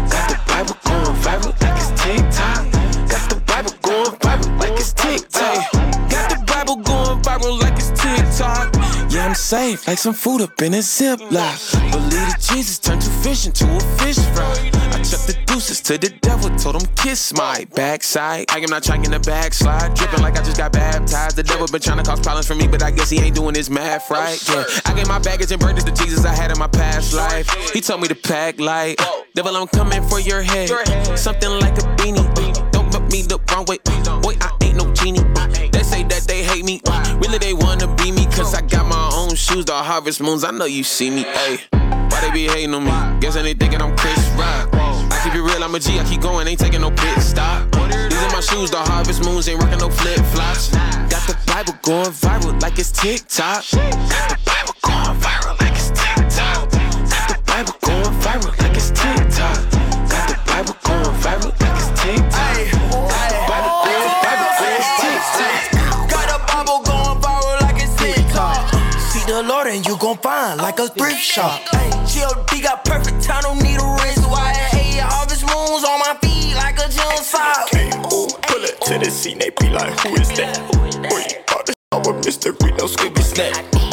Got 0.09 0.28
the 0.31 0.39
Bible 0.47 0.77
going 0.86 1.16
viral 1.19 1.51
like 1.62 1.77
it's 1.82 1.91
TikTok. 2.01 2.62
Got 3.11 3.28
the 3.28 3.36
Bible 3.45 3.74
going 3.82 4.12
viral 4.23 4.61
like 4.61 4.78
it's 4.78 4.93
TikTok. 4.93 5.44
I'm 9.35 9.39
safe, 9.39 9.89
like 9.89 9.98
some 9.98 10.15
food 10.15 10.43
up 10.43 10.62
in 10.62 10.74
a 10.74 10.78
Ziploc. 10.78 11.90
Believe 11.90 12.12
that 12.12 12.39
Jesus 12.40 12.78
turned 12.78 13.02
two 13.02 13.11
fish 13.11 13.47
into 13.47 13.65
a 13.66 13.81
fish 13.98 14.16
fry. 14.31 14.70
I 14.94 15.02
chucked 15.02 15.27
the 15.27 15.36
deuces 15.44 15.81
to 15.81 15.98
the 15.98 16.11
devil, 16.23 16.56
told 16.56 16.81
him 16.81 16.89
kiss 16.94 17.35
my 17.35 17.66
backside. 17.74 18.47
I 18.51 18.61
am 18.61 18.70
not 18.70 18.85
trying 18.85 19.02
to 19.02 19.19
backslide, 19.19 19.94
dripping 19.94 20.23
like 20.23 20.39
I 20.39 20.43
just 20.44 20.56
got 20.56 20.70
baptized. 20.70 21.35
The 21.35 21.43
devil 21.43 21.66
been 21.66 21.81
trying 21.81 21.98
to 21.98 22.05
cause 22.05 22.20
problems 22.20 22.47
for 22.47 22.55
me, 22.55 22.69
but 22.69 22.81
I 22.85 22.93
guess 22.93 23.11
he 23.11 23.19
ain't 23.19 23.35
doing 23.35 23.56
his 23.56 23.69
math 23.69 24.09
right. 24.09 24.40
Yeah, 24.48 24.66
I 24.85 24.94
gave 24.94 25.09
my 25.09 25.19
baggage 25.19 25.51
and 25.51 25.61
burdens 25.61 25.82
to 25.82 25.90
Jesus 25.90 26.24
I 26.24 26.32
had 26.32 26.52
in 26.52 26.59
my 26.61 26.69
past 26.69 27.12
life. 27.12 27.51
He 27.73 27.81
told 27.81 28.02
me 28.02 28.06
to 28.06 28.15
pack 28.15 28.61
light. 28.61 29.02
Devil, 29.35 29.56
I'm 29.56 29.66
coming 29.66 30.05
for 30.05 30.20
your 30.20 30.43
head. 30.43 30.69
Something 31.19 31.51
like 31.59 31.77
a 31.78 31.86
beanie. 31.98 32.70
Don't 32.70 32.89
rub 32.94 33.11
me 33.11 33.23
the 33.23 33.40
wrong 33.51 33.65
way. 33.65 33.78
Boy, 34.23 34.36
I 34.40 34.56
ain't 34.62 34.77
no 34.77 34.93
genie. 34.94 35.24
They 35.73 35.82
say 35.82 36.05
that 36.05 36.23
they 36.28 36.44
hate 36.44 36.65
me. 36.65 36.81
Really, 37.19 37.39
they 37.39 37.52
wanna 37.52 37.84
shoes, 39.36 39.65
the 39.65 39.73
harvest 39.73 40.20
moons. 40.20 40.44
I 40.44 40.51
know 40.51 40.65
you 40.65 40.85
see 40.85 41.11
me. 41.11 41.24
Ayy. 41.24 41.61
Why 42.11 42.20
they 42.20 42.31
be 42.31 42.47
hating 42.47 42.74
on 42.74 42.85
me? 42.85 43.20
Guessing 43.20 43.43
they 43.44 43.55
thinking 43.55 43.82
I'm 43.82 43.97
Chris 43.97 44.19
Rock. 44.39 44.69
I 44.74 45.20
keep 45.24 45.35
it 45.35 45.40
real, 45.40 45.62
I'm 45.62 45.74
a 45.74 45.81
G. 45.81 45.98
I 45.98 46.05
keep 46.05 46.20
going, 46.20 46.47
ain't 46.47 46.61
taking 46.61 46.81
no 46.81 46.90
pit 46.90 47.19
stop. 47.20 47.70
These 47.73 48.23
are 48.23 48.31
my 48.31 48.40
shoes, 48.40 48.70
the 48.70 48.78
harvest 48.78 49.24
moons. 49.24 49.48
Ain't 49.48 49.61
rocking 49.61 49.78
no 49.78 49.90
flip 49.90 50.24
flops. 50.27 50.70
Got 50.70 51.27
the 51.27 51.36
Bible 51.47 51.74
going 51.82 52.12
viral 52.12 52.61
like 52.62 52.78
it's 52.78 52.93
TikTok. 52.93 53.65
Got 53.73 54.28
the 54.31 54.39
Bible 54.44 54.74
going 54.82 55.19
viral 55.20 55.61
like 55.61 55.74
it's 55.74 55.90
TikTok. 55.90 56.70
Got 56.70 57.28
the 57.28 57.39
Bible 57.47 57.74
going 57.82 58.15
viral 58.23 58.59
like 58.61 58.77
it's 58.77 58.90
TikTok. 58.90 59.59
Got 60.11 60.28
the 60.28 60.36
Bible 60.47 60.77
going 60.85 61.16
viral 61.23 61.51
like 61.61 61.77
it's 61.81 62.02
TikTok. 62.02 62.44
Like 70.79 70.91
a 70.91 70.95
thrift 70.95 71.21
shop. 71.21 71.61
Ay, 71.73 71.91
GOD 71.91 72.63
got 72.63 72.85
perfect 72.85 73.23
time, 73.23 73.43
don't 73.43 73.63
need 73.63 73.81
a 73.81 73.97
wrist. 74.03 74.29
Why 74.29 74.53
hey, 74.53 75.01
all 75.01 75.11
harvest 75.11 75.43
moons 75.43 75.85
on 75.85 75.99
my 76.01 76.17
feet 76.23 76.55
like 76.57 76.79
a 76.79 76.89
June 76.89 77.23
sock. 77.23 77.71
Pull 77.71 78.65
it 78.65 78.81
to 78.83 78.99
the 78.99 79.11
scene, 79.11 79.39
they 79.39 79.51
be 79.61 79.71
like, 79.71 79.99
who 80.01 80.15
is 80.15 80.29
that? 80.37 80.59
Boy, 81.09 81.55
all 81.55 81.63
the 81.65 81.75
shit 81.93 82.15
with 82.15 82.25
mystery, 82.25 82.73
no 82.79 82.87
skippy 82.87 83.23
snack. 83.23 83.84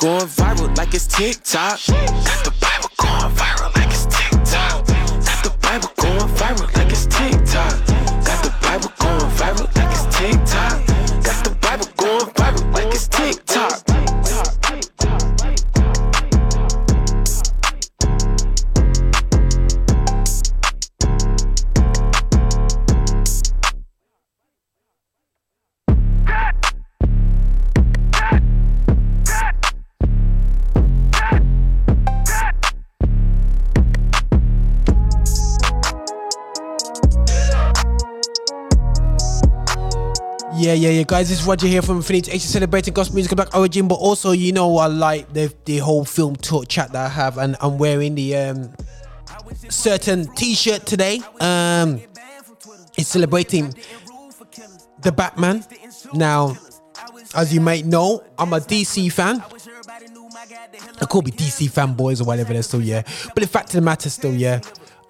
Going 0.00 0.26
viral 0.28 0.74
like 0.78 0.94
it's 0.94 1.06
TikTok. 1.06 1.78
Got 1.86 2.44
the 2.44 2.69
guys. 41.10 41.28
This 41.28 41.40
is 41.40 41.46
Roger 41.46 41.66
here 41.66 41.82
from 41.82 41.96
Infinity 41.96 42.30
H 42.30 42.42
celebrating 42.42 42.94
gospel 42.94 43.16
music 43.16 43.34
black 43.34 43.52
origin, 43.52 43.88
but 43.88 43.96
also 43.96 44.30
you 44.30 44.52
know 44.52 44.78
I 44.78 44.86
like 44.86 45.32
the 45.32 45.52
the 45.64 45.78
whole 45.78 46.04
film 46.04 46.36
talk 46.36 46.68
chat 46.68 46.92
that 46.92 47.04
I 47.04 47.08
have, 47.08 47.36
and 47.36 47.56
I'm 47.60 47.78
wearing 47.78 48.14
the 48.14 48.36
um 48.36 48.72
certain 49.68 50.32
T-shirt 50.36 50.86
today. 50.86 51.20
Um, 51.40 52.00
it's 52.96 53.08
celebrating 53.08 53.74
the 55.00 55.10
Batman. 55.10 55.64
Now, 56.14 56.56
as 57.34 57.52
you 57.52 57.60
might 57.60 57.84
know, 57.86 58.22
I'm 58.38 58.52
a 58.52 58.60
DC 58.60 59.10
fan. 59.10 59.42
I 61.02 61.06
could 61.06 61.24
be 61.24 61.32
DC 61.32 61.72
fanboys 61.72 62.20
or 62.20 62.24
whatever 62.24 62.52
they're 62.52 62.62
still, 62.62 62.82
yeah. 62.82 63.02
But 63.34 63.42
the 63.42 63.48
fact 63.48 63.70
of 63.70 63.72
the 63.72 63.80
matter, 63.80 64.10
still, 64.10 64.34
yeah. 64.34 64.60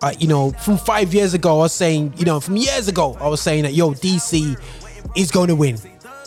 Uh, 0.02 0.14
you 0.18 0.28
know, 0.28 0.50
from 0.52 0.78
five 0.78 1.12
years 1.12 1.34
ago, 1.34 1.56
I 1.56 1.58
was 1.58 1.74
saying, 1.74 2.14
you 2.16 2.24
know, 2.24 2.40
from 2.40 2.56
years 2.56 2.88
ago, 2.88 3.18
I 3.20 3.28
was 3.28 3.42
saying 3.42 3.64
that 3.64 3.74
yo, 3.74 3.90
DC 3.90 4.56
is 5.16 5.30
going 5.30 5.48
to 5.48 5.54
win. 5.54 5.76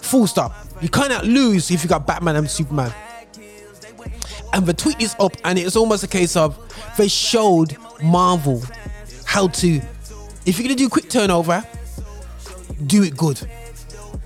Full 0.02 0.28
stop. 0.28 0.54
You 0.82 0.90
cannot 0.90 1.26
lose 1.26 1.72
if 1.72 1.84
you 1.84 1.90
got 1.90 2.06
Batman 2.06 2.36
and 2.36 2.50
Superman. 2.50 2.94
And 4.52 4.66
the 4.66 4.74
tweet 4.74 5.02
is 5.02 5.16
up, 5.20 5.36
and 5.44 5.58
it's 5.58 5.76
almost 5.76 6.04
a 6.04 6.08
case 6.08 6.36
of 6.36 6.58
they 6.98 7.08
showed 7.08 7.76
Marvel 8.04 8.62
how 9.26 9.48
to, 9.48 9.82
if 10.45 10.60
you're 10.60 10.64
gonna 10.64 10.76
do 10.76 10.90
quick 10.90 11.10
turnover, 11.10 11.66
do 12.86 13.04
it 13.04 13.18
good. 13.18 13.41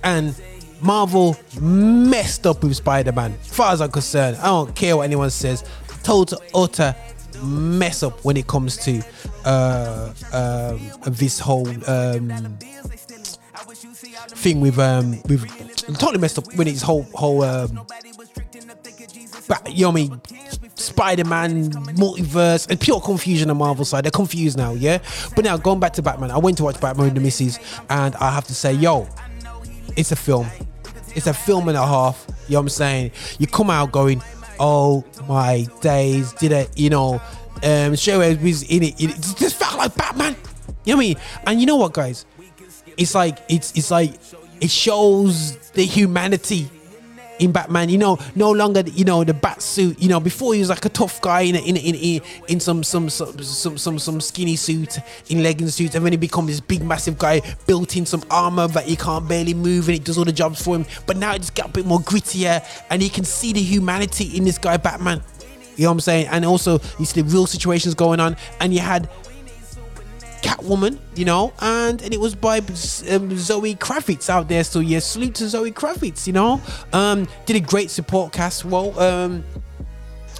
And 0.02 0.34
Marvel 0.80 1.36
messed 1.60 2.46
up 2.46 2.62
with 2.62 2.76
Spider-Man. 2.76 3.36
As 3.40 3.48
far 3.48 3.72
as 3.72 3.80
I'm 3.80 3.90
concerned, 3.90 4.36
I 4.36 4.46
don't 4.46 4.74
care 4.74 4.96
what 4.96 5.04
anyone 5.04 5.30
says. 5.30 5.64
Total 6.02 6.40
utter 6.54 6.94
mess 7.42 8.02
up 8.02 8.24
when 8.24 8.36
it 8.36 8.46
comes 8.46 8.76
to 8.78 9.02
uh, 9.44 10.12
um, 10.32 10.80
this 11.12 11.38
whole 11.38 11.68
um, 11.88 12.58
thing 14.28 14.60
with 14.60 14.78
um 14.78 15.20
with 15.28 15.46
totally 15.98 16.18
messed 16.18 16.38
up 16.38 16.54
when 16.54 16.68
it's 16.68 16.82
whole 16.82 17.02
whole 17.14 17.42
um 17.42 17.86
but 19.46 19.72
you 19.72 19.82
know 19.82 19.90
what 19.90 19.92
I 19.92 20.08
mean? 20.08 20.20
Spider-Man 20.74 21.70
multiverse 21.96 22.68
and 22.68 22.78
pure 22.78 23.00
confusion 23.00 23.48
on 23.50 23.56
Marvel 23.56 23.84
side. 23.84 24.04
They're 24.04 24.10
confused 24.10 24.58
now 24.58 24.72
yeah? 24.72 24.98
But 25.34 25.44
now 25.44 25.56
going 25.56 25.80
back 25.80 25.94
to 25.94 26.02
Batman 26.02 26.30
I 26.30 26.38
went 26.38 26.58
to 26.58 26.64
watch 26.64 26.80
Batman 26.80 27.06
with 27.06 27.14
the 27.14 27.20
missus 27.20 27.58
and 27.88 28.14
I 28.16 28.30
have 28.30 28.46
to 28.46 28.54
say 28.54 28.72
yo 28.72 29.08
it's 29.96 30.12
a 30.12 30.16
film. 30.16 30.46
It's 31.14 31.26
a 31.26 31.34
film 31.34 31.68
and 31.68 31.76
a 31.76 31.86
half 31.86 32.26
you 32.48 32.54
know 32.54 32.60
what 32.60 32.64
I'm 32.64 32.68
saying? 32.68 33.12
You 33.38 33.46
come 33.46 33.70
out 33.70 33.92
going 33.92 34.22
oh 34.60 35.04
my 35.28 35.66
days 35.80 36.32
did 36.34 36.52
it 36.52 36.76
you 36.76 36.90
know 36.90 37.20
um 37.62 37.96
straight 37.96 38.40
was 38.40 38.62
in 38.64 38.82
it. 38.82 39.00
It 39.00 39.16
just 39.36 39.56
felt 39.56 39.78
like 39.78 39.94
Batman 39.96 40.36
you 40.84 40.94
know 40.94 40.96
what 40.98 41.04
I 41.04 41.08
mean? 41.08 41.16
And 41.46 41.60
you 41.60 41.66
know 41.66 41.76
what 41.76 41.92
guys 41.92 42.24
it's 42.98 43.14
like 43.14 43.38
it's 43.48 43.72
it's 43.76 43.90
like 43.90 44.12
it 44.60 44.70
shows 44.70 45.56
the 45.70 45.84
humanity 45.84 46.68
in 47.38 47.52
Batman. 47.52 47.88
You 47.88 47.98
know, 47.98 48.18
no 48.34 48.50
longer 48.50 48.82
you 48.86 49.04
know 49.04 49.24
the 49.24 49.34
bat 49.34 49.62
suit. 49.62 50.00
You 50.00 50.08
know, 50.08 50.20
before 50.20 50.54
he 50.54 50.60
was 50.60 50.68
like 50.68 50.84
a 50.84 50.88
tough 50.88 51.20
guy 51.20 51.42
in 51.42 51.56
in 51.56 51.76
in 51.76 51.94
a, 51.94 52.20
in 52.48 52.60
some 52.60 52.82
some 52.82 53.08
some 53.08 53.38
some 53.38 53.78
some 53.78 53.98
some 53.98 54.20
skinny 54.20 54.56
suit 54.56 54.98
in 55.28 55.42
legging 55.42 55.68
suits, 55.68 55.94
and 55.94 56.04
then 56.04 56.12
he 56.12 56.18
becomes 56.18 56.48
this 56.48 56.60
big 56.60 56.82
massive 56.82 57.18
guy 57.18 57.40
built 57.66 57.96
in 57.96 58.04
some 58.04 58.22
armor 58.30 58.68
that 58.68 58.84
he 58.84 58.96
can't 58.96 59.28
barely 59.28 59.54
move, 59.54 59.88
and 59.88 59.96
it 59.96 60.04
does 60.04 60.18
all 60.18 60.24
the 60.24 60.32
jobs 60.32 60.62
for 60.62 60.76
him. 60.76 60.86
But 61.06 61.16
now 61.16 61.34
it's 61.34 61.50
got 61.50 61.70
a 61.70 61.72
bit 61.72 61.86
more 61.86 62.00
grittier, 62.00 62.64
and 62.90 63.02
you 63.02 63.10
can 63.10 63.24
see 63.24 63.52
the 63.52 63.62
humanity 63.62 64.36
in 64.36 64.44
this 64.44 64.58
guy 64.58 64.76
Batman. 64.76 65.22
You 65.76 65.84
know 65.84 65.90
what 65.90 65.94
I'm 65.94 66.00
saying? 66.00 66.26
And 66.28 66.44
also 66.44 66.80
you 66.98 67.04
see 67.04 67.22
the 67.22 67.28
real 67.28 67.46
situations 67.46 67.94
going 67.94 68.18
on, 68.18 68.36
and 68.60 68.74
you 68.74 68.80
had 68.80 69.08
Catwoman, 70.42 70.98
you 71.14 71.24
know, 71.24 71.52
and 71.60 72.00
and 72.02 72.12
it 72.14 72.20
was 72.20 72.34
by 72.34 72.58
um, 72.58 73.36
Zoe 73.36 73.74
Kravitz 73.74 74.28
out 74.28 74.48
there. 74.48 74.64
So 74.64 74.80
yeah, 74.80 74.98
salute 74.98 75.34
to 75.36 75.48
Zoe 75.48 75.72
Kravitz, 75.72 76.26
you 76.26 76.32
know. 76.32 76.60
Um, 76.92 77.28
did 77.46 77.56
a 77.56 77.60
great 77.60 77.90
support 77.90 78.32
cast. 78.32 78.64
Well, 78.64 78.98
um, 78.98 79.44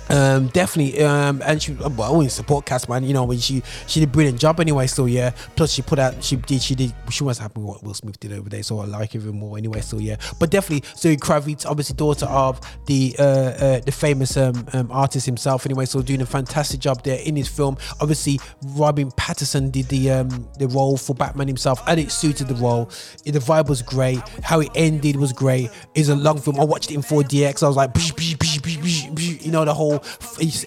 um, 0.08 0.48
definitely. 0.48 1.02
Um, 1.02 1.42
and 1.44 1.62
she, 1.62 1.72
well, 1.72 2.12
only 2.12 2.28
support 2.28 2.66
cast, 2.66 2.88
man. 2.88 3.04
You 3.04 3.14
know, 3.14 3.24
when 3.24 3.38
she 3.38 3.62
she 3.86 4.00
did 4.00 4.08
a 4.08 4.12
brilliant 4.12 4.40
job 4.40 4.60
anyway. 4.60 4.86
So 4.86 5.06
yeah. 5.06 5.30
Plus 5.56 5.72
she 5.72 5.82
put 5.82 5.98
out, 5.98 6.22
she 6.22 6.36
did, 6.36 6.62
she 6.62 6.74
did, 6.74 6.94
she 7.10 7.24
was 7.24 7.38
happy 7.38 7.60
with 7.60 7.66
what 7.66 7.82
Will 7.82 7.94
Smith 7.94 8.18
did 8.20 8.32
over 8.32 8.48
there. 8.48 8.62
So 8.62 8.80
I 8.80 8.86
like 8.86 9.14
even 9.14 9.38
more 9.38 9.58
anyway. 9.58 9.80
So 9.80 9.98
yeah. 9.98 10.16
But 10.38 10.50
definitely 10.50 10.88
Zoe 10.96 11.16
Kravitz, 11.16 11.66
obviously 11.66 11.96
daughter 11.96 12.26
of 12.26 12.60
the 12.86 13.16
uh, 13.18 13.22
uh 13.22 13.80
the 13.80 13.92
famous 13.92 14.36
um, 14.36 14.66
um 14.72 14.90
artist 14.90 15.26
himself. 15.26 15.66
Anyway, 15.66 15.84
so 15.84 16.02
doing 16.02 16.20
a 16.20 16.26
fantastic 16.26 16.80
job 16.80 17.02
there 17.02 17.20
in 17.20 17.36
his 17.36 17.48
film. 17.48 17.76
Obviously 18.00 18.40
Robert 18.62 19.08
Pattinson 19.16 19.70
did 19.70 19.86
the 19.88 20.10
um 20.10 20.48
the 20.58 20.68
role 20.68 20.96
for 20.96 21.14
Batman 21.14 21.48
himself, 21.48 21.82
and 21.86 22.00
it 22.00 22.10
suited 22.10 22.48
the 22.48 22.54
role. 22.54 22.86
The 23.24 23.38
vibe 23.38 23.68
was 23.68 23.82
great. 23.82 24.20
How 24.42 24.60
it 24.60 24.70
ended 24.74 25.16
was 25.16 25.32
great. 25.32 25.70
It's 25.94 26.08
a 26.08 26.14
long 26.14 26.38
film. 26.38 26.58
I 26.60 26.64
watched 26.64 26.90
it 26.90 26.94
in 26.94 27.02
4DX. 27.02 27.62
I 27.62 27.68
was 27.68 27.76
like, 27.76 27.92
"Psh, 27.94 28.12
psh, 28.14 28.36
psh, 28.36 28.58
psh, 28.60 28.78
psh, 28.78 28.78
psh," 28.78 29.07
you 29.48 29.52
know, 29.52 29.64
the 29.64 29.72
whole. 29.72 30.04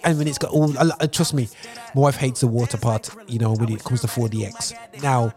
And 0.03 0.17
when 0.17 0.27
it's 0.27 0.39
got 0.39 0.49
all, 0.49 0.73
trust 1.09 1.35
me, 1.35 1.47
my 1.93 2.01
wife 2.01 2.15
hates 2.15 2.39
the 2.39 2.47
water 2.47 2.77
part. 2.77 3.11
You 3.27 3.37
know, 3.37 3.53
when 3.53 3.71
it 3.71 3.83
comes 3.83 4.01
to 4.01 4.07
4DX. 4.07 5.03
Now, 5.03 5.35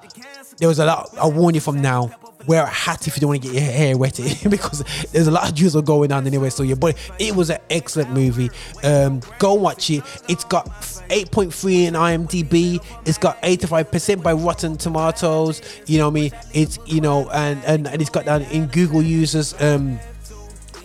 there 0.56 0.68
was 0.68 0.78
a 0.78 0.86
lot. 0.86 1.14
I 1.18 1.26
warn 1.26 1.54
you 1.54 1.60
from 1.60 1.82
now. 1.82 2.10
Wear 2.46 2.62
a 2.62 2.66
hat 2.66 3.06
if 3.06 3.16
you 3.16 3.20
don't 3.20 3.28
want 3.28 3.42
to 3.42 3.48
get 3.48 3.62
your 3.62 3.70
hair 3.70 3.96
wet 3.96 4.16
because 4.50 4.82
there's 5.12 5.26
a 5.26 5.30
lot 5.30 5.48
of 5.48 5.54
drizzle 5.54 5.82
going 5.82 6.12
on 6.12 6.26
anyway. 6.26 6.50
So 6.50 6.62
yeah, 6.62 6.74
but 6.74 6.96
it 7.18 7.34
was 7.34 7.50
an 7.50 7.58
excellent 7.70 8.12
movie. 8.12 8.50
Um, 8.82 9.20
go 9.38 9.54
watch 9.54 9.90
it. 9.90 10.02
It's 10.28 10.44
got 10.44 10.66
8.3 11.08 11.86
in 11.86 11.94
IMDb. 11.94 12.84
It's 13.06 13.16
got 13.16 13.40
85% 13.42 14.22
by 14.22 14.34
Rotten 14.34 14.76
Tomatoes. 14.76 15.62
You 15.86 15.98
know 15.98 16.08
what 16.08 16.18
I 16.18 16.20
mean? 16.20 16.30
It's 16.52 16.78
you 16.86 17.00
know, 17.00 17.28
and 17.30 17.62
and, 17.64 17.86
and 17.88 18.00
it's 18.00 18.10
got 18.10 18.26
down 18.26 18.42
in 18.42 18.66
Google 18.66 19.02
users. 19.02 19.54
Um, 19.60 19.98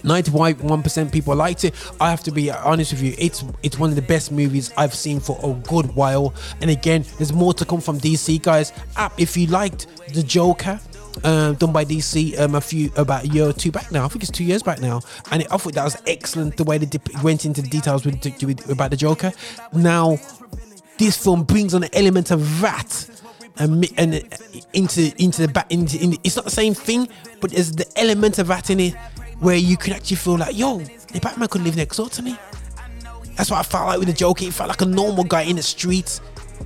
91% 0.04 1.12
people 1.12 1.36
liked 1.36 1.64
it. 1.64 1.74
I 2.00 2.10
have 2.10 2.24
to 2.24 2.32
be 2.32 2.52
honest 2.52 2.94
with 2.94 3.02
you, 3.02 3.16
it's 3.18 3.44
it's 3.64 3.78
one 3.78 3.90
of 3.90 3.96
the 3.96 4.02
best 4.02 4.32
movies 4.32 4.72
I've 4.78 4.96
seen 4.96 5.20
for 5.20 5.40
a 5.44 5.54
good 5.68 5.96
while. 5.96 6.34
And 6.62 6.70
again, 6.70 7.06
there's 7.18 7.34
more 7.34 7.54
to 7.56 7.66
come 7.66 7.82
from 7.82 8.00
DC 8.00 8.42
guys. 8.42 8.74
App 8.96 9.20
if 9.20 9.36
you 9.38 9.48
liked 9.48 9.88
the 10.14 10.24
Joker. 10.24 10.80
Um, 11.24 11.56
done 11.56 11.74
by 11.74 11.84
DC 11.84 12.40
um, 12.40 12.56
a 12.56 12.62
few 12.62 12.92
about 12.96 13.26
a 13.26 13.28
year 13.28 13.50
or 13.50 13.52
two 13.52 13.72
back 13.72 13.92
now. 13.92 14.06
I 14.06 14.08
think 14.08 14.24
it's 14.24 14.32
two 14.32 14.44
years 14.44 14.64
back 14.64 14.80
now, 14.80 15.02
and 15.32 15.42
it, 15.42 15.52
I 15.52 15.58
thought 15.58 15.74
that 15.74 15.84
was 15.84 16.02
excellent 16.08 16.56
the 16.56 16.64
way 16.64 16.78
they 16.78 16.86
dip, 16.86 17.10
went 17.24 17.46
into 17.46 17.62
the 17.62 17.68
details 17.68 18.06
with, 18.06 18.24
with, 18.42 18.70
about 18.70 18.92
the 18.92 18.96
Joker. 18.96 19.34
Now, 19.74 20.18
this 20.98 21.22
film 21.22 21.44
brings 21.44 21.74
on 21.74 21.84
an 21.84 21.90
element 21.94 22.32
of 22.32 22.62
that 22.62 23.10
and, 23.60 23.86
and 23.98 24.16
uh, 24.16 24.20
into 24.74 25.12
into 25.22 25.42
the 25.46 25.48
back 25.52 25.72
into 25.72 26.02
in, 26.02 26.14
it's 26.24 26.36
not 26.36 26.46
the 26.46 26.52
same 26.52 26.74
thing, 26.74 27.08
but 27.42 27.52
there's 27.52 27.74
the 27.74 27.86
element 27.98 28.40
of 28.40 28.48
that 28.48 28.70
in 28.70 28.80
it 28.80 28.96
where 29.40 29.56
you 29.56 29.78
can 29.78 29.94
actually 29.94 30.18
feel 30.18 30.38
like, 30.38 30.58
yo, 30.58 30.80
the 30.80 31.20
Batman 31.20 31.48
could 31.50 31.62
live 31.62 31.76
next 31.76 31.98
door 31.98 32.10
to 32.10 32.22
me. 32.22 32.38
That's 33.36 33.50
what 33.50 33.60
I 33.60 33.64
felt 33.64 33.88
like 33.88 34.00
with 34.00 34.08
the 34.08 34.14
Joker. 34.14 34.46
It 34.46 34.54
felt 34.54 34.70
like 34.70 34.82
a 34.82 34.86
normal 34.86 35.24
guy 35.24 35.44
in 35.44 35.56
the 35.56 35.64
streets. 35.64 36.22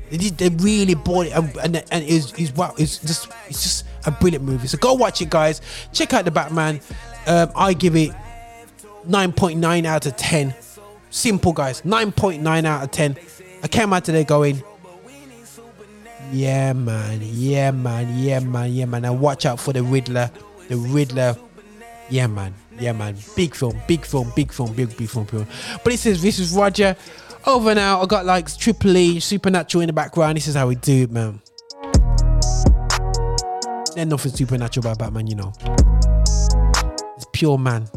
They 0.09 0.17
did, 0.17 0.37
they 0.37 0.49
really 0.49 0.95
bought 0.95 1.27
it, 1.27 1.33
and 1.33 1.55
and, 1.57 1.75
and 1.91 2.03
it's, 2.03 2.33
it's 2.33 2.51
wow, 2.55 2.73
it's 2.79 2.97
just 2.97 3.31
it's 3.47 3.61
just 3.61 3.85
a 4.05 4.11
brilliant 4.11 4.43
movie. 4.43 4.67
So 4.67 4.77
go 4.79 4.93
watch 4.93 5.21
it, 5.21 5.29
guys. 5.29 5.61
Check 5.91 6.13
out 6.13 6.25
the 6.25 6.31
Batman. 6.31 6.81
Um, 7.27 7.51
I 7.55 7.73
give 7.73 7.95
it 7.95 8.11
9.9 9.07 9.85
out 9.85 10.05
of 10.05 10.17
10. 10.17 10.53
Simple, 11.09 11.53
guys. 11.53 11.81
9.9 11.83 12.65
out 12.65 12.83
of 12.83 12.91
10. 12.91 13.17
I 13.61 13.67
came 13.67 13.93
out 13.93 14.03
today 14.03 14.23
going, 14.23 14.61
yeah, 16.31 16.73
man, 16.73 17.19
yeah, 17.21 17.71
man, 17.71 18.17
yeah, 18.17 18.39
man, 18.39 18.73
yeah, 18.73 18.85
man. 18.85 19.05
And 19.05 19.19
watch 19.19 19.45
out 19.45 19.59
for 19.59 19.73
the 19.73 19.83
Riddler. 19.83 20.31
The 20.67 20.77
Riddler, 20.77 21.37
yeah, 22.09 22.27
man, 22.27 22.53
yeah, 22.79 22.91
man. 22.91 23.15
Big 23.35 23.55
film, 23.55 23.79
big 23.87 24.05
film, 24.05 24.31
big 24.35 24.51
film, 24.51 24.73
big, 24.73 24.95
big 24.97 25.09
film, 25.09 25.25
film. 25.25 25.47
But 25.83 25.91
this 25.91 26.05
is 26.05 26.21
this 26.21 26.39
is 26.39 26.53
Roger. 26.53 26.95
Over 27.45 27.75
now, 27.75 28.01
I 28.01 28.05
got 28.05 28.25
like 28.25 28.55
Triple 28.57 28.95
E, 28.95 29.19
Supernatural 29.19 29.81
in 29.81 29.87
the 29.87 29.93
background. 29.93 30.37
This 30.37 30.47
is 30.47 30.55
how 30.55 30.67
we 30.67 30.75
do 30.75 31.03
it, 31.03 31.11
man. 31.11 31.41
There's 33.95 34.07
nothing 34.07 34.31
supernatural 34.31 34.85
about 34.87 34.99
Batman, 34.99 35.27
you 35.27 35.35
know. 35.35 35.53
It's 37.15 37.25
pure 37.31 37.57
man. 37.57 37.87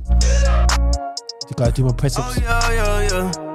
You 1.48 1.54
gotta 1.56 1.72
do 1.72 1.84
my 1.84 1.90
oh, 1.90 1.92
press 1.92 2.18
ups. 2.18 2.38
Yeah, 2.40 2.70
yeah, 2.70 3.08
yeah. 3.10 3.45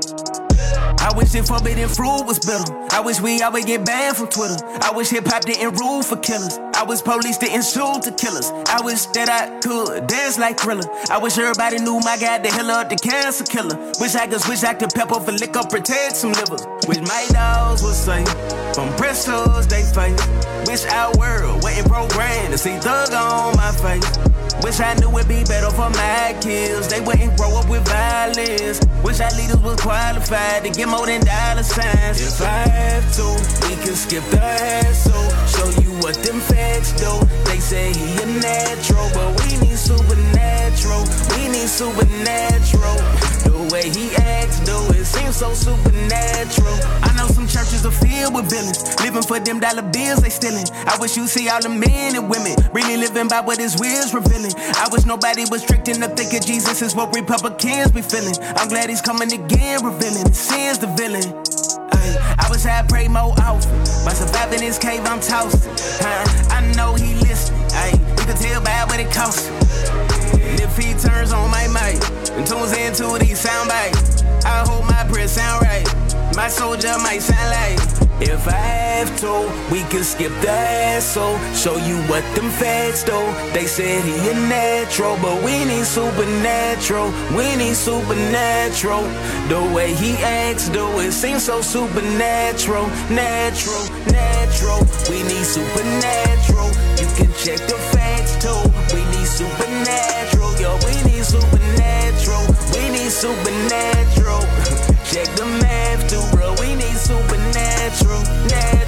I 1.21 1.23
wish 1.23 1.33
that 1.33 1.47
forbidden 1.47 1.87
fruit 1.87 2.25
was 2.25 2.39
better. 2.39 2.65
I 2.89 2.99
wish 2.99 3.21
we 3.21 3.37
would 3.45 3.65
get 3.67 3.85
banned 3.85 4.17
from 4.17 4.27
Twitter. 4.29 4.57
I 4.81 4.91
wish 4.91 5.11
hip 5.11 5.27
hop 5.27 5.45
didn't 5.45 5.77
rule 5.77 6.01
for 6.01 6.17
killers. 6.17 6.57
I 6.73 6.81
wish 6.81 7.03
police 7.03 7.37
didn't 7.37 7.61
shoot 7.61 8.01
the 8.01 8.11
killers. 8.11 8.49
I 8.65 8.81
wish 8.81 9.05
that 9.13 9.29
I 9.29 9.59
could 9.61 10.07
dance 10.07 10.39
like 10.39 10.59
Thriller. 10.59 10.89
I 11.11 11.19
wish 11.19 11.37
everybody 11.37 11.77
knew 11.77 11.99
my 11.99 12.17
guy, 12.17 12.39
the 12.39 12.49
healer, 12.49 12.89
the 12.89 12.95
cancer 12.95 13.45
killer. 13.45 13.77
Wish 14.01 14.15
I 14.15 14.25
could 14.25 14.41
wish 14.41 14.61
switch 14.61 14.63
active 14.63 14.89
pepper 14.97 15.19
for 15.19 15.31
liquor, 15.31 15.61
protect 15.69 16.15
some 16.15 16.33
livers. 16.33 16.65
Wish 16.87 17.01
my 17.05 17.27
dogs 17.29 17.83
was 17.83 18.01
safe 18.01 18.27
from 18.73 18.89
bristles 18.97 19.67
they 19.67 19.85
face. 19.93 20.17
Wish 20.65 20.89
our 20.89 21.13
world 21.21 21.61
wasn't 21.61 21.87
programmed 21.87 22.49
to 22.49 22.57
see 22.57 22.75
thug 22.81 23.13
on 23.13 23.55
my 23.57 23.69
face. 23.77 24.40
Wish 24.63 24.79
I 24.79 24.93
knew 24.95 25.09
it'd 25.17 25.27
be 25.27 25.43
better 25.43 25.71
for 25.71 25.89
my 25.89 26.35
kids. 26.41 26.87
They 26.87 27.01
wouldn't 27.01 27.35
grow 27.37 27.57
up 27.57 27.67
with 27.67 27.87
violence. 27.87 28.79
Wish 29.03 29.19
our 29.19 29.31
leaders 29.31 29.61
was 29.61 29.79
qualified 29.81 30.63
to 30.63 30.69
get 30.69 30.87
more 30.87 31.05
than 31.05 31.25
dollar 31.25 31.63
signs. 31.63 32.21
If 32.21 32.41
I 32.41 32.69
have 32.69 33.05
to, 33.17 33.25
we 33.67 33.75
can 33.83 33.95
skip 33.95 34.23
the 34.29 34.39
hassle. 34.39 35.27
Show 35.53 35.69
you 35.81 35.91
what 36.01 36.15
them 36.23 36.39
facts 36.39 36.93
do. 36.93 37.11
They 37.49 37.59
say 37.59 37.91
he 37.93 38.21
a 38.21 38.25
natural, 38.25 39.09
but 39.13 39.29
we 39.41 39.57
need 39.65 39.77
supernatural. 39.77 41.03
We 41.35 41.49
need 41.49 41.67
supernatural. 41.67 43.60
The 43.71 43.79
way 43.79 43.87
he 43.87 44.11
acts, 44.19 44.59
do 44.67 44.75
it 44.91 45.05
seems 45.05 45.37
so 45.37 45.53
supernatural. 45.53 46.75
I 47.07 47.15
know 47.15 47.31
some 47.31 47.47
churches 47.47 47.85
are 47.85 47.95
filled 48.03 48.35
with 48.35 48.51
villains, 48.51 48.83
living 48.99 49.23
for 49.23 49.39
them 49.39 49.61
dollar 49.61 49.87
bills 49.95 50.19
they 50.19 50.27
stealing. 50.27 50.67
I 50.91 50.97
wish 50.99 51.15
you 51.15 51.25
see 51.25 51.47
all 51.47 51.61
the 51.61 51.69
men 51.69 52.19
and 52.19 52.27
women 52.29 52.51
really 52.73 52.97
living 52.97 53.29
by 53.29 53.39
what 53.39 53.59
his 53.59 53.79
will's 53.79 54.13
revealing. 54.13 54.51
I 54.75 54.89
wish 54.91 55.05
nobody 55.05 55.45
was 55.47 55.63
tricked 55.63 55.87
into 55.87 56.09
thinking 56.19 56.41
Jesus 56.43 56.81
is 56.81 56.95
what 56.99 57.15
Republicans 57.15 57.95
be 57.95 58.01
feeling. 58.01 58.35
I'm 58.59 58.67
glad 58.67 58.89
he's 58.89 58.99
coming 58.99 59.31
again, 59.31 59.85
revealing 59.87 60.27
sins 60.35 60.77
the 60.77 60.91
villain. 60.99 61.31
I 62.43 62.51
wish 62.51 62.65
I'd 62.65 62.89
pray 62.89 63.07
more 63.07 63.31
often. 63.39 63.71
By 64.03 64.11
surviving 64.11 64.59
this 64.59 64.77
cave, 64.77 64.99
I'm 65.07 65.23
tossed. 65.23 65.63
Huh? 66.03 66.59
I 66.59 66.59
know 66.75 66.95
he 66.95 67.15
listening. 67.23 67.63
Ay, 67.71 67.95
you 68.19 68.25
can 68.27 68.35
tell 68.35 68.59
by 68.59 68.83
what 68.91 68.99
it 68.99 69.15
costs. 69.15 69.47
And 70.51 70.59
if 70.59 70.75
he 70.75 70.91
turns 70.99 71.31
on 71.31 71.49
my 71.49 71.65
mic 71.67 71.95
and 72.35 72.45
tunes 72.45 72.73
into 72.75 73.17
these 73.23 73.39
sound 73.39 73.69
bites, 73.69 74.21
I 74.43 74.65
hope 74.67 74.83
my 74.83 75.05
prayer 75.09 75.27
sound 75.27 75.61
right. 75.61 75.87
My 76.35 76.49
soldier 76.49 76.93
might 76.97 77.21
sound 77.21 77.49
like. 77.55 77.79
If 78.19 78.47
I 78.49 78.51
have 78.51 79.17
to, 79.21 79.33
we 79.71 79.79
can 79.89 80.03
skip 80.03 80.33
the 80.41 80.51
hassle. 80.51 81.39
Show 81.55 81.77
you 81.77 81.95
what 82.11 82.23
them 82.35 82.49
facts 82.51 83.03
do. 83.05 83.17
They 83.53 83.65
said 83.65 84.03
he 84.03 84.13
a 84.29 84.33
natural, 84.49 85.17
but 85.21 85.41
we 85.41 85.63
need 85.63 85.85
supernatural. 85.85 87.13
We 87.31 87.55
need 87.55 87.75
supernatural. 87.75 89.03
The 89.47 89.71
way 89.73 89.95
he 89.95 90.17
acts, 90.17 90.67
do 90.67 90.85
it 90.99 91.13
seems 91.13 91.43
so 91.45 91.61
supernatural. 91.61 92.87
Natural, 93.09 93.83
natural. 94.11 94.79
We 95.09 95.23
need 95.23 95.45
supernatural. 95.45 96.69
You 96.99 97.07
can 97.15 97.31
check 97.39 97.59
the 97.69 97.77
facts 97.95 98.00
supernatural. 103.21 104.41
Check 105.05 105.27
the 105.35 105.45
math 105.61 106.09
too, 106.09 106.25
bro. 106.35 106.55
We 106.59 106.73
need 106.73 106.97
supernatural, 106.97 108.23
natural. 108.49 108.80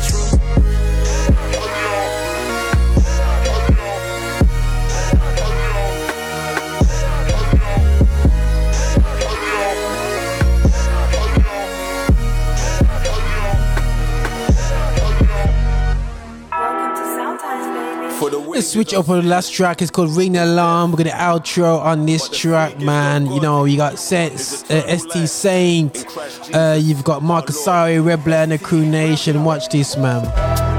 Let's 18.53 18.67
switch 18.67 18.93
up 18.93 19.09
on 19.09 19.23
the 19.23 19.27
last 19.27 19.51
track. 19.51 19.81
It's 19.81 19.89
called 19.89 20.15
Ring 20.15 20.33
the 20.33 20.45
Alarm. 20.45 20.91
We're 20.91 20.97
gonna 20.97 21.09
outro 21.09 21.79
on 21.79 22.05
this 22.05 22.29
track, 22.29 22.79
man. 22.79 23.25
You 23.25 23.41
know, 23.41 23.65
you 23.65 23.77
got 23.77 23.93
uh, 23.93 23.97
ST 24.37 25.27
Saint, 25.27 26.05
uh, 26.53 26.77
you've 26.79 27.03
got 27.03 27.23
Marcus 27.23 27.63
Sari, 27.65 27.99
Red 27.99 28.23
Blair, 28.23 28.43
and 28.43 28.51
the 28.51 28.59
Crew 28.59 28.85
Nation. 28.85 29.43
Watch 29.43 29.69
this, 29.69 29.97
man. 29.97 30.72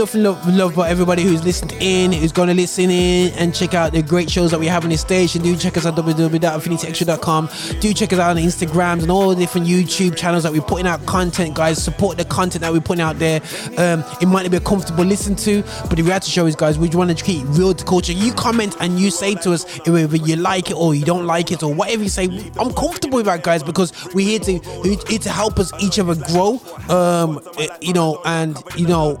Nothing 0.00 0.22
love, 0.22 0.48
love 0.48 0.74
but 0.74 0.90
everybody 0.90 1.22
who's 1.22 1.44
listened 1.44 1.72
in, 1.78 2.10
who's 2.10 2.32
gonna 2.32 2.54
listen 2.54 2.88
in 2.88 3.34
and 3.34 3.54
check 3.54 3.74
out 3.74 3.92
the 3.92 4.00
great 4.00 4.30
shows 4.30 4.50
that 4.50 4.58
we 4.58 4.66
have 4.66 4.82
on 4.82 4.88
this 4.88 5.02
station. 5.02 5.42
Do 5.42 5.54
check 5.54 5.76
us 5.76 5.84
out 5.84 5.94
www.affinityextra.com. 5.94 7.50
Do 7.80 7.92
check 7.92 8.10
us 8.14 8.18
out 8.18 8.30
on 8.30 8.36
Instagrams 8.38 9.02
and 9.02 9.10
all 9.10 9.28
the 9.28 9.36
different 9.36 9.66
YouTube 9.66 10.16
channels 10.16 10.44
that 10.44 10.52
we're 10.52 10.62
putting 10.62 10.86
out 10.86 11.04
content, 11.04 11.54
guys. 11.54 11.84
Support 11.84 12.16
the 12.16 12.24
content 12.24 12.62
that 12.62 12.72
we're 12.72 12.80
putting 12.80 13.02
out 13.02 13.18
there. 13.18 13.42
Um, 13.76 14.02
it 14.22 14.26
might 14.26 14.44
not 14.44 14.50
be 14.50 14.56
a 14.56 14.60
comfortable 14.60 15.04
listen 15.04 15.36
to, 15.36 15.60
but 15.82 15.96
the 15.96 16.02
reality 16.02 16.30
show 16.30 16.46
is, 16.46 16.56
guys, 16.56 16.78
we 16.78 16.88
want 16.88 17.14
to 17.14 17.22
keep 17.22 17.46
real 17.48 17.74
to 17.74 17.84
culture. 17.84 18.14
You 18.14 18.32
comment 18.32 18.76
and 18.80 18.98
you 18.98 19.10
say 19.10 19.34
to 19.34 19.52
us 19.52 19.66
whether 19.86 20.16
you 20.16 20.36
like 20.36 20.70
it 20.70 20.76
or 20.78 20.94
you 20.94 21.04
don't 21.04 21.26
like 21.26 21.52
it 21.52 21.62
or 21.62 21.74
whatever 21.74 22.04
you 22.04 22.08
say. 22.08 22.24
I'm 22.58 22.72
comfortable 22.72 23.16
with 23.16 23.26
that, 23.26 23.42
guys, 23.42 23.62
because 23.62 23.92
we're 24.14 24.26
here 24.26 24.38
to 24.38 24.58
here 25.06 25.18
to 25.18 25.28
help 25.28 25.58
us 25.58 25.70
each 25.78 25.98
other 25.98 26.14
grow. 26.14 26.58
Um, 26.88 27.38
eh, 27.58 27.68
you 27.82 27.92
know, 27.92 28.22
and 28.24 28.56
you 28.76 28.86
know, 28.86 29.18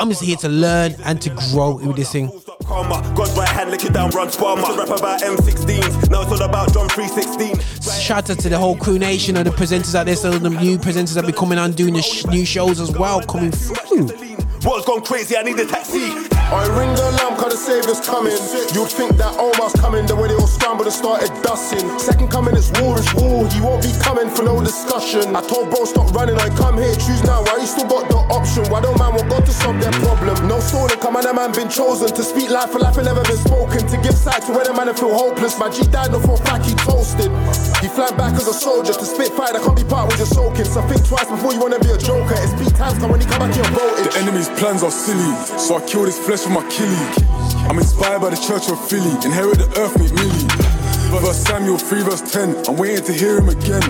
I'm 0.00 0.15
here 0.20 0.36
to 0.36 0.48
learn 0.48 0.94
and 1.04 1.20
to 1.22 1.30
grow 1.30 1.76
with 1.76 1.96
this 1.96 2.12
thing. 2.12 2.30
God's 2.66 3.36
right 3.36 3.48
hand, 3.48 3.70
lick 3.70 3.84
it 3.84 3.92
down, 3.92 4.10
run 4.10 4.28
sparma. 4.28 4.66
To 4.66 4.78
rap 4.78 4.98
about 4.98 5.20
M16s, 5.20 6.10
now 6.10 6.22
it's 6.22 6.32
all 6.32 6.42
about 6.42 6.72
John 6.72 6.88
316. 6.88 7.58
Shout 8.00 8.30
out 8.30 8.38
to 8.40 8.48
the 8.48 8.58
whole 8.58 8.76
crew 8.76 8.98
nation 8.98 9.36
and 9.36 9.46
the 9.46 9.50
presenters 9.50 9.94
out 9.94 10.06
there, 10.06 10.16
so 10.16 10.30
the 10.30 10.50
new 10.50 10.78
presenters 10.78 11.14
that 11.14 11.26
be 11.26 11.32
coming 11.32 11.58
on 11.58 11.72
doing 11.72 11.94
the 11.94 12.02
sh- 12.02 12.26
new 12.26 12.44
shows 12.44 12.80
as 12.80 12.90
well, 12.90 13.22
coming 13.22 13.52
through. 13.52 14.25
World's 14.66 14.84
gone 14.84 15.02
crazy, 15.02 15.36
I 15.36 15.42
need 15.42 15.60
a 15.60 15.64
taxi. 15.64 16.10
I 16.50 16.66
ring 16.74 16.90
the 16.98 17.06
alarm 17.14 17.38
cause 17.38 17.54
the 17.54 17.58
savior's 17.58 18.02
coming. 18.02 18.34
You'd 18.74 18.90
think 18.90 19.14
that 19.14 19.38
Omar's 19.38 19.70
coming, 19.78 20.06
the 20.10 20.18
way 20.18 20.26
they 20.26 20.34
all 20.34 20.50
scrambled 20.50 20.90
and 20.90 20.94
started 20.94 21.30
dusting. 21.46 21.86
Second 22.02 22.34
coming 22.34 22.58
is 22.58 22.74
war 22.82 22.98
is 22.98 23.06
war, 23.14 23.46
he 23.46 23.62
won't 23.62 23.86
be 23.86 23.94
coming 24.02 24.26
for 24.26 24.42
no 24.42 24.58
discussion. 24.58 25.34
I 25.38 25.42
told 25.46 25.70
bro 25.70 25.86
stop 25.86 26.10
running, 26.14 26.34
I 26.42 26.50
come 26.58 26.82
here, 26.82 26.94
choose 26.98 27.22
now. 27.22 27.46
Why 27.46 27.62
you 27.62 27.66
still 27.70 27.86
got 27.86 28.10
the 28.10 28.18
option? 28.34 28.66
Why 28.66 28.82
don't 28.82 28.98
man 28.98 29.14
want 29.14 29.30
God 29.30 29.46
to 29.46 29.54
solve 29.54 29.78
their 29.78 29.94
problem? 30.02 30.34
No 30.50 30.58
soul 30.58 30.90
come 30.98 31.14
on, 31.14 31.22
that 31.22 31.34
man 31.38 31.54
been 31.54 31.70
chosen 31.70 32.10
to 32.10 32.22
speak 32.26 32.50
life 32.50 32.74
for 32.74 32.82
life, 32.82 32.98
ain't 32.98 33.06
never 33.06 33.22
been 33.22 33.38
spoken. 33.38 33.86
To 33.86 33.96
give 34.02 34.18
sight 34.18 34.42
to 34.46 34.50
where 34.50 34.66
the 34.66 34.74
man 34.74 34.90
feel 34.98 35.14
hopeless. 35.14 35.54
My 35.62 35.70
G 35.70 35.86
died 35.86 36.10
before 36.10 36.42
fact 36.42 36.66
he 36.66 36.74
toasted. 36.82 37.30
He 37.78 37.86
flying 37.86 38.18
back 38.18 38.34
as 38.34 38.50
a 38.50 38.54
soldier 38.54 38.94
to 38.94 39.06
spit 39.06 39.30
fire 39.34 39.54
that 39.54 39.62
can't 39.62 39.78
be 39.78 39.86
part 39.86 40.10
with 40.10 40.18
your 40.18 40.30
soaking. 40.30 40.66
So 40.66 40.82
think 40.90 41.06
twice 41.06 41.30
before 41.30 41.54
you 41.54 41.62
wanna 41.62 41.78
be 41.78 41.90
a 41.90 41.98
joker. 41.98 42.34
It's 42.42 42.54
peak 42.58 42.74
times 42.74 42.98
come 42.98 43.14
when 43.14 43.22
you 43.22 43.30
come 43.30 43.46
back 43.46 43.54
you're 43.54 43.70
voted. 43.70 44.10
The 44.10 44.18
enemy's 44.22 44.50
plans 44.56 44.82
are 44.82 44.90
silly, 44.90 45.34
so 45.58 45.76
I 45.76 45.86
kill 45.86 46.04
this 46.04 46.18
flesh 46.18 46.44
with 46.44 46.54
my 46.54 46.62
killie. 46.70 47.68
I'm 47.68 47.78
inspired 47.78 48.20
by 48.20 48.30
the 48.30 48.36
church 48.36 48.70
of 48.70 48.88
Philly, 48.88 49.10
inherit 49.24 49.58
the 49.58 49.68
earth, 49.80 49.98
make 49.98 50.12
millie. 50.14 50.65
First 51.10 51.46
Samuel 51.46 51.78
3 51.78 52.02
verse 52.02 52.20
10, 52.32 52.68
I'm 52.68 52.76
waiting 52.76 53.04
to 53.04 53.12
hear 53.12 53.38
him 53.38 53.48
again. 53.48 53.82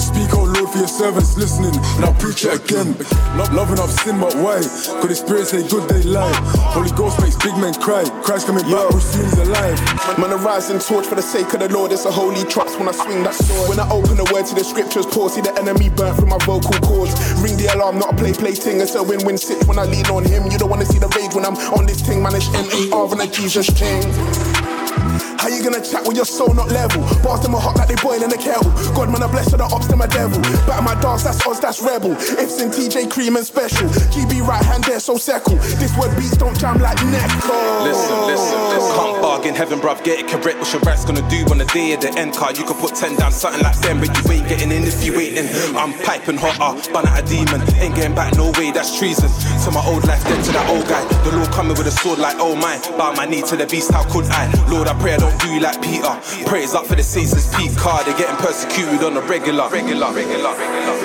Speak, 0.00 0.28
oh 0.36 0.44
Lord, 0.44 0.68
for 0.68 0.78
your 0.78 0.88
servants 0.88 1.36
listening, 1.38 1.72
and 1.72 2.04
I'll 2.04 2.14
preach 2.14 2.44
it 2.44 2.52
again. 2.52 2.92
Love, 3.38 3.52
loving 3.52 3.78
I've 3.78 3.90
sinned, 3.90 4.20
but 4.20 4.34
why? 4.36 4.60
Cause 5.00 5.08
the 5.08 5.14
spirit 5.14 5.46
say 5.46 5.66
good, 5.68 5.88
they 5.88 6.02
lie. 6.02 6.32
Holy 6.74 6.90
Ghost 6.92 7.20
makes 7.20 7.36
big 7.36 7.56
men 7.56 7.72
cry. 7.74 8.04
Christ 8.22 8.46
coming 8.46 8.64
back, 8.64 8.90
we're 8.90 9.00
soon 9.00 9.24
alive. 9.46 9.78
Man, 10.18 10.32
a 10.32 10.36
rising 10.36 10.80
torch 10.80 11.06
for 11.06 11.14
the 11.14 11.22
sake 11.22 11.52
of 11.54 11.60
the 11.60 11.68
Lord. 11.68 11.92
It's 11.92 12.04
a 12.04 12.10
holy 12.12 12.44
trust 12.44 12.78
when 12.78 12.88
I 12.88 12.92
swing 12.92 13.22
that 13.22 13.34
sword. 13.34 13.70
When 13.70 13.80
I 13.80 13.88
open 13.88 14.16
the 14.16 14.28
word 14.32 14.44
to 14.46 14.54
the 14.54 14.64
scriptures, 14.64 15.06
pour, 15.06 15.30
see 15.30 15.40
the 15.40 15.56
enemy 15.56 15.88
burn 15.88 16.14
through 16.14 16.28
my 16.28 16.38
vocal 16.44 16.76
cords. 16.84 17.16
Ring 17.40 17.56
the 17.56 17.72
alarm, 17.72 17.98
not 17.98 18.14
a 18.14 18.16
play 18.16 18.32
play 18.32 18.52
thing. 18.52 18.80
It's 18.80 18.94
a 18.96 19.02
win 19.02 19.24
win 19.24 19.38
sit 19.38 19.64
when 19.66 19.78
I 19.78 19.84
lean 19.84 20.06
on 20.06 20.24
him. 20.24 20.50
You 20.50 20.58
don't 20.58 20.70
wanna 20.70 20.86
see 20.86 20.98
the 20.98 21.08
rage 21.16 21.34
when 21.34 21.46
I'm 21.46 21.56
on 21.72 21.86
this 21.86 22.02
thing, 22.02 22.22
man. 22.22 22.34
It's 22.34 22.52
N-E-R 22.52 23.12
and 23.12 23.22
a 23.22 23.26
Jesus 23.26 23.72
chain. 23.72 25.31
How 25.42 25.48
you 25.48 25.60
gonna 25.60 25.82
chat 25.82 26.06
with 26.06 26.14
your 26.14 26.24
soul 26.24 26.54
not 26.54 26.70
level? 26.70 27.02
Bars 27.18 27.40
them 27.42 27.54
a 27.54 27.58
hot 27.58 27.74
like 27.74 27.88
they 27.88 27.98
boil 27.98 28.22
in 28.22 28.30
a 28.30 28.38
kettle. 28.38 28.70
God 28.94 29.10
man, 29.10 29.24
I 29.24 29.26
bless 29.26 29.50
to 29.50 29.56
the 29.56 29.64
ops 29.64 29.88
to 29.88 29.96
my 29.96 30.06
devil. 30.06 30.38
Back 30.70 30.84
my 30.84 30.94
dogs, 31.02 31.24
that's 31.24 31.44
Oz, 31.44 31.58
that's 31.58 31.82
rebel. 31.82 32.12
Ifs 32.12 32.62
and 32.62 32.70
TJ 32.70 33.10
cream 33.10 33.34
and 33.34 33.44
special. 33.44 33.88
GB 34.14 34.46
right 34.46 34.64
hand 34.64 34.84
there, 34.84 35.00
so 35.00 35.16
second. 35.16 35.58
This 35.82 35.90
word 35.98 36.14
beats 36.16 36.36
don't 36.36 36.56
jam 36.56 36.78
like 36.78 36.96
Necco. 36.98 37.50
Oh. 37.50 37.82
Listen, 37.82 38.22
listen, 38.30 38.60
listen. 38.70 38.94
Can't 38.94 39.20
bargain 39.20 39.54
heaven, 39.56 39.80
bruv. 39.80 40.04
Get 40.04 40.20
it 40.20 40.28
correct. 40.30 40.58
What's 40.62 40.72
your 40.72 40.82
rat's 40.82 41.04
gonna 41.04 41.28
do 41.28 41.42
on 41.50 41.58
the 41.58 41.66
day 41.74 41.92
of 41.94 42.00
the 42.00 42.14
end 42.14 42.34
card? 42.34 42.56
You 42.56 42.62
can 42.62 42.76
put 42.78 42.94
10 42.94 43.16
down, 43.16 43.32
something 43.32 43.62
like 43.64 43.78
them, 43.80 43.98
but 43.98 44.14
you 44.14 44.30
ain't 44.30 44.48
getting 44.48 44.70
in 44.70 44.84
if 44.84 45.02
you 45.02 45.18
ain't 45.18 45.38
in. 45.42 45.74
I'm 45.74 45.92
piping 46.06 46.38
hotter, 46.38 46.78
bun 46.92 47.08
at 47.08 47.18
a 47.18 47.26
demon. 47.26 47.58
Ain't 47.82 47.96
getting 47.96 48.14
back, 48.14 48.36
no 48.36 48.52
way, 48.54 48.70
that's 48.70 48.96
treason. 48.96 49.26
To 49.66 49.74
my 49.74 49.82
old 49.90 50.06
life, 50.06 50.22
dead 50.22 50.38
to 50.44 50.52
that 50.52 50.70
old 50.70 50.86
guy. 50.86 51.02
The 51.26 51.36
Lord 51.36 51.50
coming 51.50 51.74
with 51.76 51.88
a 51.88 51.90
sword 51.90 52.20
like, 52.20 52.36
oh 52.38 52.54
my. 52.54 52.78
Bow 52.96 53.10
my 53.18 53.26
knee 53.26 53.42
to 53.42 53.56
the 53.56 53.66
beast, 53.66 53.90
how 53.90 54.06
could 54.06 54.26
I? 54.30 54.46
Lord, 54.70 54.86
I 54.86 54.94
pray 55.02 55.14
I 55.14 55.18
don't 55.18 55.31
do 55.38 55.52
you 55.52 55.60
like 55.60 55.80
Peter. 55.82 56.12
Praise 56.46 56.74
up 56.74 56.86
for 56.86 56.94
the 56.94 57.02
it's 57.02 57.56
Pete 57.56 57.76
Carr. 57.76 58.04
They're 58.04 58.16
getting 58.16 58.36
persecuted 58.36 59.02
on 59.02 59.16
a 59.16 59.20
regular. 59.20 59.68
Regular, 59.68 60.12
regular, 60.12 60.54
regular. 60.54 61.02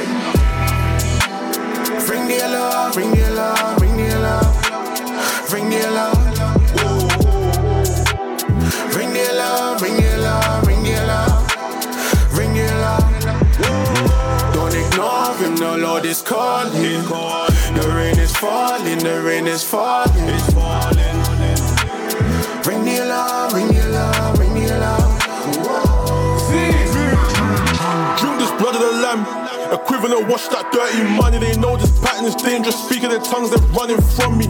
Ring 2.08 2.28
the 2.28 2.38
alarm, 2.48 2.91
ring 2.95 3.12
the 3.12 3.30
alarm, 3.30 3.80
ring 3.80 3.98
the 3.98 4.18
alarm. 4.18 4.54
ring 5.52 5.70
the 5.70 5.90
alarm. 5.90 6.24
The 6.76 6.88
the 8.99 9.24
the 9.24 9.48
the 12.54 12.66
alarm. 12.76 13.14
Don't 14.54 14.76
ignore 14.76 15.36
him, 15.36 15.56
the 15.56 15.78
Lord 15.78 16.06
is 16.06 16.22
calling. 16.22 17.04
The 17.74 17.94
rain 17.95 18.18
is 18.18 18.32
falling, 18.36 18.99
the 18.99 19.22
rain 19.22 19.48
is 19.48 19.64
falling. 19.64 20.14
Ring 22.66 22.86
the 22.86 23.04
alarm, 23.06 23.54
ring 23.54 23.68
the 23.68 23.77
Equivalent, 29.88 30.27
wash 30.27 30.51
that 30.51 30.68
dirty 30.76 30.99
money. 31.15 31.39
They 31.39 31.55
know 31.55 31.80
this 31.80 31.95
pattern 32.03 32.27
is 32.27 32.35
dangerous. 32.35 32.76
Speaking 32.76 33.07
their 33.07 33.23
tongues, 33.23 33.55
they're 33.55 33.72
running 33.72 34.03
from 34.19 34.35
me. 34.35 34.43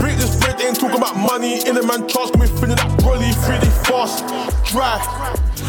Break 0.00 0.16
this 0.16 0.40
bread, 0.40 0.56
they 0.56 0.72
ain't 0.72 0.80
talking 0.80 0.96
about 0.96 1.20
money. 1.20 1.60
In 1.68 1.76
a 1.76 1.84
man 1.84 2.08
charge, 2.08 2.32
got 2.32 2.40
me 2.40 2.48
feeling 2.48 2.80
that 2.80 2.88
brolly, 3.04 3.28
really 3.44 3.68
fast, 3.84 4.24
dry. 4.72 4.96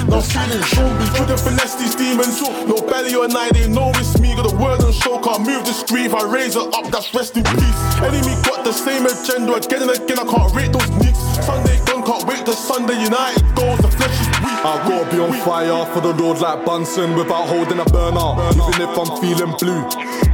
Now 0.08 0.24
feeling 0.24 0.64
zombie, 0.64 1.12
couldn't 1.12 1.44
finesse 1.44 1.76
these 1.76 1.92
demons. 1.92 2.40
No 2.40 2.80
belly 2.88 3.12
or 3.12 3.28
night, 3.28 3.52
they 3.52 3.68
know 3.68 3.92
it's 4.00 4.16
me. 4.24 4.32
Got 4.32 4.48
the 4.48 4.56
word 4.56 4.80
on 4.80 4.96
show, 4.96 5.20
can't 5.20 5.44
move 5.44 5.68
discreet. 5.68 6.08
If 6.08 6.16
I 6.16 6.24
raise 6.32 6.56
her 6.56 6.72
up, 6.72 6.88
that's 6.88 7.12
rest 7.12 7.36
in 7.36 7.44
peace. 7.44 7.80
Enemy 8.00 8.32
got 8.48 8.64
the 8.64 8.72
same 8.72 9.04
agenda 9.04 9.60
again 9.60 9.84
and 9.84 9.92
again. 9.92 10.24
I 10.24 10.26
can't 10.26 10.48
rate 10.56 10.72
those 10.72 10.88
nicks. 11.04 11.20
Sunday 11.44 11.76
gone, 11.84 12.01
can't 12.12 12.28
wait 12.28 12.46
till 12.46 12.54
Sunday. 12.54 13.02
United 13.02 13.44
goals, 13.56 13.80
the 13.80 13.88
flesh 13.88 14.12
is 14.20 14.28
weak. 14.44 14.60
I 14.68 14.76
gotta 14.88 15.10
be 15.16 15.22
on 15.22 15.34
fire 15.46 15.86
for 15.94 16.02
the 16.02 16.14
Lord 16.14 16.40
like 16.40 16.66
Bunsen 16.66 17.16
without 17.16 17.48
holding 17.48 17.80
a 17.80 17.86
burner. 17.86 18.36
Even 18.52 18.82
if 18.84 18.94
I'm 19.00 19.12
feeling 19.22 19.56
blue, 19.58 19.82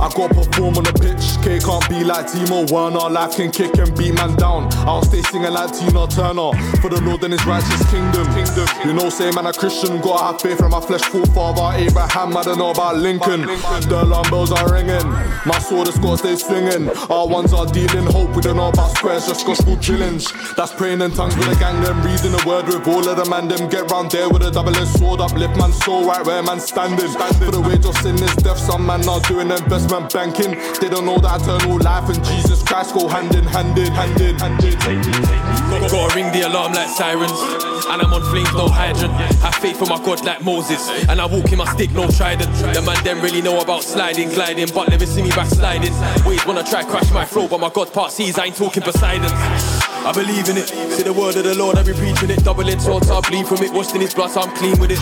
I 0.01 0.09
gotta 0.15 0.33
perform 0.33 0.77
on 0.77 0.83
the 0.83 0.93
pitch. 0.97 1.37
K 1.45 1.59
can't 1.59 1.87
be 1.89 2.03
like 2.03 2.25
Timo 2.25 2.69
Werner. 2.71 3.09
Life 3.09 3.37
can 3.37 3.51
kick 3.51 3.77
and 3.77 3.95
beat 3.97 4.15
man 4.15 4.35
down. 4.35 4.69
I'll 4.89 5.03
stay 5.03 5.21
singing 5.29 5.53
like 5.53 5.71
Tina 5.71 6.07
Turner 6.07 6.51
for 6.81 6.89
the 6.89 6.99
Lord 7.05 7.23
and 7.23 7.33
His 7.33 7.45
righteous 7.45 7.83
kingdom. 7.91 8.25
Kingdom, 8.33 8.67
you 8.83 8.93
know, 8.93 9.09
say 9.09 9.29
man 9.31 9.45
a 9.45 9.53
Christian. 9.53 10.01
Gotta 10.01 10.33
have 10.33 10.41
faith 10.41 10.59
in 10.59 10.69
my 10.71 10.81
flesh. 10.81 11.05
Forefather 11.05 11.77
Abraham. 11.77 12.35
I 12.35 12.43
don't 12.43 12.57
know 12.57 12.71
about 12.71 12.97
Lincoln. 12.97 13.41
The 13.85 14.01
alarm 14.01 14.29
bells 14.29 14.51
are 14.51 14.65
ringing. 14.73 15.05
My 15.45 15.59
sword 15.59 15.87
has 15.87 15.99
gotta 15.99 16.17
stay 16.17 16.35
swinging. 16.35 16.89
Our 17.09 17.27
ones 17.27 17.53
are 17.53 17.67
dealing 17.67 18.09
hope. 18.09 18.35
We 18.35 18.41
don't 18.41 18.57
know 18.57 18.69
about 18.69 18.97
squares, 18.97 19.27
just 19.27 19.45
gospel 19.45 19.77
chillings. 19.77 20.25
That's 20.55 20.73
praying 20.73 21.01
in 21.01 21.11
tongues 21.11 21.37
with 21.37 21.47
a 21.47 21.59
gang. 21.67 21.81
Them 21.81 22.01
reading 22.01 22.31
the 22.31 22.43
word 22.45 22.65
with 22.67 22.87
all 22.87 23.07
of 23.07 23.17
the 23.17 23.25
man. 23.29 23.47
Them 23.47 23.69
get 23.69 23.89
round 23.91 24.11
there 24.11 24.29
with 24.29 24.43
a 24.43 24.51
double-edged 24.51 24.97
sword 24.97 25.21
up 25.21 25.31
uplift 25.31 25.57
man 25.57 25.71
so 25.71 26.05
right 26.05 26.25
where 26.25 26.43
man 26.43 26.59
standing. 26.59 27.09
For 27.09 27.51
the 27.51 27.61
wage 27.61 27.85
of 27.85 27.95
sin 27.97 28.15
is 28.15 28.35
death, 28.37 28.59
some 28.59 28.85
man 28.85 29.01
not 29.01 29.23
doing 29.27 29.51
investment 29.51 30.13
banking. 30.13 30.51
They 30.79 30.89
don't 30.89 31.05
know 31.05 31.17
that 31.19 31.41
eternal 31.41 31.77
life 31.79 32.09
and 32.09 32.23
Jesus 32.23 32.63
Christ 32.63 32.93
go 32.93 33.07
hand 33.07 33.35
in 33.35 33.43
hand 33.45 33.77
in 33.77 33.91
hand 33.91 34.19
in 34.21 34.35
hand 34.39 34.63
in. 34.63 34.77
Gotta, 35.87 36.15
ring 36.15 36.31
the 36.31 36.47
alarm 36.47 36.73
like 36.73 36.89
sirens. 36.89 37.31
And 37.89 38.01
I'm 38.01 38.13
on 38.13 38.23
flames, 38.31 38.51
no 38.53 38.67
hydrant. 38.67 39.13
Have 39.43 39.55
faith 39.55 39.81
in 39.81 39.89
my 39.89 39.97
God 40.03 40.23
like 40.23 40.43
Moses. 40.43 40.89
And 41.07 41.21
I 41.21 41.25
walk 41.25 41.51
in 41.51 41.57
my 41.57 41.65
stick, 41.73 41.91
no 41.91 42.09
trident. 42.09 42.51
The 42.73 42.81
man 42.81 43.01
them 43.03 43.21
really 43.21 43.41
know 43.41 43.59
about 43.59 43.83
sliding, 43.83 44.29
gliding, 44.29 44.67
but 44.73 44.89
never 44.89 45.05
see 45.05 45.23
me 45.23 45.29
backsliding. 45.29 45.93
Ways 46.25 46.45
wanna 46.45 46.63
try 46.63 46.83
crash 46.83 47.11
my 47.11 47.25
flow, 47.25 47.47
but 47.47 47.59
my 47.59 47.69
God 47.69 47.93
part 47.93 48.11
sees 48.11 48.37
I 48.37 48.45
ain't 48.45 48.55
talking 48.55 48.83
Poseidon. 48.83 49.31
I 50.07 50.13
believe 50.13 50.47
in 50.47 50.55
it. 50.55 50.69
See 50.69 51.03
the 51.03 51.11
word 51.11 51.35
of 51.35 51.43
the 51.43 51.53
Lord, 51.53 51.77
I 51.77 51.83
be 51.83 51.91
preaching 51.91 52.29
it. 52.29 52.41
Double 52.41 52.69
it, 52.69 52.79
so 52.79 52.95
I 52.95 53.19
bleed 53.27 53.45
from 53.45 53.61
it. 53.61 53.73
Washed 53.73 53.93
in 53.93 53.99
his 53.99 54.13
blood, 54.13 54.31
so 54.31 54.39
I'm 54.39 54.55
clean 54.55 54.79
with 54.79 54.91
it. 54.91 54.99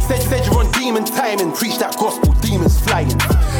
Said, 0.00 0.22
said 0.22 0.46
you're 0.46 0.58
on 0.58 0.70
demon 0.70 1.04
time 1.04 1.40
and 1.40 1.52
preach 1.52 1.78
that 1.78 1.96
gospel, 1.98 2.32
demons 2.34 2.78
flying. 2.78 3.10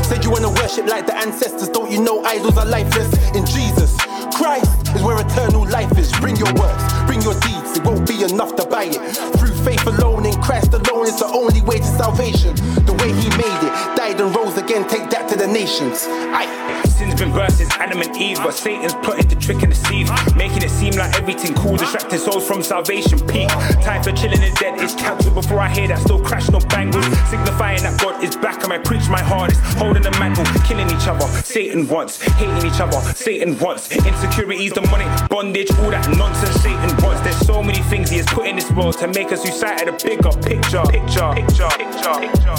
Said 0.04 0.22
you 0.22 0.30
wanna 0.30 0.50
worship 0.50 0.86
like 0.86 1.06
the 1.06 1.16
ancestors, 1.16 1.68
don't 1.70 1.90
you 1.90 2.00
know 2.00 2.22
idols 2.22 2.56
are 2.56 2.66
lifeless? 2.66 3.10
In 3.34 3.44
Jesus 3.44 3.96
Christ 4.36 4.83
is 4.94 5.02
where 5.02 5.20
eternal 5.20 5.68
life 5.68 5.96
is. 5.98 6.12
Bring 6.20 6.36
your 6.36 6.52
works, 6.54 6.84
bring 7.06 7.22
your 7.22 7.34
deeds, 7.40 7.76
it 7.76 7.84
won't 7.84 8.06
be 8.06 8.22
enough 8.22 8.56
to 8.56 8.64
buy 8.66 8.84
it. 8.84 9.00
Through 9.38 9.54
faith 9.64 9.86
alone, 9.86 10.26
in 10.26 10.40
Christ 10.40 10.72
alone, 10.72 11.06
it's 11.08 11.20
the 11.20 11.26
only 11.26 11.62
way 11.62 11.78
to 11.78 11.84
salvation. 11.84 12.54
The 12.84 12.94
way 13.00 13.12
He 13.12 13.28
made 13.30 13.62
it, 13.64 13.96
died 13.96 14.20
and 14.20 14.34
rose 14.34 14.56
again, 14.56 14.88
take 14.88 15.10
that 15.10 15.28
to 15.30 15.36
the 15.36 15.46
nations. 15.46 16.06
Aye. 16.08 16.82
Sin's 16.94 17.18
been 17.18 17.32
birthed 17.32 17.58
since 17.58 17.74
Adam 17.74 18.00
and 18.02 18.16
Eve, 18.16 18.38
but 18.38 18.54
Satan's 18.54 18.94
plotted 18.94 19.28
to 19.30 19.36
trick 19.36 19.62
and 19.62 19.72
deceive, 19.72 20.08
making 20.36 20.62
it 20.62 20.70
seem 20.70 20.94
like 20.94 21.12
everything 21.18 21.52
cool, 21.54 21.76
distracting 21.76 22.20
souls 22.20 22.46
from 22.46 22.62
salvation 22.62 23.18
peak. 23.26 23.48
Time 23.82 24.00
for 24.00 24.12
chilling 24.12 24.40
is 24.40 24.54
dead, 24.54 24.80
it's 24.80 24.94
cancelled 24.94 25.34
before 25.34 25.58
I 25.58 25.68
hear 25.68 25.88
that. 25.88 25.98
Still 25.98 26.22
crash, 26.22 26.48
no 26.50 26.60
bangles, 26.60 27.04
signifying 27.28 27.82
that 27.82 28.00
God 28.00 28.22
is 28.22 28.36
back 28.36 28.62
and 28.62 28.72
I 28.72 28.78
preach 28.78 29.08
my 29.08 29.20
hardest, 29.20 29.60
holding 29.74 30.04
the 30.04 30.12
mantle, 30.12 30.44
killing 30.62 30.86
each 30.86 31.08
other. 31.08 31.26
Satan 31.42 31.88
wants, 31.88 32.22
hating 32.22 32.64
each 32.64 32.80
other. 32.80 33.00
Satan 33.14 33.58
wants 33.58 33.90
insecurities, 33.90 34.72
demonic 34.84 35.28
bondage, 35.28 35.70
all 35.78 35.90
that 35.90 36.08
nonsense. 36.16 36.62
Satan 36.62 36.96
wants. 37.02 37.20
There's 37.22 37.38
so 37.46 37.62
many 37.62 37.82
things 37.84 38.10
he 38.10 38.18
has 38.18 38.26
put 38.26 38.46
in 38.46 38.56
this 38.56 38.70
world 38.72 38.98
to 38.98 39.08
make 39.08 39.32
us 39.32 39.44
lose 39.44 39.58
sight 39.58 39.88
of 39.88 39.98
the 39.98 40.08
bigger 40.08 40.30
picture, 40.42 40.82
picture, 40.90 41.32
picture, 41.34 41.68
picture, 41.78 42.14
picture. 42.20 42.56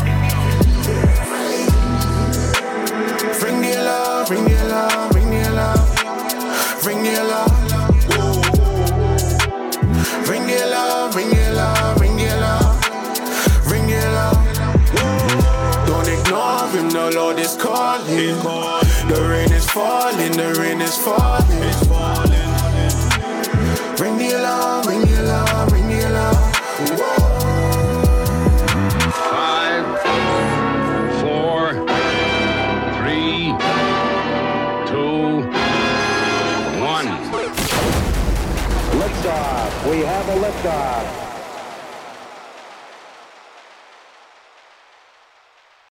Ring 3.44 3.62
the 3.62 3.72
alarm, 3.82 4.26
ring 4.30 4.46
the 4.46 4.56
alarm, 4.66 5.12
ring 5.12 5.30
the 5.30 5.50
alarm, 5.50 5.86
ring 6.86 7.04
the 7.04 7.22
alarm. 7.22 7.52
Ring 10.26 10.48
the 10.48 10.66
alarm, 10.66 11.12
ring 11.16 11.30
the 11.30 11.52
alarm, 11.52 12.00
ring 12.00 12.18
the 12.18 12.26
alarm, 12.36 12.76
ring 13.70 13.88
the 13.88 13.98
alarm. 14.10 14.42
Don't 15.86 16.08
ignore 16.08 16.68
him, 16.70 16.90
the 16.90 17.12
Lord 17.16 17.40
is 17.40 17.56
calling. 17.56 18.75
The 19.08 19.22
rain 19.30 19.52
is 19.52 19.70
falling, 19.70 20.32
the 20.32 20.56
rain 20.60 20.82
is 20.82 20.98
falling. 20.98 21.60
Ring 24.00 24.18
the 24.18 24.32
alarm, 24.38 24.88
ring 24.88 25.02
the 25.02 25.22
alarm, 25.22 25.70
ring 25.70 25.88
the 25.88 26.10
alarm. 26.10 26.52
Five, 29.30 29.86
four, 31.22 31.74
three, 32.98 33.54
two, 34.90 35.46
one. 36.82 37.08
Liftoff. 39.00 39.90
We 39.92 40.00
have 40.00 40.28
a 40.30 40.36
liftoff. 40.36 41.25